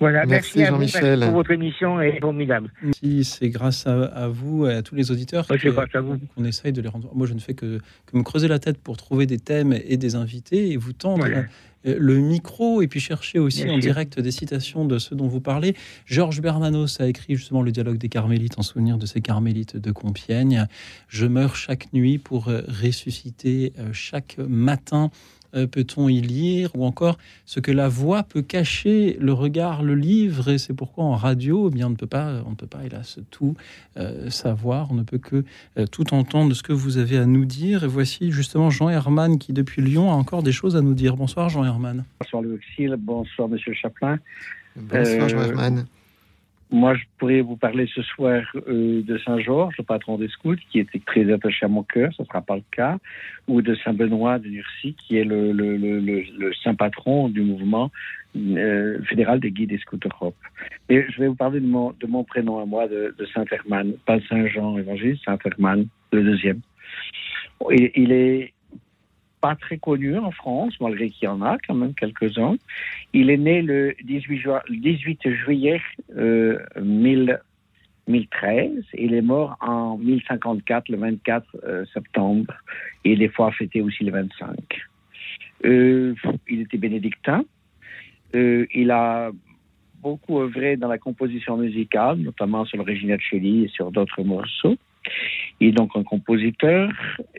Voilà, 0.00 0.26
Merci, 0.26 0.58
merci, 0.58 0.62
à 0.64 0.70
vous 0.72 0.76
Jean-Michel. 0.78 1.20
pour 1.20 1.30
votre 1.34 1.50
émission 1.52 2.00
est 2.00 2.18
formidable. 2.20 2.68
Si 3.00 3.22
c'est 3.22 3.48
grâce 3.48 3.86
à, 3.86 4.06
à 4.06 4.26
vous 4.26 4.66
et 4.66 4.74
à 4.74 4.82
tous 4.82 4.96
les 4.96 5.12
auditeurs 5.12 5.46
Ouais, 5.48 5.56
c'est 5.60 5.68
que- 5.68 5.72
grâce 5.74 5.94
à 5.94 6.00
vous. 6.00 6.18
qu'on 6.34 6.44
essaye 6.44 6.72
de 6.72 6.82
les 6.82 6.88
rendre. 6.88 7.08
Moi, 7.14 7.28
je 7.28 7.34
ne 7.34 7.38
fais 7.38 7.54
que, 7.54 7.78
que 8.06 8.16
me 8.18 8.24
creuser 8.24 8.48
la 8.48 8.58
tête 8.58 8.78
pour 8.78 8.96
trouver 8.96 9.26
des 9.26 9.38
thèmes 9.38 9.72
et 9.86 9.96
des 9.96 10.16
invités 10.16 10.72
et 10.72 10.76
vous 10.76 10.92
tendre 10.92 11.18
Voilà. 11.20 11.44
Euh, 11.86 11.96
le 11.98 12.18
micro 12.18 12.82
et 12.82 12.88
puis 12.88 13.00
chercher 13.00 13.38
aussi 13.38 13.64
Bien 13.64 13.72
en 13.74 13.76
sûr. 13.76 13.82
direct 13.82 14.20
des 14.20 14.30
citations 14.30 14.84
de 14.84 14.98
ceux 14.98 15.16
dont 15.16 15.28
vous 15.28 15.40
parlez. 15.40 15.74
Georges 16.06 16.40
Bernanos 16.40 17.00
a 17.00 17.06
écrit 17.06 17.36
justement 17.36 17.62
le 17.62 17.70
dialogue 17.72 17.98
des 17.98 18.08
carmélites 18.08 18.58
en 18.58 18.62
souvenir 18.62 18.98
de 18.98 19.06
ces 19.06 19.20
carmélites 19.20 19.76
de 19.76 19.92
Compiègne. 19.92 20.66
Je 21.08 21.26
meurs 21.26 21.56
chaque 21.56 21.92
nuit 21.92 22.18
pour 22.18 22.48
euh, 22.48 22.62
ressusciter 22.68 23.72
euh, 23.78 23.92
chaque 23.92 24.36
matin. 24.38 25.10
Euh, 25.54 25.66
peut-on 25.66 26.08
y 26.08 26.20
lire 26.20 26.70
ou 26.74 26.84
encore 26.84 27.18
ce 27.46 27.60
que 27.60 27.72
la 27.72 27.88
voix 27.88 28.22
peut 28.22 28.42
cacher, 28.42 29.16
le 29.20 29.32
regard 29.32 29.82
le 29.82 29.94
livre 29.94 30.48
et 30.48 30.58
c'est 30.58 30.74
pourquoi 30.74 31.04
en 31.04 31.14
radio, 31.14 31.68
eh 31.68 31.74
bien 31.74 31.86
on 31.86 31.90
ne 31.90 31.96
peut 31.96 32.06
pas, 32.06 32.42
on 32.46 32.50
ne 32.50 32.54
peut 32.54 32.66
pas 32.66 32.84
hélas 32.84 33.18
tout 33.30 33.54
euh, 33.96 34.30
savoir, 34.30 34.90
on 34.90 34.94
ne 34.94 35.02
peut 35.02 35.18
que 35.18 35.44
euh, 35.78 35.86
tout 35.86 36.14
entendre 36.14 36.50
de 36.50 36.54
ce 36.54 36.62
que 36.62 36.72
vous 36.72 36.98
avez 36.98 37.18
à 37.18 37.26
nous 37.26 37.44
dire. 37.44 37.84
Et 37.84 37.88
voici 37.88 38.30
justement 38.30 38.70
Jean 38.70 38.88
Herman 38.88 39.38
qui 39.38 39.52
depuis 39.52 39.82
Lyon 39.82 40.10
a 40.10 40.14
encore 40.14 40.42
des 40.42 40.52
choses 40.52 40.76
à 40.76 40.80
nous 40.80 40.94
dire. 40.94 41.16
Bonsoir 41.16 41.48
Jean 41.48 41.64
Herman. 41.64 42.04
Bonsoir 42.20 42.42
Louis 42.42 42.58
bonsoir 42.98 43.48
Monsieur 43.48 43.72
Chaplin. 43.74 44.18
Bonsoir, 44.76 45.06
Euh, 45.06 45.28
Jean 45.28 45.40
Herman. 45.40 45.86
Moi, 46.70 46.94
je 46.94 47.04
pourrais 47.16 47.40
vous 47.40 47.56
parler 47.56 47.88
ce 47.94 48.02
soir 48.02 48.42
euh, 48.68 49.02
de 49.02 49.18
Saint-Georges, 49.18 49.74
le 49.78 49.84
patron 49.84 50.18
des 50.18 50.28
scouts, 50.28 50.56
qui 50.70 50.80
était 50.80 50.98
très 50.98 51.30
attaché 51.32 51.64
à 51.64 51.68
mon 51.68 51.82
cœur, 51.82 52.12
ce 52.14 52.22
ne 52.22 52.26
sera 52.26 52.42
pas 52.42 52.56
le 52.56 52.62
cas, 52.70 52.98
ou 53.46 53.62
de 53.62 53.74
Saint-Benoît 53.74 54.38
de 54.38 54.48
Nursie, 54.48 54.94
qui 54.94 55.16
est 55.16 55.24
le, 55.24 55.52
le, 55.52 55.76
le, 55.78 56.00
le, 56.00 56.52
saint 56.62 56.74
patron 56.74 57.30
du 57.30 57.40
mouvement 57.40 57.90
euh, 58.36 59.02
fédéral 59.04 59.40
des 59.40 59.50
guides 59.50 59.70
des 59.70 59.78
scouts 59.78 59.98
Europe. 60.04 60.36
Et 60.90 61.06
je 61.08 61.20
vais 61.20 61.28
vous 61.28 61.34
parler 61.34 61.60
de 61.60 61.66
mon, 61.66 61.94
de 61.98 62.06
mon 62.06 62.22
prénom 62.22 62.60
à 62.60 62.66
moi, 62.66 62.86
de, 62.86 63.14
de 63.16 63.26
Saint-Hermann, 63.26 63.94
pas 64.04 64.20
Saint-Jean 64.28 64.76
évangéliste, 64.76 65.24
Saint-Hermann, 65.24 65.86
le 66.12 66.22
deuxième. 66.22 66.60
Et, 67.70 67.98
il 68.00 68.12
est 68.12 68.52
pas 69.40 69.54
très 69.54 69.78
connu 69.78 70.16
en 70.18 70.30
France, 70.30 70.74
malgré 70.80 71.10
qu'il 71.10 71.26
y 71.26 71.28
en 71.28 71.42
a 71.42 71.58
quand 71.66 71.74
même 71.74 71.94
quelques-uns. 71.94 72.56
Il 73.12 73.30
est 73.30 73.36
né 73.36 73.62
le 73.62 73.94
18, 74.04 74.38
juin- 74.38 74.62
le 74.68 74.76
18 74.76 75.30
juillet 75.30 75.80
euh, 76.16 76.58
1000 76.80 77.40
1013 78.08 78.84
et 78.94 79.04
il 79.04 79.14
est 79.14 79.22
mort 79.22 79.56
en 79.60 79.98
1054, 79.98 80.88
le 80.88 80.96
24 80.96 81.46
euh, 81.64 81.84
septembre. 81.92 82.54
Et 83.04 83.16
des 83.16 83.28
fois 83.28 83.52
fêté 83.52 83.82
aussi 83.82 84.04
le 84.04 84.12
25. 84.12 84.56
Euh, 85.64 86.14
il 86.48 86.62
était 86.62 86.78
bénédictin. 86.78 87.44
Euh, 88.34 88.66
il 88.74 88.90
a 88.90 89.30
beaucoup 90.00 90.40
œuvré 90.40 90.76
dans 90.76 90.88
la 90.88 90.98
composition 90.98 91.56
musicale, 91.56 92.18
notamment 92.18 92.64
sur 92.64 92.78
le 92.78 92.84
Regina 92.84 93.16
Celli 93.30 93.64
et 93.64 93.68
sur 93.68 93.90
d'autres 93.90 94.22
morceaux. 94.22 94.76
Il 95.60 95.68
est 95.68 95.72
donc 95.72 95.90
un 95.94 96.02
compositeur. 96.02 96.90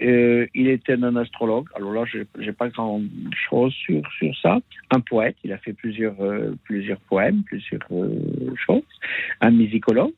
Euh, 0.01 0.45
il 0.53 0.67
était 0.67 0.93
un 0.93 1.15
astrologue. 1.15 1.67
Alors 1.75 1.93
là, 1.93 2.03
je 2.05 2.19
n'ai 2.39 2.51
pas 2.51 2.69
grand-chose 2.69 3.73
sur, 3.73 4.01
sur 4.17 4.35
ça. 4.41 4.59
Un 4.91 4.99
poète. 4.99 5.37
Il 5.43 5.53
a 5.53 5.57
fait 5.57 5.73
plusieurs, 5.73 6.19
euh, 6.21 6.55
plusieurs 6.63 6.99
poèmes, 7.01 7.43
plusieurs 7.43 7.81
euh, 7.91 8.53
choses. 8.65 8.83
Un 9.41 9.51
musicologue. 9.51 10.13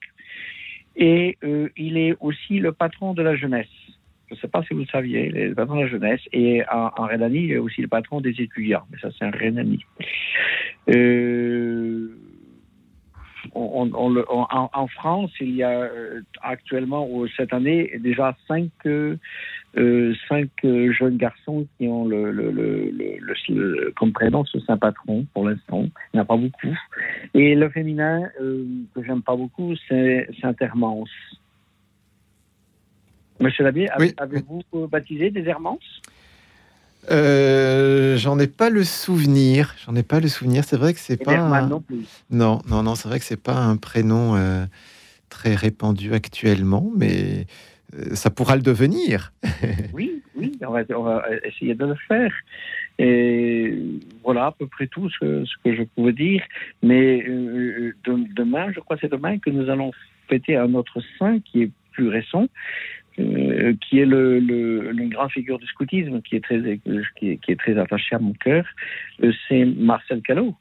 Et 0.95 1.37
il 1.77 1.97
est 1.97 2.15
aussi 2.19 2.59
le 2.59 2.73
patron 2.73 3.13
de 3.13 3.23
la 3.23 3.35
jeunesse. 3.35 3.69
Je 4.29 4.35
ne 4.35 4.39
sais 4.39 4.47
pas 4.49 4.61
si 4.63 4.73
vous 4.73 4.81
le 4.81 4.85
saviez, 4.87 5.29
le 5.29 5.55
patron 5.55 5.77
de 5.77 5.81
la 5.81 5.87
jeunesse. 5.87 6.21
Et 6.33 6.63
en, 6.69 6.91
en 6.97 7.05
Rhénanie, 7.05 7.45
il 7.45 7.51
est 7.53 7.57
aussi 7.57 7.81
le 7.81 7.87
patron 7.87 8.19
des 8.19 8.41
étudiants. 8.41 8.83
Mais 8.91 8.97
ça, 8.99 9.09
c'est 9.17 9.23
un 9.23 9.31
Rhénanie. 9.31 9.85
On- 13.55 13.89
on 13.93 14.09
le- 14.09 14.25
on- 14.31 14.47
en, 14.49 14.69
en 14.73 14.87
France, 14.87 15.31
il 15.39 15.55
y 15.55 15.63
a 15.63 15.69
euh, 15.69 16.21
actuellement, 16.41 17.07
cette 17.35 17.53
année, 17.53 17.91
déjà 17.99 18.35
cinq, 18.47 18.69
euh, 18.85 19.17
euh, 19.77 20.13
cinq 20.27 20.49
jeunes 20.63 21.17
garçons 21.17 21.65
qui 21.77 21.87
ont 21.87 22.05
le, 22.05 22.31
le, 22.31 22.51
le, 22.51 22.91
le- 22.91 23.17
le- 23.19 23.35
le- 23.49 23.91
comme 23.95 24.11
prénom 24.11 24.43
ce 24.45 24.59
Saint 24.61 24.77
Patron 24.77 25.25
pour 25.33 25.47
l'instant. 25.47 25.83
Il 25.83 25.91
n'y 26.15 26.19
en 26.19 26.23
a 26.23 26.25
pas 26.25 26.37
beaucoup. 26.37 26.75
Et 27.33 27.55
le 27.55 27.69
féminin, 27.69 28.29
euh, 28.41 28.65
que 28.93 29.03
j'aime 29.03 29.21
pas 29.21 29.35
beaucoup, 29.35 29.73
c'est 29.87 30.27
Saint-Hermance. 30.41 31.09
Monsieur 33.39 33.65
avez- 33.65 34.13
avez-vous 34.17 34.61
baptisé 34.87 35.31
des 35.31 35.47
Hermances? 35.47 36.01
Euh, 37.09 38.17
j'en 38.17 38.37
ai 38.39 38.47
pas 38.47 38.69
le 38.69 38.83
souvenir. 38.83 39.73
J'en 39.85 39.95
ai 39.95 40.03
pas 40.03 40.19
le 40.19 40.27
souvenir. 40.27 40.63
C'est 40.63 40.77
vrai 40.77 40.93
que 40.93 40.99
c'est 40.99 41.17
pas. 41.23 41.31
Un- 41.39 41.67
non. 41.67 41.83
Non, 42.29 42.61
non, 42.69 42.83
non. 42.83 42.95
C'est 42.95 43.07
vrai 43.07 43.19
que 43.19 43.25
c'est 43.25 43.41
pas 43.41 43.55
un 43.57 43.77
prénom 43.77 44.35
euh, 44.35 44.65
très 45.29 45.55
répandu 45.55 46.13
actuellement, 46.13 46.91
mais 46.95 47.47
euh, 47.95 48.13
ça 48.15 48.29
pourra 48.29 48.55
le 48.55 48.61
devenir. 48.61 49.33
Oui, 49.93 50.21
oui, 50.35 50.53
on 50.65 50.71
va, 50.71 50.81
on 50.95 51.03
va 51.03 51.23
essayer 51.43 51.75
de 51.75 51.85
le 51.85 51.95
faire. 52.07 52.31
Et 52.99 53.73
voilà 54.23 54.47
à 54.47 54.51
peu 54.51 54.67
près 54.67 54.87
tout 54.87 55.09
ce 55.09 55.17
que, 55.19 55.45
ce 55.45 55.53
que 55.63 55.75
je 55.75 55.83
pouvais 55.83 56.13
dire. 56.13 56.43
Mais 56.83 57.21
de- 57.23 58.33
demain, 58.35 58.71
je 58.73 58.79
crois 58.79 58.95
que 58.95 59.01
c'est 59.01 59.11
demain 59.11 59.37
que 59.39 59.49
nous 59.49 59.69
allons 59.69 59.91
fêter 60.29 60.55
un 60.55 60.73
autre 60.75 61.01
saint 61.19 61.39
qui 61.39 61.63
est 61.63 61.71
plus 61.91 62.07
récent, 62.09 62.47
euh, 63.19 63.73
qui 63.81 63.99
est 63.99 64.05
le, 64.05 64.39
le, 64.39 64.91
une 64.91 65.09
grande 65.09 65.31
figure 65.31 65.59
du 65.59 65.67
scoutisme, 65.67 66.21
qui 66.21 66.35
est 66.35 66.43
très, 66.43 66.79
qui 67.17 67.29
est, 67.29 67.37
qui 67.37 67.51
est 67.51 67.59
très 67.59 67.77
attaché 67.77 68.15
à 68.15 68.19
mon 68.19 68.33
cœur. 68.33 68.65
Euh, 69.23 69.31
c'est 69.47 69.65
Marcel 69.65 70.21
Callot. 70.21 70.55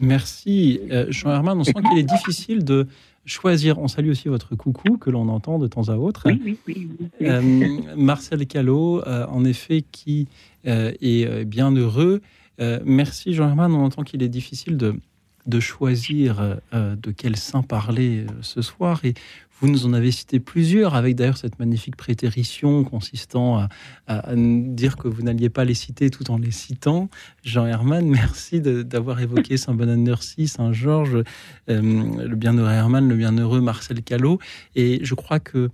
Merci, 0.00 0.80
euh, 0.90 1.06
Jean 1.10 1.30
Herman. 1.30 1.58
On 1.58 1.64
sent 1.64 1.72
qu'il 1.72 1.98
est 1.98 2.02
difficile 2.16 2.64
de 2.64 2.86
choisir. 3.26 3.78
On 3.78 3.88
salue 3.88 4.10
aussi 4.10 4.28
votre 4.28 4.54
coucou 4.54 4.96
que 4.96 5.10
l'on 5.10 5.28
entend 5.28 5.58
de 5.58 5.66
temps 5.66 5.88
à 5.88 5.96
autre. 5.96 6.22
Oui, 6.26 6.40
oui, 6.44 6.58
oui. 6.66 6.88
oui. 6.98 7.26
Euh, 7.26 7.96
Marcel 7.96 8.46
Callot, 8.46 9.02
euh, 9.06 9.26
en 9.26 9.44
effet, 9.44 9.84
qui 9.90 10.28
euh, 10.66 10.92
est 11.00 11.44
bien 11.44 11.72
heureux. 11.72 12.20
Euh, 12.60 12.80
merci 12.84 13.34
Jean 13.34 13.48
Herman. 13.48 13.72
On 13.72 13.84
entend 13.84 14.02
qu'il 14.02 14.22
est 14.22 14.28
difficile 14.28 14.76
de, 14.76 14.94
de 15.48 15.60
choisir 15.60 16.58
euh, 16.72 16.94
de 16.94 17.10
quel 17.10 17.36
saint 17.36 17.62
parler 17.62 18.26
euh, 18.28 18.32
ce 18.42 18.62
soir. 18.62 19.00
Et 19.04 19.14
vous 19.60 19.68
nous 19.68 19.86
en 19.86 19.92
avez 19.92 20.12
cité 20.12 20.38
plusieurs, 20.38 20.94
avec 20.94 21.16
d'ailleurs 21.16 21.36
cette 21.36 21.58
magnifique 21.58 21.96
prétérition 21.96 22.84
consistant 22.84 23.66
à, 24.06 24.36
dire 24.36 24.96
que 24.96 25.08
vous 25.08 25.22
n'alliez 25.22 25.48
pas 25.48 25.64
les 25.64 25.74
citer 25.74 26.10
tout 26.10 26.30
en 26.30 26.38
les 26.38 26.52
citant. 26.52 27.08
Jean 27.42 27.66
Herman, 27.66 28.06
merci 28.08 28.60
d'avoir 28.60 29.20
évoqué 29.20 29.56
Saint 29.56 29.74
Bonne-Nurcie, 29.74 30.46
Saint 30.46 30.72
Georges, 30.72 31.24
euh, 31.68 31.80
le 31.80 32.36
bienheureux 32.36 32.70
Herman, 32.70 33.08
le 33.08 33.16
bienheureux 33.16 33.60
Marcel 33.60 34.02
Callot. 34.02 34.38
Et 34.76 35.00
je 35.02 35.14
crois 35.16 35.40
que 35.40 35.58
euh, 35.58 35.68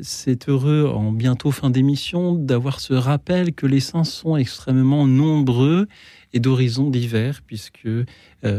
c'est 0.00 0.48
heureux 0.48 0.90
en 0.94 1.12
bientôt 1.12 1.50
fin 1.50 1.70
d'émission 1.70 2.34
d'avoir 2.34 2.80
ce 2.80 2.94
rappel 2.94 3.52
que 3.52 3.66
les 3.66 3.80
saints 3.80 4.04
sont 4.04 4.36
extrêmement 4.36 5.06
nombreux 5.06 5.86
et 6.32 6.40
d'horizons 6.40 6.90
divers, 6.90 7.40
puisque 7.46 7.86
euh, 7.86 8.06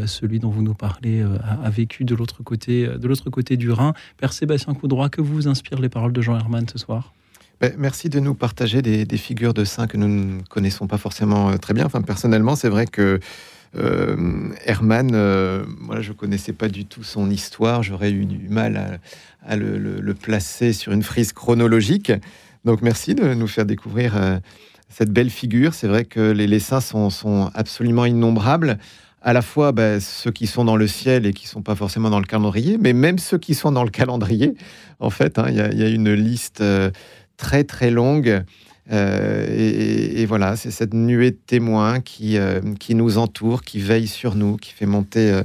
celui 0.08 0.40
dont 0.40 0.50
vous 0.50 0.64
nous 0.64 0.74
parlez 0.74 1.22
euh, 1.22 1.38
a, 1.64 1.70
vécu 1.70 2.04
de 2.04 2.16
l'autre 2.16 2.44
côté, 2.44 2.88
de 2.88 3.08
l'autre 3.08 3.30
côté 3.30 3.58
du 3.58 3.72
Rhin. 3.72 3.94
Père 4.18 4.34
Sébastien 4.34 4.74
Coudroy, 4.74 5.10
que 5.10 5.22
vous 5.22 5.48
inspirent 5.48 5.80
les 5.80 5.90
paroles 5.90 6.14
de 6.14 6.22
Jean 6.22 6.38
Herman 6.38 6.68
ce 6.68 6.78
soir? 6.78 7.14
Ben, 7.62 7.74
merci 7.78 8.08
de 8.08 8.22
nous 8.22 8.36
partager 8.36 8.82
des, 8.82 9.06
des 9.06 9.18
figures 9.18 9.54
de 9.54 9.66
saints 9.66 9.88
que 9.88 9.98
nous 9.98 10.08
ne 10.08 10.42
connaissons 10.44 10.88
pas 10.88 10.98
forcément 10.98 11.50
euh, 11.50 11.58
très 11.58 11.74
bien. 11.74 11.86
Enfin, 11.86 12.02
personnellement, 12.02 12.56
c'est 12.56 12.70
vrai 12.70 12.88
que 12.88 13.02
euh, 13.02 13.20
Herman, 13.76 15.12
euh, 15.14 15.66
moi, 15.80 16.02
je 16.02 16.12
connaissais 16.12 16.54
pas 16.54 16.68
du 16.68 16.86
tout 16.86 17.04
son 17.04 17.30
histoire. 17.30 17.84
J'aurais 17.84 18.12
eu 18.12 18.26
du 18.26 18.50
mal 18.50 19.00
à, 19.46 19.56
le, 19.56 20.14
placer 20.14 20.74
sur 20.74 20.92
une 20.92 21.04
frise 21.04 21.34
chronologique. 21.34 22.12
Donc, 22.66 22.82
merci 22.82 23.16
de 23.16 23.34
nous 23.34 23.48
faire 23.48 23.66
découvrir 23.66 24.18
euh, 24.18 24.40
cette 24.90 25.12
belle 25.12 25.30
figure. 25.30 25.74
C'est 25.74 25.88
vrai 25.88 26.06
que 26.06 26.32
les, 26.32 26.60
saints 26.60 26.82
sont, 26.82 27.52
absolument 27.54 28.06
innombrables. 28.06 28.78
À 29.22 29.34
la 29.34 29.42
fois 29.42 29.74
ben, 29.74 30.00
ceux 30.00 30.32
qui 30.32 30.48
sont 30.48 30.64
dans 30.64 30.78
le 30.78 30.88
ciel 30.88 31.26
et 31.26 31.34
qui 31.34 31.46
sont 31.48 31.62
pas 31.62 31.76
forcément 31.76 32.10
dans 32.10 32.20
le 32.20 32.26
calendrier, 32.26 32.78
mais 32.80 32.94
même 32.94 33.20
ceux 33.20 33.38
qui 33.38 33.54
sont 33.54 33.72
dans 33.72 33.84
le 33.84 33.90
calendrier. 33.90 34.56
En 35.00 35.10
fait, 35.10 35.38
hein, 35.38 35.46
il 35.50 35.56
y, 35.56 35.62
a- 35.62 35.90
une 35.90 36.14
liste 36.14 36.62
euh, 36.62 36.90
très 37.36 37.66
très 37.66 37.92
longue. 37.92 38.44
Euh, 38.92 39.46
et, 40.18 40.26
voilà, 40.26 40.56
c'est 40.56 40.72
cette 40.72 40.94
nuée 40.94 41.32
de 41.32 41.38
témoins 41.46 42.00
qui, 42.00 42.38
euh, 42.38 42.60
qui 42.80 42.96
nous 42.96 43.18
entoure, 43.18 43.62
qui 43.62 43.80
veille 43.80 44.08
sur 44.08 44.36
nous, 44.36 44.58
qui 44.58 44.74
fait 44.74 44.86
monter 44.88 45.32
euh, 45.32 45.44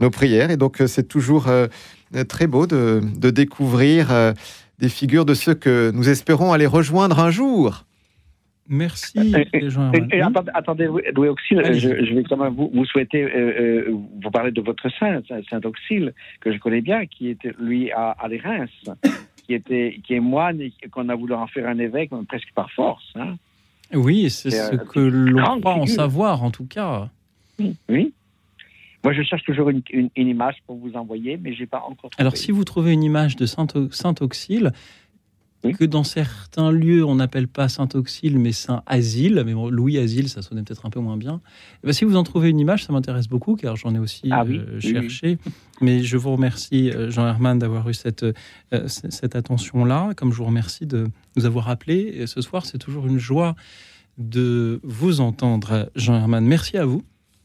nos 0.00 0.10
prières. 0.10 0.50
Et 0.50 0.56
donc, 0.56 0.80
euh, 0.80 0.86
c'est 0.86 1.06
toujours 1.06 1.48
euh, 1.48 1.66
très 2.28 2.46
beau 2.46 2.66
de, 2.66 3.00
de 3.18 3.30
découvrir 3.30 4.10
euh, 4.12 4.32
des 4.78 4.88
figures 4.88 5.24
de 5.24 5.34
ceux 5.34 5.54
que 5.54 5.90
nous 5.94 6.08
espérons 6.08 6.52
aller 6.52 6.66
rejoindre 6.66 7.20
un 7.20 7.30
jour. 7.30 7.84
Merci, 8.68 9.32
Et, 9.52 9.64
et 10.10 10.20
attendez, 10.22 10.50
attendez, 10.52 10.88
Louis 11.14 11.28
Auxil, 11.28 11.62
je, 11.72 12.04
je 12.04 12.14
vais 12.14 12.24
quand 12.24 12.36
même 12.36 12.52
vous, 12.52 12.68
vous 12.74 12.84
souhaiter, 12.84 13.22
euh, 13.22 13.92
vous 14.22 14.30
parler 14.32 14.50
de 14.50 14.60
votre 14.60 14.88
saint, 14.98 15.20
Saint- 15.28 15.60
Auxil, 15.64 16.12
que 16.40 16.52
je 16.52 16.58
connais 16.58 16.80
bien, 16.80 17.06
qui 17.06 17.28
était 17.28 17.52
lui 17.60 17.92
à, 17.92 18.10
à 18.10 18.26
les 18.26 18.38
Reims, 18.38 18.70
qui 19.46 19.54
était, 19.54 20.00
qui 20.04 20.14
est 20.14 20.20
moine 20.20 20.60
et 20.60 20.72
qu'on 20.90 21.08
a 21.08 21.14
voulu 21.14 21.34
en 21.34 21.46
faire 21.46 21.68
un 21.68 21.78
évêque 21.78 22.10
presque 22.28 22.52
par 22.54 22.70
force. 22.72 23.04
Hein. 23.14 23.36
Oui, 23.94 24.28
c'est 24.30 24.50
ce 24.50 24.74
euh, 24.74 24.78
que 24.78 24.98
l'on 25.00 25.60
croit 25.60 25.74
en 25.74 25.86
savoir, 25.86 26.42
en 26.42 26.50
tout 26.50 26.66
cas. 26.66 27.08
Oui. 27.88 28.12
Moi, 29.04 29.12
je 29.12 29.22
cherche 29.22 29.44
toujours 29.44 29.70
une, 29.70 29.82
une- 29.90 30.10
une 30.16 30.26
image 30.28 30.56
pour 30.66 30.76
vous 30.76 30.94
envoyer, 30.94 31.38
mais 31.40 31.54
j'ai 31.54 31.66
pas 31.66 31.78
encore. 31.78 32.10
trouvé. 32.10 32.14
Alors, 32.18 32.36
si 32.36 32.50
vous 32.50 32.64
trouvez 32.64 32.92
une 32.92 33.04
image 33.04 33.36
de 33.36 33.46
Saint, 33.46 33.66
Saint 33.92 34.14
Auxil, 34.20 34.72
que 35.72 35.84
dans 35.84 36.04
certains 36.04 36.70
lieux 36.70 37.04
on 37.04 37.16
n'appelle 37.16 37.48
pas 37.48 37.68
Saint 37.68 37.88
Auxil 37.94 38.38
mais 38.38 38.52
Saint 38.52 38.82
Asile, 38.86 39.42
mais 39.46 39.54
bon, 39.54 39.68
Louis 39.68 39.98
Asile, 39.98 40.28
ça 40.28 40.42
sonnait 40.42 40.62
peut-être 40.62 40.86
un 40.86 40.90
peu 40.90 41.00
moins 41.00 41.16
bien. 41.16 41.40
Eh 41.82 41.86
ben, 41.86 41.92
si 41.92 42.04
vous 42.04 42.16
en 42.16 42.22
trouvez 42.22 42.50
une 42.50 42.58
image, 42.58 42.84
ça 42.84 42.92
m'intéresse 42.92 43.28
beaucoup 43.28 43.56
car 43.56 43.76
j'en 43.76 43.94
ai 43.94 43.98
aussi 43.98 44.28
Ah 44.30 44.44
oui, 44.46 44.58
euh, 44.58 44.80
oui, 44.82 44.92
cherché. 44.92 45.38
Mais 45.80 46.02
je 46.02 46.16
vous 46.16 46.32
remercie, 46.32 46.90
euh, 46.90 47.10
Jean 47.10 47.26
Herman, 47.26 47.58
d'avoir 47.58 47.88
eu 47.88 47.94
cette, 47.94 48.22
euh, 48.22 48.32
cette 48.86 49.36
attention-là. 49.36 50.12
Comme 50.16 50.32
je 50.32 50.38
vous 50.38 50.44
remercie 50.44 50.86
de 50.86 51.08
nous 51.36 51.46
avoir 51.46 51.68
appelés. 51.68 52.14
Et 52.16 52.26
ce 52.26 52.40
soir, 52.40 52.64
c'est 52.66 52.78
toujours 52.78 53.06
une 53.06 53.18
joie 53.18 53.54
de 54.18 54.80
vous 54.82 55.20
entendre, 55.20 55.90
Jean 55.94 56.14
Herman. 56.14 56.44
Merci 56.44 56.78
à 56.78 56.86
vous. 56.86 57.02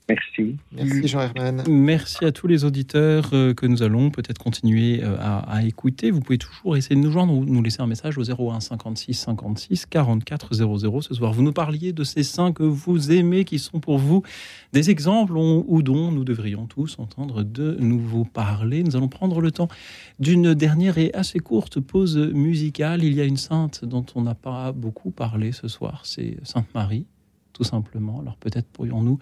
Merci. 0.10 0.58
Merci 0.74 1.08
Jean 1.08 1.22
Herman. 1.22 1.64
Merci 1.70 2.26
à 2.26 2.34
tous 2.34 2.46
les 2.48 2.66
auditeurs 2.66 3.30
euh, 3.32 3.54
que 3.54 3.66
nous 3.66 3.82
allons 3.82 4.10
peut-être 4.10 4.40
continuer 4.40 5.02
euh, 5.04 5.16
à, 5.20 5.40
à 5.40 5.64
écouter. 5.64 6.12
Vous 6.12 6.20
pouvez 6.20 6.38
toujours 6.38 6.76
essayer 6.76 6.98
de 6.98 7.02
nous 7.02 7.12
joindre 7.12 7.34
ou 7.34 7.46
nous 7.46 7.62
laisser 7.62 7.82
un 7.82 7.88
message 7.88 8.18
au 8.18 8.24
01 8.24 8.60
56 8.60 9.14
56 9.14 9.86
44 9.86 10.54
00 10.54 11.02
ce 11.02 11.14
soir. 11.14 11.32
Vous 11.32 11.44
nous 11.44 11.54
parliez 11.54 11.94
de 11.94 12.04
ces 12.04 12.24
saints 12.24 12.52
que 12.52 12.64
vous 12.64 13.12
aimez, 13.12 13.46
qui 13.46 13.58
sont 13.58 13.80
pour 13.80 14.00
vous 14.00 14.22
des 14.74 14.90
exemples 14.90 15.38
on- 15.38 15.64
ou 15.68 15.82
dont 15.82 16.12
nous 16.12 16.26
devrions 16.26 16.66
tous 16.66 16.98
entendre 17.00 17.44
de 17.44 17.78
nouveau 17.80 18.26
parler. 18.26 18.84
Nous 18.84 18.98
allons 18.98 19.08
prendre 19.08 19.40
le 19.40 19.52
temps 19.52 19.70
d'une 20.20 20.54
dernière 20.54 20.98
et 20.98 21.14
assez 21.14 21.40
courte 21.40 21.80
pause 21.80 22.18
musicale. 22.18 23.04
Il 23.04 23.14
y 23.14 23.22
a 23.22 23.26
une 23.26 23.38
sainte 23.38 23.86
dont 23.86 24.06
on 24.16 24.24
n'a 24.24 24.36
pas 24.36 24.74
beaucoup 24.74 25.12
parlé 25.12 25.54
ce 25.54 25.70
soir, 25.70 26.02
c'est 26.06 26.36
Sainte 26.44 26.68
Marie, 26.76 27.06
tout 27.54 27.64
simplement. 27.64 28.20
Alors 28.20 28.36
peut-être 28.36 28.68
pourrions-nous 28.68 29.20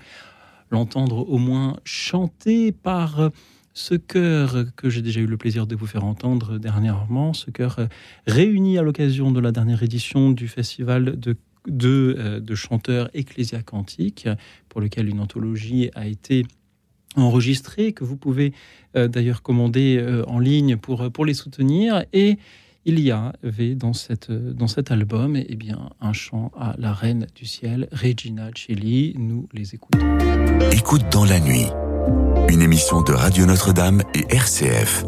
l'entendre 0.72 1.30
au 1.30 1.38
moins 1.38 1.78
chanter 1.84 2.72
par 2.72 3.20
euh, 3.20 3.30
ce 3.74 3.96
chœur 3.96 4.66
que 4.76 4.90
j'ai 4.90 5.02
déjà 5.02 5.22
eu 5.22 5.26
le 5.26 5.38
plaisir 5.38 5.68
de 5.68 5.76
vous 5.76 5.88
faire 5.88 6.04
entendre 6.04 6.58
dernièrement, 6.58 7.34
ce 7.34 7.50
chœur 7.52 7.80
euh, 7.80 7.88
réuni 8.28 8.78
à 8.78 8.82
l'occasion 8.82 9.32
de 9.32 9.40
la 9.40 9.52
dernière 9.52 9.84
édition 9.84 10.32
du 10.32 10.48
festival 10.48 11.20
de, 11.20 11.36
de, 11.68 12.16
euh, 12.18 12.40
de 12.40 12.56
chanteurs 12.56 13.10
pour 14.70 14.82
lequel 14.82 15.10
une 15.10 15.20
anthologie 15.20 15.90
a 15.96 16.08
été 16.08 16.46
enregistrée, 17.16 17.92
que 17.92 18.04
vous 18.04 18.18
pouvez 18.18 18.54
d'ailleurs 18.94 19.42
commander 19.42 20.24
en 20.28 20.38
ligne 20.38 20.78
pour, 20.78 21.12
pour 21.12 21.26
les 21.26 21.34
soutenir. 21.34 22.06
Et 22.14 22.38
il 22.86 23.00
y 23.00 23.12
avait 23.12 23.76
dans, 23.76 23.92
dans 24.30 24.68
cet 24.68 24.92
album 24.92 25.36
eh 25.36 25.56
bien, 25.56 25.90
un 26.02 26.14
chant 26.14 26.52
à 26.58 26.76
la 26.78 26.94
Reine 26.94 27.28
du 27.36 27.46
Ciel, 27.46 27.88
Regina 27.92 28.50
Celli. 28.56 29.14
Nous 29.18 29.48
les 29.54 29.76
écoutons. 29.76 30.00
Écoute 30.72 31.04
dans 31.12 31.26
la 31.26 31.40
nuit. 31.40 31.68
Une 32.50 32.62
émission 32.62 33.02
de 33.02 33.12
Radio 33.12 33.46
Notre-Dame 33.46 34.02
et 34.16 34.26
RCF. 34.34 35.06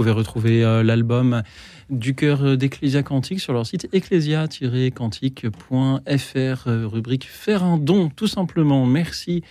Pouvez 0.00 0.12
retrouver 0.12 0.64
euh, 0.64 0.82
l'album 0.82 1.42
du 1.90 2.14
cœur 2.14 2.56
d'Ecclésia 2.56 3.02
Cantique 3.02 3.38
sur 3.38 3.52
leur 3.52 3.66
site 3.66 3.86
ecclésia-cantique.fr, 3.92 6.68
euh, 6.68 6.86
rubrique 6.86 7.26
Faire 7.28 7.64
un 7.64 7.76
don, 7.76 8.08
tout 8.08 8.26
simplement. 8.26 8.86
Merci 8.86 9.42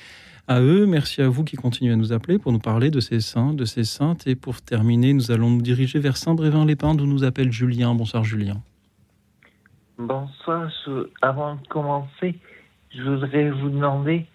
à 0.47 0.59
eux, 0.59 0.88
merci 0.88 1.21
à 1.21 1.30
vous 1.30 1.43
qui 1.43 1.55
continuez 1.55 1.93
à 1.93 1.95
nous 1.95 2.13
appeler 2.13 2.39
pour 2.39 2.51
nous 2.51 2.57
parler 2.57 2.89
de 2.89 2.99
ces 2.99 3.19
saints, 3.19 3.53
de 3.53 3.63
ces 3.65 3.84
saintes. 3.84 4.26
Et 4.26 4.34
pour 4.35 4.59
terminer, 4.63 5.13
nous 5.13 5.30
allons 5.30 5.51
nous 5.51 5.61
diriger 5.61 5.99
vers 5.99 6.17
Saint-Brévin-les-Pins, 6.17 6.95
d'où 6.95 7.05
nous 7.05 7.23
appelle 7.23 7.51
Julien. 7.51 7.93
Bonsoir 7.93 8.23
Julien. 8.23 8.59
Bonsoir. 9.99 10.71
Je- 10.88 11.09
avant 11.21 11.57
de 11.57 11.67
commencer, 11.67 12.34
je 12.95 13.03
voudrais 13.03 13.51
vous 13.51 13.69
demander 13.69 14.26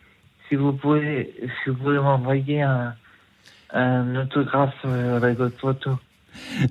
si 0.49 0.55
vous 0.55 0.74
pouvez, 0.74 1.35
si 1.65 1.70
vous 1.70 1.77
pouvez 1.77 1.99
m'envoyer 1.99 2.62
un, 2.62 2.95
un 3.75 4.17
autographe 4.17 4.75
euh, 4.85 5.17
avec 5.17 5.37
votre 5.37 5.59
photo. 5.59 5.91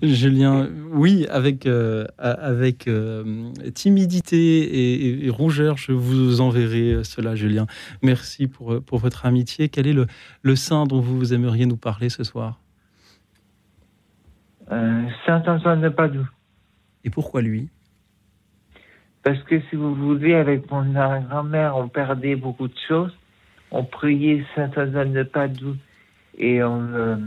Julien, 0.02 0.68
oui, 0.92 1.26
avec, 1.30 1.66
euh, 1.66 2.06
avec 2.18 2.88
euh, 2.88 3.50
timidité 3.74 4.36
et, 4.38 5.08
et- 5.08 5.26
et 5.26 5.30
rougeur, 5.30 5.78
je 5.78 5.94
vous 5.94 6.42
enverrai 6.42 7.04
cela, 7.04 7.36
Julien. 7.36 7.66
Merci 8.02 8.48
pour, 8.48 8.82
pour 8.84 9.00
votre 9.00 9.26
amitié. 9.26 9.70
Quel 9.70 9.88
est 9.88 9.94
le, 9.94 10.08
le 10.42 10.56
saint 10.58 10.86
dont 10.86 11.00
vous 11.00 11.34
aimeriez 11.34 11.66
nous 11.66 11.78
parler 11.78 12.10
ce 12.10 12.26
soir? 12.26 12.60
Euh, 14.72 15.04
Saint-Antoine 15.26 15.82
de 15.82 15.90
Padoue. 15.90 16.28
Et 17.06 17.10
pourquoi 17.10 17.42
lui? 17.42 17.70
Parce 19.24 19.42
que 19.44 19.62
si 19.70 19.76
vous 19.78 19.96
voulez, 19.96 20.34
avec 20.36 20.70
mon 20.70 20.84
grand-mère, 20.92 21.78
on 21.78 21.88
perdait 21.88 22.36
beaucoup 22.36 22.68
de 22.68 22.76
choses. 22.88 23.14
On 23.72 23.86
priait 23.86 24.44
Saint-Antoine 24.56 25.14
de 25.14 25.24
Padoue 25.24 25.78
et 26.38 26.64
on, 26.64 26.82
le- 26.82 27.18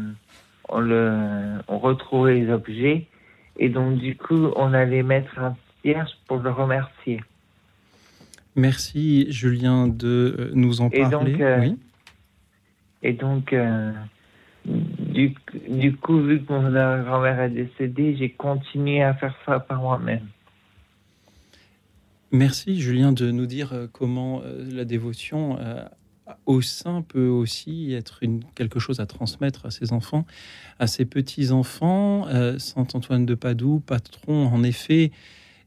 on, 0.68 0.80
le, 0.80 1.58
on 1.68 1.78
retrouvait 1.78 2.34
les 2.40 2.50
objets. 2.50 3.06
Et 3.58 3.68
donc, 3.68 3.98
du 3.98 4.16
coup, 4.16 4.50
on 4.56 4.72
allait 4.74 5.02
mettre 5.02 5.38
un 5.38 5.56
cierge 5.82 6.10
pour 6.26 6.38
le 6.38 6.50
remercier. 6.50 7.22
Merci, 8.54 9.30
Julien, 9.30 9.86
de 9.88 10.36
euh, 10.38 10.50
nous 10.54 10.80
en 10.80 10.88
Et 10.90 11.00
parler. 11.00 11.32
donc, 11.32 11.40
euh, 11.40 11.60
oui. 11.60 11.78
Et 13.02 13.12
donc, 13.12 13.52
euh, 13.52 13.92
du, 14.64 15.34
du 15.68 15.94
coup, 15.96 16.20
vu 16.20 16.42
que 16.42 16.52
mon 16.52 16.62
grand-mère 17.02 17.40
est 17.40 17.50
décédée, 17.50 18.16
j'ai 18.16 18.30
continué 18.30 19.02
à 19.02 19.14
faire 19.14 19.34
ça 19.44 19.60
par 19.60 19.80
moi-même. 19.80 20.26
Merci, 22.32 22.80
Julien, 22.80 23.12
de 23.12 23.30
nous 23.30 23.46
dire 23.46 23.72
euh, 23.72 23.86
comment 23.92 24.42
euh, 24.44 24.64
la 24.70 24.84
dévotion 24.84 25.58
euh, 25.60 25.84
sein 26.60 27.02
peut 27.02 27.28
aussi 27.28 27.92
être 27.92 28.22
une, 28.22 28.42
quelque 28.54 28.78
chose 28.78 29.00
à 29.00 29.06
transmettre 29.06 29.66
à 29.66 29.70
ses 29.70 29.92
enfants, 29.92 30.26
à 30.78 30.86
ses 30.86 31.04
petits-enfants. 31.04 32.26
Euh, 32.28 32.58
Saint 32.58 32.86
Antoine 32.94 33.26
de 33.26 33.34
Padoue, 33.34 33.80
patron, 33.80 34.46
en 34.46 34.62
effet, 34.62 35.12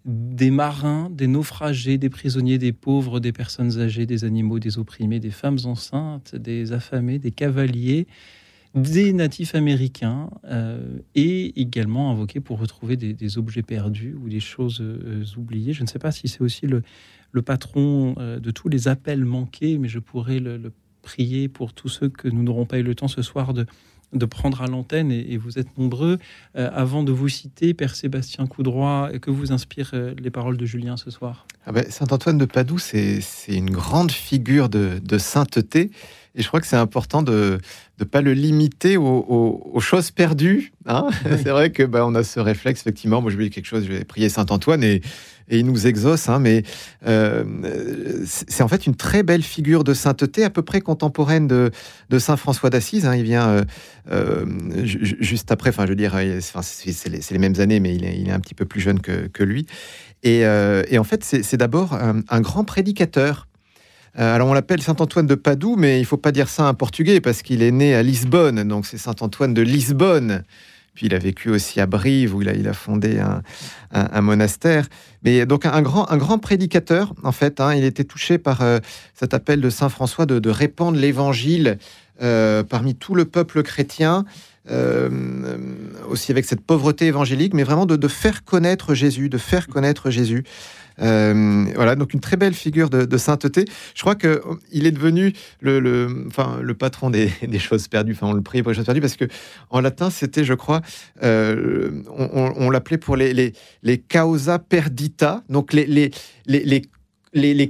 des 0.06 0.52
marins, 0.52 1.10
des 1.12 1.28
naufragés, 1.28 1.98
des 1.98 2.10
prisonniers, 2.10 2.58
des 2.58 2.74
pauvres, 2.74 3.20
des 3.20 3.32
personnes 3.32 3.80
âgées, 3.80 4.06
des 4.06 4.24
animaux, 4.24 4.60
des 4.60 4.78
opprimés, 4.78 5.20
des 5.20 5.32
femmes 5.32 5.60
enceintes, 5.66 6.36
des 6.36 6.72
affamés, 6.72 7.20
des 7.20 7.32
cavaliers, 7.32 8.08
des 8.76 9.14
natifs 9.14 9.56
américains, 9.56 10.30
euh, 10.46 11.00
et 11.16 11.60
également 11.60 12.12
invoqué 12.12 12.40
pour 12.40 12.60
retrouver 12.60 12.98
des, 12.98 13.38
objets 13.38 13.64
perdus 13.64 14.16
ou 14.22 14.30
des 14.30 14.40
choses 14.40 14.80
euh, 14.82 15.24
oubliées. 15.38 15.74
Je 15.74 15.82
ne 15.82 15.88
sais 15.88 16.00
pas 16.00 16.12
si 16.12 16.28
c'est 16.28 16.42
aussi 16.42 16.68
le, 16.68 16.84
patron 17.42 18.16
euh, 18.20 18.40
de 18.40 18.52
tous 18.52 18.70
les 18.70 18.88
appels 18.88 19.26
manqués, 19.26 19.78
mais 19.78 19.88
je 19.88 20.00
pourrais 20.00 20.40
le, 20.40 20.72
prier 21.02 21.48
pour 21.48 21.74
tous 21.74 21.88
ceux 21.88 22.10
que 22.10 22.28
nous 22.28 22.44
n'aurons 22.44 22.66
pas 22.66 22.78
eu 22.78 22.84
le 22.84 22.94
temps 22.94 23.08
ce 23.08 23.22
soir 23.22 23.54
de, 23.54 23.66
prendre 24.26 24.62
à 24.62 24.68
l'antenne, 24.68 25.12
et, 25.12 25.34
et 25.34 25.38
vous 25.38 25.58
êtes 25.58 25.78
nombreux. 25.78 26.20
Avant 26.54 27.04
de 27.04 27.12
vous 27.12 27.30
citer, 27.30 27.74
Père 27.74 27.96
Sébastien 27.96 28.46
Coudroy, 28.48 29.18
que 29.20 29.32
vous 29.32 29.54
inspirent 29.54 29.94
les 30.22 30.30
paroles 30.30 30.58
de 30.58 30.66
Julien 30.66 30.98
ce 30.98 31.10
soir? 31.10 31.48
Ah 31.66 31.72
ben, 31.72 31.90
Saint 31.90 32.08
Antoine 32.12 32.38
de 32.38 32.46
Padoue, 32.46 32.80
c'est 32.80 33.22
une 33.48 33.72
grande 33.72 34.12
figure 34.12 34.68
de 34.68 35.18
sainteté. 35.18 35.90
Et 36.36 36.42
je 36.44 36.48
crois 36.48 36.62
que 36.62 36.68
c'est 36.68 36.76
important 36.78 37.22
de 37.24 37.58
ne 38.00 38.06
pas 38.06 38.22
le 38.22 38.34
limiter 38.34 38.98
aux, 38.98 39.04
aux- 39.06 39.72
aux 39.74 39.80
choses 39.80 40.12
perdues. 40.12 40.72
hein. 40.86 41.08
c'est 41.44 41.50
vrai 41.50 41.72
que 41.72 41.84
ben, 41.84 42.04
on 42.06 42.16
a 42.16 42.24
ce 42.24 42.40
réflexe, 42.40 42.82
effectivement. 42.82 43.22
Moi, 43.22 43.32
je 43.32 43.38
vais 43.38 43.50
quelque 43.50 43.66
chose, 43.66 43.84
je 43.86 43.92
vais 43.92 44.04
prier 44.06 44.30
Saint 44.30 44.46
Antoine 44.50 44.84
et, 44.84 45.02
et 45.50 45.58
il 45.60 45.66
nous 45.66 45.88
exauce. 45.88 46.30
hein, 46.30 46.40
mais 46.40 46.64
euh, 47.08 47.44
c'est 48.26 48.62
en 48.64 48.68
fait 48.68 48.86
une 48.86 48.96
très 48.96 49.24
belle 49.24 49.42
figure 49.44 49.84
de 49.84 49.94
sainteté, 49.94 50.44
à 50.44 50.50
peu 50.50 50.62
près 50.62 50.82
contemporaine 50.82 51.48
de, 51.48 51.72
de 52.10 52.20
Saint 52.20 52.38
François 52.38 52.70
d'Assise. 52.70 53.06
hein. 53.06 53.16
Il 53.16 53.24
vient 53.24 53.50
euh, 53.50 53.64
euh, 54.12 54.46
ju- 54.86 55.04
ju- 55.04 55.18
juste 55.20 55.52
après, 55.52 55.70
enfin, 55.72 55.86
je 55.86 55.90
veux 55.90 55.96
dire, 55.96 56.16
c'est 56.62 57.10
les, 57.32 57.40
mêmes 57.40 57.60
années, 57.60 57.80
mais 57.80 57.96
il 57.96 58.06
est, 58.06 58.18
il 58.20 58.30
est 58.30 58.32
un 58.34 58.40
petit 58.40 58.56
peu 58.56 58.66
plus 58.66 58.82
jeune 58.82 59.00
que, 59.02 59.28
que 59.28 59.44
lui. 59.44 59.66
Et, 60.24 60.42
et 60.42 60.98
en 61.00 61.04
fait, 61.06 61.24
c'est 61.24 61.44
c'est 61.44 61.56
d'abord 61.58 61.94
un, 61.94 62.22
un 62.30 62.42
grand 62.42 62.64
prédicateur. 62.66 63.48
Euh, 64.18 64.36
alors 64.36 64.48
on 64.48 64.54
l'appelle 64.54 64.82
Saint 64.82 64.96
Antoine 65.00 65.28
de 65.28 65.36
Padoue, 65.36 65.76
mais 65.76 66.00
il 66.00 66.06
faut 66.06 66.18
pas 66.18 66.32
dire 66.32 66.50
ça 66.50 66.66
en 66.66 66.74
portugais 66.74 67.22
parce 67.22 67.42
qu'il 67.42 67.62
est 67.62 67.72
né 67.72 67.94
à 67.94 68.02
Lisbonne, 68.02 68.64
donc 68.64 68.86
c'est 68.86 68.98
Saint 68.98 69.16
Antoine 69.20 69.54
de 69.54 69.62
Lisbonne. 69.62 70.44
Puis 70.96 71.06
il 71.06 71.14
a 71.14 71.20
vécu 71.20 71.50
aussi 71.50 71.80
à 71.80 71.86
Brive 71.86 72.36
où 72.36 72.42
il 72.42 72.68
a, 72.68 72.74
fondé 72.74 73.22
un, 73.92 74.22
monastère. 74.22 74.88
Mais 75.24 75.46
donc 75.46 75.66
un 75.66 75.82
grand, 75.82 76.10
un 76.12 76.18
grand 76.18 76.40
prédicateur 76.40 77.14
en 77.24 77.32
fait. 77.32 77.62
hein. 77.62 77.74
il 77.74 77.86
était 77.86 78.04
touché 78.04 78.38
par 78.38 78.62
euh, 78.62 78.80
cet 79.14 79.34
appel 79.34 79.62
de 79.62 79.70
Saint 79.70 79.88
François 79.88 80.26
de, 80.26 80.40
de 80.40 80.50
répandre 80.50 80.98
l'Évangile 80.98 81.78
euh, 82.22 82.64
parmi 82.64 82.96
tout 82.96 83.16
le 83.16 83.24
peuple 83.24 83.64
chrétien. 83.64 84.26
Euh, 84.72 85.58
aussi 86.10 86.32
avec 86.32 86.46
cette 86.46 86.62
pauvreté 86.62 87.08
évangélique, 87.08 87.54
mais 87.54 87.64
vraiment 87.64 87.86
de, 87.86 88.08
faire 88.08 88.44
connaître 88.44 88.94
Jésus, 88.94 89.30
de 89.30 89.38
faire 89.38 89.68
connaître 89.68 90.10
Jésus. 90.10 90.44
Euh, 91.02 91.66
voilà, 91.76 91.96
donc 91.96 92.14
une 92.14 92.20
très 92.20 92.36
belle 92.36 92.54
figure 92.54 92.90
de, 92.90 93.18
sainteté. 93.18 93.66
Je 93.96 94.02
crois 94.02 94.16
que 94.16 94.28
euh, 94.28 94.42
il 94.72 94.86
est 94.86 94.92
devenu 94.92 95.34
le, 95.62 96.28
patron 96.78 97.10
des, 97.12 97.32
choses 97.60 97.88
perdues. 97.88 98.14
Enfin, 98.14 98.28
on 98.28 98.34
le 98.34 98.42
priait 98.42 98.64
pour 98.64 98.72
les 98.72 98.76
choses 98.76 98.86
perdues 98.86 99.02
parce 99.02 99.16
que 99.16 99.26
en 99.70 99.82
latin, 99.82 100.10
c'était, 100.10 100.44
je 100.44 100.54
crois, 100.54 100.82
on, 101.22 102.70
l'appelait 102.70 102.98
pour 102.98 103.16
les, 103.16 103.54
les, 103.84 103.98
causa 103.98 104.60
perdita, 104.60 105.44
donc 105.50 105.74
les 105.74 106.12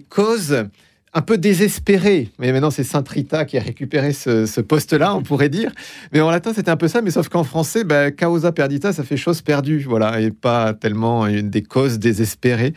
causes 0.09 0.65
un 1.13 1.21
peu 1.21 1.37
désespérées. 1.37 2.29
Mais 2.39 2.51
maintenant, 2.51 2.71
c'est 2.71 2.83
Saint 2.83 3.03
Rita 3.07 3.45
qui 3.45 3.57
a 3.57 3.61
récupéré 3.61 4.13
ce, 4.13 4.61
poste-là, 4.61 5.15
on 5.15 5.23
pourrait 5.23 5.49
dire. 5.49 5.71
Mais 6.13 6.21
en 6.21 6.29
latin, 6.29 6.53
c'était 6.53 6.71
un 6.71 6.77
peu 6.77 6.87
ça, 6.87 7.01
mais 7.01 7.11
sauf 7.11 7.29
qu'en 7.29 7.43
français, 7.43 7.83
bah, 7.83 8.11
causa 8.11 8.51
perdita, 8.51 8.93
ça 8.93 9.03
fait 9.03 9.17
chose 9.17 9.41
perdue, 9.41 9.83
voilà, 9.87 10.21
et 10.21 10.31
pas 10.31 10.73
tellement 10.73 11.25
une 11.27 11.49
des 11.49 11.63
causes 11.63 11.97
désespérées. 11.99 12.73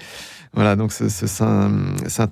Voilà, 0.55 0.77
donc 0.77 0.93
ce, 0.93 1.09
Saint, 1.09 1.71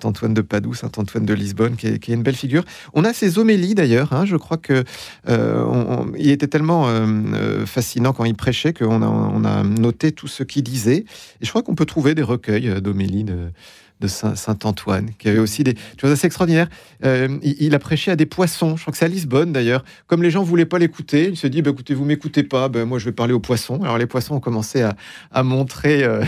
Antoine 0.03 0.35
de 0.35 0.41
Padoue, 0.41 0.75
Saint 0.75 0.91
Antoine 0.97 1.25
de 1.25 1.33
Lisbonne, 1.33 1.75
qui 1.75 1.87
est, 1.87 2.07
une 2.07 2.21
belle 2.21 2.35
figure. 2.35 2.63
On 2.93 3.03
a 3.03 3.13
ses 3.13 3.39
homélies 3.39 3.73
d'ailleurs. 3.73 4.13
hein, 4.13 4.25
je 4.25 4.35
crois 4.35 4.57
que 4.57 4.83
euh, 5.27 5.63
on- 5.65 6.11
il 6.17 6.29
était 6.29 6.47
tellement 6.47 6.87
euh, 6.87 7.07
euh, 7.33 7.65
fascinant 7.65 8.13
quand 8.13 8.25
il 8.25 8.35
prêchait 8.35 8.73
qu'on 8.73 9.01
a, 9.01 9.49
a 9.49 9.63
noté 9.63 10.11
tout 10.11 10.27
ce 10.27 10.43
qu'il 10.43 10.61
disait. 10.61 11.05
Et 11.41 11.45
je 11.45 11.49
crois 11.49 11.63
qu'on 11.63 11.73
peut 11.73 11.85
trouver 11.85 12.13
des 12.13 12.21
recueils 12.21 12.79
d'homélies 12.79 13.23
de, 13.23 13.49
de 14.01 14.07
Saint, 14.07 14.35
Saint 14.35 14.57
Antoine, 14.63 15.11
qui 15.17 15.29
avait 15.29 15.39
aussi 15.39 15.63
des 15.63 15.75
choses 15.99 16.11
assez 16.11 16.25
extraordinaires. 16.27 16.67
Euh, 17.05 17.37
il, 17.43 17.73
a 17.73 17.79
prêché 17.79 18.11
à 18.11 18.15
des 18.15 18.25
poissons. 18.25 18.75
Je 18.75 18.81
crois 18.81 18.91
que 18.91 18.97
c'est 18.97 19.05
à 19.05 19.07
Lisbonne 19.07 19.53
d'ailleurs. 19.53 19.85
Comme 20.07 20.23
les 20.23 20.31
gens 20.31 20.43
voulaient 20.43 20.65
pas 20.65 20.79
l'écouter, 20.79 21.29
il 21.29 21.37
se 21.37 21.47
dit 21.47 21.61
bah, 21.61 21.71
écoutez, 21.71 21.93
vous 21.93 22.03
m'écoutez 22.03 22.43
pas, 22.43 22.67
ben, 22.67 22.85
moi 22.85 22.99
je 22.99 23.05
vais 23.05 23.11
parler 23.11 23.33
aux 23.33 23.39
poissons. 23.39 23.81
Alors 23.83 23.97
les 23.97 24.07
poissons 24.07 24.35
ont 24.35 24.39
commencé 24.39 24.83
à, 25.31 25.43
montrer 25.43 26.03
euh, 26.03 26.23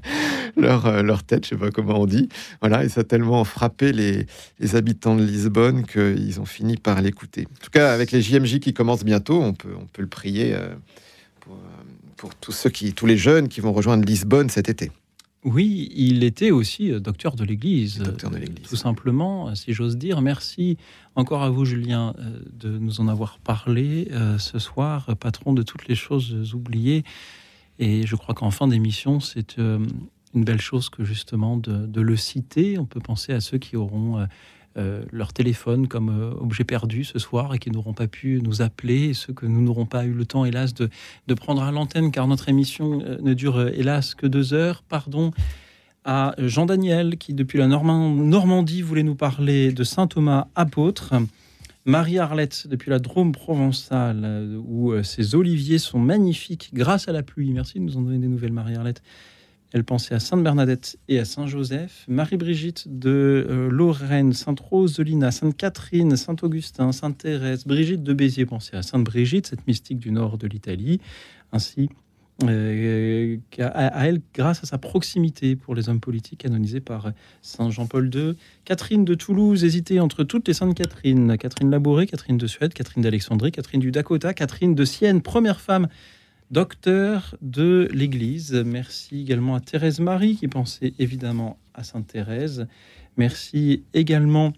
leur, 0.56 0.86
euh, 0.86 1.02
leur 1.02 1.22
tête, 1.24 1.44
je 1.44 1.50
sais 1.50 1.56
pas 1.56 1.70
comment 1.70 2.00
on 2.00 2.06
dit. 2.06 2.28
Voilà, 2.60 2.84
et 2.84 2.88
ça 2.88 3.00
a 3.00 3.04
tellement 3.04 3.44
frappé 3.44 3.92
les, 3.92 4.26
habitants 4.74 5.16
de 5.16 5.24
Lisbonne 5.24 5.84
qu'ils 5.84 6.40
ont 6.40 6.44
fini 6.46 6.76
par 6.76 7.00
l'écouter. 7.02 7.46
En 7.50 7.64
tout 7.64 7.70
cas, 7.70 7.92
avec 7.92 8.12
les 8.12 8.22
JMJ 8.22 8.60
qui 8.60 8.72
commencent 8.72 9.04
bientôt, 9.04 9.42
on 9.42 9.52
peut, 9.52 9.74
on 9.78 9.86
peut 9.86 10.02
le 10.02 10.08
prier 10.08 10.56
pour, 11.40 11.56
pour 12.16 12.34
tous 12.34 12.52
ceux 12.52 12.70
qui, 12.70 12.92
tous 12.92 13.06
les 13.06 13.16
jeunes 13.16 13.48
qui 13.48 13.60
vont 13.60 13.72
rejoindre 13.72 14.04
Lisbonne 14.04 14.48
cet 14.48 14.68
été. 14.68 14.90
Oui, 15.44 15.92
il 15.94 16.24
était 16.24 16.50
aussi 16.50 16.90
euh, 16.90 16.98
docteur 16.98 17.36
de 17.36 17.44
l'Église. 17.44 17.98
Docteur 17.98 18.30
de 18.30 18.38
l'Église. 18.38 18.66
Tout 18.68 18.76
simplement, 18.76 19.48
euh, 19.48 19.54
si 19.54 19.72
j'ose 19.72 19.96
dire. 19.96 20.20
Merci 20.20 20.76
encore 21.14 21.42
à 21.42 21.50
vous, 21.50 21.64
Julien, 21.64 22.14
euh, 22.18 22.40
de 22.52 22.78
nous 22.78 23.00
en 23.00 23.06
avoir 23.06 23.38
parlé 23.38 24.08
euh, 24.10 24.38
ce 24.38 24.58
soir, 24.58 25.06
euh, 25.08 25.14
patron 25.14 25.52
de 25.52 25.62
toutes 25.62 25.86
les 25.86 25.94
choses 25.94 26.52
oubliées. 26.54 27.04
Et 27.78 28.06
je 28.06 28.16
crois 28.16 28.34
qu'en 28.34 28.50
fin 28.50 28.66
d'émission, 28.66 29.20
c'est 29.20 29.58
euh, 29.58 29.78
une 30.34 30.44
belle 30.44 30.60
chose 30.60 30.88
que 30.88 31.04
justement 31.04 31.56
de, 31.56 31.86
de 31.86 32.00
le 32.00 32.16
citer. 32.16 32.78
On 32.78 32.86
peut 32.86 33.00
penser 33.00 33.32
à 33.32 33.40
ceux 33.40 33.58
qui 33.58 33.76
auront 33.76 34.26
euh, 34.76 35.04
leur 35.10 35.32
téléphone 35.32 35.88
comme 35.88 36.08
euh, 36.10 36.32
objet 36.38 36.64
perdu 36.64 37.04
ce 37.04 37.18
soir 37.18 37.54
et 37.54 37.58
qui 37.58 37.70
n'auront 37.70 37.94
pas 37.94 38.06
pu 38.08 38.40
nous 38.42 38.62
appeler, 38.62 39.10
et 39.10 39.14
ceux 39.14 39.32
que 39.32 39.46
nous 39.46 39.62
n'aurons 39.62 39.86
pas 39.86 40.04
eu 40.04 40.12
le 40.12 40.26
temps, 40.26 40.44
hélas, 40.44 40.74
de, 40.74 40.88
de 41.26 41.34
prendre 41.34 41.62
à 41.62 41.70
l'antenne, 41.72 42.10
car 42.10 42.26
notre 42.28 42.48
émission 42.48 43.00
euh, 43.04 43.18
ne 43.22 43.34
dure, 43.34 43.68
hélas, 43.68 44.14
que 44.14 44.26
deux 44.26 44.52
heures. 44.54 44.82
Pardon 44.82 45.30
à 46.04 46.34
Jean-Daniel, 46.38 47.16
qui 47.18 47.34
depuis 47.34 47.58
la 47.58 47.66
Norma- 47.66 48.08
Normandie 48.14 48.82
voulait 48.82 49.02
nous 49.02 49.16
parler 49.16 49.72
de 49.72 49.82
Saint 49.82 50.06
Thomas 50.06 50.46
apôtre. 50.54 51.14
Marie-Arlette, 51.84 52.66
depuis 52.68 52.90
la 52.90 52.98
Drôme 52.98 53.30
provençale, 53.32 54.58
où 54.66 54.92
ces 55.04 55.34
oliviers 55.36 55.78
sont 55.78 56.00
magnifiques 56.00 56.70
grâce 56.74 57.08
à 57.08 57.12
la 57.12 57.22
pluie. 57.22 57.52
Merci 57.52 57.78
de 57.78 57.84
nous 57.84 57.96
en 57.96 58.02
donner 58.02 58.18
des 58.18 58.26
nouvelles, 58.26 58.52
Marie-Arlette. 58.52 59.02
Elle 59.72 59.84
pensait 59.84 60.14
à 60.14 60.20
Sainte-Bernadette 60.20 60.98
et 61.08 61.18
à 61.18 61.24
Saint-Joseph. 61.24 62.04
Marie-Brigitte 62.08 62.98
de 62.98 63.46
euh, 63.50 63.68
Lorraine, 63.68 64.32
Sainte-Rose 64.32 64.96
de 64.96 65.02
Lina, 65.02 65.30
Sainte-Catherine, 65.30 66.16
Saint-Augustin, 66.16 66.92
Sainte-Thérèse. 66.92 67.66
Brigitte 67.66 68.02
de 68.02 68.12
Béziers 68.12 68.46
pensait 68.46 68.76
à 68.76 68.82
Sainte-Brigitte, 68.82 69.48
cette 69.48 69.66
mystique 69.66 69.98
du 69.98 70.12
nord 70.12 70.38
de 70.38 70.46
l'Italie. 70.46 71.00
Ainsi, 71.52 71.88
euh, 72.44 73.38
à, 73.58 73.86
à 73.86 74.06
elle 74.06 74.20
grâce 74.34 74.62
à 74.62 74.66
sa 74.66 74.78
proximité 74.78 75.56
pour 75.56 75.74
les 75.74 75.88
hommes 75.88 76.00
politiques 76.00 76.40
canonisés 76.40 76.80
par 76.80 77.12
Saint 77.42 77.70
Jean-Paul 77.70 78.10
II. 78.14 78.34
Catherine 78.64 79.04
de 79.04 79.14
Toulouse 79.14 79.64
hésitait 79.64 80.00
entre 80.00 80.22
toutes 80.22 80.46
les 80.46 80.54
saintes 80.54 80.76
Catherine. 80.76 81.36
Catherine 81.38 81.70
Labouré, 81.70 82.06
Catherine 82.06 82.36
de 82.38 82.46
Suède, 82.46 82.72
Catherine 82.72 83.02
d'Alexandrie, 83.02 83.52
Catherine 83.52 83.80
du 83.80 83.90
Dakota, 83.90 84.32
Catherine 84.32 84.74
de 84.74 84.84
Sienne, 84.84 85.22
première 85.22 85.60
femme 85.60 85.88
docteur 86.50 87.36
de 87.42 87.88
l'Église. 87.92 88.52
Merci 88.66 89.20
également 89.22 89.54
à 89.56 89.60
Thérèse 89.60 90.00
Marie 90.00 90.36
qui 90.36 90.48
pensait 90.48 90.94
évidemment 90.98 91.58
à 91.74 91.82
Sainte 91.84 92.06
Thérèse. 92.06 92.66
Merci 93.16 93.82
également 93.94 94.52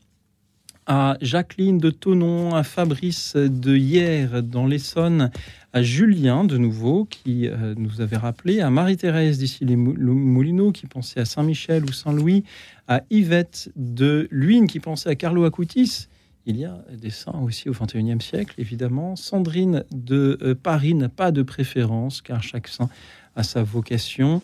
à 0.86 1.18
Jacqueline 1.20 1.78
de 1.78 1.90
Tonon, 1.90 2.54
à 2.54 2.62
Fabrice 2.62 3.36
de 3.36 3.76
Hier 3.76 4.42
dans 4.42 4.66
l'Essonne, 4.66 5.30
à 5.74 5.82
Julien 5.82 6.44
de 6.44 6.56
nouveau 6.56 7.04
qui 7.04 7.46
euh, 7.46 7.74
nous 7.76 8.00
avait 8.00 8.16
rappelé, 8.16 8.60
à 8.60 8.70
Marie-Thérèse 8.70 9.38
d'ici 9.38 9.66
les 9.66 9.76
Mou- 9.76 9.92
le 9.92 10.14
Moulineaux 10.14 10.72
qui 10.72 10.86
pensait 10.86 11.20
à 11.20 11.26
Saint-Michel 11.26 11.84
ou 11.84 11.92
Saint-Louis, 11.92 12.42
à 12.86 13.02
Yvette 13.10 13.70
de 13.76 14.28
Luynes 14.30 14.66
qui 14.66 14.80
pensait 14.80 15.10
à 15.10 15.14
Carlo 15.14 15.44
Acutis. 15.44 16.08
Il 16.48 16.56
y 16.56 16.64
a 16.64 16.82
des 16.90 17.10
saints 17.10 17.38
aussi 17.44 17.68
au 17.68 17.72
XXIe 17.72 18.22
siècle, 18.22 18.54
évidemment. 18.56 19.16
Sandrine 19.16 19.84
de 19.92 20.38
euh, 20.40 20.54
Paris 20.54 20.94
n'a 20.94 21.10
pas 21.10 21.30
de 21.30 21.42
préférence 21.42 22.22
car 22.22 22.42
chaque 22.42 22.68
saint 22.68 22.88
a 23.36 23.42
sa 23.42 23.62
vocation. 23.62 24.40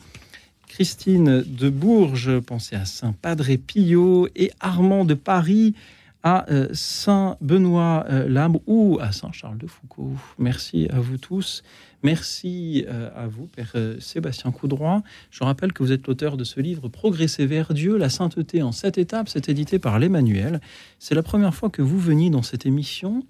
Christine 0.68 1.42
de 1.46 1.70
Bourges 1.70 2.40
pensait 2.40 2.76
à 2.76 2.84
Saint 2.84 3.14
Padre 3.14 3.56
Pio 3.56 4.28
et 4.36 4.50
Armand 4.60 5.06
de 5.06 5.14
Paris 5.14 5.74
à 6.22 6.44
euh, 6.50 6.68
Saint-Benoît-Labre 6.74 8.60
ou 8.66 8.98
à 9.00 9.12
Saint-Charles 9.12 9.56
de 9.56 9.66
Foucault. 9.66 10.12
Merci 10.38 10.86
à 10.90 11.00
vous 11.00 11.16
tous. 11.16 11.62
Merci 12.04 12.84
euh, 12.86 13.08
à 13.16 13.26
vous, 13.26 13.46
Père 13.46 13.72
euh, 13.76 13.98
Sébastien 13.98 14.52
Coudroy. 14.52 15.02
Je 15.30 15.42
rappelle 15.42 15.72
que 15.72 15.82
vous 15.82 15.90
êtes 15.90 16.06
l'auteur 16.06 16.36
de 16.36 16.44
ce 16.44 16.60
livre 16.60 16.88
Progresser 16.88 17.46
vers 17.46 17.72
Dieu, 17.72 17.96
la 17.96 18.10
sainteté 18.10 18.62
en 18.62 18.72
sept 18.72 18.98
étapes. 18.98 19.30
C'est 19.30 19.48
édité 19.48 19.78
par 19.78 19.98
l'Emmanuel. 19.98 20.60
C'est 20.98 21.14
la 21.14 21.22
première 21.22 21.54
fois 21.54 21.70
que 21.70 21.80
vous 21.80 21.98
veniez 21.98 22.28
dans 22.28 22.42
cette 22.42 22.66
émission. 22.66 23.24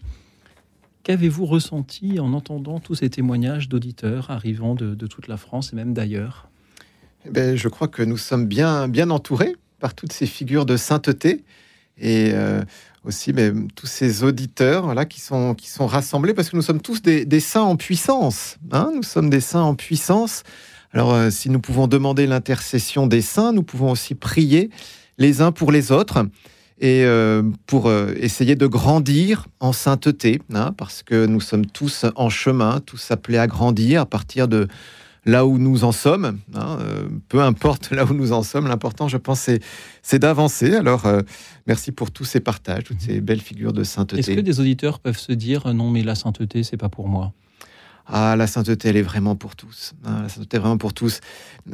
Qu'avez-vous 1.04 1.46
ressenti 1.46 2.18
en 2.18 2.32
entendant 2.32 2.80
tous 2.80 2.96
ces 2.96 3.10
témoignages 3.10 3.68
d'auditeurs 3.68 4.32
arrivant 4.32 4.74
de, 4.74 5.06
toute 5.06 5.28
la 5.28 5.36
France 5.36 5.72
et 5.72 5.76
même 5.76 5.94
d'ailleurs? 5.94 6.48
Eh 7.26 7.30
ben, 7.30 7.56
je 7.56 7.68
crois 7.68 7.86
que 7.86 8.02
nous 8.02 8.16
sommes 8.16 8.46
bien, 8.46 8.88
bien 8.88 9.10
entourés 9.10 9.54
par 9.78 9.94
toutes 9.94 10.12
ces 10.12 10.26
figures 10.26 10.66
de 10.66 10.76
sainteté 10.76 11.44
et 11.96 12.32
euh, 12.32 12.62
aussi 13.04 13.32
mais, 13.32 13.52
tous 13.74 13.86
ces 13.86 14.24
auditeurs 14.24 14.84
voilà, 14.84 15.04
qui, 15.04 15.20
sont, 15.20 15.54
qui 15.54 15.68
sont 15.68 15.86
rassemblés 15.86 16.34
parce 16.34 16.50
que 16.50 16.56
nous 16.56 16.62
sommes 16.62 16.80
tous 16.80 17.02
des, 17.02 17.24
des 17.24 17.40
saints 17.40 17.62
en 17.62 17.76
puissance. 17.76 18.56
hein. 18.72 18.90
nous 18.94 19.02
sommes 19.02 19.30
des 19.30 19.40
saints 19.40 19.62
en 19.62 19.74
puissance. 19.74 20.42
Alors, 20.92 21.12
euh, 21.12 21.30
si 21.30 21.50
nous 21.50 21.58
pouvons 21.58 21.88
demander 21.88 22.26
l'intercession 22.26 23.08
des 23.08 23.20
saints, 23.20 23.52
nous 23.52 23.64
pouvons 23.64 23.90
aussi 23.90 24.14
prier 24.14 24.70
les 25.18 25.42
uns 25.42 25.50
pour 25.50 25.72
les 25.72 25.90
autres 25.90 26.26
et 26.78 27.04
euh, 27.04 27.42
pour 27.66 27.88
euh, 27.88 28.14
essayer 28.16 28.54
de 28.54 28.66
grandir 28.66 29.46
en 29.58 29.72
sainteté, 29.72 30.40
hein, 30.54 30.72
parce 30.76 31.02
que 31.02 31.26
nous 31.26 31.40
sommes 31.40 31.66
tous 31.66 32.06
en 32.14 32.30
chemin, 32.30 32.80
tous 32.80 33.10
appelés 33.10 33.38
à 33.38 33.48
grandir 33.48 34.02
à 34.02 34.06
partir 34.06 34.46
de 34.46 34.68
là 35.24 35.46
où 35.46 35.58
nous 35.58 35.84
en 35.84 35.92
sommes. 35.92 36.38
hein, 36.54 36.78
euh, 36.80 37.08
peu 37.28 37.40
importe 37.40 37.90
là 37.90 38.04
où 38.04 38.14
nous 38.14 38.32
en 38.32 38.42
sommes, 38.42 38.66
l'important, 38.66 39.08
je 39.08 39.16
pense, 39.16 39.48
c'est, 40.02 40.18
d'avancer. 40.18 40.74
Alors, 40.74 41.06
euh, 41.06 41.22
merci 41.66 41.92
pour 41.92 42.10
tous 42.10 42.24
ces 42.24 42.40
partages, 42.40 42.84
toutes 42.84 43.00
ces 43.00 43.20
belles 43.20 43.40
figures 43.40 43.72
de 43.72 43.84
sainteté. 43.84 44.20
Est-ce 44.20 44.30
que 44.32 44.40
des 44.40 44.60
auditeurs 44.60 45.00
peuvent 45.00 45.18
se 45.18 45.32
dire 45.32 45.66
euh, 45.66 45.72
non, 45.72 45.90
mais 45.90 46.02
la 46.02 46.14
sainteté, 46.14 46.62
c'est 46.62 46.76
pas 46.76 46.88
pour 46.88 47.08
moi? 47.08 47.32
Ah, 48.06 48.36
la 48.36 48.46
sainteté, 48.46 48.90
elle 48.90 48.98
est 48.98 49.02
vraiment 49.02 49.34
pour 49.34 49.56
tous. 49.56 49.94
hein, 50.04 50.22
la 50.22 50.28
sainteté 50.28 50.58
est 50.58 50.60
vraiment 50.60 50.76
pour 50.76 50.92
tous. 50.92 51.20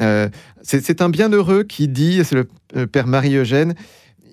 Euh, 0.00 0.28
c'est, 0.62 1.02
un 1.02 1.08
bienheureux 1.08 1.64
qui 1.64 1.88
dit, 1.88 2.22
c'est 2.24 2.36
le 2.36 2.86
père 2.86 3.08
Marie-Eugène, 3.08 3.74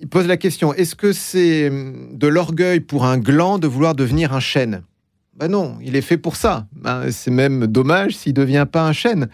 il 0.00 0.08
pose 0.08 0.26
la 0.28 0.36
question, 0.36 0.72
est-ce 0.74 0.94
que 0.94 1.12
c'est 1.12 1.68
hum, 1.68 2.16
de 2.16 2.28
l'orgueil 2.28 2.80
pour 2.80 3.04
un 3.04 3.18
gland 3.18 3.58
de 3.58 3.66
vouloir 3.66 3.94
devenir 3.96 4.32
un 4.32 4.40
chêne? 4.40 4.82
Ben 5.38 5.48
non, 5.48 5.78
il 5.80 5.94
est 5.96 6.02
fait 6.02 6.18
pour 6.18 6.36
ça. 6.36 6.66
Ben, 6.72 7.10
c'est 7.10 7.30
même 7.30 7.66
dommage 7.66 8.16
s'il 8.16 8.32
ne 8.32 8.36
devient 8.40 8.66
pas 8.70 8.86
un 8.86 8.92
chêne. 8.92 9.28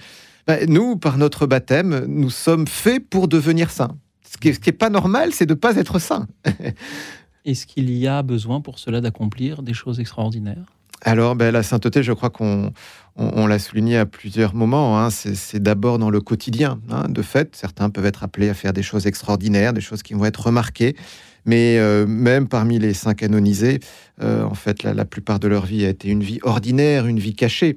Ben, 0.46 0.68
nous, 0.68 0.96
par 0.96 1.16
notre 1.16 1.46
baptême, 1.46 2.04
nous 2.06 2.30
sommes 2.30 2.66
faits 2.66 3.08
pour 3.08 3.28
devenir 3.28 3.70
saints. 3.70 3.96
Ce 4.30 4.36
qui 4.36 4.50
n'est 4.66 4.72
pas 4.72 4.90
normal, 4.90 5.30
c'est 5.32 5.46
de 5.46 5.54
ne 5.54 5.58
pas 5.58 5.76
être 5.76 5.98
saint. 5.98 6.26
Est-ce 7.44 7.66
qu'il 7.66 7.90
y 7.90 8.06
a 8.06 8.22
besoin 8.22 8.60
pour 8.60 8.78
cela 8.78 9.00
d'accomplir 9.00 9.62
des 9.62 9.74
choses 9.74 10.00
extraordinaires? 10.00 10.66
Alors, 11.02 11.36
ben, 11.36 11.50
la 11.50 11.62
sainteté, 11.62 12.02
je 12.02 12.12
crois 12.12 12.30
qu'on 12.30 12.72
on, 13.16 13.30
on 13.42 13.46
l'a 13.46 13.58
souligné 13.58 13.98
à 13.98 14.06
plusieurs 14.06 14.54
moments. 14.54 14.98
hein, 14.98 15.10
c'est 15.10 15.34
c'est 15.34 15.62
d'abord 15.62 15.98
dans 15.98 16.10
le 16.10 16.20
quotidien. 16.20 16.80
hein. 16.90 17.04
De 17.08 17.22
fait, 17.22 17.54
certains 17.56 17.90
peuvent 17.90 18.06
être 18.06 18.22
appelés 18.24 18.48
à 18.48 18.54
faire 18.54 18.72
des 18.72 18.82
choses 18.82 19.06
extraordinaires, 19.06 19.72
des 19.72 19.82
choses 19.82 20.02
qui 20.02 20.14
vont 20.14 20.24
être 20.24 20.46
remarquées. 20.46 20.96
Mais 21.44 21.78
euh, 21.78 22.06
même 22.06 22.48
parmi 22.48 22.78
les 22.78 22.94
saints 22.94 23.14
canonisés, 23.14 23.80
euh, 24.22 24.44
en 24.44 24.54
fait, 24.54 24.82
la, 24.82 25.04
plupart 25.04 25.38
de 25.38 25.48
leur 25.48 25.66
vie 25.66 25.84
a 25.84 25.88
été 25.88 26.08
une 26.08 26.22
vie 26.22 26.38
ordinaire, 26.42 27.06
une 27.06 27.18
vie 27.18 27.34
cachée. 27.34 27.76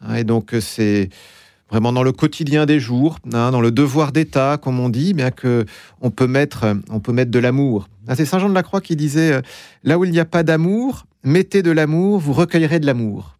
hein. 0.00 0.16
et 0.16 0.24
donc, 0.24 0.54
euh, 0.54 0.60
c'est 0.60 1.08
vraiment 1.70 1.92
dans 1.92 2.02
le 2.02 2.12
quotidien 2.12 2.64
des 2.64 2.80
jours, 2.80 3.18
hein, 3.32 3.50
dans 3.50 3.60
le 3.60 3.70
devoir 3.70 4.12
d'État, 4.12 4.58
comme 4.62 4.80
on 4.80 4.88
dit, 4.88 5.14
bien 5.14 5.30
que 5.30 5.66
on 6.00 6.10
peut 6.10 6.26
mettre, 6.26 6.76
on 6.90 7.00
peut 7.00 7.12
mettre 7.12 7.30
de 7.30 7.38
l'amour. 7.38 7.88
Ah, 8.06 8.16
c'est 8.16 8.24
Saint 8.24 8.38
Jean 8.38 8.48
de 8.48 8.54
la 8.54 8.62
Croix 8.62 8.80
qui 8.80 8.96
disait 8.96 9.42
là 9.84 9.98
où 9.98 10.04
il 10.04 10.10
n'y 10.10 10.20
a 10.20 10.24
pas 10.24 10.42
d'amour, 10.42 11.04
mettez 11.24 11.62
de 11.62 11.70
l'amour, 11.70 12.20
vous 12.20 12.32
recueillerez 12.32 12.80
de 12.80 12.86
l'amour. 12.86 13.37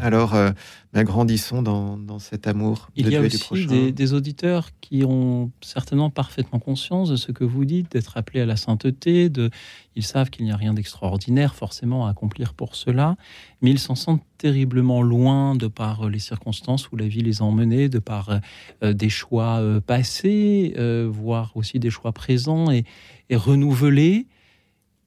Alors, 0.00 0.34
euh, 0.34 0.50
ben, 0.92 1.04
grandissons 1.04 1.62
dans, 1.62 1.96
dans 1.96 2.18
cet 2.18 2.46
amour 2.46 2.90
Il 2.96 3.06
de 3.06 3.10
y 3.10 3.16
a 3.16 3.20
du 3.20 3.26
aussi 3.26 3.66
des, 3.66 3.92
des 3.92 4.12
auditeurs 4.12 4.68
qui 4.80 5.04
ont 5.04 5.50
certainement 5.60 6.10
parfaitement 6.10 6.58
conscience 6.58 7.08
de 7.10 7.16
ce 7.16 7.32
que 7.32 7.44
vous 7.44 7.64
dites, 7.64 7.92
d'être 7.92 8.16
appelés 8.16 8.40
à 8.40 8.46
la 8.46 8.56
sainteté, 8.56 9.28
de, 9.28 9.50
ils 9.96 10.02
savent 10.02 10.30
qu'il 10.30 10.44
n'y 10.44 10.52
a 10.52 10.56
rien 10.56 10.74
d'extraordinaire 10.74 11.54
forcément 11.54 12.06
à 12.06 12.10
accomplir 12.10 12.54
pour 12.54 12.76
cela, 12.76 13.16
mais 13.62 13.70
ils 13.70 13.78
s'en 13.78 13.94
sentent 13.94 14.24
terriblement 14.38 15.02
loin 15.02 15.54
de 15.54 15.68
par 15.68 16.06
euh, 16.06 16.10
les 16.10 16.18
circonstances 16.18 16.90
où 16.90 16.96
la 16.96 17.06
vie 17.06 17.22
les 17.22 17.40
a 17.40 17.44
emmenés, 17.44 17.88
de 17.88 17.98
par 17.98 18.40
euh, 18.82 18.92
des 18.92 19.08
choix 19.08 19.60
euh, 19.60 19.80
passés, 19.80 20.74
euh, 20.76 21.08
voire 21.10 21.52
aussi 21.56 21.78
des 21.78 21.90
choix 21.90 22.12
présents 22.12 22.70
et, 22.70 22.84
et 23.30 23.36
renouvelés. 23.36 24.26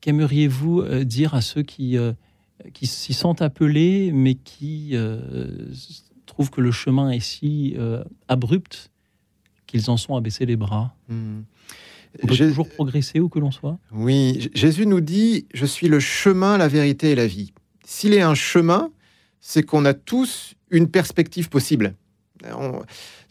Qu'aimeriez-vous 0.02 0.82
euh, 0.82 1.04
dire 1.04 1.34
à 1.34 1.42
ceux 1.42 1.64
qui, 1.64 1.98
euh, 1.98 2.14
qui 2.74 2.88
s'y 2.88 3.14
sentent 3.14 3.42
appelés, 3.42 4.12
mais 4.14 4.36
qui 4.36 4.92
euh, 4.94 5.70
trouvent 6.26 6.50
que 6.50 6.62
le 6.62 6.72
chemin 6.72 7.10
est 7.12 7.20
si 7.20 7.76
euh, 7.78 8.04
abrupt 8.28 8.92
qu'ils 9.66 9.90
en 9.90 9.98
sont 9.98 10.16
à 10.16 10.22
baisser 10.22 10.46
les 10.46 10.56
bras 10.56 10.94
Hmm. 11.10 11.42
On 12.24 12.28
peut 12.28 12.34
J'ai- 12.34 12.48
toujours 12.48 12.68
progresser 12.70 13.20
où 13.20 13.30
que 13.30 13.38
l'on 13.38 13.52
soit 13.52 13.78
Oui, 13.92 14.50
Jésus 14.56 14.86
nous 14.88 15.02
dit 15.02 15.46
Je 15.54 15.66
suis 15.66 15.88
le 15.88 16.00
chemin, 16.00 16.58
la 16.58 16.68
vérité 16.68 17.12
et 17.12 17.16
la 17.16 17.28
vie. 17.28 17.54
S'il 17.86 18.14
est 18.14 18.22
un 18.22 18.34
chemin, 18.34 18.90
c'est 19.40 19.62
qu'on 19.64 19.86
a 19.86 19.94
tous 19.94 20.56
une 20.72 20.90
perspective 20.90 21.50
possible. 21.50 21.96
On- 22.58 22.82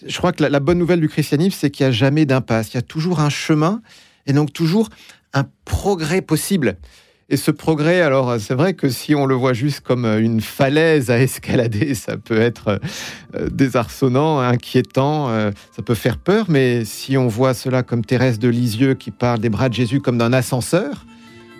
je 0.06 0.16
crois 0.18 0.32
que 0.32 0.42
la, 0.42 0.50
la 0.50 0.60
bonne 0.60 0.78
nouvelle 0.78 1.00
du 1.00 1.08
christianisme, 1.08 1.56
c'est 1.58 1.70
qu'il 1.70 1.84
n'y 1.84 1.88
a 1.88 1.92
jamais 1.92 2.26
d'impasse. 2.26 2.72
Il 2.72 2.76
y 2.76 2.78
a 2.78 2.82
toujours 2.82 3.20
un 3.20 3.30
chemin 3.30 3.82
et 4.26 4.32
donc 4.32 4.52
toujours 4.52 4.88
un 5.32 5.44
progrès 5.64 6.22
possible. 6.22 6.76
Et 7.28 7.36
ce 7.36 7.50
progrès, 7.50 8.02
alors 8.02 8.36
c'est 8.38 8.54
vrai 8.54 8.74
que 8.74 8.88
si 8.88 9.16
on 9.16 9.26
le 9.26 9.34
voit 9.34 9.52
juste 9.52 9.80
comme 9.80 10.04
euh, 10.04 10.20
une 10.20 10.40
falaise 10.40 11.10
à 11.10 11.18
escalader, 11.22 11.94
ça 11.94 12.16
peut 12.16 12.40
être 12.40 12.78
euh, 13.34 13.48
désarçonnant, 13.50 14.38
inquiétant, 14.38 15.28
euh, 15.30 15.50
ça 15.74 15.82
peut 15.82 15.94
faire 15.94 16.18
peur, 16.18 16.46
mais 16.48 16.84
si 16.84 17.16
on 17.16 17.26
voit 17.26 17.52
cela 17.52 17.82
comme 17.82 18.04
Thérèse 18.04 18.38
de 18.38 18.48
Lisieux 18.48 18.94
qui 18.94 19.10
parle 19.10 19.40
des 19.40 19.48
bras 19.48 19.68
de 19.68 19.74
Jésus 19.74 20.00
comme 20.00 20.18
d'un 20.18 20.32
ascenseur, 20.32 21.04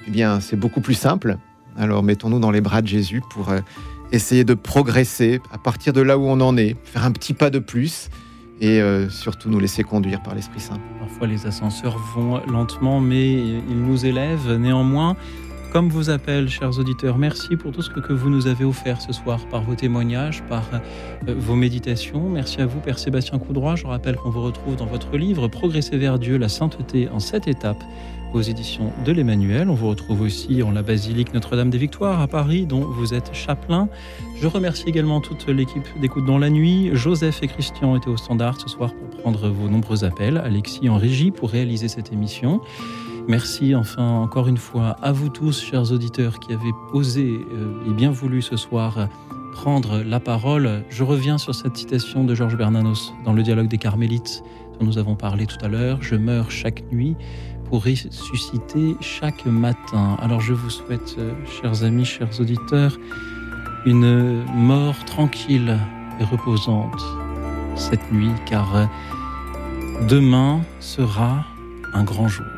eh 0.07 0.11
bien 0.13 0.39
c'est 0.39 0.57
beaucoup 0.57 0.81
plus 0.81 0.95
simple. 0.95 1.37
Alors 1.77 2.03
mettons-nous 2.05 2.39
dans 2.39 2.53
les 2.53 2.61
bras 2.61 2.81
de 2.81 2.87
Jésus 2.87 3.21
pour 3.31 3.51
euh, 3.51 3.59
essayer 4.13 4.45
de 4.45 4.55
progresser 4.55 5.41
à 5.53 5.59
partir 5.59 5.93
de 5.93 6.01
là 6.01 6.17
où 6.17 6.27
on 6.27 6.41
en 6.41 6.57
est, 6.57 6.77
faire 6.85 7.05
un 7.05 7.11
petit 7.11 7.35
pas 7.35 7.51
de 7.51 7.59
plus 7.59 8.09
et 8.61 8.81
euh, 8.81 9.11
surtout 9.11 9.51
nous 9.51 9.59
laisser 9.59 9.83
conduire 9.83 10.23
par 10.23 10.35
l'Esprit 10.35 10.61
Saint. 10.61 10.79
Parfois 10.99 11.27
les 11.27 11.47
ascenseurs 11.47 11.99
vont 12.15 12.41
lentement, 12.47 13.01
mais 13.01 13.33
ils 13.33 13.83
nous 13.83 14.07
élèvent. 14.07 14.53
Néanmoins, 14.53 15.17
comme 15.73 15.89
vous 15.89 16.11
appelle, 16.11 16.49
chers 16.49 16.79
auditeurs. 16.79 17.19
Merci 17.19 17.57
pour 17.57 17.73
tout 17.73 17.83
ce 17.83 17.91
que, 17.91 18.01
que 18.01 18.13
vous 18.13 18.31
nous 18.31 18.47
avez 18.47 18.65
offert 18.65 19.01
ce 19.01 19.13
soir 19.13 19.39
par 19.51 19.63
vos 19.63 19.75
témoignages, 19.75 20.43
par 20.49 20.65
euh, 20.73 21.35
vos 21.37 21.55
méditations. 21.55 22.29
Merci 22.29 22.61
à 22.61 22.67
vous, 22.67 22.81
Père 22.81 22.99
Sébastien 22.99 23.39
Coudroy. 23.39 23.77
Je 23.77 23.87
rappelle 23.87 24.17
qu'on 24.17 24.31
vous 24.31 24.43
retrouve 24.43 24.77
dans 24.77 24.87
votre 24.87 25.17
livre 25.17 25.49
Progresser 25.49 25.97
vers 25.97 26.19
Dieu, 26.19 26.37
la 26.39 26.49
sainteté 26.49 27.09
en 27.09 27.21
sept 27.21 27.49
étapes 27.49 27.83
aux 28.33 28.43
éditions 28.43 28.93
de 29.05 29.13
l'Emmanuel. 29.13 29.69
On 29.71 29.75
vous 29.75 29.89
retrouve 29.89 30.21
aussi 30.21 30.63
en 30.63 30.71
la 30.71 30.83
basilique 30.83 31.33
Notre-Dame 31.33 31.71
des 31.71 31.79
Victoires 31.79 32.21
à 32.21 32.29
Paris, 32.29 32.67
dont 32.67 32.81
vous 32.81 33.15
êtes 33.15 33.35
chapelain. 33.35 33.89
Je 34.41 34.47
remercie 34.47 34.85
également 34.87 35.21
toute 35.21 35.47
l'équipe 35.49 35.87
d'écoute 36.01 36.27
dans 36.27 36.39
la 36.39 36.51
nuit. 36.51 36.91
Joseph 36.93 37.43
et 37.43 37.49
Christian 37.49 37.97
étaient 37.97 38.11
au 38.11 38.17
standard 38.17 38.61
ce 38.61 38.69
soir 38.69 38.93
pour 38.95 39.21
prendre 39.21 39.49
vos 39.49 39.69
nombreux 39.69 40.05
appels. 40.05 40.39
Alexis 40.39 40.89
en 40.89 40.97
régie 40.97 41.31
pour 41.31 41.51
réaliser 41.51 41.89
cette 41.89 42.13
émission. 42.13 42.61
Merci 43.29 43.75
enfin 43.75 44.05
encore 44.05 44.47
une 44.47 44.57
fois 44.57 44.97
à 45.03 45.11
vous 45.11 45.29
tous, 45.29 45.61
chers 45.61 45.91
auditeurs, 45.91 46.39
qui 46.39 46.53
avez 46.53 46.71
osé 46.93 47.41
euh, 47.53 47.91
et 47.91 47.93
bien 47.93 48.13
voulu 48.13 48.41
ce 48.41 48.57
soir 48.57 48.99
euh, 48.99 49.07
prendre 49.53 50.01
la 50.05 50.21
parole. 50.21 50.85
Je 50.91 51.03
reviens 51.03 51.37
sur 51.37 51.53
cette 51.53 51.77
citation 51.77 52.23
de 52.23 52.37
Georges 52.37 52.57
Bernanos 52.57 53.13
dans 53.25 53.33
le 53.33 53.43
dialogue 53.43 53.67
des 53.67 53.79
Carmélites 53.79 54.45
dont 54.79 54.87
nous 54.87 54.99
avons 54.99 55.17
parlé 55.17 55.47
tout 55.47 55.57
à 55.61 55.67
l'heure. 55.67 55.99
Je 56.03 56.15
meurs 56.15 56.53
chaque 56.53 56.85
nuit 56.93 57.17
pour 57.65 57.85
ressusciter 57.85 58.97
chaque 59.01 59.45
matin. 59.45 60.17
Alors 60.21 60.41
je 60.41 60.53
vous 60.53 60.71
souhaite, 60.71 61.17
euh, 61.19 61.33
chers 61.61 61.83
amis, 61.83 62.05
chers 62.05 62.41
auditeurs, 62.41 62.97
une 63.87 64.45
mort 64.55 65.05
tranquille 65.05 65.77
et 66.21 66.25
reposante 66.25 67.03
cette 67.75 68.13
nuit, 68.13 68.31
car 68.47 68.89
demain 70.09 70.61
sera 70.79 71.45
un 71.93 72.05
grand 72.05 72.29
jour. 72.29 72.56